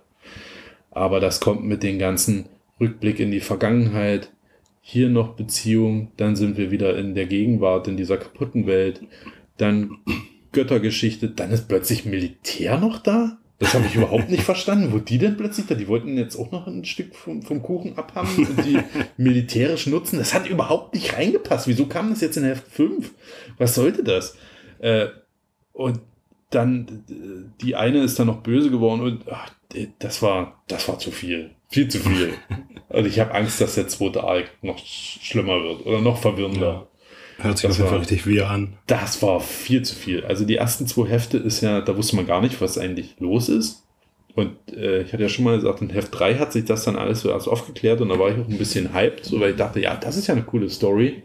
Aber 0.90 1.20
das 1.20 1.40
kommt 1.40 1.64
mit 1.64 1.82
den 1.82 1.98
ganzen 1.98 2.46
Rückblick 2.80 3.20
in 3.20 3.30
die 3.30 3.40
Vergangenheit, 3.40 4.30
hier 4.80 5.10
noch 5.10 5.34
Beziehung, 5.34 6.10
dann 6.16 6.34
sind 6.34 6.56
wir 6.56 6.70
wieder 6.70 6.96
in 6.96 7.14
der 7.14 7.26
Gegenwart, 7.26 7.88
in 7.88 7.96
dieser 7.96 8.16
kaputten 8.16 8.66
Welt, 8.66 9.02
dann 9.58 9.98
Göttergeschichte, 10.52 11.28
dann 11.28 11.50
ist 11.50 11.68
plötzlich 11.68 12.06
Militär 12.06 12.78
noch 12.78 12.98
da. 12.98 13.38
Das 13.64 13.74
habe 13.74 13.86
ich 13.86 13.94
überhaupt 13.96 14.30
nicht 14.30 14.42
verstanden. 14.42 14.92
Wo 14.92 14.98
die 14.98 15.18
denn 15.18 15.36
plötzlich 15.36 15.66
da? 15.66 15.74
Die 15.74 15.88
wollten 15.88 16.16
jetzt 16.18 16.36
auch 16.36 16.50
noch 16.50 16.66
ein 16.66 16.84
Stück 16.84 17.14
vom, 17.14 17.42
vom 17.42 17.62
Kuchen 17.62 17.96
abhaben 17.98 18.28
und 18.36 18.64
die 18.64 18.78
militärisch 19.16 19.86
nutzen. 19.86 20.18
Das 20.18 20.34
hat 20.34 20.48
überhaupt 20.48 20.94
nicht 20.94 21.14
reingepasst. 21.16 21.66
Wieso 21.66 21.86
kam 21.86 22.10
das 22.10 22.20
jetzt 22.20 22.36
in 22.36 22.44
Heft 22.44 22.68
5? 22.70 23.10
Was 23.58 23.74
sollte 23.74 24.04
das? 24.04 24.36
Äh, 24.80 25.06
und 25.72 26.00
dann, 26.50 27.04
äh, 27.10 27.62
die 27.64 27.74
eine 27.74 28.02
ist 28.02 28.18
dann 28.18 28.26
noch 28.28 28.42
böse 28.42 28.70
geworden 28.70 29.00
und 29.00 29.22
ach, 29.30 29.50
das 29.98 30.22
war, 30.22 30.62
das 30.68 30.86
war 30.88 30.98
zu 30.98 31.10
viel. 31.10 31.50
Viel 31.68 31.88
zu 31.88 31.98
viel. 32.00 32.34
Also 32.90 33.08
ich 33.08 33.18
habe 33.18 33.34
Angst, 33.34 33.60
dass 33.60 33.74
der 33.74 33.88
zweite 33.88 34.22
Arc 34.22 34.50
noch 34.62 34.78
sch- 34.78 35.18
schlimmer 35.20 35.60
wird 35.64 35.84
oder 35.84 36.00
noch 36.00 36.18
verwirrender. 36.18 36.86
Hört 37.38 37.58
sich 37.58 37.68
Das 37.68 37.72
auf 37.72 37.78
jeden 37.78 37.88
Fall 37.90 37.98
richtig 37.98 38.26
weh 38.26 38.42
an. 38.42 38.74
Das 38.86 39.22
war 39.22 39.40
viel 39.40 39.82
zu 39.82 39.94
viel. 39.94 40.24
Also 40.24 40.44
die 40.44 40.56
ersten 40.56 40.86
zwei 40.86 41.08
Hefte 41.08 41.38
ist 41.38 41.60
ja, 41.60 41.80
da 41.80 41.96
wusste 41.96 42.16
man 42.16 42.26
gar 42.26 42.40
nicht, 42.40 42.60
was 42.60 42.78
eigentlich 42.78 43.16
los 43.18 43.48
ist. 43.48 43.84
Und 44.34 44.56
äh, 44.72 45.02
ich 45.02 45.12
hatte 45.12 45.22
ja 45.22 45.28
schon 45.28 45.44
mal 45.44 45.56
gesagt, 45.56 45.80
in 45.80 45.90
Heft 45.90 46.18
3 46.18 46.36
hat 46.36 46.52
sich 46.52 46.64
das 46.64 46.84
dann 46.84 46.96
alles 46.96 47.20
so 47.20 47.30
erst 47.30 47.48
aufgeklärt 47.48 48.00
und 48.00 48.08
da 48.08 48.18
war 48.18 48.30
ich 48.30 48.34
auch 48.34 48.48
ein 48.48 48.58
bisschen 48.58 48.92
hyped, 48.92 49.24
so, 49.24 49.38
weil 49.38 49.50
ich 49.50 49.56
dachte, 49.56 49.80
ja, 49.80 49.96
das 49.96 50.16
ist 50.16 50.26
ja 50.26 50.34
eine 50.34 50.42
coole 50.42 50.68
Story. 50.70 51.22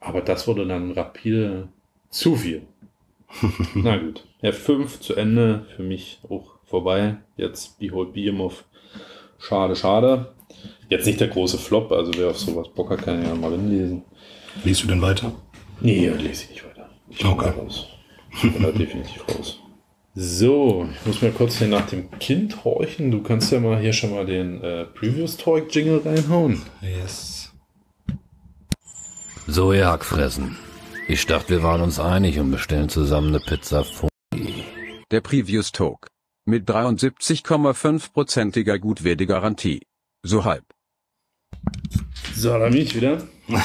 Aber 0.00 0.20
das 0.20 0.48
wurde 0.48 0.66
dann 0.66 0.92
rapide 0.92 1.68
zu 2.10 2.34
viel. 2.34 2.62
Na 3.74 3.96
gut, 3.98 4.24
Heft 4.40 4.60
5 4.62 5.00
zu 5.00 5.14
Ende, 5.14 5.66
für 5.76 5.82
mich 5.82 6.20
auch 6.28 6.58
vorbei. 6.64 7.18
Jetzt 7.36 7.78
Behold 7.78 8.12
Behemoth. 8.12 8.64
Schade, 9.38 9.76
schade. 9.76 10.32
Jetzt 10.88 11.06
nicht 11.06 11.20
der 11.20 11.28
große 11.28 11.58
Flop, 11.58 11.92
also 11.92 12.12
wer 12.16 12.30
auf 12.30 12.38
sowas 12.38 12.68
Bock 12.74 12.90
hat, 12.90 13.02
kann 13.02 13.22
ja 13.22 13.34
mal 13.34 13.52
hinlesen. 13.52 14.02
Liest 14.64 14.82
du 14.84 14.88
denn 14.88 15.02
weiter? 15.02 15.32
Nee, 15.80 16.08
lese 16.08 16.44
ich 16.44 16.50
nicht 16.50 16.64
weiter. 16.64 16.88
Ich 17.08 17.18
bin 17.18 17.26
Okay. 17.28 17.52
da 17.54 17.62
raus. 17.62 17.86
Ich 18.32 18.42
bin 18.52 18.62
da 18.62 18.70
definitiv 18.70 19.24
raus. 19.28 19.58
So, 20.14 20.88
ich 20.92 21.06
muss 21.06 21.22
mal 21.22 21.30
kurz 21.30 21.58
hier 21.58 21.68
nach 21.68 21.86
dem 21.86 22.10
Kind 22.18 22.64
horchen. 22.64 23.10
Du 23.10 23.22
kannst 23.22 23.52
ja 23.52 23.60
mal 23.60 23.78
hier 23.80 23.92
schon 23.92 24.10
mal 24.10 24.26
den 24.26 24.62
äh, 24.62 24.84
Previous 24.84 25.36
Talk 25.36 25.72
Jingle 25.74 26.02
reinhauen. 26.04 26.62
Yes. 26.82 27.52
So, 29.46 29.72
ihr 29.72 29.86
Hackfressen. 29.86 30.56
Ich 31.06 31.24
dachte, 31.26 31.50
wir 31.50 31.62
waren 31.62 31.80
uns 31.80 31.98
einig 32.00 32.38
und 32.38 32.50
bestellen 32.50 32.88
zusammen 32.88 33.28
eine 33.28 33.40
Pizza 33.40 33.84
vor. 33.84 34.08
Der 35.10 35.20
Previous 35.20 35.72
Talk. 35.72 36.08
Mit 36.44 36.68
73,5%iger 36.68 38.78
Gutwertegarantie. 38.78 39.82
So 40.22 40.44
halb. 40.44 40.64
So, 42.34 42.50
da 42.58 42.68
bin 42.68 42.82
ich 42.82 42.94
wieder. 42.94 43.22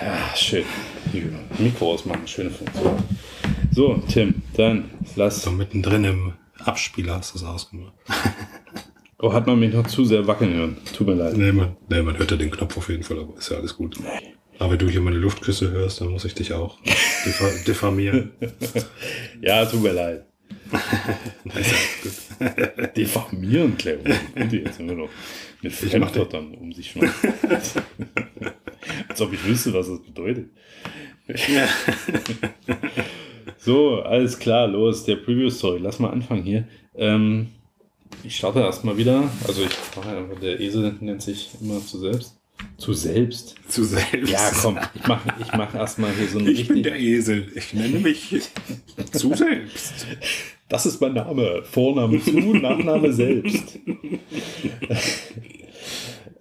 Ja, 0.00 0.34
schön. 0.34 0.64
Hier, 1.12 1.30
Mikro 1.58 1.92
ausmachen, 1.92 2.26
schöne 2.26 2.50
Funktion. 2.50 3.02
So, 3.70 4.02
Tim, 4.08 4.42
dann 4.56 4.90
lass. 5.14 5.42
So 5.42 5.50
mittendrin 5.50 6.04
im 6.04 6.32
Abspieler 6.64 7.16
hast 7.16 7.34
du 7.34 7.38
es 7.38 7.44
ausgemacht. 7.44 7.92
Oh, 9.22 9.34
hat 9.34 9.46
man 9.46 9.60
mich 9.60 9.74
noch 9.74 9.86
zu 9.86 10.06
sehr 10.06 10.26
wackeln 10.26 10.54
hören. 10.54 10.78
Tut 10.96 11.06
mir 11.06 11.12
leid. 11.12 11.36
Nee 11.36 11.52
man, 11.52 11.76
nee, 11.90 12.00
man 12.00 12.16
hört 12.16 12.30
ja 12.30 12.38
den 12.38 12.50
Knopf 12.50 12.78
auf 12.78 12.88
jeden 12.88 13.02
Fall, 13.02 13.18
aber 13.18 13.36
ist 13.36 13.50
ja 13.50 13.58
alles 13.58 13.76
gut. 13.76 13.98
Aber 14.58 14.72
wenn 14.72 14.78
du 14.78 14.88
hier 14.88 15.02
meine 15.02 15.18
Luftküsse 15.18 15.70
hörst, 15.70 16.00
dann 16.00 16.08
muss 16.08 16.24
ich 16.24 16.32
dich 16.32 16.54
auch 16.54 16.78
diffa 17.26 17.50
diffamieren. 17.66 18.30
Ja, 19.42 19.66
tut 19.66 19.82
mir 19.82 19.92
leid. 19.92 20.24
Diffamieren, 22.96 23.76
Cleo. 23.76 23.98
Und 24.34 24.52
jetzt 24.54 24.80
immer 24.80 24.94
noch 24.94 25.10
mit 25.60 25.74
Fremdwörtern 25.74 26.54
um 26.54 26.72
sich 26.72 26.90
schmeißen. 26.90 27.34
Als 29.08 29.20
ob 29.20 29.32
ich 29.32 29.44
wüsste, 29.44 29.72
was 29.72 29.88
das 29.88 30.02
bedeutet. 30.02 30.50
so, 33.58 34.02
alles 34.02 34.38
klar, 34.38 34.68
los, 34.68 35.04
der 35.04 35.16
Preview-Story. 35.16 35.80
Lass 35.80 35.98
mal 35.98 36.10
anfangen 36.10 36.42
hier. 36.42 36.68
Ähm, 36.94 37.48
ich 38.24 38.36
starte 38.36 38.60
erstmal 38.60 38.96
wieder. 38.96 39.30
Also 39.46 39.62
ich 39.62 39.96
mache 39.96 40.16
einfach, 40.16 40.40
der 40.40 40.60
Esel 40.60 40.96
nennt 41.00 41.22
sich 41.22 41.50
immer 41.60 41.84
zu 41.84 41.98
selbst. 41.98 42.36
Zu 42.76 42.92
selbst. 42.92 43.54
Zu 43.68 43.84
selbst. 43.84 44.30
Ja, 44.30 44.50
komm, 44.60 44.78
ich 44.94 45.06
mache 45.06 45.34
ich 45.40 45.52
mach 45.52 45.74
erstmal 45.74 46.12
hier 46.12 46.28
so 46.28 46.38
einen 46.38 46.48
Ich 46.48 46.68
bin 46.68 46.82
der 46.82 46.98
Esel. 46.98 47.46
Ich 47.54 47.72
nenne 47.72 48.00
mich 48.00 48.42
zu 49.12 49.34
selbst. 49.34 50.06
Das 50.68 50.86
ist 50.86 51.00
mein 51.00 51.14
Name. 51.14 51.62
Vorname 51.64 52.22
zu, 52.22 52.54
Nachname 52.54 53.12
selbst. 53.12 53.78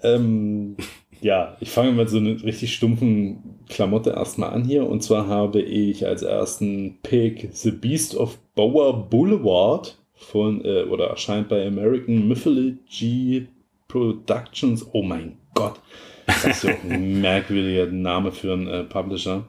ähm, 0.04 0.76
ja, 1.22 1.58
ich 1.60 1.72
fange 1.72 1.92
mit 1.92 2.10
so 2.10 2.18
einer 2.18 2.42
richtig 2.44 2.74
stumpfen 2.74 3.60
Klamotte 3.68 4.12
erstmal 4.12 4.52
an 4.52 4.64
hier. 4.64 4.88
Und 4.88 5.04
zwar 5.04 5.28
habe 5.28 5.62
ich 5.62 6.06
als 6.06 6.22
ersten 6.22 6.98
Pick 7.04 7.50
The 7.52 7.72
Beast 7.72 8.16
of 8.16 8.38
Bower 8.56 9.10
Boulevard 9.10 9.98
von, 10.14 10.64
äh, 10.64 10.84
oder 10.84 11.08
erscheint 11.08 11.50
bei 11.50 11.66
American 11.66 12.28
Mythology 12.28 13.48
Productions. 13.88 14.88
Oh 14.94 15.04
mein 15.04 15.38
Gott. 15.54 15.80
Das 16.26 16.46
ist 16.46 16.64
ja 16.64 16.74
auch 16.74 16.84
ein 16.84 17.22
merkwürdiger 17.22 17.88
Name 17.88 18.32
für 18.32 18.54
einen 18.54 18.68
äh, 18.68 18.84
Publisher. 18.84 19.48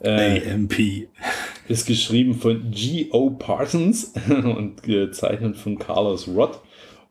Äh, 0.00 0.50
AMP. 0.50 1.08
ist 1.68 1.86
geschrieben 1.86 2.34
von 2.34 2.70
G.O. 2.70 3.30
Parsons 3.30 4.12
und 4.28 4.82
gezeichnet 4.82 5.56
von 5.56 5.78
Carlos 5.78 6.28
Roth. 6.28 6.60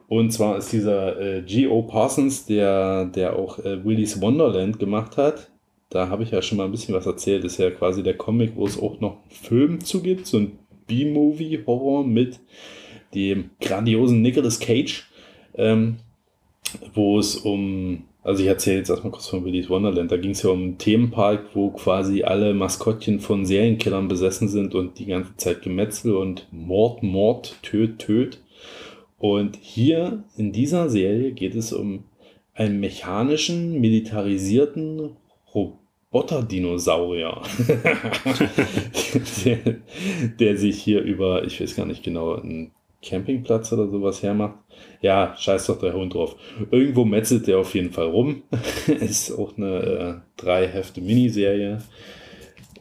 Und 0.08 0.32
zwar 0.32 0.58
ist 0.58 0.72
dieser 0.72 1.20
äh, 1.20 1.42
G.O. 1.42 1.84
Parsons, 1.84 2.46
der, 2.46 3.06
der 3.06 3.36
auch 3.36 3.60
äh, 3.60 3.84
Willy's 3.84 4.22
Wonderland 4.22 4.80
gemacht 4.80 5.18
hat. 5.18 5.50
Da 5.90 6.10
habe 6.10 6.24
ich 6.24 6.32
ja 6.32 6.42
schon 6.42 6.58
mal 6.58 6.66
ein 6.66 6.72
bisschen 6.72 6.96
was 6.96 7.06
erzählt. 7.06 7.44
Das 7.44 7.54
ist 7.54 7.60
ja 7.60 7.72
quasi 7.72 8.04
der 8.04 8.18
Comic, 8.18 8.54
wo 8.56 8.66
es 8.66 8.80
auch 8.82 9.00
noch 9.00 9.18
einen 9.22 9.32
Film 9.32 9.82
zu 9.82 10.02
gibt. 10.02 10.28
So 10.28 10.38
ein 10.38 10.58
B-Movie-Horror 10.88 12.06
mit 12.06 12.40
dem 13.14 13.52
grandiosen 13.62 14.22
Nicolas 14.22 14.60
Cage. 14.60 15.08
Ähm, 15.56 15.98
wo 16.94 17.20
es 17.20 17.36
um, 17.36 18.06
also 18.24 18.42
ich 18.42 18.50
erzähle 18.50 18.78
jetzt 18.78 18.90
erstmal 18.90 19.12
kurz 19.12 19.28
von 19.28 19.46
Willy's 19.46 19.70
Wonderland, 19.70 20.12
da 20.12 20.18
ging 20.18 20.32
es 20.32 20.44
ja 20.44 20.50
um 20.50 20.62
einen 20.62 20.78
Themenpark, 20.78 21.48
wo 21.54 21.70
quasi 21.70 22.24
alle 22.24 22.54
Maskottchen 22.54 23.20
von 23.20 23.46
Serienkillern 23.46 24.08
besessen 24.08 24.48
sind 24.48 24.76
und 24.76 25.00
die 25.00 25.06
ganze 25.06 25.36
Zeit 25.38 25.62
Gemetzel 25.62 26.16
und 26.16 26.48
Mord, 26.52 27.04
Mord, 27.04 27.58
Töt, 27.62 28.00
Töt. 28.00 28.40
Und 29.24 29.56
hier 29.62 30.26
in 30.36 30.52
dieser 30.52 30.90
Serie 30.90 31.32
geht 31.32 31.56
es 31.56 31.72
um 31.72 32.04
einen 32.54 32.82
mechanischen, 32.82 33.80
militarisierten 33.80 35.16
Roboterdinosaurier, 35.56 37.42
der, 39.46 39.58
der 40.38 40.58
sich 40.58 40.84
hier 40.84 41.04
über, 41.04 41.46
ich 41.46 41.62
weiß 41.62 41.74
gar 41.78 41.86
nicht 41.86 42.04
genau, 42.04 42.36
einen 42.36 42.72
Campingplatz 43.02 43.72
oder 43.72 43.88
sowas 43.88 44.22
hermacht. 44.24 44.58
Ja, 45.00 45.34
scheiß 45.40 45.68
doch 45.68 45.80
der 45.80 45.94
Hund 45.94 46.16
drauf. 46.16 46.36
Irgendwo 46.70 47.06
metzelt 47.06 47.48
der 47.48 47.60
auf 47.60 47.74
jeden 47.76 47.94
Fall 47.94 48.08
rum. 48.08 48.44
Ist 48.88 49.32
auch 49.32 49.56
eine 49.56 49.78
äh, 49.78 50.16
drei 50.36 50.68
Hefte 50.68 51.00
Miniserie. 51.00 51.82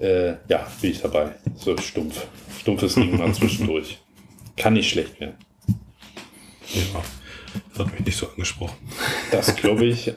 Äh, 0.00 0.30
ja, 0.48 0.66
bin 0.80 0.90
ich 0.90 1.00
dabei. 1.00 1.36
So 1.54 1.76
stumpf. 1.76 2.26
Stumpfes 2.58 2.96
Ding 2.96 3.16
mal 3.16 3.32
zwischendurch. 3.32 4.00
Kann 4.56 4.72
nicht 4.72 4.90
schlecht 4.90 5.20
werden. 5.20 5.36
Ja. 6.74 7.02
Das 7.70 7.78
hat 7.80 7.92
mich 7.92 8.06
nicht 8.06 8.16
so 8.16 8.28
angesprochen. 8.28 8.76
Das 9.30 9.54
glaube 9.56 9.84
ich. 9.84 10.12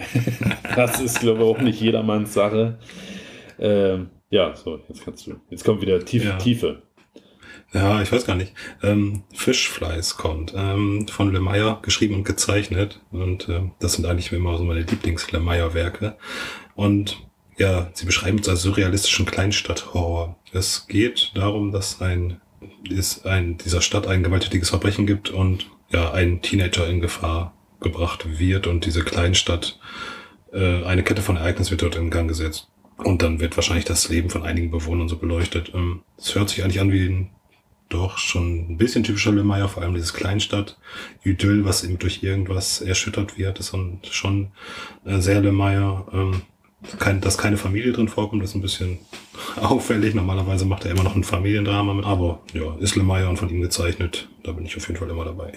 Das 0.76 1.00
ist, 1.02 1.20
glaube 1.20 1.40
ich, 1.40 1.46
auch 1.46 1.60
nicht 1.60 1.82
jedermanns 1.82 2.34
Sache. 2.34 2.80
Ähm, 3.60 4.10
ja, 4.30 4.56
so, 4.56 4.80
jetzt 4.88 5.04
kannst 5.04 5.28
du. 5.28 5.36
Jetzt 5.50 5.64
kommt 5.64 5.82
wieder 5.82 6.04
Tiefe. 6.04 6.28
Ja. 6.28 6.38
Tiefe. 6.38 6.84
Ja, 7.74 8.02
ich 8.02 8.12
weiß 8.12 8.26
gar 8.26 8.36
nicht. 8.36 8.54
Ähm, 8.84 9.24
Fishflies 9.34 10.16
kommt 10.16 10.54
ähm, 10.56 11.08
von 11.10 11.34
Lemire 11.34 11.80
geschrieben 11.82 12.16
und 12.16 12.24
gezeichnet. 12.24 13.02
Und 13.12 13.50
ähm, 13.50 13.72
das 13.80 13.94
sind 13.94 14.06
eigentlich 14.06 14.32
immer 14.32 14.58
so 14.58 14.64
meine 14.64 14.82
Lieblings-Lemire-Werke. 14.82 16.16
Und 16.76 17.22
ja, 17.58 17.90
sie 17.94 18.06
beschreiben 18.06 18.40
es 18.40 18.50
als 18.50 18.62
surrealistischen 18.62 19.26
Kleinstadthorror. 19.26 20.38
Es 20.54 20.88
geht 20.88 21.32
darum, 21.36 21.72
dass 21.72 22.02
ein, 22.02 22.40
es 22.90 23.26
ein 23.26 23.58
dieser 23.58 23.82
Stadt 23.82 24.08
ein 24.08 24.24
gewalttätiges 24.24 24.70
Verbrechen 24.70 25.06
gibt 25.06 25.30
und 25.30 25.70
ja, 25.90 26.12
ein 26.12 26.42
Teenager 26.42 26.88
in 26.88 27.02
Gefahr 27.02 27.54
gebracht 27.80 28.40
wird 28.40 28.68
und 28.68 28.86
diese 28.86 29.04
Kleinstadt, 29.04 29.80
äh, 30.52 30.84
eine 30.84 31.04
Kette 31.04 31.22
von 31.22 31.38
Ereignissen 31.38 31.72
wird 31.72 31.82
dort 31.82 31.96
in 31.96 32.10
Gang 32.10 32.28
gesetzt. 32.28 32.68
Und 32.98 33.22
dann 33.22 33.40
wird 33.40 33.58
wahrscheinlich 33.58 33.86
das 33.86 34.08
Leben 34.10 34.30
von 34.30 34.44
einigen 34.44 34.72
Bewohnern 34.72 35.10
so 35.10 35.18
beleuchtet. 35.18 35.72
Ähm, 35.74 36.02
Es 36.18 36.34
hört 36.34 36.50
sich 36.50 36.64
eigentlich 36.64 36.80
an 36.80 36.92
wie 36.92 37.08
ein 37.08 37.30
doch 37.90 38.18
schon 38.18 38.72
ein 38.72 38.78
bisschen 38.78 39.04
typischer 39.04 39.32
Lemire, 39.32 39.70
vor 39.70 39.84
allem 39.84 39.94
dieses 39.94 40.14
Kleinstadt-Idyll, 40.14 41.66
was 41.66 41.84
eben 41.84 42.00
durch 42.00 42.24
irgendwas 42.24 42.82
erschüttert 42.82 43.38
wird, 43.38 43.60
ist 43.60 43.76
schon 44.12 44.52
äh, 45.06 45.20
sehr 45.20 45.42
Lemire. 45.42 46.06
Ähm, 46.12 46.42
kein, 47.00 47.22
dass 47.22 47.38
keine 47.38 47.58
Familie 47.58 47.94
drin 47.94 48.08
vorkommt, 48.08 48.44
ist 48.44 48.56
ein 48.56 48.62
bisschen 48.62 49.00
auffällig. 49.62 50.16
Normalerweise 50.16 50.66
macht 50.66 50.86
er 50.86 50.92
immer 50.92 51.04
noch 51.04 51.16
ein 51.16 51.24
Familiendrama 51.24 51.94
mit, 51.94 52.06
aber 52.06 52.42
ja, 52.54 52.76
ist 52.80 52.96
Lemire 52.96 53.30
und 53.30 53.38
von 53.38 53.50
ihm 53.50 53.62
gezeichnet. 53.62 54.30
Da 54.44 54.52
bin 54.52 54.66
ich 54.66 54.76
auf 54.78 54.88
jeden 54.88 55.00
Fall 55.00 55.10
immer 55.10 55.26
dabei. 55.26 55.54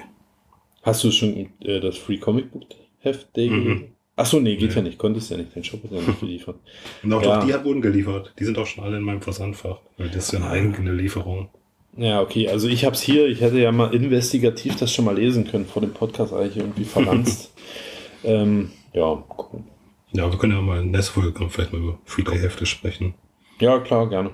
Hast 0.89 1.05
du 1.05 1.11
schon 1.11 1.49
äh, 1.65 1.81
das 1.81 1.97
Free 1.99 2.19
Comic 2.19 2.51
Book 2.51 2.65
Heft 3.01 3.37
Day 3.37 3.49
Mhm. 3.51 3.65
gelesen? 3.65 3.95
Achso, 4.17 4.41
nee, 4.41 4.57
geht 4.57 4.71
Nee. 4.71 4.77
ja 4.77 4.83
nicht. 4.83 4.99
Konntest 4.99 5.31
ja 5.31 5.37
nicht. 5.37 5.55
Dein 5.55 5.63
Shop 5.63 5.85
ist 5.85 5.93
ja 5.93 6.01
nicht 6.01 6.19
geliefert. 6.21 6.57
Und 7.03 7.13
auch 7.13 7.23
Ja. 7.23 7.39
doch 7.39 7.47
die 7.47 7.55
hat 7.55 7.65
wurden 7.65 7.81
geliefert. 7.81 8.33
Die 8.39 8.45
sind 8.45 8.59
auch 8.59 8.67
schon 8.67 8.83
alle 8.85 8.97
in 8.97 9.03
meinem 9.05 9.23
Versandfach. 9.23 9.79
Weil 9.97 10.09
das 10.09 10.25
ist 10.27 10.33
ja 10.33 10.41
eine 10.41 10.51
eigene 10.51 10.93
Lieferung. 10.93 11.51
Ja, 11.97 12.21
okay. 12.21 12.49
Also 12.49 12.69
ich 12.69 12.85
habe 12.85 12.95
es 12.97 13.03
hier. 13.03 13.27
Ich 13.29 13.41
hätte 13.41 13.59
ja 13.61 13.71
mal 13.71 13.95
investigativ 13.95 14.77
das 14.77 14.93
schon 14.93 15.05
mal 15.05 15.17
lesen 15.17 15.47
können 15.47 15.67
vor 15.67 15.83
dem 15.83 15.93
Podcast 15.93 16.33
eigentlich 16.33 16.57
irgendwie 16.57 16.85
verlanzt. 16.85 17.53
ähm, 18.25 18.71
ja, 18.93 19.15
gucken. 19.29 19.65
Ja, 20.13 20.31
wir 20.31 20.39
können 20.39 20.53
ja 20.55 20.61
mal 20.63 20.81
in 20.81 20.93
der 20.93 21.03
Folge 21.03 21.33
vielleicht 21.51 21.73
mal 21.73 21.81
über 21.83 21.99
Free-Hefte 22.05 22.67
sprechen. 22.67 23.15
Ja, 23.61 23.79
klar, 23.81 24.09
gerne. 24.09 24.31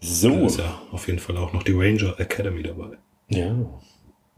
So. 0.00 0.30
Da 0.30 0.46
ist 0.46 0.58
ja 0.58 0.80
auf 0.92 1.06
jeden 1.06 1.18
Fall 1.18 1.36
auch 1.36 1.52
noch 1.52 1.62
die 1.62 1.72
Ranger 1.72 2.18
Academy 2.18 2.62
dabei. 2.62 2.96
Ja. 3.28 3.54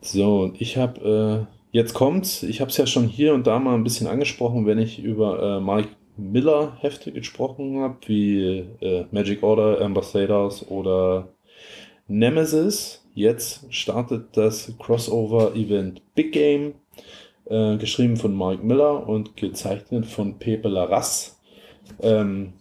So, 0.01 0.53
ich 0.59 0.77
habe, 0.77 1.47
äh, 1.73 1.77
jetzt 1.77 1.93
kommt's, 1.95 2.43
ich 2.43 2.61
habe 2.61 2.71
es 2.71 2.77
ja 2.77 2.87
schon 2.87 3.09
hier 3.09 3.35
und 3.35 3.47
da 3.47 3.59
mal 3.59 3.75
ein 3.75 3.85
bisschen 3.85 4.07
angesprochen, 4.07 4.65
wenn 4.67 4.79
ich 4.79 5.03
über 5.03 5.59
äh, 5.59 5.61
Mike 5.61 5.89
Miller 6.17 6.77
Hefte 6.81 7.13
gesprochen 7.13 7.81
habe, 7.81 7.97
wie 8.07 8.65
äh, 8.81 9.07
Magic 9.11 9.43
Order, 9.43 9.81
Ambassadors 9.81 10.69
oder 10.69 11.29
Nemesis. 12.07 13.05
Jetzt 13.15 13.73
startet 13.75 14.37
das 14.37 14.73
Crossover-Event 14.79 16.03
Big 16.15 16.33
Game, 16.33 16.75
äh, 17.47 17.77
geschrieben 17.77 18.17
von 18.17 18.37
Mike 18.37 18.65
Miller 18.65 19.09
und 19.09 19.37
gezeichnet 19.37 20.07
von 20.07 20.39
Pepe 20.39 20.69
Larraz. 20.69 21.41
Ähm, 22.01 22.53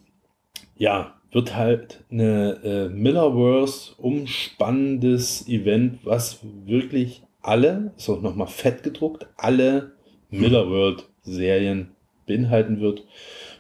ja, 0.76 1.14
wird 1.32 1.56
halt 1.56 2.04
eine 2.10 2.60
äh, 2.64 2.90
Millerverse 2.90 3.94
umspannendes 3.98 5.48
Event, 5.48 6.00
was 6.04 6.40
wirklich 6.66 7.27
alle, 7.48 7.94
ist 7.98 8.10
auch 8.10 8.22
nochmal 8.22 8.48
fett 8.48 8.84
gedruckt, 8.84 9.28
alle 9.38 9.94
Millerworld-Serien 10.30 11.92
beinhalten 12.26 12.82
wird. 12.82 13.04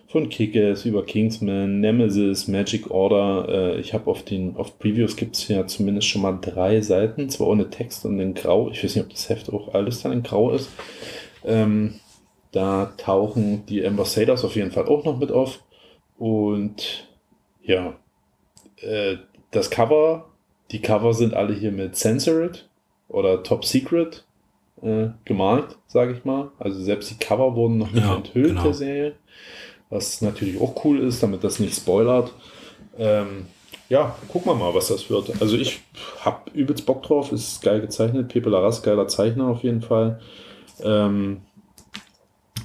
Von 0.09 0.29
Kickers 0.29 0.85
über 0.85 1.05
Kingsman, 1.05 1.81
Nemesis, 1.81 2.47
Magic 2.47 2.89
Order. 2.89 3.49
Äh, 3.49 3.79
ich 3.81 3.93
habe 3.93 4.09
auf 4.09 4.23
den 4.23 4.55
auf 4.55 4.79
Previews 4.79 5.17
gibt 5.17 5.35
es 5.35 5.47
ja 5.49 5.67
zumindest 5.67 6.07
schon 6.07 6.21
mal 6.21 6.37
drei 6.39 6.79
Seiten, 6.79 7.29
zwar 7.29 7.47
ohne 7.47 7.69
Text 7.69 8.05
und 8.05 8.19
in 8.19 8.33
Grau. 8.33 8.69
Ich 8.69 8.83
weiß 8.83 8.95
nicht, 8.95 9.03
ob 9.03 9.09
das 9.09 9.27
Heft 9.27 9.51
auch 9.51 9.73
alles 9.73 10.03
dann 10.03 10.13
in 10.13 10.23
Grau 10.23 10.51
ist. 10.51 10.69
Ähm, 11.43 11.95
da 12.53 12.93
tauchen 12.97 13.65
die 13.65 13.85
Ambassadors 13.85 14.45
auf 14.45 14.55
jeden 14.55 14.71
Fall 14.71 14.85
auch 14.85 15.03
noch 15.03 15.17
mit 15.17 15.31
auf. 15.31 15.61
Und 16.17 17.07
ja, 17.61 17.97
äh, 18.77 19.17
das 19.51 19.69
Cover, 19.69 20.29
die 20.71 20.81
Cover 20.81 21.13
sind 21.13 21.33
alle 21.33 21.53
hier 21.53 21.73
mit 21.73 21.97
Censored 21.97 22.66
oder 23.09 23.43
Top 23.43 23.65
Secret 23.65 24.25
äh, 24.81 25.07
gemalt, 25.25 25.77
sage 25.87 26.13
ich 26.13 26.25
mal. 26.25 26.51
Also 26.59 26.81
selbst 26.81 27.09
die 27.09 27.17
Cover 27.17 27.55
wurden 27.55 27.77
noch 27.77 27.91
nicht 27.91 28.05
Ja, 28.05 28.15
enthüllt 28.15 28.49
genau. 28.49 28.63
der 28.63 28.73
Serie. 28.73 29.13
Was 29.89 30.21
natürlich 30.21 30.59
auch 30.59 30.83
cool 30.83 30.99
ist, 30.99 31.23
damit 31.23 31.43
das 31.43 31.59
nicht 31.59 31.75
spoilert. 31.75 32.33
Ähm, 32.97 33.47
ja, 33.89 34.15
gucken 34.27 34.51
wir 34.51 34.55
mal, 34.55 34.73
was 34.73 34.89
das 34.89 35.09
wird. 35.09 35.41
Also 35.41 35.55
ich 35.55 35.79
hab 36.19 36.53
übelst 36.53 36.85
Bock 36.85 37.03
drauf, 37.03 37.31
ist 37.31 37.61
geil 37.61 37.79
gezeichnet. 37.79 38.27
Pepe 38.27 38.49
Larraz, 38.49 38.81
geiler 38.81 39.07
Zeichner 39.07 39.47
auf 39.47 39.63
jeden 39.63 39.81
Fall. 39.81 40.19
Ähm, 40.83 41.41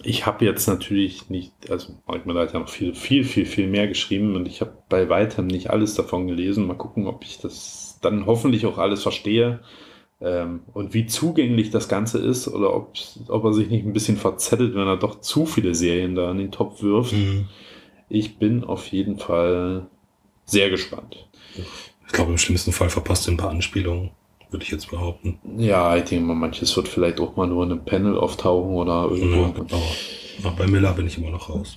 ich 0.03 0.27
habe 0.27 0.45
jetzt 0.45 0.67
natürlich 0.67 1.31
nicht, 1.31 1.53
also 1.71 1.95
Mark 2.09 2.27
Miller 2.27 2.41
hat 2.41 2.53
ja 2.55 2.59
noch 2.59 2.69
viel, 2.69 2.97
viel, 2.97 3.25
viel, 3.25 3.47
viel 3.47 3.69
mehr 3.69 3.87
geschrieben 3.87 4.35
und 4.35 4.49
ich 4.49 4.61
habe 4.61 4.73
bei 4.89 5.09
weitem 5.09 5.47
nicht 5.47 5.71
alles 5.71 5.95
davon 5.95 6.27
gelesen. 6.27 6.67
Mal 6.67 6.75
gucken, 6.75 7.07
ob 7.07 7.23
ich 7.23 7.39
das 7.39 7.99
dann 8.03 8.27
hoffentlich 8.27 8.67
auch 8.67 8.79
alles 8.79 9.03
verstehe 9.05 9.61
und 10.73 10.95
wie 10.95 11.07
zugänglich 11.07 11.71
das 11.71 11.89
Ganze 11.89 12.19
ist 12.19 12.47
oder 12.47 12.75
ob, 12.77 12.93
ob 13.29 13.45
er 13.45 13.53
sich 13.53 13.69
nicht 13.69 13.85
ein 13.85 13.93
bisschen 13.93 14.17
verzettelt, 14.17 14.75
wenn 14.75 14.87
er 14.87 14.97
doch 14.97 15.21
zu 15.21 15.47
viele 15.47 15.75
Serien 15.75 16.15
da 16.15 16.31
in 16.31 16.39
den 16.39 16.53
Topf 16.53 16.83
wirft. 16.83 17.13
Mhm. 17.13 17.49
Ich 18.09 18.39
bin 18.39 18.63
auf 18.63 18.87
jeden 18.89 19.19
Fall 19.19 19.87
sehr 20.45 20.71
gespannt. 20.71 21.29
Ich 22.07 22.13
glaube, 22.13 22.31
im 22.31 22.39
schlimmsten 22.39 22.73
Fall 22.73 22.89
verpasst 22.91 23.27
er 23.27 23.35
ein 23.35 23.37
paar 23.37 23.51
Anspielungen, 23.51 24.11
würde 24.51 24.65
ich 24.65 24.71
jetzt 24.71 24.91
behaupten. 24.91 25.39
Ja, 25.57 25.97
ich 25.97 26.05
denke 26.05 26.25
mal, 26.27 26.35
manches 26.35 26.77
wird 26.77 26.87
vielleicht 26.89 27.19
auch 27.19 27.35
mal 27.37 27.47
nur 27.49 27.65
in 27.65 27.73
einem 27.73 27.85
Panel 27.85 28.17
auftauchen 28.17 28.75
oder 28.75 29.09
Ja, 29.11 29.17
irgendwo. 29.17 29.65
aber, 30.45 30.57
bei 30.57 30.67
Miller 30.67 30.93
bin 30.93 31.07
ich 31.07 31.19
immer 31.19 31.31
noch 31.31 31.49
raus. 31.49 31.77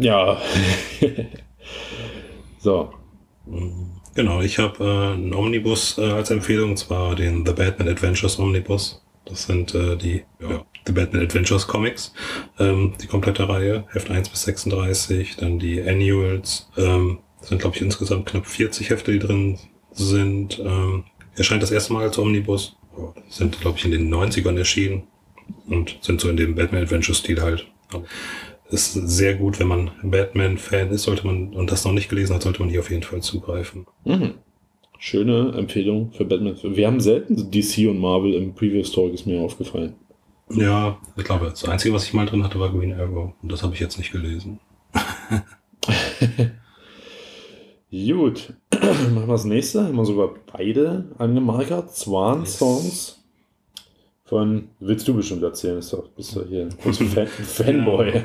Ja. 0.00 0.36
so. 2.58 2.90
Genau, 4.14 4.40
ich 4.40 4.58
habe 4.58 4.84
äh, 4.84 5.14
einen 5.14 5.34
Omnibus 5.34 5.96
äh, 5.98 6.02
als 6.02 6.30
Empfehlung, 6.30 6.70
und 6.70 6.76
zwar 6.76 7.14
den 7.14 7.46
The 7.46 7.52
Batman 7.52 7.88
Adventures 7.88 8.38
Omnibus. 8.38 9.02
Das 9.24 9.44
sind 9.44 9.74
äh, 9.74 9.96
die 9.96 10.24
ja, 10.40 10.64
The 10.86 10.92
Batman 10.92 11.22
Adventures 11.22 11.66
Comics, 11.66 12.12
ähm, 12.58 12.94
die 13.00 13.06
komplette 13.06 13.48
Reihe, 13.48 13.84
Heft 13.92 14.10
1 14.10 14.28
bis 14.28 14.42
36, 14.42 15.36
dann 15.36 15.58
die 15.58 15.80
Annuals, 15.82 16.68
ähm, 16.76 17.18
das 17.38 17.50
sind 17.50 17.60
glaube 17.60 17.76
ich 17.76 17.82
insgesamt 17.82 18.26
knapp 18.26 18.46
40 18.46 18.90
Hefte, 18.90 19.12
die 19.12 19.18
drin 19.20 19.58
sind. 19.92 20.58
Ähm, 20.58 21.04
erscheint 21.36 21.62
das 21.62 21.70
erste 21.70 21.92
Mal 21.92 22.02
als 22.04 22.18
Omnibus, 22.18 22.76
Ja, 22.98 23.14
sind 23.28 23.60
glaube 23.60 23.78
ich 23.78 23.84
in 23.84 23.92
den 23.92 24.12
90ern 24.12 24.58
erschienen 24.58 25.04
und 25.68 25.98
sind 26.02 26.20
so 26.20 26.28
in 26.28 26.36
dem 26.36 26.54
Batman 26.56 26.82
Adventure 26.82 27.14
Stil 27.16 27.40
halt. 27.40 27.66
Aber 27.92 28.04
ist 28.72 28.92
sehr 28.92 29.34
gut, 29.34 29.58
wenn 29.58 29.68
man 29.68 29.90
Batman-Fan 30.02 30.90
ist, 30.90 31.02
sollte 31.04 31.26
man, 31.26 31.54
und 31.54 31.70
das 31.70 31.84
noch 31.84 31.92
nicht 31.92 32.08
gelesen 32.08 32.34
hat, 32.34 32.42
sollte 32.42 32.60
man 32.60 32.70
hier 32.70 32.80
auf 32.80 32.90
jeden 32.90 33.02
Fall 33.02 33.20
zugreifen. 33.20 33.86
Mhm. 34.04 34.34
Schöne 34.98 35.52
Empfehlung 35.56 36.12
für 36.12 36.24
Batman. 36.24 36.56
Wir 36.62 36.86
haben 36.86 37.00
selten 37.00 37.50
DC 37.50 37.88
und 37.88 37.98
Marvel 37.98 38.34
im 38.34 38.54
Previous 38.54 38.92
Talk, 38.92 39.14
ist 39.14 39.26
mir 39.26 39.40
aufgefallen. 39.40 39.94
Ja, 40.50 40.98
ich 41.16 41.24
glaube, 41.24 41.46
das 41.46 41.64
Einzige, 41.64 41.94
was 41.94 42.04
ich 42.04 42.12
mal 42.12 42.26
drin 42.26 42.44
hatte, 42.44 42.58
war 42.58 42.70
Green 42.70 42.92
Arrow. 42.92 43.32
Und 43.42 43.52
das 43.52 43.62
habe 43.62 43.74
ich 43.74 43.80
jetzt 43.80 43.98
nicht 43.98 44.12
gelesen. 44.12 44.60
Gut, 47.90 48.54
machen 48.72 49.14
wir 49.14 49.26
das 49.26 49.44
nächste. 49.44 49.84
Haben 49.84 49.96
wir 49.96 50.04
sogar 50.04 50.34
beide 50.52 51.06
angemarkert. 51.18 51.94
Swan 51.94 52.46
Songs 52.46 53.19
von, 54.30 54.68
willst 54.78 55.08
du 55.08 55.14
bestimmt 55.14 55.42
erzählen, 55.42 55.78
ist 55.78 55.92
doch, 55.92 56.06
bist 56.10 56.36
du 56.36 56.44
hier 56.46 56.62
ein 56.62 56.76
großer 56.80 57.04
Fan, 57.04 57.26
Fanboy. 57.42 58.22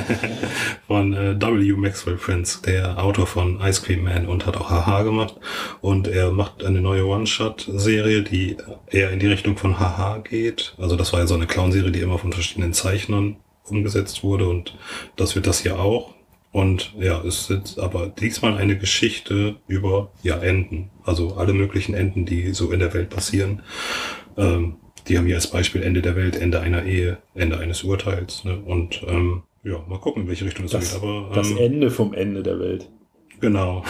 Von 0.88 1.14
äh, 1.14 1.40
W. 1.40 1.72
Maxwell 1.74 2.16
Prince, 2.16 2.60
der 2.62 3.00
Autor 3.02 3.28
von 3.28 3.60
Ice 3.60 3.80
Cream 3.80 4.02
Man 4.02 4.26
und 4.26 4.46
hat 4.46 4.56
auch 4.56 4.68
Haha 4.68 5.04
gemacht. 5.04 5.36
Und 5.80 6.08
er 6.08 6.32
macht 6.32 6.64
eine 6.64 6.80
neue 6.80 7.06
One-Shot-Serie, 7.06 8.22
die 8.22 8.56
eher 8.88 9.12
in 9.12 9.20
die 9.20 9.28
Richtung 9.28 9.56
von 9.56 9.78
Haha 9.78 10.18
geht. 10.18 10.74
Also 10.76 10.96
das 10.96 11.12
war 11.12 11.20
ja 11.20 11.28
so 11.28 11.34
eine 11.34 11.46
Clown-Serie, 11.46 11.92
die 11.92 12.00
immer 12.00 12.18
von 12.18 12.32
verschiedenen 12.32 12.72
Zeichnern 12.72 13.36
umgesetzt 13.68 14.24
wurde. 14.24 14.48
Und 14.48 14.76
das 15.14 15.36
wird 15.36 15.46
das 15.46 15.60
hier 15.60 15.78
auch. 15.78 16.14
Und 16.50 16.94
ja, 16.98 17.22
es 17.22 17.48
ist 17.48 17.78
aber 17.78 18.08
diesmal 18.08 18.56
eine 18.56 18.76
Geschichte 18.76 19.54
über 19.68 20.10
ja 20.24 20.38
Enden. 20.38 20.90
Also 21.04 21.36
alle 21.36 21.52
möglichen 21.52 21.94
Enden, 21.94 22.26
die 22.26 22.52
so 22.54 22.72
in 22.72 22.80
der 22.80 22.92
Welt 22.92 23.10
passieren. 23.10 23.62
Ähm, 24.36 24.78
die 25.08 25.18
haben 25.18 25.26
hier 25.26 25.36
als 25.36 25.50
Beispiel 25.50 25.82
Ende 25.82 26.02
der 26.02 26.16
Welt, 26.16 26.36
Ende 26.36 26.60
einer 26.60 26.84
Ehe, 26.84 27.18
Ende 27.34 27.58
eines 27.58 27.82
Urteils. 27.84 28.44
Ne? 28.44 28.58
Und 28.58 29.02
ähm, 29.06 29.42
ja, 29.64 29.78
mal 29.88 29.98
gucken, 29.98 30.22
in 30.22 30.28
welche 30.28 30.44
Richtung 30.44 30.66
es 30.66 30.72
Das, 30.72 30.92
geht. 30.94 31.02
Aber 31.02 31.30
das 31.34 31.50
ähm, 31.50 31.58
Ende 31.58 31.90
vom 31.90 32.14
Ende 32.14 32.42
der 32.42 32.58
Welt. 32.60 32.88
Genau. 33.40 33.84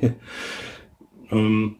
ähm, 1.30 1.76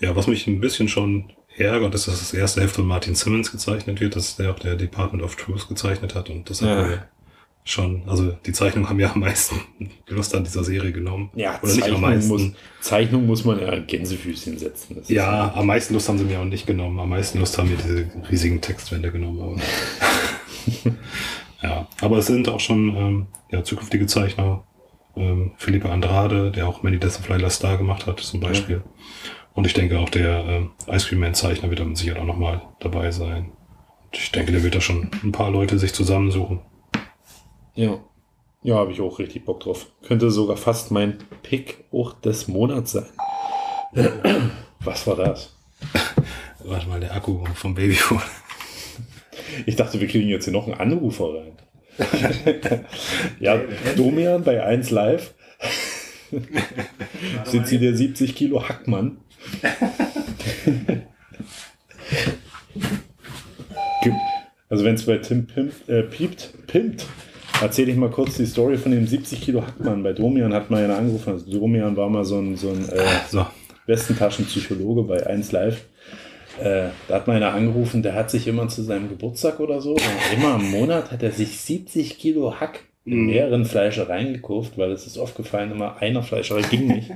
ja, 0.00 0.14
was 0.14 0.26
mich 0.26 0.46
ein 0.46 0.60
bisschen 0.60 0.88
schon 0.88 1.32
ärgert, 1.56 1.94
ist, 1.94 2.06
dass 2.08 2.18
das 2.18 2.34
erste 2.34 2.60
Heft 2.60 2.74
von 2.76 2.86
Martin 2.86 3.14
Simmons 3.14 3.50
gezeichnet 3.50 4.00
wird, 4.00 4.16
dass 4.16 4.36
der 4.36 4.50
auch 4.50 4.58
der 4.58 4.76
Department 4.76 5.22
of 5.24 5.36
Truth 5.36 5.68
gezeichnet 5.68 6.14
hat 6.14 6.28
und 6.28 6.50
das 6.50 6.60
hat 6.62 6.68
Ja. 6.68 6.86
mir 6.86 7.08
schon, 7.66 8.02
also 8.06 8.30
die 8.46 8.52
Zeichnungen 8.52 8.88
haben 8.88 9.00
ja 9.00 9.12
am 9.12 9.20
meisten 9.20 9.60
Lust 10.06 10.34
an 10.34 10.44
dieser 10.44 10.62
Serie 10.62 10.92
genommen. 10.92 11.30
Ja, 11.34 11.58
Oder 11.62 11.74
nicht 11.74 11.82
am 11.82 11.90
Zeichnung 11.90 12.00
meisten. 12.00 12.28
muss, 12.28 12.52
Zeichnung 12.80 13.26
muss 13.26 13.44
man 13.44 13.60
ja 13.60 13.78
Gänsefüßchen 13.78 14.56
setzen. 14.56 15.02
Ja, 15.08 15.52
am 15.54 15.66
meisten 15.66 15.94
Lust 15.94 16.08
haben 16.08 16.16
sie 16.16 16.24
mir 16.24 16.38
auch 16.38 16.44
nicht 16.44 16.66
genommen. 16.66 16.98
Am 17.00 17.08
meisten 17.08 17.40
Lust 17.40 17.58
haben 17.58 17.68
mir 17.68 17.76
diese 17.76 18.08
riesigen 18.30 18.60
Textwände 18.60 19.10
genommen. 19.10 19.40
Aber 19.40 19.56
ja, 21.62 21.88
aber 22.00 22.18
es 22.18 22.26
sind 22.26 22.48
auch 22.48 22.60
schon 22.60 22.96
ähm, 22.96 23.26
ja, 23.50 23.64
zukünftige 23.64 24.06
Zeichner. 24.06 24.62
Ähm, 25.16 25.52
Philippe 25.56 25.90
Andrade, 25.90 26.52
der 26.52 26.68
auch 26.68 26.84
Many 26.84 26.98
Deaths 26.98 27.18
of 27.18 27.28
Lila 27.28 27.50
Star 27.50 27.78
gemacht 27.78 28.06
hat, 28.06 28.20
zum 28.20 28.38
Beispiel. 28.40 28.82
Und 29.54 29.66
ich 29.66 29.74
denke 29.74 29.98
auch 29.98 30.10
der 30.10 30.44
ähm, 30.44 30.70
Ice 30.88 31.08
Cream 31.08 31.20
Man 31.20 31.34
Zeichner 31.34 31.68
wird 31.70 31.80
dann 31.80 31.96
sicher 31.96 32.20
auch 32.20 32.26
nochmal 32.26 32.62
dabei 32.78 33.10
sein. 33.10 33.50
Und 34.04 34.16
ich 34.16 34.30
denke, 34.30 34.52
der 34.52 34.62
wird 34.62 34.76
da 34.76 34.80
schon 34.80 35.10
ein 35.24 35.32
paar 35.32 35.50
Leute 35.50 35.78
sich 35.78 35.94
zusammensuchen. 35.94 36.60
Ja. 37.76 38.00
Ja, 38.62 38.76
habe 38.76 38.90
ich 38.90 39.00
auch 39.00 39.18
richtig 39.18 39.44
Bock 39.44 39.60
drauf. 39.60 39.86
Könnte 40.02 40.30
sogar 40.30 40.56
fast 40.56 40.90
mein 40.90 41.18
Pick 41.42 41.84
auch 41.92 42.14
des 42.14 42.48
Monats 42.48 42.92
sein. 42.92 43.06
Was 44.80 45.06
war 45.06 45.16
das? 45.16 45.54
Warte 46.64 46.88
mal, 46.88 46.98
der 46.98 47.14
Akku 47.14 47.44
vom 47.54 47.74
Babyphone. 47.74 48.22
Ich 49.66 49.76
dachte, 49.76 50.00
wir 50.00 50.08
kriegen 50.08 50.28
jetzt 50.28 50.44
hier 50.44 50.52
noch 50.52 50.66
einen 50.66 50.80
Anrufer 50.80 51.34
rein. 51.34 51.52
ja, 53.40 53.60
Domian 53.96 54.42
bei 54.42 54.64
1 54.64 54.90
Live. 54.90 55.34
Sind 57.44 57.68
Sie 57.68 57.78
der 57.78 57.94
70 57.94 58.34
Kilo 58.34 58.68
Hackmann? 58.68 59.18
Also 64.68 64.84
wenn 64.84 64.96
es 64.96 65.06
bei 65.06 65.18
Tim 65.18 65.46
pimpt, 65.46 65.88
äh, 65.88 66.02
piept, 66.02 66.52
pimpt, 66.66 67.06
erzähle 67.60 67.92
ich 67.92 67.96
mal 67.96 68.10
kurz 68.10 68.36
die 68.36 68.46
Story 68.46 68.76
von 68.76 68.92
dem 68.92 69.06
70 69.06 69.40
Kilo 69.40 69.62
Hackmann. 69.62 70.02
Bei 70.02 70.12
Domian 70.12 70.52
hat 70.52 70.70
man 70.70 70.88
ja 70.88 70.96
angerufen. 70.96 71.32
Also 71.32 71.50
Domian 71.50 71.96
war 71.96 72.08
mal 72.08 72.24
so 72.24 72.38
ein, 72.38 72.56
so 72.56 72.70
ein 72.70 72.88
äh, 72.88 73.02
So, 73.28 73.46
Westentaschenpsychologe 73.86 75.02
bei 75.02 75.26
1 75.26 75.52
Live. 75.52 75.86
Äh, 76.60 76.88
da 77.08 77.16
hat 77.16 77.26
mal 77.26 77.36
einer 77.36 77.52
angerufen, 77.52 78.02
der 78.02 78.14
hat 78.14 78.30
sich 78.30 78.48
immer 78.48 78.68
zu 78.68 78.82
seinem 78.82 79.08
Geburtstag 79.08 79.60
oder 79.60 79.82
so, 79.82 79.92
und 79.92 80.02
immer 80.34 80.56
im 80.56 80.70
Monat 80.70 81.10
hat 81.10 81.22
er 81.22 81.30
sich 81.30 81.60
70 81.60 82.18
Kilo 82.18 82.58
Hack 82.58 82.80
in 83.04 83.26
mehreren 83.26 83.66
Fleischereien 83.66 84.32
gekauft, 84.32 84.72
weil 84.76 84.90
es 84.90 85.06
ist 85.06 85.18
aufgefallen, 85.18 85.70
immer 85.70 85.98
einer 85.98 86.22
Fleischerei 86.22 86.62
ging 86.62 86.88
nicht. 86.88 87.10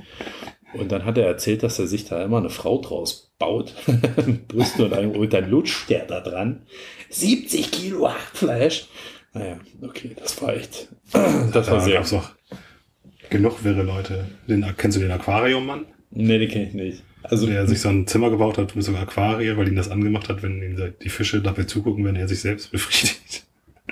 Und 0.73 0.91
dann 0.91 1.03
hat 1.03 1.17
er 1.17 1.25
erzählt, 1.25 1.63
dass 1.63 1.79
er 1.79 1.87
sich 1.87 2.05
da 2.05 2.23
immer 2.23 2.37
eine 2.37 2.49
Frau 2.49 2.79
draus 2.79 3.33
baut. 3.37 3.73
Brüste 4.47 4.85
und, 4.85 4.93
ein, 4.93 5.13
und 5.13 5.33
dann 5.33 5.49
lutscht 5.49 5.89
der 5.89 6.05
da 6.05 6.21
dran. 6.21 6.61
70 7.09 7.71
Kilo 7.71 8.09
Hackfleisch. 8.09 8.87
Naja, 9.33 9.57
okay, 9.81 10.15
das 10.19 10.41
war 10.41 10.55
echt. 10.55 10.89
Das 11.53 11.67
war 11.67 11.77
da 11.77 11.79
sehr. 11.81 11.95
gab's 11.95 12.11
noch 12.11 12.31
genug 13.29 13.63
wirre 13.63 13.83
Leute. 13.83 14.25
Den, 14.47 14.65
kennst 14.77 14.97
du 14.97 15.01
den 15.01 15.11
Aquariummann? 15.11 15.85
Nee, 16.11 16.37
den 16.37 16.49
kenne 16.49 16.67
ich 16.67 16.73
nicht. 16.73 17.03
Also, 17.23 17.47
der 17.47 17.67
sich 17.67 17.79
so 17.79 17.89
ein 17.89 18.07
Zimmer 18.07 18.29
gebaut 18.29 18.57
hat 18.57 18.75
mit 18.75 18.83
so 18.83 18.91
einem 18.91 19.01
Aquarium, 19.01 19.57
weil 19.57 19.67
ihn 19.67 19.75
das 19.75 19.89
angemacht 19.89 20.29
hat, 20.29 20.43
wenn 20.43 20.61
ihm 20.61 20.93
die 21.01 21.09
Fische 21.09 21.41
dabei 21.41 21.63
zugucken, 21.63 22.03
wenn 22.03 22.15
er 22.15 22.27
sich 22.27 22.41
selbst 22.41 22.71
befriedigt. 22.71 23.45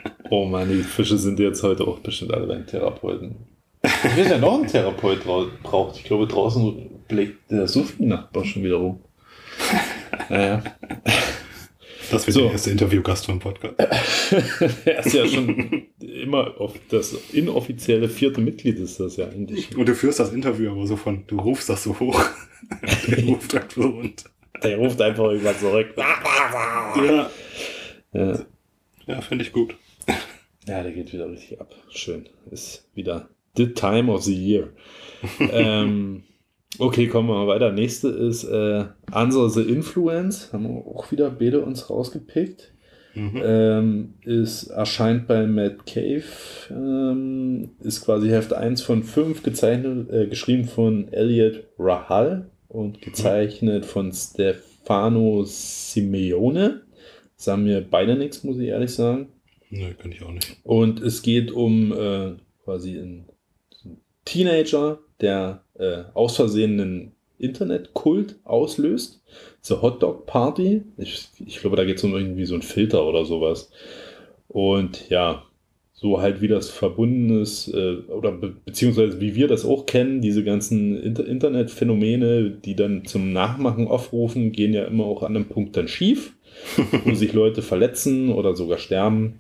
oh 0.30 0.46
Mann, 0.46 0.70
die 0.70 0.84
Fische 0.84 1.18
sind 1.18 1.40
jetzt 1.40 1.64
heute 1.64 1.88
auch 1.88 2.00
bestimmt 2.00 2.34
alle 2.34 2.48
beim 2.48 2.66
Therapeuten. 2.66 3.36
Ich 3.82 4.18
weiß 4.18 4.30
ja 4.30 4.38
noch 4.38 4.56
einen 4.56 4.68
Therapeut 4.68 5.24
braucht. 5.64 5.98
Ich 5.98 6.04
glaube, 6.04 6.28
draußen 6.28 6.90
blickt 7.08 7.50
der 7.50 7.68
Sufi-Nachbar 7.68 8.44
schon 8.44 8.64
wieder 8.64 8.76
rum. 8.76 9.00
Naja. 10.30 10.64
Das 12.12 12.26
wird 12.28 12.34
So. 12.36 12.42
der 12.44 12.52
erste 12.54 12.72
Interviewgast 12.72 13.26
vom 13.26 13.40
Podcast. 13.40 13.76
er 14.86 15.06
ist 15.06 15.14
ja 15.14 15.28
schon 15.28 15.84
immer 16.00 16.60
auf 16.60 16.74
das 16.90 17.14
inoffizielle 17.34 18.10
vierte 18.10 18.42
Mitglied 18.42 18.80
ist 18.80 19.00
das 19.00 19.18
ja 19.18 19.28
eigentlich. 19.28 19.76
Und 19.78 19.88
du 19.88 19.96
führst 19.96 20.20
das 20.20 20.34
Interview 20.34 20.72
aber 20.72 20.88
so 20.88 20.96
von, 20.96 21.24
du 21.28 21.40
rufst 21.40 21.70
das 21.70 21.84
so 21.84 22.00
hoch. 22.00 22.24
Der 23.08 23.24
ruft 23.26 23.56
einfach 23.56 23.72
so 23.72 23.82
runter. 23.90 24.30
Der 24.64 24.78
ruft 24.78 25.02
einfach 25.02 25.24
irgendwas 25.26 25.60
zurück. 25.60 25.94
Ja, 25.98 27.30
Ja, 28.14 28.40
ja 29.08 29.22
finde 29.22 29.46
ich 29.46 29.52
gut. 29.54 29.76
ja 30.68 30.84
der 30.84 30.92
geht 30.92 31.14
wieder 31.14 31.30
richtig 31.30 31.60
ab. 31.62 31.74
Schön. 31.90 32.28
Ist 32.52 32.88
wieder 32.96 33.30
the 33.56 33.68
time 33.74 34.12
of 34.12 34.24
the 34.24 34.36
year. 34.36 34.70
ähm, 35.40 36.24
okay, 36.78 37.08
kommen 37.08 37.30
wir 37.30 37.36
mal 37.36 37.48
weiter. 37.48 37.72
Nächste 37.72 38.10
ist 38.10 38.44
äh, 38.44 38.86
Answer 39.12 39.50
the 39.50 39.62
Influence. 39.62 40.54
Haben 40.54 40.64
wir 40.64 40.88
auch 40.88 41.12
wieder 41.12 41.30
beide 41.30 41.62
uns 41.62 41.90
rausgepickt. 41.90 42.72
Mhm. 43.16 43.42
ähm, 43.44 44.14
ist, 44.24 44.68
erscheint 44.68 45.28
bei 45.28 45.48
Matt 45.48 45.86
Cave, 45.86 46.24
ähm, 46.70 47.72
ist 47.82 48.06
quasi 48.06 48.30
Heft 48.30 48.54
1 48.54 48.82
von 48.84 49.04
5, 49.04 49.42
gezeichnet, 49.42 50.12
äh, 50.12 50.28
geschrieben 50.28 50.66
von 50.66 51.12
Elliot 51.12 51.64
Rahal 51.80 52.50
und 52.68 53.02
gezeichnet 53.02 53.86
von 53.86 54.14
Stefano 54.14 55.44
Simeone. 55.44 56.82
Sagen 57.36 57.64
mir 57.64 57.82
beide 57.82 58.16
nichts, 58.16 58.44
muss 58.44 58.60
ich 58.60 58.68
ehrlich 58.68 58.94
sagen. 58.94 59.30
Nö, 59.70 59.94
kann 59.96 60.12
ich 60.12 60.22
auch 60.22 60.32
nicht. 60.32 60.58
Und 60.64 61.02
es 61.02 61.22
geht 61.22 61.52
um 61.52 61.92
äh, 61.92 62.34
quasi 62.64 63.00
einen 63.00 63.26
Teenager, 64.26 65.00
der 65.22 65.64
äh, 65.78 66.04
aus 66.14 66.36
Versehen 66.36 67.12
Internetkult 67.38 68.36
auslöst. 68.44 69.22
Zur 69.62 69.82
Hotdog 69.82 70.26
Party. 70.26 70.84
Ich, 70.98 71.30
ich 71.46 71.60
glaube, 71.60 71.76
da 71.76 71.86
geht 71.86 71.98
es 71.98 72.04
um 72.04 72.16
irgendwie 72.16 72.46
so 72.46 72.54
einen 72.54 72.64
Filter 72.64 73.06
oder 73.06 73.26
sowas. 73.26 73.72
Und 74.48 75.10
ja, 75.10 75.44
so 75.94 76.22
halt 76.22 76.42
wie 76.42 76.48
das 76.48 76.70
verbunden 76.70 77.42
ist, 77.42 77.68
äh, 77.74 77.98
oder 78.08 78.32
be 78.32 78.56
beziehungsweise 78.64 79.20
wie 79.20 79.36
wir 79.36 79.50
das 79.50 79.66
auch 79.66 79.86
kennen, 79.86 80.22
diese 80.22 80.46
ganzen 80.46 80.98
Inter 80.98 81.28
Internetphänomene, 81.28 82.52
die 82.52 82.76
dann 82.76 83.06
zum 83.06 83.34
Nachmachen 83.34 83.88
aufrufen, 83.88 84.54
gehen 84.54 84.74
ja 84.74 84.86
immer 84.86 85.04
auch 85.04 85.24
an 85.24 85.36
einem 85.36 85.50
Punkt 85.50 85.76
dann 85.76 85.90
schief, 85.90 86.34
wo 87.04 87.14
sich 87.14 87.34
Leute 87.34 87.62
verletzen 87.62 88.32
oder 88.32 88.56
sogar 88.56 88.78
sterben, 88.78 89.40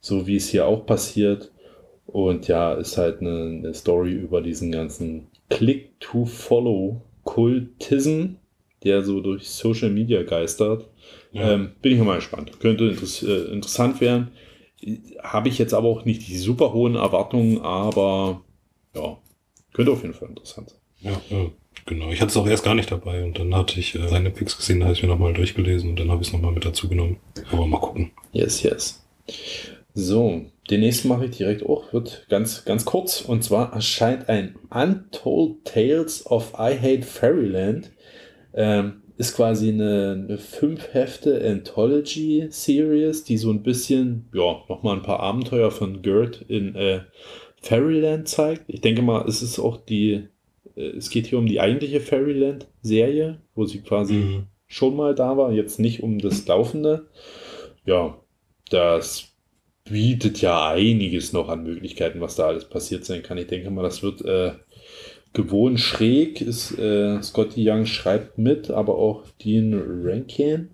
so 0.00 0.26
wie 0.26 0.36
es 0.36 0.48
hier 0.48 0.66
auch 0.66 0.84
passiert. 0.84 1.52
Und 2.12 2.48
ja, 2.48 2.74
ist 2.74 2.98
halt 2.98 3.20
eine, 3.20 3.58
eine 3.58 3.74
Story 3.74 4.12
über 4.12 4.40
diesen 4.40 4.72
ganzen 4.72 5.26
Click-to-Follow-Kultism, 5.48 8.24
der 8.82 9.02
so 9.02 9.20
durch 9.20 9.48
Social 9.48 9.90
Media 9.90 10.22
geistert. 10.22 10.88
Ja. 11.32 11.52
Ähm, 11.52 11.72
bin 11.82 11.92
ich 11.92 11.98
mal 12.00 12.16
gespannt. 12.16 12.58
Könnte 12.60 12.88
interess 12.88 13.22
äh, 13.22 13.52
interessant 13.52 14.00
werden. 14.00 14.30
Habe 15.22 15.48
ich 15.48 15.58
jetzt 15.58 15.74
aber 15.74 15.88
auch 15.88 16.04
nicht 16.04 16.26
die 16.26 16.38
super 16.38 16.72
hohen 16.72 16.96
Erwartungen, 16.96 17.60
aber 17.60 18.42
ja, 18.94 19.18
könnte 19.72 19.92
auf 19.92 20.02
jeden 20.02 20.14
Fall 20.14 20.30
interessant 20.30 20.70
sein. 20.70 20.78
Ja, 21.00 21.20
ja, 21.28 21.46
genau. 21.86 22.10
Ich 22.10 22.20
hatte 22.20 22.30
es 22.30 22.36
auch 22.36 22.46
erst 22.46 22.64
gar 22.64 22.74
nicht 22.74 22.90
dabei 22.90 23.22
und 23.22 23.38
dann 23.38 23.54
hatte 23.54 23.78
ich 23.78 23.94
äh, 23.94 24.08
seine 24.08 24.30
Picks 24.30 24.56
gesehen, 24.56 24.80
da 24.80 24.86
habe 24.86 24.94
ich 24.94 25.02
mir 25.02 25.08
nochmal 25.08 25.34
durchgelesen 25.34 25.90
und 25.90 26.00
dann 26.00 26.10
habe 26.10 26.22
ich 26.22 26.28
es 26.28 26.32
nochmal 26.32 26.52
mit 26.52 26.64
dazu 26.64 26.88
genommen. 26.88 27.18
Aber 27.52 27.66
mal 27.66 27.80
gucken. 27.80 28.10
Yes, 28.32 28.62
yes. 28.62 29.06
So, 29.94 30.42
den 30.70 30.80
nächsten 30.80 31.08
mache 31.08 31.26
ich 31.26 31.36
direkt 31.36 31.64
auch, 31.66 31.92
wird 31.92 32.26
ganz, 32.28 32.64
ganz 32.64 32.84
kurz. 32.84 33.20
Und 33.22 33.42
zwar 33.42 33.72
erscheint 33.72 34.28
ein 34.28 34.56
Untold 34.70 35.64
Tales 35.64 36.26
of 36.26 36.52
I 36.58 36.76
Hate 36.80 37.02
Fairyland. 37.02 37.90
Ähm, 38.54 39.02
ist 39.16 39.36
quasi 39.36 39.68
eine, 39.68 40.24
eine 40.24 40.38
fünf 40.38 40.94
Hefte 40.94 41.44
Anthology 41.46 42.46
Series, 42.50 43.22
die 43.24 43.36
so 43.36 43.50
ein 43.50 43.62
bisschen, 43.62 44.28
ja, 44.32 44.62
nochmal 44.68 44.96
ein 44.96 45.02
paar 45.02 45.20
Abenteuer 45.20 45.70
von 45.70 46.00
Gert 46.00 46.42
in 46.48 46.74
äh, 46.74 47.00
Fairyland 47.60 48.28
zeigt. 48.28 48.62
Ich 48.68 48.80
denke 48.80 49.02
mal, 49.02 49.26
es 49.28 49.42
ist 49.42 49.58
auch 49.58 49.76
die, 49.76 50.28
äh, 50.76 50.82
es 50.96 51.10
geht 51.10 51.26
hier 51.26 51.38
um 51.38 51.46
die 51.46 51.60
eigentliche 51.60 52.00
Fairyland 52.00 52.66
Serie, 52.80 53.42
wo 53.54 53.66
sie 53.66 53.80
quasi 53.82 54.14
Mhm. 54.14 54.46
schon 54.66 54.96
mal 54.96 55.14
da 55.14 55.36
war, 55.36 55.52
jetzt 55.52 55.78
nicht 55.78 56.02
um 56.02 56.18
das 56.18 56.46
Laufende. 56.46 57.08
Ja, 57.84 58.16
das 58.70 59.29
bietet 59.90 60.40
ja 60.40 60.70
einiges 60.70 61.32
noch 61.32 61.48
an 61.48 61.64
Möglichkeiten, 61.64 62.20
was 62.20 62.36
da 62.36 62.46
alles 62.46 62.64
passiert 62.64 63.04
sein 63.04 63.22
kann. 63.22 63.38
Ich 63.38 63.46
denke 63.46 63.70
mal, 63.70 63.82
das 63.82 64.02
wird 64.02 64.22
äh, 64.22 64.52
gewohnt 65.32 65.80
schräg. 65.80 66.40
Ist, 66.40 66.78
äh, 66.78 67.22
Scotty 67.22 67.68
Young 67.68 67.86
schreibt 67.86 68.38
mit, 68.38 68.70
aber 68.70 68.96
auch 68.96 69.24
Dean 69.42 69.80
Rankin. 70.04 70.70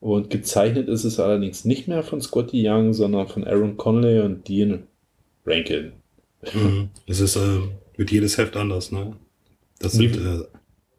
Und 0.00 0.30
gezeichnet 0.30 0.88
ist 0.88 1.04
es 1.04 1.20
allerdings 1.20 1.64
nicht 1.64 1.86
mehr 1.86 2.02
von 2.02 2.22
Scotty 2.22 2.66
Young, 2.66 2.94
sondern 2.94 3.28
von 3.28 3.44
Aaron 3.44 3.76
Conley 3.76 4.20
und 4.20 4.48
Dean 4.48 4.84
Rankin. 5.44 5.92
Mhm. 6.54 6.88
Es 7.06 7.20
ist, 7.20 7.36
äh, 7.36 7.60
wird 7.96 8.10
jedes 8.10 8.38
Heft 8.38 8.56
anders, 8.56 8.92
ne? 8.92 9.14
Das 9.78 9.92
sind, 9.92 10.16
äh, 10.16 10.44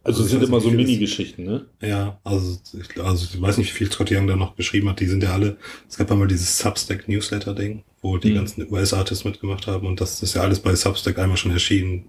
Also 0.04 0.24
Also 0.24 0.24
es 0.24 0.32
sind 0.32 0.44
immer 0.44 0.60
so 0.60 0.72
Minigeschichten, 0.72 1.46
ne? 1.46 1.66
ja, 1.82 2.20
also 2.24 2.60
ich, 2.74 3.00
also 3.04 3.28
ich 3.32 3.40
weiß 3.40 3.58
nicht, 3.60 3.72
wie 3.74 3.78
viel 3.78 3.92
Scott 3.92 4.12
Young 4.12 4.26
da 4.28 4.36
noch 4.36 4.56
geschrieben 4.56 4.90
hat. 4.90 5.00
Die 5.00 5.06
sind 5.08 5.22
ja 5.22 5.32
alle, 5.34 5.58
es 5.88 5.98
gab 5.98 6.12
einmal 6.12 6.28
dieses 6.28 6.58
Substack-Newsletter-Ding, 6.58 7.84
wo 8.02 8.18
die 8.18 8.32
Mhm. 8.32 8.36
ganzen 8.36 8.72
US-Artists 8.72 9.26
mitgemacht 9.26 9.68
haben 9.68 9.86
und 9.86 10.02
das 10.02 10.24
ist 10.24 10.34
ja 10.34 10.42
alles 10.42 10.60
bei 10.60 10.74
Substack 10.76 11.20
einmal 11.20 11.38
schon 11.38 11.52
erschienen. 11.52 12.06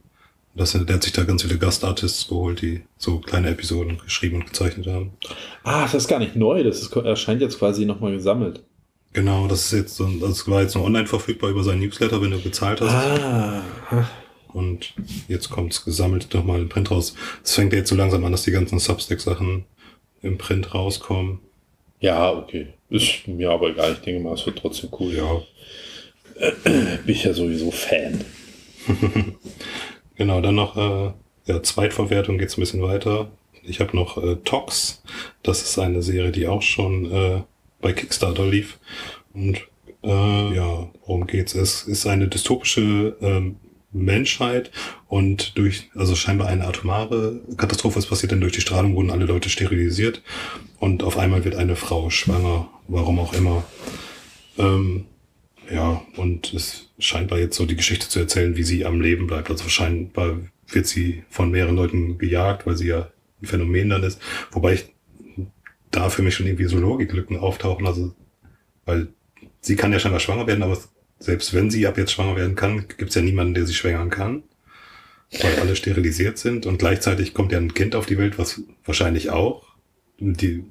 Das, 0.54 0.72
der 0.72 0.86
hat 0.94 1.02
sich 1.02 1.12
da 1.12 1.24
ganz 1.24 1.42
viele 1.42 1.58
Gastartists 1.58 2.28
geholt, 2.28 2.60
die 2.62 2.82
so 2.98 3.18
kleine 3.20 3.48
Episoden 3.50 3.98
geschrieben 3.98 4.36
und 4.36 4.46
gezeichnet 4.46 4.86
haben. 4.86 5.12
Ah, 5.64 5.82
das 5.84 5.94
ist 5.94 6.08
gar 6.08 6.18
nicht 6.18 6.36
neu. 6.36 6.62
Das 6.62 6.80
ist, 6.82 6.94
erscheint 6.94 7.40
jetzt 7.40 7.58
quasi 7.58 7.86
nochmal 7.86 8.12
gesammelt. 8.12 8.62
Genau, 9.14 9.46
das 9.48 9.66
ist 9.66 9.72
jetzt 9.72 9.96
so, 9.96 10.06
das 10.20 10.46
war 10.48 10.62
jetzt 10.62 10.74
nur 10.74 10.84
online 10.84 11.06
verfügbar 11.06 11.50
über 11.50 11.62
seinen 11.64 11.80
Newsletter, 11.80 12.20
wenn 12.22 12.30
du 12.32 12.38
bezahlt 12.38 12.80
hast. 12.82 12.90
Ah, 12.92 13.62
Und 14.52 14.94
jetzt 15.28 15.50
kommt's 15.50 15.84
gesammelt 15.84 16.32
nochmal 16.34 16.60
im 16.60 16.68
Print 16.68 16.90
raus. 16.90 17.14
Es 17.42 17.54
fängt 17.54 17.72
ja 17.72 17.78
jetzt 17.78 17.88
so 17.88 17.96
langsam 17.96 18.24
an, 18.24 18.32
dass 18.32 18.44
die 18.44 18.50
ganzen 18.50 18.78
Substack-Sachen 18.78 19.64
im 20.22 20.38
Print 20.38 20.74
rauskommen. 20.74 21.40
ja, 22.00 22.32
okay. 22.32 22.68
Ist 22.90 23.26
mir 23.26 23.50
aber 23.50 23.70
egal. 23.70 23.92
Ich 23.92 24.00
denke 24.00 24.22
mal, 24.22 24.34
es 24.34 24.44
wird 24.44 24.58
trotzdem 24.58 24.90
cool. 25.00 25.14
Ja, 25.14 25.40
Bin 26.64 27.00
ich 27.06 27.24
ja 27.24 27.32
sowieso 27.32 27.70
Fan. 27.70 28.22
genau. 30.16 30.40
Dann 30.42 30.54
noch 30.54 30.76
äh, 30.76 31.12
ja, 31.46 31.62
Zweitverwertung 31.62 32.36
geht's 32.36 32.56
ein 32.58 32.60
bisschen 32.60 32.82
weiter. 32.82 33.30
Ich 33.62 33.80
habe 33.80 33.96
noch 33.96 34.22
äh, 34.22 34.36
Tox. 34.44 35.02
Das 35.42 35.62
ist 35.62 35.78
eine 35.78 36.02
Serie, 36.02 36.32
die 36.32 36.48
auch 36.48 36.62
schon 36.62 37.10
äh, 37.10 37.42
bei 37.80 37.92
Kickstarter 37.92 38.46
lief. 38.46 38.78
Und 39.32 39.62
äh, 40.02 40.54
ja, 40.54 40.90
worum 41.06 41.26
geht's? 41.26 41.54
Es 41.54 41.84
ist 41.84 42.06
eine 42.06 42.28
dystopische 42.28 43.16
ähm, 43.20 43.56
Menschheit 43.92 44.70
und 45.08 45.56
durch, 45.58 45.90
also 45.94 46.14
scheinbar 46.14 46.48
eine 46.48 46.66
atomare 46.66 47.40
Katastrophe 47.56 47.98
ist 47.98 48.06
passiert, 48.06 48.32
denn 48.32 48.40
durch 48.40 48.52
die 48.52 48.60
Strahlung 48.60 48.94
wurden 48.94 49.10
alle 49.10 49.26
Leute 49.26 49.50
sterilisiert 49.50 50.22
und 50.78 51.02
auf 51.02 51.18
einmal 51.18 51.44
wird 51.44 51.54
eine 51.54 51.76
Frau 51.76 52.10
schwanger, 52.10 52.68
warum 52.88 53.18
auch 53.18 53.34
immer. 53.34 53.64
Ähm, 54.58 55.06
ja, 55.70 56.02
und 56.16 56.52
es 56.52 56.90
scheinbar 56.98 57.38
jetzt 57.38 57.56
so 57.56 57.66
die 57.66 57.76
Geschichte 57.76 58.08
zu 58.08 58.18
erzählen, 58.18 58.56
wie 58.56 58.64
sie 58.64 58.84
am 58.84 59.00
Leben 59.00 59.26
bleibt. 59.26 59.50
Also 59.50 59.68
scheinbar 59.68 60.38
wird 60.68 60.86
sie 60.86 61.24
von 61.30 61.50
mehreren 61.50 61.76
Leuten 61.76 62.18
gejagt, 62.18 62.66
weil 62.66 62.76
sie 62.76 62.88
ja 62.88 63.10
ein 63.40 63.46
Phänomen 63.46 63.90
dann 63.90 64.02
ist. 64.02 64.20
Wobei 64.50 64.74
ich 64.74 64.84
da 65.90 66.08
für 66.08 66.22
mich 66.22 66.34
schon 66.34 66.46
irgendwie 66.46 66.66
so 66.66 66.78
Logiklücken 66.78 67.36
auftauchen. 67.36 67.86
Also, 67.86 68.14
weil 68.84 69.08
sie 69.60 69.76
kann 69.76 69.92
ja 69.92 69.98
scheinbar 69.98 70.20
schwanger 70.20 70.46
werden, 70.46 70.62
aber 70.62 70.76
selbst 71.22 71.54
wenn 71.54 71.70
sie 71.70 71.86
ab 71.86 71.98
jetzt 71.98 72.12
schwanger 72.12 72.36
werden 72.36 72.56
kann, 72.56 72.84
gibt's 72.98 73.14
ja 73.14 73.22
niemanden, 73.22 73.54
der 73.54 73.66
sie 73.66 73.74
schwängern 73.74 74.10
kann. 74.10 74.42
Weil 75.40 75.60
alle 75.60 75.76
sterilisiert 75.76 76.36
sind 76.36 76.66
und 76.66 76.78
gleichzeitig 76.78 77.32
kommt 77.32 77.52
ja 77.52 77.58
ein 77.58 77.72
Kind 77.72 77.94
auf 77.94 78.06
die 78.06 78.18
Welt, 78.18 78.38
was 78.38 78.62
wahrscheinlich 78.84 79.30
auch 79.30 79.64
die, 80.18 80.64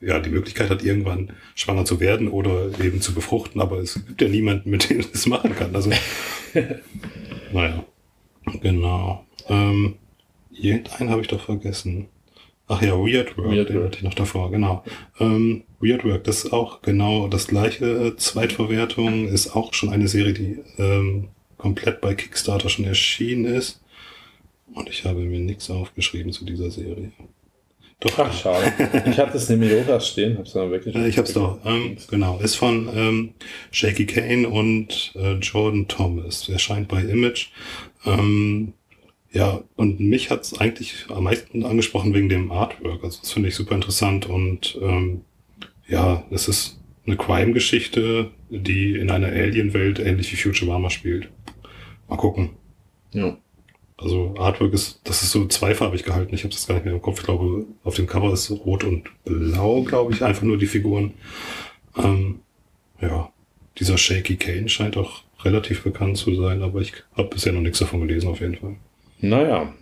ja, 0.00 0.20
die 0.20 0.30
Möglichkeit 0.30 0.70
hat, 0.70 0.84
irgendwann 0.84 1.32
schwanger 1.54 1.84
zu 1.84 1.98
werden 1.98 2.28
oder 2.28 2.70
eben 2.78 3.00
zu 3.00 3.14
befruchten, 3.14 3.60
aber 3.60 3.78
es 3.78 3.94
gibt 4.06 4.20
ja 4.22 4.28
niemanden, 4.28 4.70
mit 4.70 4.90
dem 4.90 5.00
es 5.00 5.26
machen 5.26 5.56
kann. 5.56 5.74
Also, 5.74 5.90
naja, 7.52 7.84
genau. 8.60 9.26
Ähm, 9.48 9.96
irgendeinen 10.52 11.10
habe 11.10 11.22
ich 11.22 11.28
doch 11.28 11.44
vergessen. 11.44 12.06
Ach 12.68 12.82
ja, 12.82 12.92
Weird 12.92 13.36
Work, 13.36 13.50
Weird 13.50 13.68
den 13.70 13.76
Work. 13.76 13.86
hatte 13.86 13.96
ich 13.98 14.04
noch 14.04 14.14
davor, 14.14 14.50
genau. 14.50 14.84
Ähm, 15.18 15.64
Weird 15.80 16.04
Work, 16.04 16.24
das 16.24 16.44
ist 16.44 16.52
auch 16.52 16.82
genau 16.82 17.28
das 17.28 17.46
gleiche. 17.48 18.14
Zweitverwertung 18.16 19.28
ist 19.28 19.54
auch 19.54 19.74
schon 19.74 19.90
eine 19.90 20.08
Serie, 20.08 20.32
die 20.32 20.58
ähm, 20.78 21.28
komplett 21.58 22.00
bei 22.00 22.14
Kickstarter 22.14 22.68
schon 22.68 22.84
erschienen 22.84 23.44
ist. 23.44 23.82
Und 24.74 24.88
ich 24.88 25.04
habe 25.04 25.20
mir 25.20 25.40
nichts 25.40 25.70
aufgeschrieben 25.70 26.32
zu 26.32 26.44
dieser 26.44 26.70
Serie. 26.70 27.12
Doch, 28.00 28.18
Ach, 28.18 28.32
schade. 28.32 28.72
Ich 29.10 29.18
hatte 29.18 29.38
es 29.38 29.48
nämlich 29.48 29.72
auch 29.88 30.00
stehen, 30.02 30.36
hab's 30.36 30.52
dann 30.52 30.70
wirklich. 30.70 30.94
äh, 30.94 31.08
Ich 31.08 31.16
hab's 31.16 31.32
doch. 31.32 31.58
Ähm, 31.64 31.96
genau. 32.10 32.38
Ist 32.40 32.56
von 32.56 32.90
ähm, 32.94 33.34
Shaky 33.70 34.04
Kane 34.04 34.48
und 34.48 35.12
äh, 35.14 35.34
Jordan 35.34 35.88
Thomas. 35.88 36.48
Erscheint 36.48 36.88
bei 36.88 37.00
Image. 37.02 37.48
Ähm, 38.04 38.74
ja, 39.32 39.62
und 39.76 39.98
mich 40.00 40.30
hat's 40.30 40.58
eigentlich 40.58 41.06
am 41.08 41.24
meisten 41.24 41.64
angesprochen 41.64 42.12
wegen 42.12 42.28
dem 42.28 42.52
Artwork. 42.52 43.02
Also 43.02 43.20
das 43.20 43.32
finde 43.32 43.48
ich 43.48 43.54
super 43.54 43.74
interessant 43.74 44.26
und 44.26 44.78
ähm, 44.82 45.22
ja, 45.88 46.24
es 46.30 46.48
ist 46.48 46.80
eine 47.06 47.16
Crime-Geschichte, 47.16 48.30
die 48.50 48.96
in 48.96 49.10
einer 49.10 49.28
Alien-Welt 49.28 49.98
ähnlich 49.98 50.32
wie 50.32 50.36
Futurama 50.36 50.90
spielt. 50.90 51.28
Mal 52.08 52.16
gucken. 52.16 52.50
Ja. 53.12 53.36
Also 53.98 54.34
Artwork 54.36 54.74
ist, 54.74 55.00
das 55.04 55.22
ist 55.22 55.30
so 55.30 55.46
zweifarbig 55.46 56.04
gehalten. 56.04 56.34
Ich 56.34 56.44
habe 56.44 56.52
das 56.52 56.66
gar 56.66 56.74
nicht 56.74 56.84
mehr 56.84 56.94
im 56.94 57.00
Kopf. 57.00 57.20
Ich 57.20 57.24
glaube, 57.24 57.64
auf 57.82 57.94
dem 57.94 58.06
Cover 58.06 58.32
ist 58.32 58.50
rot 58.50 58.84
und 58.84 59.04
blau, 59.24 59.82
glaube 59.82 60.12
ich, 60.12 60.22
einfach 60.22 60.42
nur 60.42 60.58
die 60.58 60.66
Figuren. 60.66 61.14
Ähm, 61.96 62.40
ja, 63.00 63.30
dieser 63.78 63.96
Shaky 63.96 64.36
Kane 64.36 64.68
scheint 64.68 64.96
auch 64.96 65.22
relativ 65.44 65.82
bekannt 65.82 66.18
zu 66.18 66.34
sein, 66.34 66.62
aber 66.62 66.80
ich 66.80 66.92
habe 67.16 67.28
bisher 67.28 67.52
noch 67.52 67.60
nichts 67.60 67.78
davon 67.78 68.06
gelesen, 68.06 68.28
auf 68.28 68.40
jeden 68.40 68.56
Fall. 68.56 68.76
Naja. 69.20 69.72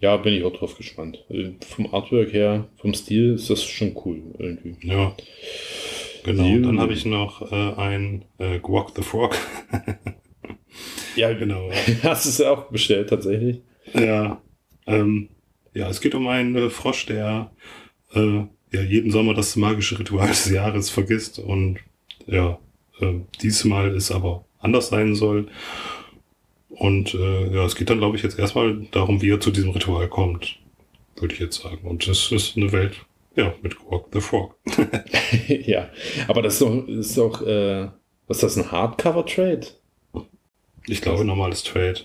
Ja, 0.00 0.16
bin 0.16 0.34
ich 0.34 0.44
auch 0.44 0.52
drauf 0.52 0.76
gespannt. 0.76 1.24
Äh, 1.28 1.50
Vom 1.66 1.92
Artwork 1.94 2.32
her, 2.32 2.68
vom 2.76 2.94
Stil 2.94 3.34
ist 3.34 3.50
das 3.50 3.62
schon 3.62 3.96
cool 4.04 4.22
irgendwie. 4.38 4.76
Ja. 4.86 5.14
Genau. 6.24 6.44
Und 6.44 6.62
dann 6.64 6.80
habe 6.80 6.92
ich 6.92 7.06
noch 7.06 7.50
äh, 7.50 7.74
ein 7.80 8.24
äh, 8.38 8.58
Guac 8.58 8.92
the 8.96 9.02
Frog. 9.02 9.36
Ja, 11.16 11.32
genau. 11.32 11.70
Hast 12.02 12.24
du 12.24 12.28
es 12.30 12.40
auch 12.40 12.70
bestellt 12.70 13.08
tatsächlich? 13.08 13.60
Ja, 13.94 14.40
ähm, 14.86 15.28
ja, 15.74 15.88
es 15.88 16.00
geht 16.00 16.14
um 16.14 16.26
einen 16.28 16.56
äh, 16.56 16.70
Frosch, 16.70 17.06
der 17.06 17.50
äh, 18.14 18.44
ja 18.72 18.82
jeden 18.82 19.10
Sommer 19.10 19.34
das 19.34 19.56
magische 19.56 19.98
Ritual 19.98 20.28
des 20.28 20.48
Jahres 20.50 20.90
vergisst 20.90 21.38
und 21.38 21.78
ja, 22.26 22.58
äh, 23.00 23.14
diesmal 23.42 23.94
es 23.94 24.10
aber 24.10 24.44
anders 24.58 24.88
sein 24.88 25.14
soll. 25.14 25.48
Und 26.80 27.14
äh, 27.14 27.54
ja, 27.54 27.66
es 27.66 27.76
geht 27.76 27.90
dann, 27.90 27.98
glaube 27.98 28.16
ich, 28.16 28.22
jetzt 28.22 28.38
erstmal 28.38 28.74
darum, 28.90 29.20
wie 29.20 29.30
er 29.30 29.38
zu 29.38 29.50
diesem 29.50 29.70
Ritual 29.70 30.08
kommt, 30.08 30.58
würde 31.16 31.34
ich 31.34 31.40
jetzt 31.40 31.60
sagen. 31.60 31.86
Und 31.86 32.08
es 32.08 32.32
ist 32.32 32.56
eine 32.56 32.72
Welt, 32.72 32.94
ja, 33.36 33.52
mit 33.60 33.78
Guac 33.78 34.06
the 34.14 34.20
Frog. 34.20 34.56
ja. 35.46 35.90
Aber 36.26 36.40
das 36.40 36.54
ist 36.54 36.62
doch, 36.62 36.88
ist 36.88 37.18
doch 37.18 37.46
äh, 37.46 37.88
was 38.26 38.38
ist 38.38 38.56
das, 38.56 38.56
ein 38.56 38.72
Hardcover-Trade? 38.72 39.66
Ich 40.86 41.02
glaube, 41.02 41.24
normales 41.26 41.64
Trade. 41.64 42.00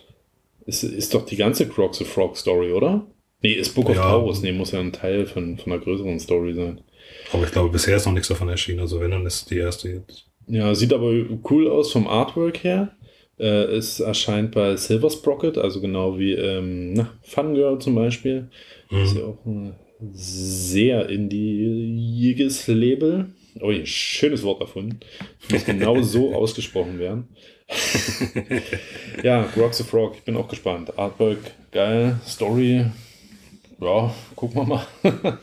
Ist, 0.65 0.83
ist 0.83 1.13
doch 1.13 1.25
die 1.25 1.37
ganze 1.37 1.69
Crocs 1.69 1.99
the 1.99 2.03
Frog 2.03 2.35
Story, 2.35 2.73
oder? 2.73 3.07
Nee, 3.41 3.53
ist 3.53 3.75
Book 3.75 3.89
of 3.89 3.95
Ja. 3.95 4.01
Taurus. 4.01 4.41
Nee, 4.41 4.51
muss 4.51 4.71
ja 4.71 4.81
ein 4.81 4.91
Teil 4.91 5.25
von, 5.25 5.57
von 5.57 5.71
einer 5.71 5.81
größeren 5.81 6.19
Story 6.19 6.53
sein. 6.53 6.81
Aber 7.31 7.43
ich 7.43 7.51
glaube, 7.51 7.69
bisher 7.69 7.95
ist 7.95 8.07
noch 8.07 8.13
nichts 8.13 8.27
davon 8.27 8.49
erschienen. 8.49 8.81
Also 8.81 8.99
wenn, 8.99 9.11
dann 9.11 9.25
ist 9.25 9.49
die 9.51 9.57
erste 9.57 9.87
jetzt. 9.87 10.25
Ja, 10.47 10.75
sieht 10.75 10.91
aber 10.91 11.13
cool 11.49 11.69
aus 11.69 11.93
vom 11.93 12.07
Artwork 12.07 12.63
her. 12.63 12.91
Äh, 13.37 13.65
es 13.75 13.99
erscheint 13.99 14.51
bei 14.51 14.75
Silver 14.77 15.09
Sprocket, 15.09 15.57
also 15.57 15.81
genau 15.81 16.17
wie 16.17 16.33
ähm, 16.33 16.93
na, 16.93 17.11
Fungirl 17.23 17.79
zum 17.79 17.95
Beispiel. 17.95 18.49
Ist 18.89 19.13
Mhm. 19.13 19.19
ja 19.19 19.25
auch 19.25 19.45
ein 19.45 19.75
sehr 20.13 21.09
indieges 21.09 22.67
Label. 22.67 23.27
Oh, 23.61 23.71
ja, 23.71 23.85
schönes 23.85 24.43
Wort 24.43 24.61
erfunden. 24.61 24.99
Muss 25.49 25.65
genau 25.65 26.01
so 26.01 26.35
ausgesprochen 26.35 26.99
werden. 26.99 27.29
ja, 29.23 29.43
Grog 29.53 29.73
the 29.73 29.83
Frog, 29.83 30.15
ich 30.17 30.23
bin 30.23 30.35
auch 30.37 30.47
gespannt. 30.47 30.97
Artwork, 30.99 31.39
geil. 31.71 32.19
Story, 32.27 32.85
ja, 33.81 34.13
gucken 34.35 34.57
wir 34.61 34.65
mal. 34.65 34.87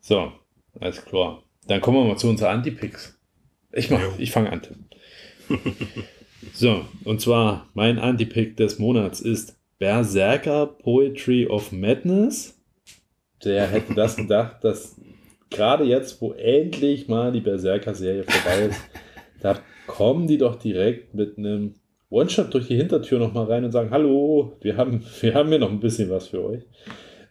so, 0.00 0.32
alles 0.78 1.04
klar. 1.04 1.42
Dann 1.66 1.80
kommen 1.80 1.98
wir 1.98 2.04
mal 2.04 2.16
zu 2.18 2.28
unseren 2.28 2.56
Antipicks. 2.58 3.16
Ich 3.72 3.90
mach, 3.90 4.00
Jo. 4.00 4.12
ich 4.18 4.30
fange 4.32 4.50
an. 4.52 4.60
So, 6.54 6.84
und 7.04 7.20
zwar 7.20 7.68
mein 7.74 7.98
Antipick 7.98 8.56
des 8.56 8.78
Monats 8.78 9.20
ist 9.20 9.56
Berserker 9.78 10.66
Poetry 10.66 11.46
of 11.46 11.72
Madness. 11.72 12.58
Der 13.44 13.66
hätte 13.66 13.94
das 13.94 14.16
gedacht, 14.16 14.62
dass 14.62 14.96
gerade 15.50 15.84
jetzt, 15.84 16.20
wo 16.20 16.32
endlich 16.32 17.08
mal 17.08 17.32
die 17.32 17.40
Berserker-Serie 17.40 18.24
vorbei 18.24 18.66
ist, 18.66 18.80
da 19.40 19.58
kommen 19.86 20.26
die 20.26 20.38
doch 20.38 20.56
direkt 20.56 21.14
mit 21.14 21.38
einem 21.38 21.74
One-Shot 22.10 22.52
durch 22.52 22.66
die 22.68 22.76
Hintertür 22.76 23.18
nochmal 23.18 23.46
rein 23.46 23.64
und 23.64 23.72
sagen, 23.72 23.90
hallo, 23.90 24.56
wir 24.60 24.76
haben, 24.76 25.04
wir 25.20 25.34
haben 25.34 25.48
hier 25.48 25.58
noch 25.58 25.70
ein 25.70 25.80
bisschen 25.80 26.10
was 26.10 26.28
für 26.28 26.44
euch. 26.44 26.62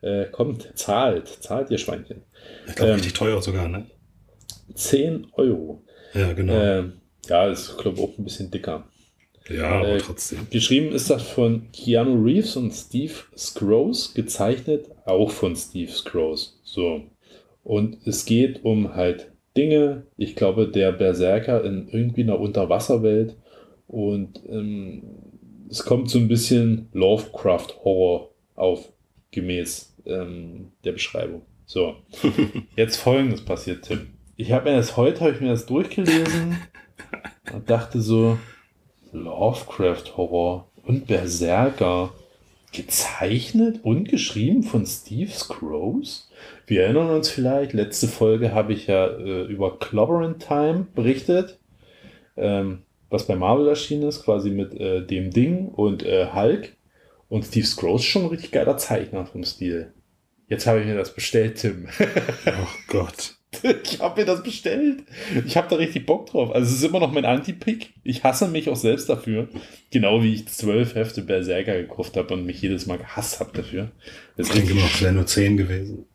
Äh, 0.01 0.25
kommt, 0.31 0.71
zahlt, 0.75 1.27
zahlt 1.27 1.69
ihr 1.69 1.77
Schweinchen. 1.77 2.23
Ich 2.67 2.75
glaube, 2.75 2.91
Ähm. 2.91 2.95
richtig 2.95 3.13
teuer 3.13 3.41
sogar, 3.41 3.67
ne? 3.67 3.85
10 4.73 5.27
Euro. 5.33 5.83
Ja, 6.13 6.31
genau. 6.33 6.53
Ähm, 6.53 6.93
ja, 7.27 7.47
ist, 7.47 7.77
glaube 7.77 7.97
ich, 7.97 8.03
auch 8.03 8.17
ein 8.17 8.23
bisschen 8.23 8.49
dicker. 8.49 8.87
Ja, 9.49 9.69
aber 9.69 9.89
äh, 9.89 9.97
trotzdem. 9.97 10.47
Geschrieben 10.49 10.91
ist 10.91 11.09
das 11.09 11.23
von 11.23 11.71
Keanu 11.71 12.23
Reeves 12.23 12.55
und 12.55 12.71
Steve 12.71 13.13
Scrooge, 13.37 14.09
gezeichnet 14.13 14.85
auch 15.05 15.31
von 15.31 15.55
Steve 15.55 15.91
Scrooge. 15.91 16.41
So. 16.63 17.03
Und 17.63 17.97
es 18.05 18.25
geht 18.25 18.63
um 18.63 18.95
halt 18.95 19.31
Dinge, 19.57 20.03
ich 20.17 20.35
glaube, 20.35 20.67
der 20.67 20.91
Berserker 20.91 21.63
in 21.63 21.87
irgendwie 21.89 22.23
einer 22.23 22.39
Unterwasserwelt 22.39 23.35
und 23.87 24.41
ähm, 24.47 25.03
es 25.69 25.83
kommt 25.83 26.09
so 26.09 26.19
ein 26.19 26.27
bisschen 26.27 26.89
Lovecraft-Horror 26.93 28.29
auf, 28.55 28.91
gemäß 29.31 29.95
ähm, 30.05 30.71
der 30.83 30.93
Beschreibung. 30.93 31.43
So, 31.65 31.95
jetzt 32.75 32.97
folgendes 32.97 33.41
passiert, 33.41 33.85
Tim. 33.85 34.07
Ich 34.35 34.51
habe 34.51 34.69
mir 34.69 34.77
das 34.77 34.97
heute, 34.97 35.21
habe 35.21 35.33
ich 35.33 35.41
mir 35.41 35.49
das 35.49 35.65
durchgelesen 35.65 36.57
und 37.53 37.69
dachte 37.69 38.01
so, 38.01 38.37
Lovecraft-Horror 39.11 40.69
und 40.83 41.07
Berserker 41.07 42.11
gezeichnet 42.71 43.79
und 43.83 44.09
geschrieben 44.09 44.63
von 44.63 44.85
Steve 44.85 45.31
Scrooge. 45.31 46.09
Wir 46.67 46.83
erinnern 46.83 47.09
uns 47.09 47.29
vielleicht, 47.29 47.73
letzte 47.73 48.07
Folge 48.07 48.53
habe 48.53 48.73
ich 48.73 48.87
ja 48.87 49.07
äh, 49.07 49.43
über 49.43 49.79
Clobbering 49.79 50.37
Time 50.37 50.87
berichtet, 50.93 51.59
ähm, 52.37 52.83
was 53.09 53.25
bei 53.25 53.35
Marvel 53.35 53.67
erschienen 53.67 54.07
ist, 54.07 54.23
quasi 54.23 54.51
mit 54.51 54.73
äh, 54.75 55.05
dem 55.05 55.31
Ding 55.31 55.69
und 55.69 56.03
äh, 56.03 56.27
Hulk. 56.33 56.75
Und 57.27 57.45
Steve 57.45 57.65
Scrooge 57.65 58.03
schon 58.03 58.23
ein 58.23 58.29
richtig 58.29 58.51
geiler 58.51 58.77
Zeichner 58.77 59.25
vom 59.25 59.43
Stil. 59.43 59.93
Jetzt 60.47 60.65
habe 60.65 60.79
ich 60.79 60.87
mir 60.87 60.95
das 60.95 61.13
bestellt, 61.13 61.57
Tim. 61.57 61.87
Oh 62.47 62.67
Gott. 62.87 63.38
Ich 63.83 63.99
habe 63.99 64.21
mir 64.21 64.25
das 64.27 64.43
bestellt. 64.43 65.03
Ich 65.45 65.57
habe 65.57 65.67
da 65.69 65.75
richtig 65.77 66.05
Bock 66.05 66.27
drauf. 66.27 66.51
Also 66.53 66.69
es 66.69 66.77
ist 66.77 66.83
immer 66.83 66.99
noch 66.99 67.11
mein 67.11 67.25
Anti-Pick. 67.25 67.93
Ich 68.03 68.23
hasse 68.23 68.47
mich 68.47 68.69
auch 68.69 68.75
selbst 68.75 69.09
dafür. 69.09 69.47
Genau 69.91 70.21
wie 70.21 70.33
ich 70.33 70.47
zwölf 70.47 70.93
Hefte 70.95 71.23
Berserker 71.23 71.75
gekauft 71.81 72.15
habe 72.15 72.33
und 72.35 72.45
mich 72.45 72.61
jedes 72.61 72.85
Mal 72.85 72.99
gehasst 72.99 73.39
habe 73.39 73.51
dafür. 73.53 73.91
Das 74.37 74.47
Ich 74.47 74.53
denke 74.53 74.71
immer, 74.73 74.85
es 74.85 75.01
wären 75.01 75.15
nur 75.15 75.25
10 75.25 75.57
gewesen. 75.57 76.05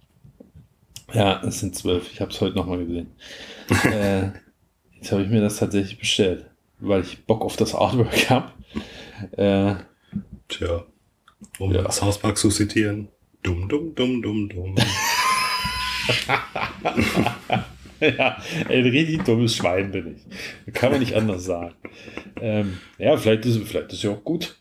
ja, 1.12 1.42
es 1.44 1.60
sind 1.60 1.74
zwölf. 1.74 2.10
Ich 2.12 2.20
habe 2.20 2.30
es 2.30 2.40
heute 2.40 2.56
nochmal 2.56 2.78
gesehen. 2.84 3.08
äh, 3.84 4.28
jetzt 4.96 5.10
habe 5.12 5.22
ich 5.22 5.28
mir 5.28 5.40
das 5.40 5.56
tatsächlich 5.56 5.98
bestellt, 5.98 6.46
weil 6.78 7.02
ich 7.02 7.24
Bock 7.24 7.42
auf 7.42 7.56
das 7.56 7.74
Artwork 7.74 8.30
habe. 8.30 8.52
Äh, 9.36 9.74
Tja. 10.48 10.84
Um 11.58 11.72
Ja. 11.72 11.82
das 11.82 12.00
Hauspark 12.00 12.38
zu 12.38 12.48
zitieren. 12.48 13.08
Dumm, 13.42 13.68
dumm, 13.68 13.94
dumm, 13.94 14.22
dumm, 14.22 14.48
dumm. 14.48 14.74
ja, 18.00 18.36
ein 18.68 18.82
richtig 18.86 19.24
dummes 19.24 19.56
Schwein 19.56 19.90
bin 19.92 20.16
ich. 20.16 20.74
Kann 20.74 20.90
man 20.90 21.00
nicht 21.00 21.14
anders 21.14 21.44
sagen. 21.44 21.74
Ähm, 22.40 22.78
ja, 22.98 23.16
vielleicht 23.16 23.46
ist, 23.46 23.58
vielleicht 23.66 23.92
ist 23.92 24.02
ja 24.02 24.10
auch 24.10 24.24
gut. 24.24 24.56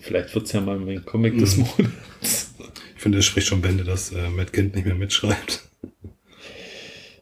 Vielleicht 0.00 0.34
wird 0.34 0.46
es 0.46 0.52
ja 0.52 0.60
mal 0.60 0.76
ein 0.78 1.04
Comic 1.04 1.38
des 1.38 1.56
Mhm. 1.56 1.66
Monats. 1.76 2.54
Ich 2.96 3.02
finde, 3.02 3.18
es 3.18 3.24
spricht 3.26 3.46
schon 3.48 3.60
Bände, 3.60 3.84
dass 3.84 4.12
äh, 4.12 4.28
Matt 4.28 4.52
Kind 4.52 4.74
nicht 4.74 4.86
mehr 4.86 4.94
mitschreibt. 4.94 5.68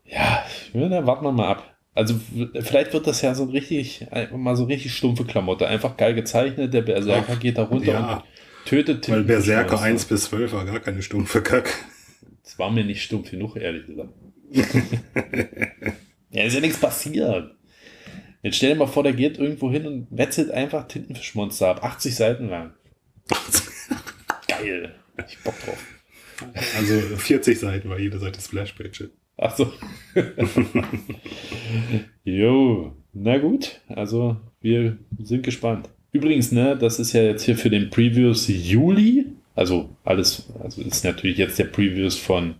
Ja, 0.04 0.44
ja, 0.72 0.88
dann 0.88 1.06
warten 1.06 1.24
wir 1.24 1.32
mal 1.32 1.48
ab. 1.48 1.74
Also 1.94 2.14
vielleicht 2.60 2.92
wird 2.92 3.06
das 3.06 3.22
ja 3.22 3.34
so 3.34 3.44
richtig, 3.44 4.06
einfach 4.12 4.36
mal 4.36 4.54
so 4.56 4.64
richtig 4.64 4.94
stumpfe 4.94 5.24
Klamotte. 5.24 5.66
Einfach 5.66 5.96
geil 5.96 6.14
gezeichnet. 6.14 6.74
Der 6.74 6.82
Berserker 6.82 7.32
Ach, 7.36 7.40
geht 7.40 7.56
da 7.56 7.62
runter 7.64 7.92
ja. 7.92 8.14
und 8.16 8.22
tötet 8.66 9.08
Weil 9.08 9.24
Berserker 9.24 9.62
Tintenschmeißer. 9.62 9.84
1 9.92 10.04
bis 10.06 10.24
12 10.24 10.52
war 10.52 10.64
gar 10.66 10.80
keine 10.80 11.02
stumpfe 11.02 11.42
Kack. 11.42 11.72
Das 12.46 12.60
war 12.60 12.70
mir 12.70 12.84
nicht 12.84 13.02
stumpf 13.02 13.32
genug, 13.32 13.56
ehrlich 13.56 13.86
gesagt. 13.86 14.14
ja, 16.30 16.44
ist 16.44 16.54
ja 16.54 16.60
nichts 16.60 16.78
passiert. 16.78 17.56
Jetzt 18.40 18.58
stell 18.58 18.74
dir 18.74 18.76
mal 18.76 18.86
vor, 18.86 19.02
der 19.02 19.14
geht 19.14 19.36
irgendwo 19.36 19.68
hin 19.68 19.84
und 19.84 20.06
wetzelt 20.10 20.52
einfach 20.52 20.86
Tintenfischmonster 20.86 21.66
ab. 21.66 21.82
80 21.82 22.14
Seiten 22.14 22.48
lang. 22.48 22.74
Geil. 24.48 24.94
Ich 25.28 25.38
Bock 25.40 25.54
drauf. 25.64 25.84
Also 26.76 27.00
40 27.16 27.58
Seiten 27.58 27.88
war 27.88 27.98
jede 27.98 28.20
Seite 28.20 28.40
Splashpage. 28.40 29.10
Ach 29.38 29.56
so. 29.56 29.72
jo, 32.22 32.96
na 33.12 33.38
gut. 33.38 33.80
Also, 33.88 34.36
wir 34.60 34.98
sind 35.18 35.42
gespannt. 35.42 35.88
Übrigens, 36.12 36.52
ne, 36.52 36.78
das 36.78 37.00
ist 37.00 37.12
ja 37.12 37.24
jetzt 37.24 37.42
hier 37.42 37.56
für 37.56 37.70
den 37.70 37.90
Previews 37.90 38.46
Juli. 38.46 39.35
Also, 39.56 39.88
alles, 40.04 40.44
also 40.62 40.82
ist 40.82 41.04
natürlich 41.04 41.38
jetzt 41.38 41.58
der 41.58 41.64
Previews 41.64 42.16
von, 42.16 42.54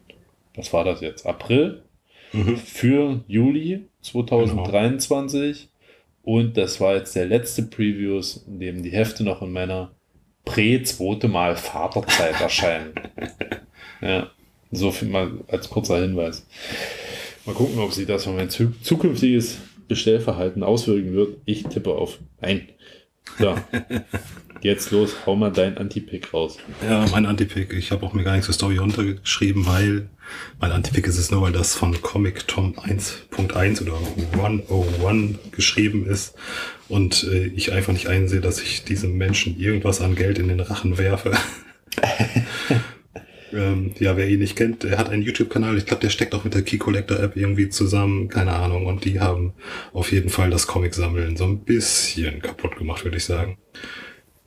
was 0.57 0.73
war 0.73 0.85
das 0.85 1.01
jetzt? 1.01 1.27
April 1.27 1.83
Mhm. 2.33 2.57
für 2.57 3.25
Juli 3.29 3.87
2023. 4.03 5.69
Und 6.23 6.57
das 6.57 6.81
war 6.81 6.97
jetzt 6.97 7.15
der 7.15 7.27
letzte 7.27 7.63
Previews, 7.63 8.45
in 8.49 8.59
dem 8.59 8.83
die 8.83 8.91
Hefte 8.91 9.23
noch 9.23 9.43
in 9.43 9.53
meiner 9.53 9.93
prä-zweite 10.45 11.29
Mal 11.29 11.57
Vaterzeit 11.57 12.41
erscheinen. 12.41 12.95
ja, 14.01 14.31
so 14.73 14.91
viel 14.91 15.09
mal 15.09 15.31
als 15.49 15.71
kurzer 15.71 16.01
Hinweis. 16.01 16.47
Mal 17.45 17.55
gucken, 17.55 17.79
ob 17.79 17.93
sich 17.93 18.07
das 18.07 18.27
auf 18.27 18.35
mein 18.35 18.51
zu 18.51 18.73
zukünftiges 18.83 19.59
Bestellverhalten 19.87 20.65
auswirken 20.65 21.15
wird. 21.15 21.37
Ich 21.45 21.63
tippe 21.65 21.93
auf 21.93 22.19
Nein. 22.41 22.69
So, 23.39 23.55
jetzt 24.67 24.91
los, 24.91 25.17
hau 25.25 25.37
mal 25.37 25.51
dein 25.51 25.79
Anti-Pick 25.79 26.35
raus. 26.35 26.59
Ja, 26.87 27.07
mein 27.11 27.25
Antipick. 27.25 27.73
Ich 27.73 27.93
habe 27.93 28.05
auch 28.05 28.13
mir 28.13 28.25
gar 28.25 28.33
nichts 28.33 28.47
zur 28.47 28.55
Story 28.55 28.77
runtergeschrieben, 28.77 29.65
weil 29.67 30.11
mein 30.61 30.73
Antipick 30.73 31.07
ist 31.07 31.19
es 31.19 31.31
nur, 31.31 31.41
weil 31.43 31.53
das 31.53 31.75
von 31.75 32.03
Comic 32.03 32.47
Tom 32.49 32.75
1.1 32.75 33.83
oder 33.83 33.95
101 34.43 35.39
geschrieben 35.53 36.07
ist 36.07 36.35
und 36.89 37.25
äh, 37.25 37.47
ich 37.47 37.73
einfach 37.73 37.93
nicht 37.93 38.09
einsehe, 38.09 38.41
dass 38.41 38.61
ich 38.61 38.85
diesem 38.85 39.17
Menschen 39.17 39.59
irgendwas 39.59 40.01
an 40.01 40.15
Geld 40.15 40.39
in 40.39 40.49
den 40.49 40.61
Rachen 40.61 40.99
werfe. 40.99 41.33
ähm, 43.53 43.93
ja, 43.99 44.17
wer 44.17 44.29
ihn 44.29 44.41
nicht 44.41 44.57
kennt, 44.57 44.85
er 44.85 44.99
hat 44.99 45.09
einen 45.09 45.23
YouTube-Kanal. 45.23 45.79
Ich 45.79 45.87
glaube, 45.87 46.03
der 46.03 46.11
steckt 46.11 46.35
auch 46.35 46.45
mit 46.45 46.55
der 46.55 46.63
Key 46.63 46.79
Collector 46.79 47.21
App 47.21 47.37
irgendwie 47.37 47.69
zusammen. 47.69 48.29
Keine 48.29 48.53
Ahnung. 48.53 48.87
Und 48.87 49.05
die 49.05 49.21
haben 49.21 49.55
auf 49.93 50.13
jeden 50.13 50.29
Fall 50.29 50.51
das 50.51 50.67
Comic-Sammeln 50.67 51.37
so 51.37 51.45
ein 51.45 51.61
bisschen 51.61 52.43
kaputt 52.43 52.77
gemacht, 52.77 53.05
würde 53.05 53.17
ich 53.17 53.25
sagen. 53.25 53.59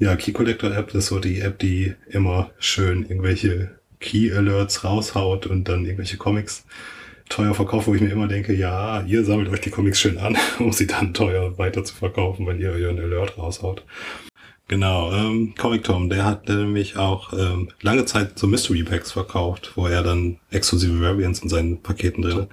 Ja, 0.02 0.16
Key 0.16 0.32
Collector 0.32 0.74
App 0.74 0.96
ist 0.96 1.08
so 1.08 1.20
die 1.20 1.42
App, 1.42 1.60
die 1.60 1.94
immer 2.08 2.52
schön 2.58 3.04
irgendwelche 3.04 3.72
Key 4.00 4.32
Alerts 4.32 4.86
raushaut 4.86 5.46
und 5.46 5.68
dann 5.68 5.84
irgendwelche 5.84 6.16
Comics 6.16 6.66
teuer 7.28 7.54
verkauft, 7.54 7.88
wo 7.88 7.94
ich 7.94 8.00
mir 8.00 8.10
immer 8.10 8.30
denke, 8.30 8.54
ja, 8.54 9.02
ihr 9.02 9.26
sammelt 9.26 9.50
euch 9.50 9.60
die 9.60 9.72
Comics 9.72 10.00
schön 10.00 10.18
an, 10.18 10.38
um 10.60 10.72
sie 10.72 10.88
dann 10.88 11.14
teuer 11.14 11.58
weiter 11.58 11.84
zu 11.84 11.94
verkaufen, 11.94 12.48
wenn 12.48 12.62
ihr 12.62 12.72
euren 12.72 12.98
Alert 12.98 13.38
raushaut. 13.38 13.84
Genau, 14.70 15.12
ähm, 15.12 15.54
Comic 15.58 15.84
Tom, 15.84 16.10
der 16.10 16.24
hat 16.24 16.48
nämlich 16.48 16.96
auch 16.96 17.34
ähm, 17.34 17.70
lange 17.82 18.06
Zeit 18.06 18.40
so 18.40 18.48
Mystery 18.48 18.84
Packs 18.84 19.12
verkauft, 19.12 19.74
wo 19.76 19.88
er 19.88 20.02
dann 20.02 20.38
exklusive 20.50 21.02
Variants 21.02 21.42
in 21.42 21.50
seinen 21.50 21.82
Paketen 21.82 22.22
drin. 22.22 22.48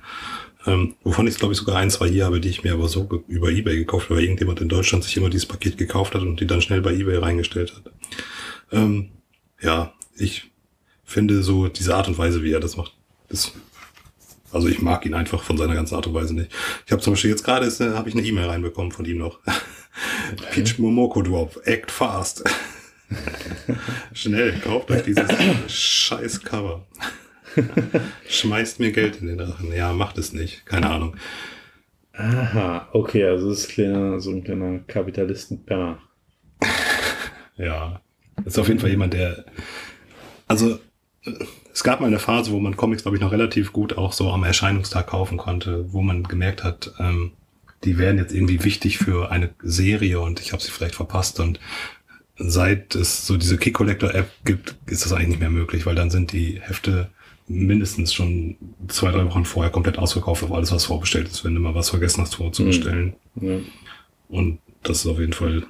Ähm, 0.67 0.95
wovon 1.05 1.27
ich 1.27 1.37
glaube 1.37 1.53
ich 1.53 1.59
sogar 1.59 1.77
ein, 1.77 1.91
zwei 1.91 2.09
hier 2.09 2.25
habe, 2.25 2.41
die 2.41 2.49
ich 2.49 2.65
mir 2.65 2.73
aber 2.73 2.89
so 2.89 3.09
über 3.29 3.51
Ebay 3.51 3.77
gekauft 3.77 4.07
habe, 4.07 4.17
weil 4.17 4.25
irgendjemand 4.25 4.61
in 4.61 4.69
Deutschland 4.69 5.05
sich 5.05 5.17
immer 5.17 5.31
dieses 5.31 5.47
Paket 5.47 5.79
gekauft 5.79 6.15
hat 6.15 6.23
und 6.23 6.41
die 6.41 6.47
dann 6.47 6.63
schnell 6.63 6.81
bei 6.81 6.93
Ebay 6.93 7.19
reingestellt 7.19 7.75
hat. 7.75 7.93
Ähm, 8.73 9.11
ja, 9.61 9.93
ich 10.17 10.51
finde 11.05 11.43
so 11.43 11.69
diese 11.69 11.95
Art 11.95 12.09
und 12.09 12.19
Weise, 12.19 12.43
wie 12.43 12.53
er 12.53 12.61
das 12.61 12.77
macht, 12.77 12.95
ist 13.29 13.55
also 14.53 14.69
ich 14.69 14.81
mag 14.81 15.05
ihn 15.05 15.15
einfach 15.15 15.43
von 15.43 15.59
seiner 15.59 15.75
ganzen 15.75 15.95
Art 15.97 16.07
und 16.07 16.15
Weise 16.15 16.35
nicht. 16.35 16.51
Ich 16.87 16.93
habe 16.93 17.03
zum 17.03 17.13
Beispiel 17.13 17.31
jetzt 17.31 17.45
gerade 17.45 17.67
äh, 17.67 17.95
habe 17.95 18.09
ich 18.09 18.15
eine 18.15 18.25
E-Mail 18.25 18.47
reinbekommen 18.47 18.91
von 18.91 19.05
ihm 19.05 19.19
noch. 19.19 19.41
Peach 20.51 20.79
Momoko 20.79 21.23
Drop, 21.23 21.61
act 21.65 21.91
fast. 21.91 22.43
Schnell, 24.15 24.59
kauft 24.61 24.91
euch 24.91 25.03
dieses 25.03 25.29
scheiß 25.69 26.43
Cover. 26.43 26.87
Schmeißt 28.29 28.81
mir 28.81 28.93
Geld 28.93 29.21
in 29.21 29.29
den 29.29 29.41
Rachen. 29.41 29.73
Ja, 29.73 29.93
macht 29.93 30.19
es 30.19 30.33
nicht. 30.33 30.67
Keine 30.67 30.91
Ahnung. 30.91 31.17
Aha, 32.13 32.89
okay, 32.93 33.25
also 33.25 33.51
das 33.51 33.61
ist 33.61 33.69
kleiner, 33.71 34.21
so 34.21 34.31
ein 34.31 34.45
kleiner 34.45 34.81
Kapitalistenpenner. 34.81 35.99
Ja. 37.59 38.03
Ist 38.45 38.59
auf 38.59 38.69
jeden 38.69 38.81
Fall 38.81 38.91
jemand, 38.91 39.15
der. 39.15 39.47
Also, 40.47 40.79
äh, 41.25 41.33
es 41.73 41.83
gab 41.83 42.01
mal 42.01 42.07
eine 42.07 42.19
Phase, 42.19 42.53
wo 42.53 42.61
man 42.61 42.77
Comics, 42.77 43.03
glaube 43.03 43.17
ich, 43.17 43.23
noch 43.23 43.33
relativ 43.33 43.73
gut 43.73 43.97
auch 43.97 44.13
so 44.13 44.31
am 44.31 44.45
Erscheinungstag 44.45 45.07
kaufen 45.07 45.39
konnte, 45.39 45.91
wo 45.93 46.03
man 46.03 46.23
gemerkt 46.23 46.65
hat, 46.65 46.93
ähm, 46.99 47.33
die 47.85 47.99
wären 47.99 48.19
jetzt 48.19 48.35
irgendwie 48.35 48.65
wichtig 48.65 48.99
für 48.99 49.31
eine 49.31 49.51
Serie 49.63 50.21
und 50.21 50.41
ich 50.41 50.53
habe 50.53 50.63
sie 50.63 50.71
vielleicht 50.71 50.95
verpasst. 50.95 51.41
Und 51.41 51.61
seit 52.39 52.95
es 52.95 53.27
so 53.27 53.37
diese 53.37 53.59
Key 53.59 53.73
Collector 53.73 54.15
App 54.15 54.31
gibt, 54.45 54.77
ist 54.87 55.05
das 55.05 55.13
eigentlich 55.13 55.29
nicht 55.29 55.41
mehr 55.41 55.51
möglich, 55.51 55.87
weil 55.87 55.95
dann 55.95 56.11
sind 56.11 56.33
die 56.33 56.61
Hefte 56.61 57.11
mindestens 57.49 58.13
schon 58.13 58.57
zwei, 58.89 59.11
drei 59.13 59.25
Wochen 59.27 59.45
vorher 59.45 59.71
komplett 59.73 59.99
ausverkauft 59.99 60.43
auf 60.43 60.53
alles, 60.53 60.73
was 60.73 60.87
vorbestellt 60.87 61.29
ist, 61.29 61.45
wenn 61.45 61.55
du 61.55 61.61
mal 61.61 61.75
was 61.75 61.91
vergessen 61.91 62.23
hast 62.23 62.35
vorzubestellen. 62.37 63.15
Ja, 63.41 63.59
Und 64.29 64.59
das 64.83 64.99
ist 65.05 65.07
auf 65.07 65.19
jeden 65.21 65.33
Fall 65.33 65.63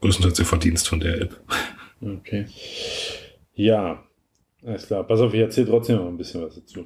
größtenteils 0.00 0.36
der 0.36 0.46
Verdienst 0.46 0.88
von 0.88 1.00
der 1.00 1.20
App. 1.20 1.40
okay. 2.00 2.46
Ja, 3.54 4.02
alles 4.64 4.86
klar. 4.86 5.04
Pass 5.04 5.20
auf, 5.20 5.34
ich 5.34 5.40
erzähle 5.40 5.66
trotzdem 5.68 5.96
noch 5.96 6.06
ein 6.06 6.16
bisschen 6.16 6.42
was 6.42 6.54
dazu. 6.54 6.84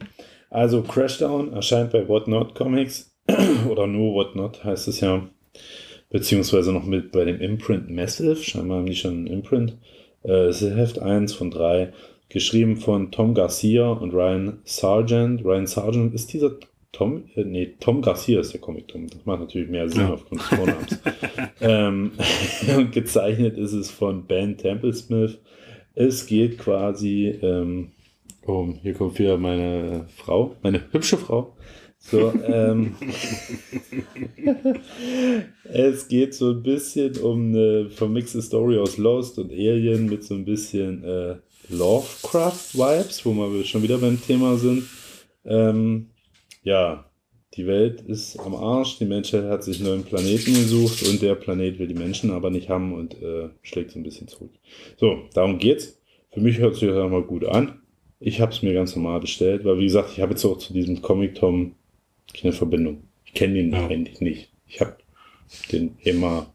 Also, 0.50 0.82
Crashdown 0.82 1.52
erscheint 1.52 1.92
bei 1.92 2.06
Whatnot 2.08 2.54
Comics 2.54 3.14
oder 3.68 3.86
nur 3.86 4.14
Whatnot 4.14 4.64
heißt 4.64 4.88
es 4.88 5.00
ja, 5.00 5.26
beziehungsweise 6.10 6.72
noch 6.72 6.84
mit 6.84 7.12
bei 7.12 7.24
dem 7.24 7.40
Imprint 7.40 7.90
Massive. 7.90 8.36
Scheinbar 8.36 8.78
haben 8.78 8.86
die 8.86 8.96
schon 8.96 9.12
einen 9.12 9.26
Imprint. 9.28 9.76
Äh, 10.24 10.46
Es 10.48 10.62
ist 10.62 10.74
Heft 10.76 10.98
1 10.98 11.32
von 11.34 11.50
3, 11.50 11.92
geschrieben 12.32 12.76
von 12.76 13.10
Tom 13.10 13.34
Garcia 13.34 13.90
und 13.90 14.12
Ryan 14.12 14.58
Sargent. 14.64 15.44
Ryan 15.44 15.66
Sargent 15.66 16.14
ist 16.14 16.32
dieser 16.32 16.52
Tom, 16.92 17.24
äh, 17.36 17.44
nee, 17.44 17.74
Tom 17.80 18.02
Garcia 18.02 18.40
ist 18.40 18.52
der 18.52 18.60
Comic 18.60 18.88
Tom. 18.88 19.06
Das 19.08 19.24
macht 19.24 19.40
natürlich 19.40 19.68
mehr 19.68 19.88
Sinn 19.88 20.02
Ja. 20.02 20.12
aufgrund 20.14 20.40
des 20.40 20.48
Vornamens. 20.48 20.98
ähm, 21.60 22.12
und 22.76 22.92
gezeichnet 22.92 23.56
ist 23.56 23.72
es 23.72 23.90
von 23.90 24.26
Ben 24.26 24.56
Templesmith. 24.56 25.38
Es 25.94 26.26
geht 26.26 26.58
quasi 26.58 27.38
ähm, 27.42 27.92
um, 28.44 28.74
hier 28.82 28.94
kommt 28.94 29.18
wieder 29.18 29.36
meine 29.38 30.06
Frau, 30.16 30.56
meine 30.62 30.82
hübsche 30.90 31.16
Frau. 31.16 31.54
So, 31.98 32.32
ähm, 32.44 32.96
es 35.64 36.08
geht 36.08 36.34
so 36.34 36.50
ein 36.50 36.62
bisschen 36.62 37.16
um 37.18 37.50
eine 37.50 37.90
vermixte 37.90 38.42
Story 38.42 38.76
aus 38.78 38.98
Lost 38.98 39.38
und 39.38 39.52
Alien 39.52 40.06
mit 40.06 40.24
so 40.24 40.34
ein 40.34 40.44
bisschen 40.44 41.04
äh, 41.04 41.36
Lovecraft-Vibes, 41.72 43.24
wo 43.24 43.34
wir 43.34 43.64
schon 43.64 43.82
wieder 43.82 43.98
beim 43.98 44.20
Thema 44.20 44.56
sind. 44.56 44.84
Ähm, 45.44 46.10
ja, 46.62 47.10
die 47.54 47.66
Welt 47.66 48.00
ist 48.02 48.38
am 48.38 48.54
Arsch, 48.54 48.98
die 48.98 49.04
Menschheit 49.04 49.44
hat 49.44 49.64
sich 49.64 49.78
einen 49.78 49.88
neuen 49.88 50.04
Planeten 50.04 50.54
gesucht 50.54 51.02
und 51.06 51.20
der 51.20 51.34
Planet 51.34 51.78
will 51.78 51.88
die 51.88 51.94
Menschen 51.94 52.30
aber 52.30 52.50
nicht 52.50 52.68
haben 52.68 52.94
und 52.94 53.20
äh, 53.20 53.50
schlägt 53.62 53.90
so 53.90 53.98
ein 53.98 54.02
bisschen 54.04 54.28
zurück. 54.28 54.52
So, 54.96 55.22
darum 55.34 55.58
geht's. 55.58 55.98
Für 56.30 56.40
mich 56.40 56.58
hört 56.58 56.76
sich 56.76 56.88
das 56.88 57.10
mal 57.10 57.22
gut 57.22 57.44
an. 57.44 57.82
Ich 58.20 58.40
habe 58.40 58.52
es 58.52 58.62
mir 58.62 58.72
ganz 58.72 58.96
normal 58.96 59.20
bestellt, 59.20 59.64
weil 59.64 59.78
wie 59.78 59.84
gesagt, 59.84 60.10
ich 60.12 60.20
habe 60.20 60.32
jetzt 60.32 60.44
auch 60.44 60.56
zu 60.56 60.72
diesem 60.72 61.02
Comic 61.02 61.34
Tom 61.34 61.74
keine 62.40 62.52
Verbindung. 62.52 63.02
Ich 63.24 63.34
kenne 63.34 63.54
den 63.54 63.72
Ja. 63.72 63.86
eigentlich 63.86 64.20
nicht. 64.20 64.50
Ich 64.66 64.80
habe 64.80 64.96
den 65.70 65.96
immer 66.04 66.46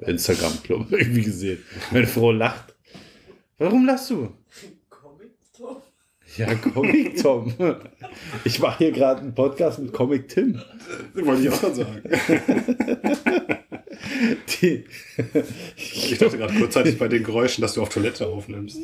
Instagram, 0.00 0.52
glaube 0.62 0.84
ich, 0.90 1.00
irgendwie 1.06 1.22
gesehen. 1.22 1.58
Meine 1.90 2.06
Frau 2.06 2.32
lacht. 2.32 2.74
Warum 3.56 3.86
lachst 3.86 4.10
du? 4.10 4.28
Ja, 6.36 6.54
Comic 6.56 7.16
Tom. 7.22 7.52
Ich 8.44 8.58
mache 8.58 8.78
hier 8.78 8.92
gerade 8.92 9.20
einen 9.20 9.34
Podcast 9.34 9.78
mit 9.78 9.92
Comic 9.92 10.28
Tim. 10.28 10.60
Wollte 11.14 11.42
ich 11.42 11.50
auch 11.50 11.60
gerade 11.60 11.74
sagen. 11.74 12.02
Die, 14.62 14.84
Ich 15.76 16.18
dachte 16.18 16.38
gerade 16.38 16.54
kurzzeitig 16.54 16.98
bei 16.98 17.08
den 17.08 17.24
Geräuschen, 17.24 17.62
dass 17.62 17.74
du 17.74 17.82
auf 17.82 17.88
Toilette 17.88 18.26
aufnimmst. 18.26 18.78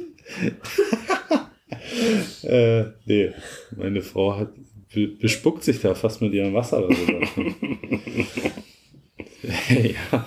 äh, 2.43 2.85
nee, 3.07 3.33
meine 3.77 4.03
Frau 4.03 4.37
hat 4.39 4.53
be- 4.95 5.09
bespuckt 5.09 5.65
sich 5.65 5.81
da 5.81 5.95
fast 5.95 6.23
mit 6.23 6.33
ihrem 6.33 6.55
Wasser 6.55 6.87
oder 6.87 6.95
so. 6.95 7.13
ja. 9.75 10.27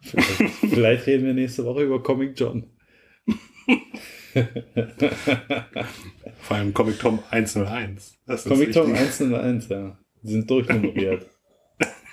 Vielleicht, 0.00 0.54
vielleicht 0.70 1.06
reden 1.06 1.26
wir 1.26 1.34
nächste 1.34 1.64
Woche 1.64 1.82
über 1.82 2.02
Comic 2.02 2.38
John. 2.38 2.64
Vor 6.40 6.56
allem 6.56 6.74
Comic 6.74 6.98
Tom 6.98 7.20
101. 7.30 8.18
Das 8.26 8.44
Comic 8.44 8.72
Tom 8.72 8.92
wichtig. 8.92 9.20
101, 9.20 9.68
ja. 9.68 9.96
Die 10.22 10.32
sind 10.32 10.50
durchnummeriert. 10.50 11.26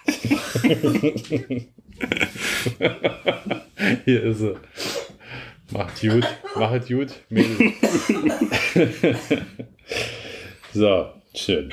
Hier 4.05 4.23
ist 4.23 4.39
sie. 4.39 4.55
Macht 5.71 6.01
gut, 6.01 6.27
macht 6.55 6.87
gut, 6.89 7.13
so, 10.73 11.05
schön. 11.33 11.71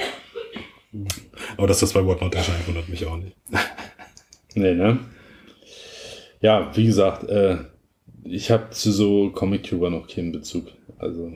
Aber 1.57 1.67
dass 1.67 1.81
das 1.81 1.93
bei 1.93 2.07
Whatnot 2.07 2.37
erscheint, 2.37 2.69
wundert 2.69 2.89
mich 2.89 3.05
auch 3.07 3.17
nicht. 3.17 3.37
Nee, 4.55 4.75
ne? 4.75 5.01
Ja, 6.41 6.71
wie 6.77 6.87
gesagt, 6.87 7.29
äh, 7.29 7.57
ich 8.25 8.51
habe 8.51 8.71
zu 8.71 8.93
so 8.93 9.31
Comic-Tuber 9.31 9.91
noch 9.91 10.09
keinen 10.09 10.33
Bezug. 10.33 10.67
Also, 10.99 11.33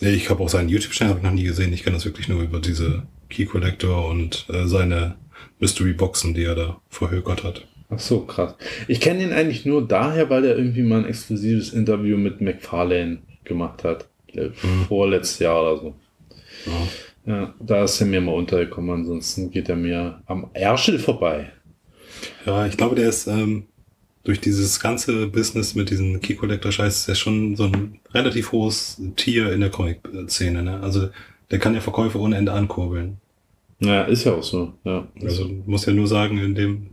Nee, 0.00 0.10
ich 0.10 0.28
habe 0.28 0.42
auch 0.42 0.48
seinen 0.48 0.68
YouTube-Channel 0.68 1.20
noch 1.22 1.30
nie 1.30 1.44
gesehen. 1.44 1.72
Ich 1.72 1.84
kenne 1.84 1.94
das 1.96 2.04
wirklich 2.04 2.28
nur 2.28 2.42
über 2.42 2.58
diese 2.58 3.04
Key 3.30 3.44
Collector 3.44 4.08
und 4.08 4.46
äh, 4.52 4.66
seine 4.66 5.14
Mystery-Boxen, 5.60 6.34
die 6.34 6.42
er 6.44 6.56
da 6.56 6.80
verhökert 6.88 7.44
hat. 7.44 7.64
ach 7.90 7.98
so, 8.00 8.22
krass. 8.22 8.54
Ich 8.88 9.00
kenne 9.00 9.22
ihn 9.22 9.32
eigentlich 9.32 9.66
nur 9.66 9.86
daher, 9.86 10.30
weil 10.30 10.44
er 10.44 10.56
irgendwie 10.56 10.82
mal 10.82 11.00
ein 11.00 11.04
exklusives 11.08 11.72
Interview 11.72 12.16
mit 12.16 12.40
McFarlane 12.40 13.18
gemacht 13.44 13.84
hat. 13.84 14.08
Äh, 14.32 14.50
Vorletztes 14.88 15.38
Jahr 15.38 15.62
oder 15.62 15.80
so. 15.80 15.94
Ja. 16.66 16.88
Ja, 17.26 17.54
da 17.60 17.84
ist 17.84 18.00
er 18.00 18.06
mir 18.06 18.22
mal 18.22 18.32
untergekommen, 18.32 18.90
ansonsten 18.90 19.50
geht 19.50 19.68
er 19.68 19.76
mir 19.76 20.22
am 20.26 20.48
Ärschel 20.54 20.98
vorbei. 20.98 21.52
Ja, 22.46 22.66
ich 22.66 22.76
glaube, 22.76 22.96
der 22.96 23.10
ist, 23.10 23.26
ähm, 23.26 23.66
durch 24.24 24.40
dieses 24.40 24.80
ganze 24.80 25.26
Business 25.28 25.74
mit 25.74 25.90
diesen 25.90 26.20
Key 26.20 26.34
Collector 26.34 26.70
Scheiß 26.72 27.00
ist 27.00 27.08
er 27.08 27.14
schon 27.14 27.56
so 27.56 27.64
ein 27.64 28.00
relativ 28.12 28.52
hohes 28.52 29.00
Tier 29.16 29.52
in 29.52 29.60
der 29.60 29.70
Comic-Szene, 29.70 30.62
ne? 30.62 30.80
Also 30.80 31.08
der 31.50 31.58
kann 31.58 31.74
ja 31.74 31.80
Verkäufe 31.80 32.18
ohne 32.18 32.36
Ende 32.36 32.52
ankurbeln. 32.52 33.16
Ja, 33.80 34.02
ist 34.02 34.24
ja 34.24 34.34
auch 34.34 34.42
so. 34.42 34.74
Ja. 34.84 35.06
Also 35.22 35.48
muss 35.66 35.86
ja 35.86 35.92
nur 35.94 36.06
sagen, 36.08 36.36
in 36.38 36.54
dem, 36.54 36.90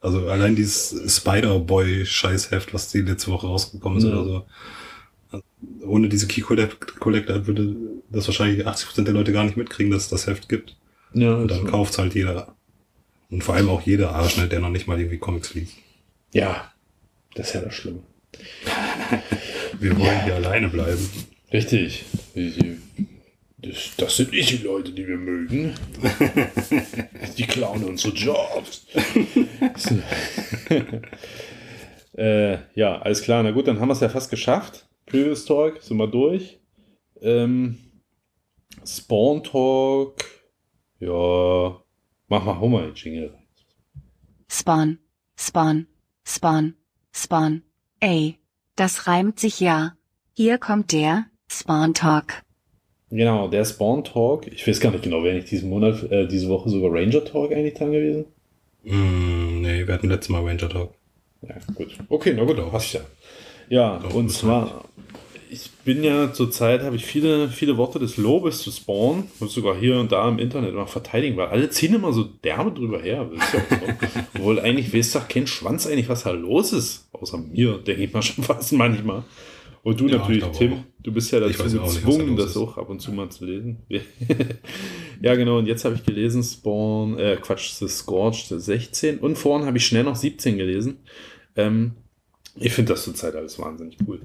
also 0.00 0.28
allein 0.28 0.56
dieses 0.56 1.16
Spider-Boy-Scheißheft, 1.16 2.74
was 2.74 2.90
die 2.90 3.00
letzte 3.02 3.30
Woche 3.30 3.46
rausgekommen 3.46 3.98
ist 3.98 4.04
Ja. 4.04 4.12
oder 4.20 4.24
so. 4.24 5.40
Ohne 5.86 6.08
diese 6.08 6.26
Key 6.26 6.40
Collect- 6.42 6.98
Collector 6.98 7.46
würde 7.46 7.76
das 8.10 8.26
wahrscheinlich 8.26 8.66
80% 8.66 9.04
der 9.04 9.14
Leute 9.14 9.32
gar 9.32 9.44
nicht 9.44 9.56
mitkriegen, 9.56 9.92
dass 9.92 10.04
es 10.04 10.08
das 10.08 10.26
Heft 10.26 10.48
gibt. 10.48 10.76
ja 11.14 11.34
Und 11.34 11.48
dann 11.50 11.60
also- 11.60 11.70
kauft's 11.70 11.98
halt 11.98 12.14
jeder. 12.14 12.54
Und 13.30 13.44
vor 13.44 13.54
allem 13.54 13.68
auch 13.68 13.82
jeder 13.82 14.12
Arsch, 14.14 14.36
ne, 14.36 14.48
der 14.48 14.60
noch 14.60 14.70
nicht 14.70 14.88
mal 14.88 14.98
irgendwie 14.98 15.18
Comics 15.18 15.54
liest. 15.54 15.74
Ja, 16.32 16.72
das 17.34 17.48
ist 17.48 17.54
ja 17.54 17.60
das 17.62 17.74
Schlimme. 17.74 18.02
Wir 19.78 19.98
wollen 19.98 20.24
hier 20.24 20.36
alleine 20.36 20.68
bleiben. 20.68 21.08
Richtig. 21.52 22.04
Das, 23.62 23.96
das 23.96 24.16
sind 24.16 24.32
nicht 24.32 24.50
die 24.50 24.64
Leute, 24.64 24.92
die 24.92 25.06
wir 25.06 25.18
mögen. 25.18 25.74
Die 27.36 27.46
klauen 27.46 27.84
unsere 27.84 28.14
Jobs. 28.14 28.86
äh, 32.16 32.58
ja, 32.74 33.02
alles 33.02 33.20
klar. 33.20 33.42
Na 33.42 33.50
gut, 33.50 33.68
dann 33.68 33.78
haben 33.78 33.88
wir 33.88 33.92
es 33.92 34.00
ja 34.00 34.08
fast 34.08 34.30
geschafft. 34.30 34.88
Previous 35.04 35.44
Talk, 35.44 35.82
sind 35.82 35.98
wir 35.98 36.06
durch. 36.06 36.58
Ähm, 37.20 37.78
Spawn 38.86 39.44
Talk. 39.44 40.24
Ja, 41.00 41.82
mach 42.28 42.44
mal 42.44 42.60
Homer 42.60 42.82
den 42.82 42.94
Jingle. 42.94 43.34
Spawn, 44.48 44.98
Spawn, 45.36 45.86
Spawn, 46.30 46.74
Spawn. 47.12 47.62
Ey, 47.98 48.36
das 48.76 49.08
reimt 49.08 49.40
sich 49.40 49.58
ja. 49.58 49.96
Hier 50.32 50.58
kommt 50.58 50.92
der 50.92 51.26
Spawn 51.50 51.92
Talk. 51.92 52.44
Genau, 53.10 53.48
der 53.48 53.64
Spawn 53.64 54.04
Talk. 54.04 54.46
Ich 54.46 54.64
weiß 54.64 54.78
gar 54.78 54.92
nicht 54.92 55.02
genau, 55.02 55.24
wäre 55.24 55.34
nicht 55.34 55.50
diesen 55.50 55.68
Monat, 55.70 56.04
äh, 56.04 56.28
diese 56.28 56.48
Woche 56.48 56.70
sogar 56.70 56.92
Ranger 56.92 57.24
Talk 57.24 57.50
eigentlich 57.50 57.74
dran 57.74 57.90
gewesen? 57.90 58.26
Mm, 58.84 59.60
nee, 59.62 59.84
wir 59.84 59.92
hatten 59.92 60.08
letztes 60.08 60.28
Mal 60.28 60.44
Ranger 60.44 60.68
Talk. 60.68 60.94
Ja, 61.42 61.56
gut. 61.74 61.98
Okay, 62.08 62.32
na 62.36 62.44
gut, 62.44 62.70
passt 62.70 62.92
ja. 62.92 63.00
Ja, 63.68 63.98
Doch, 63.98 64.14
und 64.14 64.30
zwar, 64.30 64.84
ich 65.50 65.70
bin 65.84 66.04
ja 66.04 66.32
zurzeit, 66.32 66.82
habe 66.82 66.96
ich 66.96 67.04
viele, 67.04 67.48
viele 67.48 67.76
Worte 67.76 67.98
des 67.98 68.16
Lobes 68.16 68.58
zu 68.60 68.70
Spawn, 68.70 69.24
muss 69.40 69.52
sogar 69.52 69.76
hier 69.76 69.98
und 69.98 70.12
da 70.12 70.28
im 70.28 70.38
Internet 70.38 70.70
immer 70.70 70.86
verteidigen, 70.86 71.36
weil 71.36 71.48
alle 71.48 71.70
ziehen 71.70 71.94
immer 71.94 72.12
so 72.12 72.24
derbe 72.24 72.72
drüber 72.72 73.00
her. 73.00 73.28
Ja 73.32 73.46
so. 73.52 73.58
Obwohl 74.34 74.60
eigentlich 74.60 74.94
weiß 74.94 75.12
doch 75.12 75.28
kein 75.28 75.46
Schwanz 75.46 75.86
eigentlich, 75.86 76.08
was 76.08 76.22
da 76.22 76.30
los 76.30 76.72
ist. 76.72 77.08
Außer 77.12 77.38
mir, 77.38 77.78
denke 77.78 78.04
ich 78.04 78.12
mal 78.12 78.22
schon 78.22 78.44
fast 78.44 78.72
manchmal. 78.72 79.24
Und 79.82 79.98
du 79.98 80.06
Ja, 80.08 80.18
natürlich, 80.18 80.44
Tim, 80.52 80.72
auch. 80.74 80.78
du 81.02 81.12
bist 81.12 81.32
ja 81.32 81.40
dazu 81.40 81.62
da 81.62 81.64
gezwungen, 81.64 82.36
los 82.36 82.46
das 82.46 82.56
auch 82.56 82.76
ab 82.76 82.90
und 82.90 83.00
zu 83.00 83.12
mal 83.12 83.30
zu 83.30 83.46
lesen. 83.46 83.78
ja, 85.22 85.34
genau, 85.34 85.58
und 85.58 85.66
jetzt 85.66 85.84
habe 85.84 85.94
ich 85.94 86.04
gelesen 86.04 86.42
Spawn, 86.42 87.18
äh, 87.18 87.38
Quatsch, 87.40 87.70
The 87.72 87.88
Scorched 87.88 88.48
16 88.48 89.18
und 89.18 89.36
vorhin 89.36 89.66
habe 89.66 89.78
ich 89.78 89.86
schnell 89.86 90.04
noch 90.04 90.16
17 90.16 90.58
gelesen. 90.58 90.98
Ähm, 91.56 91.92
ich 92.60 92.72
finde 92.72 92.92
das 92.92 93.04
zurzeit 93.04 93.34
alles 93.34 93.58
wahnsinnig 93.58 93.96
cool. 94.06 94.20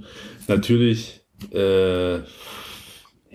Natürlich, 0.47 1.21
äh, 1.51 2.19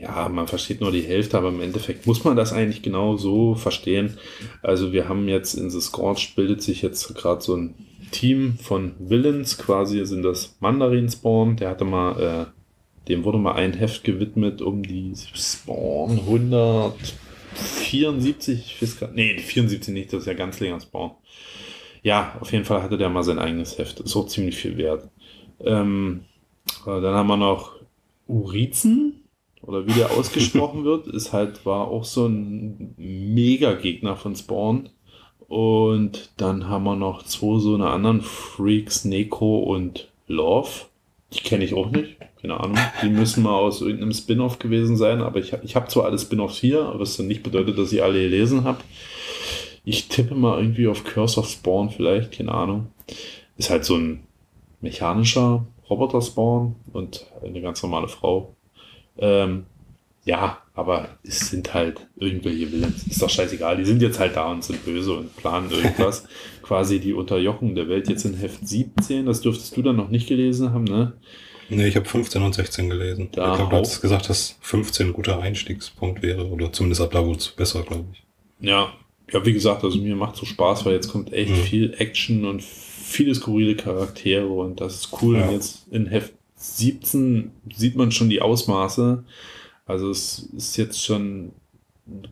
ja, 0.00 0.28
man 0.30 0.46
versteht 0.46 0.80
nur 0.80 0.92
die 0.92 1.02
Hälfte, 1.02 1.36
aber 1.36 1.48
im 1.48 1.60
Endeffekt 1.60 2.06
muss 2.06 2.24
man 2.24 2.36
das 2.36 2.52
eigentlich 2.52 2.82
genau 2.82 3.16
so 3.16 3.54
verstehen. 3.54 4.16
Also 4.62 4.92
wir 4.92 5.08
haben 5.08 5.28
jetzt 5.28 5.54
in 5.54 5.70
The 5.70 5.80
Scorched 5.80 6.36
bildet 6.36 6.62
sich 6.62 6.82
jetzt 6.82 7.14
gerade 7.14 7.42
so 7.42 7.56
ein 7.56 7.74
Team 8.10 8.58
von 8.60 8.92
Villains, 8.98 9.56
quasi 9.58 10.04
sind 10.06 10.22
das 10.22 10.56
Mandarin 10.60 11.08
Spawn, 11.08 11.56
der 11.56 11.70
hatte 11.70 11.84
mal, 11.84 12.20
äh, 12.20 12.46
dem 13.08 13.24
wurde 13.24 13.38
mal 13.38 13.54
ein 13.54 13.72
Heft 13.72 14.04
gewidmet 14.04 14.62
um 14.62 14.82
die 14.82 15.14
Spawn 15.34 16.18
174, 16.18 18.66
ich 18.66 18.82
weiß 18.82 19.00
gar 19.00 19.10
nee, 19.12 19.34
die 19.34 19.42
74 19.42 19.94
nicht, 19.94 20.12
das 20.12 20.20
ist 20.22 20.26
ja 20.26 20.34
ganz 20.34 20.60
länger 20.60 20.80
Spawn. 20.80 21.12
Ja, 22.02 22.36
auf 22.40 22.52
jeden 22.52 22.64
Fall 22.64 22.82
hatte 22.82 22.98
der 22.98 23.10
mal 23.10 23.22
sein 23.22 23.38
eigenes 23.38 23.78
Heft. 23.78 24.00
Ist 24.00 24.16
auch 24.16 24.26
ziemlich 24.26 24.56
viel 24.56 24.76
wert. 24.76 25.08
Ähm, 25.60 26.24
äh, 26.86 27.00
dann 27.00 27.14
haben 27.14 27.28
wir 27.28 27.36
noch 27.36 27.72
Urizen, 28.26 29.20
oder 29.62 29.86
wie 29.86 29.92
der 29.92 30.10
ausgesprochen 30.18 30.84
wird, 30.84 31.06
ist 31.06 31.32
halt, 31.32 31.64
war 31.66 31.88
auch 31.88 32.04
so 32.04 32.26
ein 32.26 32.94
Mega-Gegner 32.96 34.16
von 34.16 34.34
Spawn. 34.36 34.88
Und 35.48 36.30
dann 36.36 36.68
haben 36.68 36.84
wir 36.84 36.96
noch 36.96 37.24
zwei 37.24 37.58
so 37.58 37.74
eine 37.74 37.88
anderen 37.88 38.20
Freaks, 38.20 39.04
Neko 39.04 39.58
und 39.58 40.08
Love. 40.28 40.68
Die 41.32 41.40
kenne 41.40 41.64
ich 41.64 41.74
auch 41.74 41.90
nicht. 41.90 42.16
Keine 42.40 42.58
Ahnung. 42.58 42.78
Die 43.02 43.08
müssen 43.08 43.42
mal 43.42 43.56
aus 43.56 43.82
irgendeinem 43.82 44.12
Spin-off 44.12 44.58
gewesen 44.58 44.96
sein. 44.96 45.20
Aber 45.20 45.40
ich, 45.40 45.52
ich 45.62 45.74
habe 45.76 45.88
zwar 45.88 46.04
alle 46.04 46.18
Spin-offs 46.18 46.58
hier, 46.58 46.92
was 46.96 47.16
dann 47.16 47.26
nicht 47.26 47.42
bedeutet, 47.42 47.78
dass 47.78 47.92
ich 47.92 48.02
alle 48.02 48.20
gelesen 48.20 48.64
habe. 48.64 48.78
Ich 49.84 50.08
tippe 50.08 50.34
mal 50.34 50.60
irgendwie 50.60 50.88
auf 50.88 51.04
Curse 51.04 51.40
of 51.40 51.48
Spawn 51.48 51.90
vielleicht, 51.90 52.32
keine 52.32 52.52
Ahnung. 52.52 52.88
Ist 53.56 53.70
halt 53.70 53.84
so 53.84 53.96
ein 53.96 54.24
mechanischer 54.80 55.66
Roboter-Spawn 55.88 56.76
und 56.92 57.26
eine 57.42 57.60
ganz 57.60 57.82
normale 57.82 58.08
Frau. 58.08 58.54
Ähm, 59.18 59.66
ja, 60.24 60.58
aber 60.74 61.08
es 61.22 61.50
sind 61.50 61.72
halt 61.74 62.06
irgendwelche 62.16 62.70
Villains. 62.70 63.06
Ist 63.06 63.22
doch 63.22 63.30
scheißegal. 63.30 63.76
Die 63.76 63.84
sind 63.84 64.02
jetzt 64.02 64.18
halt 64.20 64.36
da 64.36 64.50
und 64.50 64.62
sind 64.62 64.84
böse 64.84 65.14
und 65.14 65.34
planen 65.36 65.70
irgendwas. 65.70 66.24
Quasi 66.62 67.00
die 67.00 67.14
Unterjochung 67.14 67.74
der 67.74 67.88
Welt 67.88 68.08
jetzt 68.08 68.24
in 68.24 68.34
Heft 68.34 68.66
17. 68.66 69.26
Das 69.26 69.40
dürftest 69.40 69.76
du 69.76 69.82
dann 69.82 69.96
noch 69.96 70.08
nicht 70.08 70.28
gelesen 70.28 70.72
haben, 70.72 70.84
ne? 70.84 71.14
Nee, 71.70 71.86
ich 71.86 71.96
habe 71.96 72.06
15 72.06 72.42
und 72.42 72.54
16 72.54 72.90
gelesen. 72.90 73.28
Da 73.32 73.52
ich 73.52 73.56
glaube, 73.56 73.76
du 73.76 73.80
hast 73.80 74.00
gesagt, 74.00 74.28
dass 74.28 74.58
15 74.60 75.08
ein 75.08 75.12
guter 75.12 75.40
Einstiegspunkt 75.40 76.22
wäre. 76.22 76.48
Oder 76.48 76.72
zumindest 76.72 77.00
ab 77.00 77.12
da 77.12 77.24
wurde 77.24 77.38
es 77.38 77.48
besser, 77.48 77.82
glaube 77.82 78.06
ich. 78.12 78.22
Ja, 78.60 78.92
ja, 79.32 79.44
wie 79.46 79.52
gesagt, 79.52 79.84
also 79.84 79.98
mir 79.98 80.16
macht 80.16 80.36
so 80.36 80.46
Spaß, 80.46 80.84
weil 80.84 80.94
jetzt 80.94 81.08
kommt 81.08 81.32
echt 81.32 81.50
Mhm. 81.52 81.56
viel 81.56 81.94
Action 81.98 82.44
und 82.44 82.62
viele 82.62 83.34
skurrile 83.34 83.74
Charaktere 83.76 84.48
und 84.48 84.80
das 84.80 84.96
ist 84.96 85.22
cool. 85.22 85.36
Ja. 85.38 85.46
Und 85.46 85.52
jetzt 85.52 85.86
in 85.90 86.06
Heft 86.06 86.32
17 86.56 87.50
sieht 87.74 87.96
man 87.96 88.12
schon 88.12 88.28
die 88.28 88.42
Ausmaße. 88.42 89.24
Also 89.86 90.10
es 90.10 90.50
ist 90.56 90.76
jetzt 90.76 91.02
schon 91.04 91.52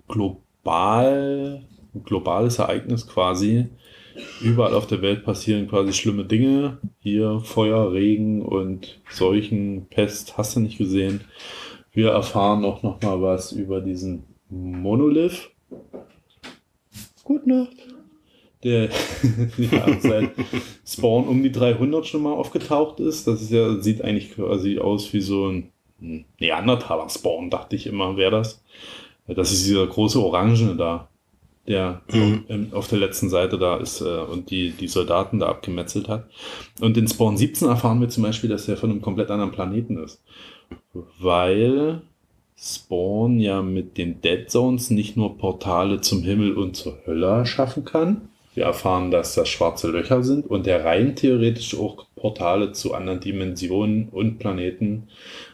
global, 0.06 1.62
ein 1.94 2.04
globales 2.04 2.58
Ereignis 2.58 3.06
quasi. 3.06 3.66
Überall 4.42 4.74
auf 4.74 4.86
der 4.86 5.00
Welt 5.00 5.24
passieren 5.24 5.68
quasi 5.68 5.92
schlimme 5.92 6.24
Dinge. 6.24 6.78
Hier 7.00 7.40
Feuer, 7.44 7.92
Regen 7.92 8.42
und 8.42 9.00
Seuchen, 9.10 9.86
Pest, 9.90 10.36
hast 10.36 10.56
du 10.56 10.60
nicht 10.60 10.76
gesehen. 10.78 11.20
Wir 11.92 12.10
erfahren 12.10 12.64
auch 12.64 12.82
noch 12.82 13.00
mal 13.00 13.22
was 13.22 13.52
über 13.52 13.80
diesen 13.80 14.24
Monolith. 14.50 15.50
Gute 17.28 17.46
Nacht. 17.46 17.76
Der 18.64 18.84
ja, 19.58 20.00
seit 20.00 20.30
Spawn 20.86 21.28
um 21.28 21.42
die 21.42 21.52
300 21.52 22.06
schon 22.06 22.22
mal 22.22 22.32
aufgetaucht 22.32 23.00
ist. 23.00 23.26
Das 23.26 23.42
ist 23.42 23.50
ja, 23.50 23.78
sieht 23.80 24.00
eigentlich 24.00 24.34
quasi 24.34 24.78
aus 24.78 25.12
wie 25.12 25.20
so 25.20 25.46
ein 25.48 25.70
Neandertaler-Spawn, 26.40 27.50
dachte 27.50 27.76
ich 27.76 27.86
immer, 27.86 28.16
wäre 28.16 28.30
das. 28.30 28.64
Das 29.26 29.52
ist 29.52 29.66
dieser 29.66 29.86
große 29.86 30.18
Orangene 30.18 30.74
da, 30.74 31.10
der 31.66 32.00
Mhm. 32.10 32.68
auf 32.72 32.88
der 32.88 32.98
letzten 32.98 33.28
Seite 33.28 33.58
da 33.58 33.76
ist 33.76 34.00
äh, 34.00 34.04
und 34.04 34.48
die, 34.50 34.70
die 34.70 34.88
Soldaten 34.88 35.38
da 35.38 35.48
abgemetzelt 35.50 36.08
hat. 36.08 36.30
Und 36.80 36.96
in 36.96 37.08
Spawn 37.08 37.36
17 37.36 37.68
erfahren 37.68 38.00
wir 38.00 38.08
zum 38.08 38.22
Beispiel, 38.22 38.48
dass 38.48 38.66
er 38.68 38.78
von 38.78 38.90
einem 38.90 39.02
komplett 39.02 39.30
anderen 39.30 39.52
Planeten 39.52 40.02
ist. 40.02 40.22
Weil 41.20 42.00
Spawn 42.60 43.38
ja 43.38 43.62
mit 43.62 43.98
den 43.98 44.20
Dead 44.20 44.50
Zones 44.50 44.90
nicht 44.90 45.16
nur 45.16 45.38
Portale 45.38 46.00
zum 46.00 46.24
Himmel 46.24 46.56
und 46.56 46.76
zur 46.76 46.98
Hölle 47.06 47.46
schaffen 47.46 47.84
kann. 47.84 48.28
Wir 48.54 48.64
erfahren, 48.64 49.12
dass 49.12 49.36
das 49.36 49.48
schwarze 49.48 49.88
Löcher 49.88 50.24
sind 50.24 50.44
und 50.44 50.66
er 50.66 50.84
rein 50.84 51.14
theoretisch 51.14 51.76
auch 51.76 52.06
Portale 52.16 52.72
zu 52.72 52.94
anderen 52.94 53.20
Dimensionen 53.20 54.08
und 54.08 54.40
Planeten 54.40 55.06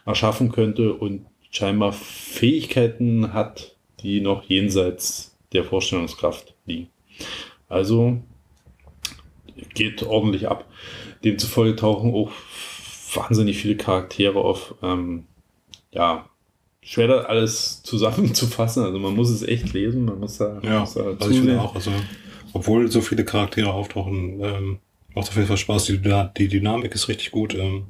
erschaffen 0.07 0.51
könnte 0.51 0.95
und 0.95 1.27
scheinbar 1.51 1.93
Fähigkeiten 1.93 3.35
hat, 3.35 3.77
die 4.01 4.23
noch 4.23 4.45
jenseits 4.45 5.37
der 5.53 5.65
Vorstellungskraft 5.65 6.55
liegen. 6.65 6.89
Also 7.69 8.17
geht 9.75 10.03
ordentlich 10.03 10.49
ab. 10.49 10.65
Demzufolge 11.23 11.77
tauchen 11.77 12.15
auch 12.15 12.31
wahnsinnig 13.13 13.59
viele 13.59 13.77
Charaktere 13.77 14.39
auf. 14.39 14.75
Ähm, 14.83 15.27
ja, 15.93 16.31
schwer 16.85 17.09
das 17.09 17.27
alles 17.27 17.83
zusammenzufassen. 17.83 18.85
Also 18.85 18.99
man 18.99 19.15
muss 19.15 19.31
es 19.31 19.43
echt 19.43 19.73
lesen, 19.73 20.05
man 20.05 20.21
muss 20.21 20.39
da, 20.39 20.61
Ja, 20.63 20.81
muss 20.81 20.95
da 20.95 21.05
also 21.05 21.31
ich 21.31 21.39
finde 21.39 21.61
auch, 21.61 21.75
also, 21.75 21.91
obwohl 22.53 22.91
so 22.91 23.01
viele 23.01 23.25
Charaktere 23.25 23.73
auftauchen, 23.73 24.41
ähm, 24.43 24.79
macht 25.15 25.29
auf 25.29 25.37
jeden 25.37 25.49
Fall 25.49 25.57
Spaß. 25.57 25.87
Die, 25.87 26.01
die 26.39 26.49
Dynamik 26.49 26.95
ist 26.95 27.09
richtig 27.09 27.31
gut. 27.31 27.55
Ähm, 27.55 27.87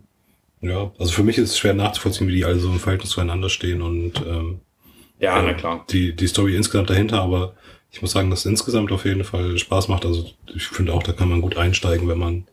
ja, 0.61 0.93
also 0.99 1.13
für 1.13 1.25
mich 1.25 1.37
ist 1.37 1.51
es 1.51 1.59
schwer 1.59 1.75
nachzuvollziehen, 1.75 2.29
wie 2.29 2.37
die 2.37 2.45
alle 2.45 2.59
so 2.59 2.69
im 2.69 2.79
Verhältnis 2.79 3.11
zueinander 3.11 3.51
stehen 3.51 3.83
und 3.83 4.13
ähm, 4.27 4.61
Ja, 5.19 5.43
na 5.43 5.53
klar. 5.53 5.85
Die, 5.91 6.15
die 6.17 6.27
Story 6.27 6.57
insgesamt 6.57 6.89
dahinter, 6.89 7.21
aber 7.21 7.55
ich 7.91 8.01
muss 8.01 8.13
sagen, 8.13 8.31
dass 8.31 8.41
es 8.41 8.47
insgesamt 8.47 8.91
auf 8.91 9.05
jeden 9.05 9.25
Fall 9.25 9.59
Spaß 9.59 9.89
macht. 9.89 10.07
Also 10.07 10.27
ich 10.55 10.65
finde 10.65 10.95
auch, 10.95 11.03
da 11.03 11.13
kann 11.13 11.29
man 11.29 11.43
gut 11.43 11.57
einsteigen, 11.57 12.09
wenn 12.09 12.19
man 12.19 12.47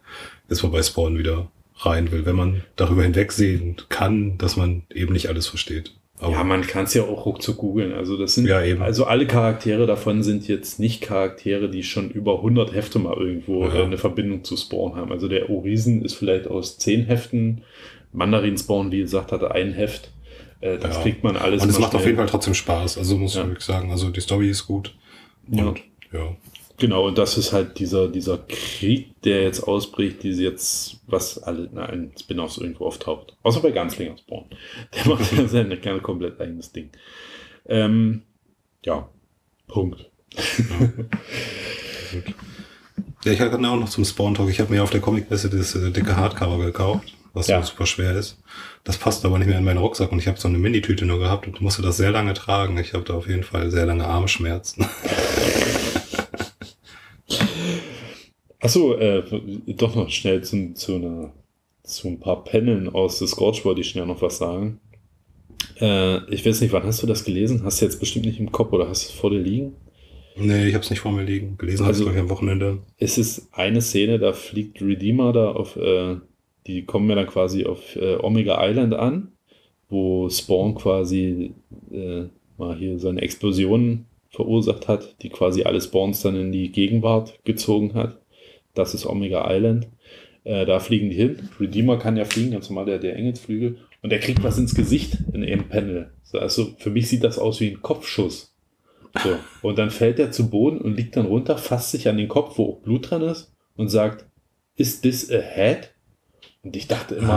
jetzt 0.50 0.62
mal 0.64 0.70
bei 0.70 0.84
Spawn 0.84 1.18
wieder 1.18 1.50
rein 1.78 2.12
will, 2.12 2.26
wenn 2.26 2.36
man 2.36 2.64
darüber 2.76 3.04
hinwegsehen 3.04 3.78
kann, 3.90 4.38
dass 4.38 4.56
man 4.56 4.84
eben 4.94 5.14
nicht 5.14 5.30
alles 5.30 5.48
versteht. 5.48 5.94
Aber 6.22 6.34
Ja, 6.34 6.44
man 6.44 6.62
kann 6.62 6.84
es 6.86 6.94
ja 6.94 7.02
auch 7.04 7.26
ruckzuck 7.26 7.58
googeln. 7.58 7.94
Also 7.94 8.16
das 8.16 8.36
sind, 8.36 8.48
Ja, 8.48 8.64
eben. 8.64 8.82
also 8.82 9.06
alle 9.06 9.26
Charaktere 9.26 9.88
davon 9.88 10.22
sind 10.24 10.48
jetzt 10.48 10.80
nicht 10.80 11.02
Charaktere, 11.02 11.68
die 11.70 11.84
schon 11.84 12.10
über 12.12 12.38
100 12.42 12.74
Hefte 12.74 13.00
mal 13.00 13.18
irgendwo 13.18 13.66
Ja. 13.66 13.74
äh, 13.74 13.84
eine 13.84 13.98
Verbindung 13.98 14.44
zu 14.44 14.56
Spawn 14.56 14.96
haben. 14.96 15.12
Also 15.12 15.28
der 15.28 15.50
Orisen 15.50 16.06
ist 16.06 16.14
vielleicht 16.14 16.48
aus 16.48 16.78
10 16.78 17.06
Heften. 17.06 17.64
Mandarin 18.14 18.58
Spawn, 18.58 18.92
wie 18.92 19.00
gesagt, 19.00 19.32
hatte 19.32 19.52
ein 19.52 19.74
Heft. 19.74 20.12
Äh, 20.62 20.78
das 20.78 20.98
Ja. 20.98 21.02
kriegt 21.02 21.24
man 21.24 21.38
alles. 21.38 21.64
und 21.64 21.70
es 21.70 21.80
macht 21.80 21.96
auf 21.96 22.02
schnell. 22.02 22.12
jeden 22.12 22.18
Fall 22.18 22.28
trotzdem 22.30 22.54
Spaß. 22.54 22.98
Also 23.00 23.18
muss 23.18 23.34
Ja. 23.36 23.42
ich 23.42 23.48
wirklich 23.48 23.66
sagen, 23.66 23.90
also 23.90 24.10
die 24.10 24.22
Story 24.22 24.50
ist 24.50 24.68
gut. 24.68 24.94
Ja. 25.50 25.66
Und 25.66 25.80
ja. 26.14 26.20
Genau, 26.82 27.06
und 27.06 27.16
das 27.20 27.38
ist 27.38 27.54
halt 27.54 27.78
dieser, 27.78 28.08
dieser 28.08 28.40
Krieg, 28.40 29.22
der 29.22 29.44
jetzt 29.44 29.60
ausbricht, 29.62 30.24
die 30.24 30.32
jetzt, 30.32 31.00
was 31.06 31.38
alle 31.38 31.66
in 31.66 31.78
allen 31.78 32.12
Spin-offs 32.20 32.58
irgendwo 32.58 32.88
auftaucht. 32.88 33.38
Außer 33.44 33.60
bei 33.62 33.70
Ganzlinger 33.70 34.18
Spawn. 34.18 34.46
Der 34.96 35.08
macht 35.08 35.32
ja 35.32 35.48
sein 35.48 35.70
gerne 35.80 36.00
komplett 36.02 36.42
eigenes 36.42 36.72
Ding. 36.72 36.90
Ähm, 37.68 38.24
ja, 38.84 39.08
Punkt. 39.68 40.10
Ja, 43.24 43.32
ich 43.32 43.40
hatte 43.40 43.58
auch 43.58 43.76
noch 43.80 43.90
zum 43.90 44.04
Spawn 44.04 44.34
Talk. 44.34 44.50
Ich 44.50 44.60
habe 44.60 44.74
mir 44.74 44.82
auf 44.82 44.90
der 44.90 45.00
Comic-Messe 45.02 45.52
das 45.52 45.76
äh, 45.76 45.92
dicke 45.92 46.16
Hardcover 46.18 46.58
gekauft, 46.66 47.16
was 47.34 47.46
Ja. 47.46 47.62
super 47.62 47.86
schwer 47.86 48.16
ist. 48.16 48.40
Das 48.84 48.98
passt 48.98 49.24
aber 49.24 49.38
nicht 49.38 49.48
mehr 49.48 49.60
in 49.60 49.64
meinen 49.64 49.78
Rucksack 49.78 50.12
und 50.12 50.18
ich 50.18 50.28
habe 50.28 50.40
so 50.40 50.48
eine 50.48 50.58
Minitüte 50.58 51.06
nur 51.06 51.20
gehabt 51.20 51.46
und 51.46 51.62
musste 51.62 51.84
das 51.84 51.98
sehr 51.98 52.10
lange 52.10 52.34
tragen. 52.34 52.80
Ich 52.80 52.94
habe 52.96 53.04
da 53.04 53.14
auf 53.14 53.28
jeden 53.28 53.44
Fall 53.44 53.70
sehr 53.70 53.86
lange 53.86 54.08
Armschmerzen. 54.08 54.88
Achso, 58.62 58.94
äh, 58.94 59.24
doch 59.68 59.96
noch 59.96 60.10
schnell 60.10 60.44
zu, 60.44 60.74
zu, 60.74 60.96
einer, 60.96 61.34
zu 61.84 62.08
ein 62.08 62.20
paar 62.20 62.44
Paneln 62.44 62.90
aus 62.90 63.20
The 63.20 63.28
Scorch 63.28 63.66
wollte 63.66 63.82
ich 63.82 63.90
schnell 63.90 64.06
noch 64.06 64.22
was 64.22 64.38
sagen. 64.38 64.80
Äh, 65.80 66.24
ich 66.34 66.46
weiß 66.46 66.62
nicht, 66.62 66.72
wann 66.72 66.84
hast 66.84 67.02
du 67.02 67.08
das 67.08 67.24
gelesen? 67.26 67.64
Hast 67.64 67.82
du 67.82 67.86
jetzt 67.86 68.00
bestimmt 68.00 68.26
nicht 68.26 68.40
im 68.40 68.52
Kopf 68.52 68.72
oder 68.72 68.88
hast 68.88 69.04
du 69.06 69.10
es 69.14 69.20
vor 69.20 69.32
dir 69.32 69.40
liegen? 69.40 69.74
nee, 70.38 70.68
ich 70.68 70.74
habe 70.76 70.84
es 70.84 70.90
nicht 70.90 71.00
vor 71.00 71.12
mir 71.12 71.24
liegen. 71.24 71.58
Gelesen 71.58 71.80
habe 71.80 71.90
Also- 71.90 72.04
glaube 72.06 72.18
ich 72.18 72.22
am 72.24 72.30
Wochenende. 72.30 72.80
Es 72.98 73.18
ist 73.18 73.50
eine 73.52 73.82
Szene, 73.82 74.20
da 74.20 74.32
fliegt 74.34 74.82
Redeemer 74.82 75.34
da 75.34 75.52
auf, 75.52 75.76
äh, 75.76 76.18
die 76.68 76.84
kommen 76.86 77.10
ja 77.10 77.16
dann 77.16 77.28
quasi 77.28 77.66
auf 77.66 77.96
äh, 77.96 78.16
Omega 78.18 78.58
Island 78.66 78.94
an, 78.94 79.32
wo 79.90 80.30
Spawn 80.30 80.76
quasi 80.76 81.52
äh, 81.92 82.26
mal 82.58 82.78
hier 82.78 83.00
seine 83.00 83.22
Explosion 83.22 84.06
verursacht 84.30 84.88
hat, 84.88 85.22
die 85.24 85.30
quasi 85.30 85.64
alle 85.64 85.82
Spawns 85.82 86.22
dann 86.22 86.36
in 86.36 86.52
die 86.52 86.72
Gegenwart 86.72 87.38
gezogen 87.44 87.94
hat. 87.96 88.21
Das 88.74 88.94
ist 88.94 89.06
Omega 89.06 89.46
Island. 89.54 89.88
Äh, 90.44 90.66
da 90.66 90.80
fliegen 90.80 91.10
die 91.10 91.16
hin. 91.16 91.50
Redeemer 91.60 91.98
kann 92.00 92.18
ja 92.18 92.26
fliegen, 92.26 92.52
ganz 92.52 92.70
normal 92.70 92.86
der, 92.86 93.00
der 93.00 93.16
Engelsflügel. 93.16 93.78
Und 94.02 94.12
er 94.12 94.20
kriegt 94.20 94.44
was 94.44 94.58
ins 94.58 94.74
Gesicht 94.74 95.18
in 95.34 95.44
einem 95.44 95.70
Panel. 95.70 96.12
So, 96.24 96.40
Also 96.40 96.74
für 96.78 96.90
mich 96.90 97.08
sieht 97.10 97.24
das 97.24 97.38
aus 97.38 97.60
wie 97.60 97.70
ein 97.72 97.82
Kopfschuss. 97.82 98.56
So. 99.24 99.38
Und 99.62 99.78
dann 99.78 99.92
fällt 99.92 100.20
er 100.20 100.32
zu 100.32 100.50
Boden 100.50 100.80
und 100.80 100.96
liegt 100.96 101.18
dann 101.18 101.26
runter, 101.26 101.58
fasst 101.58 101.92
sich 101.92 102.08
an 102.08 102.18
den 102.18 102.30
Kopf, 102.30 102.58
wo 102.58 102.72
auch 102.72 102.78
Blut 102.82 103.12
dran 103.12 103.22
ist, 103.22 103.54
und 103.76 103.90
sagt, 103.90 104.26
Is 104.78 105.02
this 105.02 105.30
a 105.32 105.40
head? 105.40 105.92
Und 106.64 106.76
ich 106.76 106.88
dachte 106.88 107.16
immer, 107.16 107.34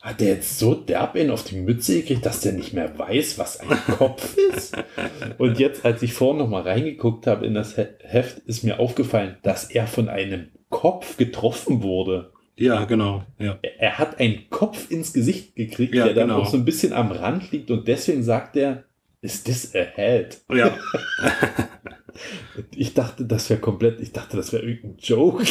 Ah, 0.00 0.08
hat 0.10 0.20
der 0.20 0.28
jetzt 0.34 0.58
so 0.58 0.74
derb 0.74 1.16
ihn 1.16 1.30
auf 1.30 1.42
die 1.44 1.56
Mütze 1.56 1.96
gekriegt, 2.00 2.24
dass 2.26 2.40
der 2.42 2.52
nicht 2.52 2.72
mehr 2.74 2.96
weiß, 2.98 3.38
was 3.38 3.58
ein 3.58 3.68
Kopf 3.96 4.36
ist? 4.54 4.76
Und 5.38 5.58
jetzt, 5.58 5.84
als 5.84 6.02
ich 6.02 6.12
vorhin 6.12 6.38
noch 6.38 6.48
mal 6.48 6.62
reingeguckt 6.62 7.26
habe 7.26 7.46
in 7.46 7.54
das 7.54 7.74
He- 7.74 7.86
Heft, 8.00 8.38
ist 8.40 8.62
mir 8.62 8.78
aufgefallen, 8.78 9.38
dass 9.42 9.64
er 9.70 9.86
von 9.88 10.08
einem 10.08 10.50
Kopf 10.70 11.16
getroffen 11.16 11.82
wurde. 11.82 12.32
ja, 12.56 12.84
genau. 12.84 13.24
Ja. 13.38 13.58
Er- 13.78 13.98
hat 13.98 14.18
einen 14.20 14.48
Kopf 14.50 14.90
ins 14.90 15.12
Gesicht 15.12 15.54
gekriegt, 15.56 15.94
Ja, 15.94 16.04
der 16.04 16.14
dann 16.14 16.28
genau. 16.28 16.40
auch 16.42 16.46
so 16.50 16.56
ein 16.56 16.64
bisschen 16.64 16.92
am 16.92 17.10
Rand 17.12 17.50
liegt 17.52 17.70
und 17.70 17.86
deswegen 17.88 18.22
sagt 18.22 18.56
er, 18.56 18.84
is 19.20 19.42
this 19.44 19.74
a 19.74 19.80
head? 19.84 20.40
ja. 20.52 20.76
Ich 22.74 22.94
dachte, 22.94 23.24
das 23.24 23.48
wäre 23.48 23.60
komplett, 23.60 24.00
ich 24.00 24.10
dachte, 24.12 24.36
das 24.36 24.52
wäre 24.52 24.64
irgendein 24.64 24.96
Joke. 24.98 25.44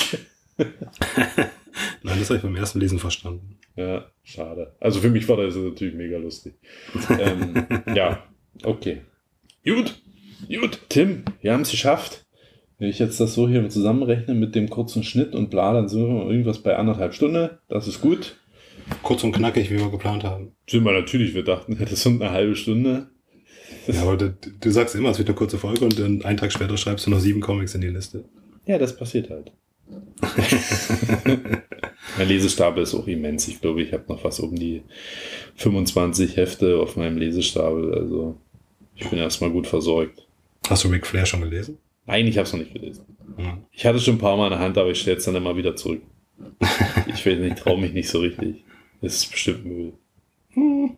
Nein, 0.57 2.19
das 2.19 2.30
habe 2.30 2.38
ich 2.38 2.41
beim 2.44 2.56
ersten 2.57 2.80
Lesen 2.80 2.99
verstanden. 2.99 3.57
Ja, 3.77 4.06
schade. 4.23 4.76
Also 4.81 4.99
für 4.99 5.10
mich 5.10 5.30
war 5.30 5.38
das 5.38 5.56
natürlich 5.56 5.94
mega 5.95 6.18
lustig. 6.18 6.56
ähm, 7.18 7.65
ja, 7.95 8.23
okay. 8.64 9.02
Gut, 9.64 10.02
gut. 10.49 10.80
Tim, 10.89 11.23
wir 11.41 11.53
haben 11.53 11.61
es 11.61 11.72
geschafft. 11.72 12.26
Wenn 12.80 12.90
ich 12.90 12.99
jetzt 12.99 13.20
das 13.20 13.34
so 13.34 13.49
hier 13.49 13.68
zusammenrechne 13.70 14.36
mit 14.36 14.54
dem 14.54 14.70
kurzen 14.70 15.04
Schnitt 15.04 15.34
und 15.34 15.49
bla, 15.49 15.74
dann 15.74 15.90
sind 15.90 16.08
wir 16.08 16.30
irgendwas 16.30 16.60
bei 16.60 16.76
anderthalb 16.76 17.14
Stunden. 17.14 17.49
Das 17.70 17.88
ist 17.88 18.02
gut. 18.02 18.38
Kurz 19.02 19.24
und 19.24 19.32
knackig, 19.32 19.72
wie 19.72 19.80
wir 19.80 19.90
geplant 19.90 20.24
haben. 20.24 20.52
Sind 20.70 20.84
wir 20.84 20.94
natürlich, 20.94 21.34
wir 21.34 21.44
dachten, 21.44 21.78
das 21.90 22.04
sind 22.04 22.22
eine 22.22 22.32
halbe 22.32 22.56
Stunde. 22.56 23.08
Ja, 23.88 24.04
aber 24.04 24.16
du, 24.16 24.30
du 24.30 24.70
sagst 24.70 24.95
immer, 24.95 25.10
es 25.10 25.18
wird 25.18 25.28
eine 25.28 25.36
kurze 25.36 25.58
Folge 25.58 25.86
und 25.86 25.99
dann 25.99 26.22
einen 26.24 26.38
Tag 26.38 26.54
später 26.54 26.78
schreibst 26.78 27.06
du 27.06 27.10
noch 27.10 27.20
sieben 27.20 27.41
Comics 27.41 27.74
in 27.74 27.82
die 27.82 27.88
Liste. 27.88 28.26
Ja, 28.66 28.78
das 28.78 28.95
passiert 28.95 29.30
halt. 29.30 29.52
mein 32.18 32.28
Lesestapel 32.28 32.84
ist 32.84 32.94
auch 32.94 33.08
immens. 33.08 33.48
Ich 33.48 33.62
glaube, 33.62 33.82
ich 33.82 33.94
habe 33.94 34.04
noch 34.08 34.24
was 34.24 34.40
um 34.40 34.56
die 34.56 34.84
25 35.56 36.36
Hefte 36.36 36.78
auf 36.78 36.95
meinem 36.95 37.18
Lesestapel. 37.18 37.94
Also 37.94 38.38
ich 38.95 39.10
bin 39.10 39.20
erstmal 39.20 39.52
gut 39.52 39.68
versorgt. 39.68 40.28
Hast 40.70 40.84
du 40.84 40.90
Ric 40.90 41.08
Flair 41.08 41.26
schon 41.26 41.41
gelesen? 41.41 41.78
Nein, 42.08 42.26
ich 42.26 42.38
habe 42.38 42.48
es 42.48 42.54
noch 42.54 42.60
nicht 42.60 42.74
gelesen. 42.74 43.06
Ja. 43.38 43.58
Ich 43.72 43.86
hatte 43.86 44.00
schon 44.00 44.16
ein 44.16 44.20
paar 44.20 44.38
Mal 44.38 44.48
in 44.48 44.54
der 44.54 44.60
Hand, 44.60 44.78
aber 44.78 44.90
ich 44.90 45.02
stelle 45.02 45.18
es 45.18 45.26
dann 45.26 45.36
immer 45.36 45.56
wieder 45.56 45.76
zurück. 45.76 46.02
Ich 47.08 47.26
will 47.26 47.40
nicht, 47.40 47.58
traue 47.58 47.80
mich 47.80 47.94
nicht 47.94 48.10
so 48.10 48.20
richtig. 48.20 48.64
Das 49.02 49.16
ist 49.16 49.32
bestimmt 49.32 49.66
Müll. 49.66 49.94
Hm. 50.52 50.98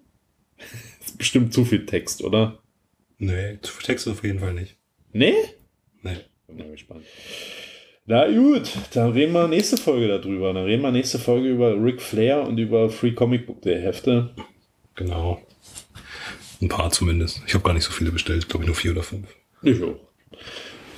Ist 1.00 1.18
bestimmt 1.18 1.54
zu 1.54 1.64
viel 1.64 1.86
Text, 1.86 2.24
oder? 2.24 2.60
Nee, 3.20 3.58
Text 3.84 4.08
auf 4.08 4.24
jeden 4.24 4.40
Fall 4.40 4.54
nicht. 4.54 4.76
Nee? 5.14 5.34
Nee. 6.02 6.18
Bin 6.48 6.58
mal 6.58 6.72
gespannt. 6.72 7.06
Na 8.06 8.28
gut, 8.28 8.72
dann 8.94 9.12
reden 9.12 9.34
wir 9.34 9.48
nächste 9.48 9.78
Folge 9.78 10.08
darüber. 10.08 10.52
Dann 10.52 10.66
reden 10.66 10.82
wir 10.82 10.92
nächste 10.92 11.20
Folge 11.20 11.50
über 11.50 11.82
Ric 11.82 12.02
Flair 12.02 12.42
und 12.42 12.58
über 12.58 12.90
Free 12.90 13.12
Comic 13.12 13.46
Book 13.46 13.62
Day 13.62 13.82
Hefte. 13.82 14.32
Genau. 14.96 15.42
Ein 16.62 16.70
paar 16.70 16.92
zumindest. 16.92 17.42
Ich 17.48 17.54
habe 17.54 17.64
gar 17.64 17.74
nicht 17.74 17.86
so 17.86 17.92
viele 17.92 18.12
bestellt, 18.12 18.50
glaube 18.50 18.64
ich 18.64 18.68
nur 18.68 18.76
vier 18.76 18.92
oder 18.92 19.04
fünf. 19.04 19.28
Ich 19.62 19.82
auch. 19.82 20.00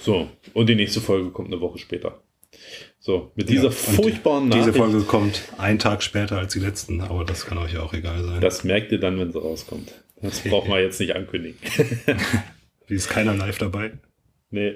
So, 0.01 0.29
und 0.53 0.67
die 0.67 0.75
nächste 0.75 0.99
Folge 0.99 1.29
kommt 1.29 1.49
eine 1.49 1.61
Woche 1.61 1.77
später. 1.77 2.21
So, 2.99 3.31
mit 3.35 3.49
dieser 3.49 3.65
Ja, 3.65 3.71
furchtbaren 3.71 4.49
Diese 4.49 4.69
Nachricht. 4.69 4.77
Folge 4.77 5.01
kommt 5.01 5.41
einen 5.57 5.79
Tag 5.79 6.03
später 6.03 6.37
als 6.37 6.53
die 6.53 6.59
letzten, 6.59 7.01
aber 7.01 7.23
das 7.23 7.45
kann 7.45 7.57
euch 7.57 7.73
ja 7.73 7.81
auch 7.81 7.93
egal 7.93 8.23
sein. 8.23 8.41
Das 8.41 8.63
merkt 8.63 8.91
ihr 8.91 8.99
dann, 8.99 9.19
wenn 9.19 9.31
sie 9.31 9.39
rauskommt. 9.39 9.93
Das 10.21 10.41
braucht 10.41 10.67
man 10.67 10.79
jetzt 10.79 10.99
nicht 10.99 11.15
ankündigen. 11.15 11.57
Wie 12.87 12.95
ist 12.95 13.09
keiner 13.09 13.33
live 13.33 13.57
dabei? 13.57 13.93
Nee. 14.49 14.75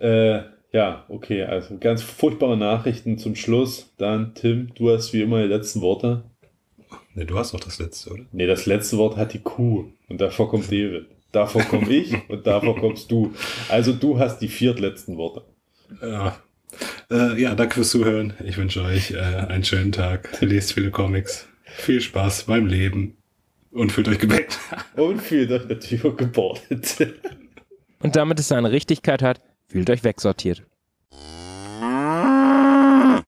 Äh, 0.00 0.42
ja, 0.72 1.04
okay, 1.08 1.42
also 1.44 1.78
ganz 1.78 2.02
furchtbare 2.02 2.56
Nachrichten 2.56 3.18
zum 3.18 3.34
Schluss. 3.36 3.92
Dann, 3.98 4.34
Tim, 4.34 4.72
du 4.74 4.90
hast 4.90 5.12
wie 5.12 5.22
immer 5.22 5.42
die 5.42 5.48
letzten 5.48 5.80
Worte. 5.80 6.24
Nee, 7.14 7.24
du 7.24 7.38
hast 7.38 7.54
doch 7.54 7.60
das 7.60 7.78
letzte, 7.78 8.10
oder? 8.10 8.24
Nee, 8.32 8.46
das 8.46 8.66
letzte 8.66 8.98
Wort 8.98 9.16
hat 9.16 9.32
die 9.32 9.40
Kuh. 9.40 9.86
Und 10.08 10.20
davor 10.20 10.48
kommt 10.48 10.66
David. 10.66 11.06
Davor 11.32 11.62
komme 11.62 11.90
ich 11.90 12.14
und 12.28 12.46
davor 12.46 12.76
kommst 12.76 13.10
du. 13.10 13.34
Also 13.68 13.92
du 13.92 14.18
hast 14.18 14.38
die 14.38 14.48
viertletzten 14.48 15.16
Worte. 15.16 15.44
Ja. 16.00 16.38
Äh, 17.10 17.40
ja, 17.40 17.54
danke 17.54 17.74
fürs 17.74 17.90
Zuhören. 17.90 18.34
Ich 18.44 18.56
wünsche 18.56 18.82
euch 18.82 19.12
äh, 19.12 19.18
einen 19.18 19.64
schönen 19.64 19.92
Tag. 19.92 20.40
Lest 20.40 20.72
viele 20.72 20.90
Comics. 20.90 21.48
Viel 21.64 22.00
Spaß 22.00 22.44
beim 22.44 22.66
Leben. 22.66 23.16
Und 23.70 23.92
fühlt 23.92 24.08
euch 24.08 24.18
gebackt. 24.18 24.58
Und 24.96 25.20
fühlt 25.20 25.50
euch 25.50 25.68
natürlich 25.68 26.04
auch 26.04 26.16
gebordet. 26.16 26.96
Und 28.00 28.16
damit 28.16 28.40
es 28.40 28.48
seine 28.48 28.70
Richtigkeit 28.70 29.22
hat, 29.22 29.40
fühlt 29.66 29.90
euch 29.90 30.04
wegsortiert. 30.04 30.64